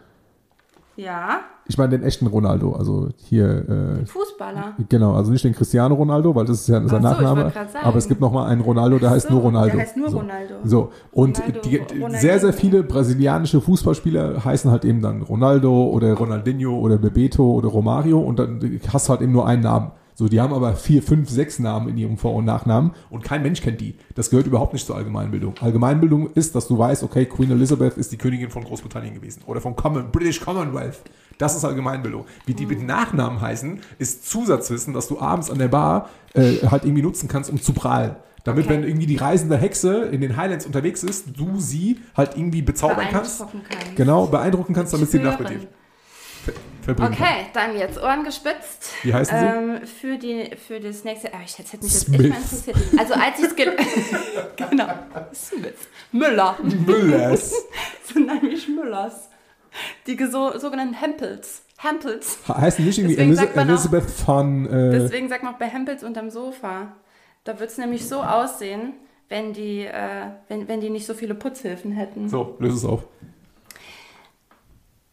ja, 0.96 1.40
Ich 1.68 1.78
meine 1.78 1.90
den 1.90 2.02
echten 2.04 2.26
Ronaldo, 2.26 2.72
also 2.72 3.08
hier, 3.16 3.68
äh, 3.68 4.06
Fußballer. 4.06 4.76
genau, 4.88 5.14
also 5.14 5.32
nicht 5.32 5.44
den 5.44 5.52
Cristiano 5.52 5.94
Ronaldo, 5.94 6.34
weil 6.34 6.44
das 6.44 6.60
ist 6.60 6.68
ja 6.68 6.80
sein 6.80 6.88
so, 6.88 6.98
Nachname. 6.98 7.52
Aber 7.82 7.96
es 7.96 8.06
gibt 8.06 8.20
noch 8.20 8.32
mal 8.32 8.46
einen 8.46 8.60
Ronaldo, 8.60 8.98
der 8.98 9.10
heißt 9.10 9.28
so, 9.28 9.34
nur 9.34 9.42
Ronaldo. 9.42 9.72
der 9.76 9.80
heißt 9.86 9.96
nur 9.96 10.10
so. 10.10 10.18
Ronaldo. 10.18 10.54
So, 10.64 10.90
und 11.12 11.38
Ronaldo, 11.38 11.60
die, 11.60 11.76
Ronaldinho. 11.76 12.20
sehr, 12.20 12.38
sehr 12.38 12.52
viele 12.52 12.82
brasilianische 12.82 13.60
Fußballspieler 13.60 14.44
heißen 14.44 14.70
halt 14.70 14.84
eben 14.84 15.02
dann 15.02 15.22
Ronaldo 15.22 15.88
oder 15.88 16.14
Ronaldinho 16.14 16.78
oder 16.78 16.98
Bebeto 16.98 17.44
oder 17.52 17.68
Romario 17.68 18.20
und 18.20 18.38
dann 18.38 18.80
hast 18.92 19.08
du 19.08 19.10
halt 19.10 19.22
eben 19.22 19.32
nur 19.32 19.46
einen 19.46 19.62
Namen. 19.62 19.90
So, 20.18 20.28
die 20.28 20.40
haben 20.40 20.54
aber 20.54 20.74
vier, 20.76 21.02
fünf, 21.02 21.28
sechs 21.28 21.58
Namen 21.58 21.90
in 21.90 21.98
ihrem 21.98 22.16
Vor- 22.16 22.32
und 22.34 22.46
Nachnamen 22.46 22.92
und 23.10 23.22
kein 23.22 23.42
Mensch 23.42 23.60
kennt 23.60 23.82
die. 23.82 23.96
Das 24.14 24.30
gehört 24.30 24.46
überhaupt 24.46 24.72
nicht 24.72 24.86
zur 24.86 24.96
Allgemeinbildung. 24.96 25.58
Allgemeinbildung 25.60 26.30
ist, 26.32 26.54
dass 26.54 26.66
du 26.68 26.78
weißt, 26.78 27.02
okay, 27.02 27.26
Queen 27.26 27.50
Elizabeth 27.50 27.98
ist 27.98 28.12
die 28.12 28.16
Königin 28.16 28.48
von 28.48 28.64
Großbritannien 28.64 29.12
gewesen 29.14 29.42
oder 29.44 29.60
vom 29.60 29.76
Common, 29.76 30.10
British 30.10 30.40
Commonwealth. 30.40 31.02
Das 31.36 31.54
ist 31.54 31.66
Allgemeinbildung. 31.66 32.24
Wie 32.46 32.54
die 32.54 32.64
mit 32.64 32.82
Nachnamen 32.82 33.42
heißen, 33.42 33.80
ist 33.98 34.26
Zusatzwissen, 34.26 34.94
dass 34.94 35.06
du 35.06 35.20
abends 35.20 35.50
an 35.50 35.58
der 35.58 35.68
Bar 35.68 36.08
äh, 36.32 36.66
halt 36.66 36.84
irgendwie 36.86 37.02
nutzen 37.02 37.28
kannst, 37.28 37.50
um 37.50 37.60
zu 37.60 37.74
prahlen. 37.74 38.16
Damit, 38.44 38.64
Okay. 38.64 38.74
wenn 38.74 38.84
irgendwie 38.84 39.06
die 39.06 39.16
reisende 39.16 39.58
Hexe 39.58 40.04
in 40.04 40.22
den 40.22 40.38
Highlands 40.38 40.64
unterwegs 40.64 41.02
ist, 41.02 41.38
du 41.38 41.60
sie 41.60 41.98
halt 42.16 42.38
irgendwie 42.38 42.62
bezaubern 42.62 43.08
kannst. 43.10 43.40
Beeindrucken 43.40 43.66
kannst. 43.68 43.96
Genau, 43.96 44.26
beeindrucken 44.28 44.72
kannst, 44.72 44.94
damit 44.94 45.10
sie 45.10 45.18
die 45.18 45.24
Verbringen 46.86 47.14
kann. 47.14 47.26
Okay, 47.26 47.46
dann 47.52 47.76
jetzt 47.76 48.02
Ohren 48.02 48.24
gespitzt. 48.24 48.92
Wie 49.02 49.12
heißen 49.12 49.38
sie? 49.38 49.44
Ähm, 49.44 49.86
für, 49.86 50.16
die, 50.16 50.50
für 50.56 50.80
das 50.80 51.04
nächste. 51.04 51.32
Ah, 51.34 51.38
ich 51.44 51.58
hätte 51.58 51.76
mich 51.76 51.92
jetzt 51.92 52.06
Smith. 52.06 52.20
echt 52.20 52.28
mal 52.30 52.36
interessiert. 52.38 52.76
Also, 52.98 53.14
als 53.14 53.38
ich 53.38 53.44
es. 53.44 53.56
ge- 53.56 53.76
genau. 54.56 54.88
Smith. 55.34 55.88
Müller. 56.12 56.56
Müllers. 56.86 57.52
so 58.12 58.18
nenne 58.18 58.48
ich 58.48 58.66
Müllers. 58.68 59.28
Die 60.06 60.16
so, 60.24 60.58
sogenannten 60.58 60.94
Hempels. 60.94 61.62
Hempels. 61.78 62.38
heißen 62.48 62.82
nicht 62.84 62.98
irgendwie 62.98 63.16
Elis 63.18 63.36
man 63.54 63.66
auch- 63.66 63.70
Elizabeth 63.72 64.10
von. 64.10 64.64
Äh, 64.66 64.92
Deswegen 64.98 65.28
sagt 65.28 65.42
man 65.42 65.54
auch 65.54 65.58
bei 65.58 65.66
Hempels 65.66 66.02
unterm 66.02 66.30
Sofa. 66.30 66.96
Da 67.44 67.60
wird 67.60 67.68
es 67.70 67.76
nämlich 67.78 68.08
so 68.08 68.22
aussehen, 68.22 68.94
wenn 69.28 69.52
die, 69.52 69.80
äh, 69.84 70.26
wenn, 70.48 70.66
wenn 70.68 70.80
die 70.80 70.88
nicht 70.90 71.04
so 71.06 71.12
viele 71.14 71.34
Putzhilfen 71.34 71.92
hätten. 71.92 72.28
So, 72.30 72.56
löse 72.58 72.76
es 72.76 72.84
auf. 72.86 73.04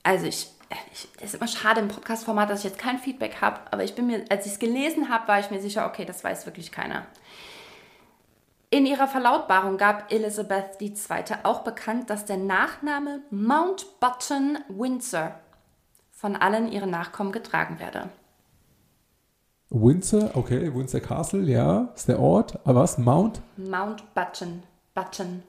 Also 0.03 0.25
ich, 0.27 0.47
ich 0.91 1.07
es 1.17 1.33
ist 1.33 1.35
immer 1.35 1.47
schade 1.47 1.81
im 1.81 1.87
Podcast-Format, 1.87 2.49
dass 2.49 2.59
ich 2.59 2.65
jetzt 2.65 2.79
kein 2.79 2.99
Feedback 2.99 3.41
habe, 3.41 3.59
aber 3.71 3.83
ich 3.83 3.95
bin 3.95 4.07
mir, 4.07 4.25
als 4.29 4.45
ich 4.45 4.53
es 4.53 4.59
gelesen 4.59 5.09
habe, 5.09 5.27
war 5.27 5.39
ich 5.39 5.51
mir 5.51 5.61
sicher, 5.61 5.85
okay, 5.85 6.05
das 6.05 6.23
weiß 6.23 6.45
wirklich 6.45 6.71
keiner. 6.71 7.05
In 8.69 8.85
ihrer 8.85 9.07
Verlautbarung 9.07 9.77
gab 9.77 10.11
Elizabeth 10.11 10.81
II. 10.81 10.93
auch 11.43 11.59
bekannt, 11.59 12.09
dass 12.09 12.25
der 12.25 12.37
Nachname 12.37 13.21
Mountbatten 13.29 14.59
Windsor 14.67 15.35
von 16.11 16.35
allen 16.35 16.71
ihren 16.71 16.89
Nachkommen 16.89 17.31
getragen 17.31 17.79
werde. 17.79 18.09
Windsor, 19.69 20.31
okay, 20.33 20.73
Windsor 20.73 21.01
Castle, 21.01 21.43
ja, 21.43 21.89
ist 21.95 22.07
der 22.07 22.19
Ort. 22.19 22.59
Aber 22.65 22.81
was? 22.81 22.97
Mount? 22.97 23.41
Mountbatten. 23.57 24.63
Button. 24.93 25.43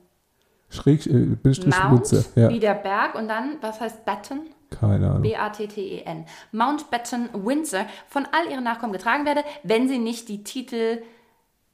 Schräg, 0.70 1.07
äh, 1.07 1.11
Bindestrich 1.12 1.79
Mount, 1.79 1.93
Windsor. 1.93 2.25
Ja, 2.35 2.49
wie 2.49 2.61
der 2.61 2.75
Berg 2.75 3.14
und 3.14 3.29
dann, 3.29 3.57
was 3.61 3.81
heißt 3.81 4.05
Batten? 4.05 4.41
Keine 4.79 5.09
Ahnung. 5.09 5.22
B-A-T-T-E-N. 5.22 6.25
Mountbatten 6.53 7.29
Windsor 7.33 7.87
von 8.09 8.27
all 8.33 8.51
ihren 8.51 8.64
Nachkommen 8.64 8.93
getragen 8.93 9.25
werde, 9.27 9.43
wenn 9.62 9.89
sie 9.89 9.99
nicht 9.99 10.29
die 10.29 10.45
Titel 10.45 11.03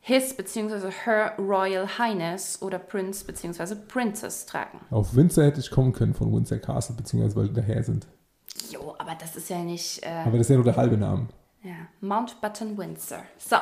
His 0.01 0.35
bzw. 0.35 0.91
Her 1.05 1.35
Royal 1.39 1.87
Highness 1.99 2.63
oder 2.63 2.79
Prince 2.79 3.25
bzw. 3.25 3.75
Princess 3.89 4.47
tragen. 4.47 4.81
Auf 4.91 5.15
Windsor 5.15 5.45
hätte 5.45 5.61
ich 5.61 5.71
kommen 5.71 5.93
können 5.93 6.15
von 6.15 6.33
Windsor 6.35 6.59
Castle, 6.59 6.97
beziehungsweise 6.97 7.37
weil 7.37 7.49
die 7.49 7.55
daher 7.55 7.83
sind. 7.83 8.07
Jo, 8.71 8.95
aber 8.99 9.13
das 9.19 9.37
ist 9.37 9.49
ja 9.51 9.59
nicht. 9.59 10.03
Äh, 10.03 10.09
Aber 10.27 10.33
das 10.39 10.43
ist 10.43 10.51
ja 10.51 10.57
nur 10.57 10.65
der 10.65 10.77
halbe 10.77 10.97
Name. 10.97 11.29
ja, 11.63 11.73
Mountbatten 12.01 12.77
Windsor. 12.79 13.23
So, 13.39 13.57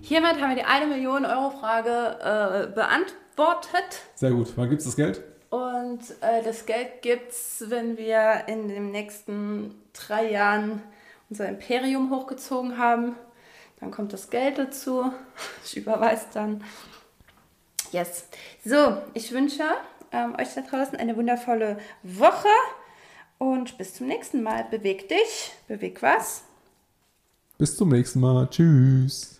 hiermit 0.00 0.40
haben 0.40 0.50
wir 0.50 0.56
die 0.56 0.64
1 0.64 0.88
Million 0.88 1.24
Euro 1.24 1.50
Frage 1.50 2.68
äh, 2.70 2.74
beantwortet. 2.74 4.02
Sehr 4.14 4.30
gut. 4.32 4.52
Wann 4.56 4.68
gibt 4.68 4.80
es 4.80 4.86
das 4.86 4.96
Geld? 4.96 5.22
Und 5.50 6.00
äh, 6.20 6.42
das 6.42 6.66
Geld 6.66 7.02
gibt's, 7.02 7.64
wenn 7.68 7.96
wir 7.96 8.44
in 8.48 8.68
den 8.68 8.90
nächsten 8.90 9.74
drei 9.92 10.30
Jahren 10.30 10.82
unser 11.30 11.48
Imperium 11.48 12.10
hochgezogen 12.10 12.78
haben. 12.78 13.14
Dann 13.80 13.90
kommt 13.90 14.12
das 14.12 14.30
Geld 14.30 14.58
dazu. 14.58 15.12
Ich 15.64 15.76
überweise 15.76 16.26
dann. 16.32 16.64
Yes. 17.92 18.26
So, 18.64 18.98
ich 19.14 19.32
wünsche 19.32 19.62
ähm, 20.12 20.34
euch 20.40 20.54
da 20.54 20.62
draußen 20.62 20.96
eine 20.96 21.16
wundervolle 21.16 21.78
Woche 22.02 22.48
und 23.38 23.76
bis 23.78 23.94
zum 23.94 24.06
nächsten 24.06 24.42
Mal. 24.42 24.64
Beweg 24.70 25.08
dich, 25.08 25.52
beweg 25.68 26.02
was. 26.02 26.44
Bis 27.58 27.76
zum 27.76 27.90
nächsten 27.90 28.20
Mal. 28.20 28.48
Tschüss. 28.48 29.35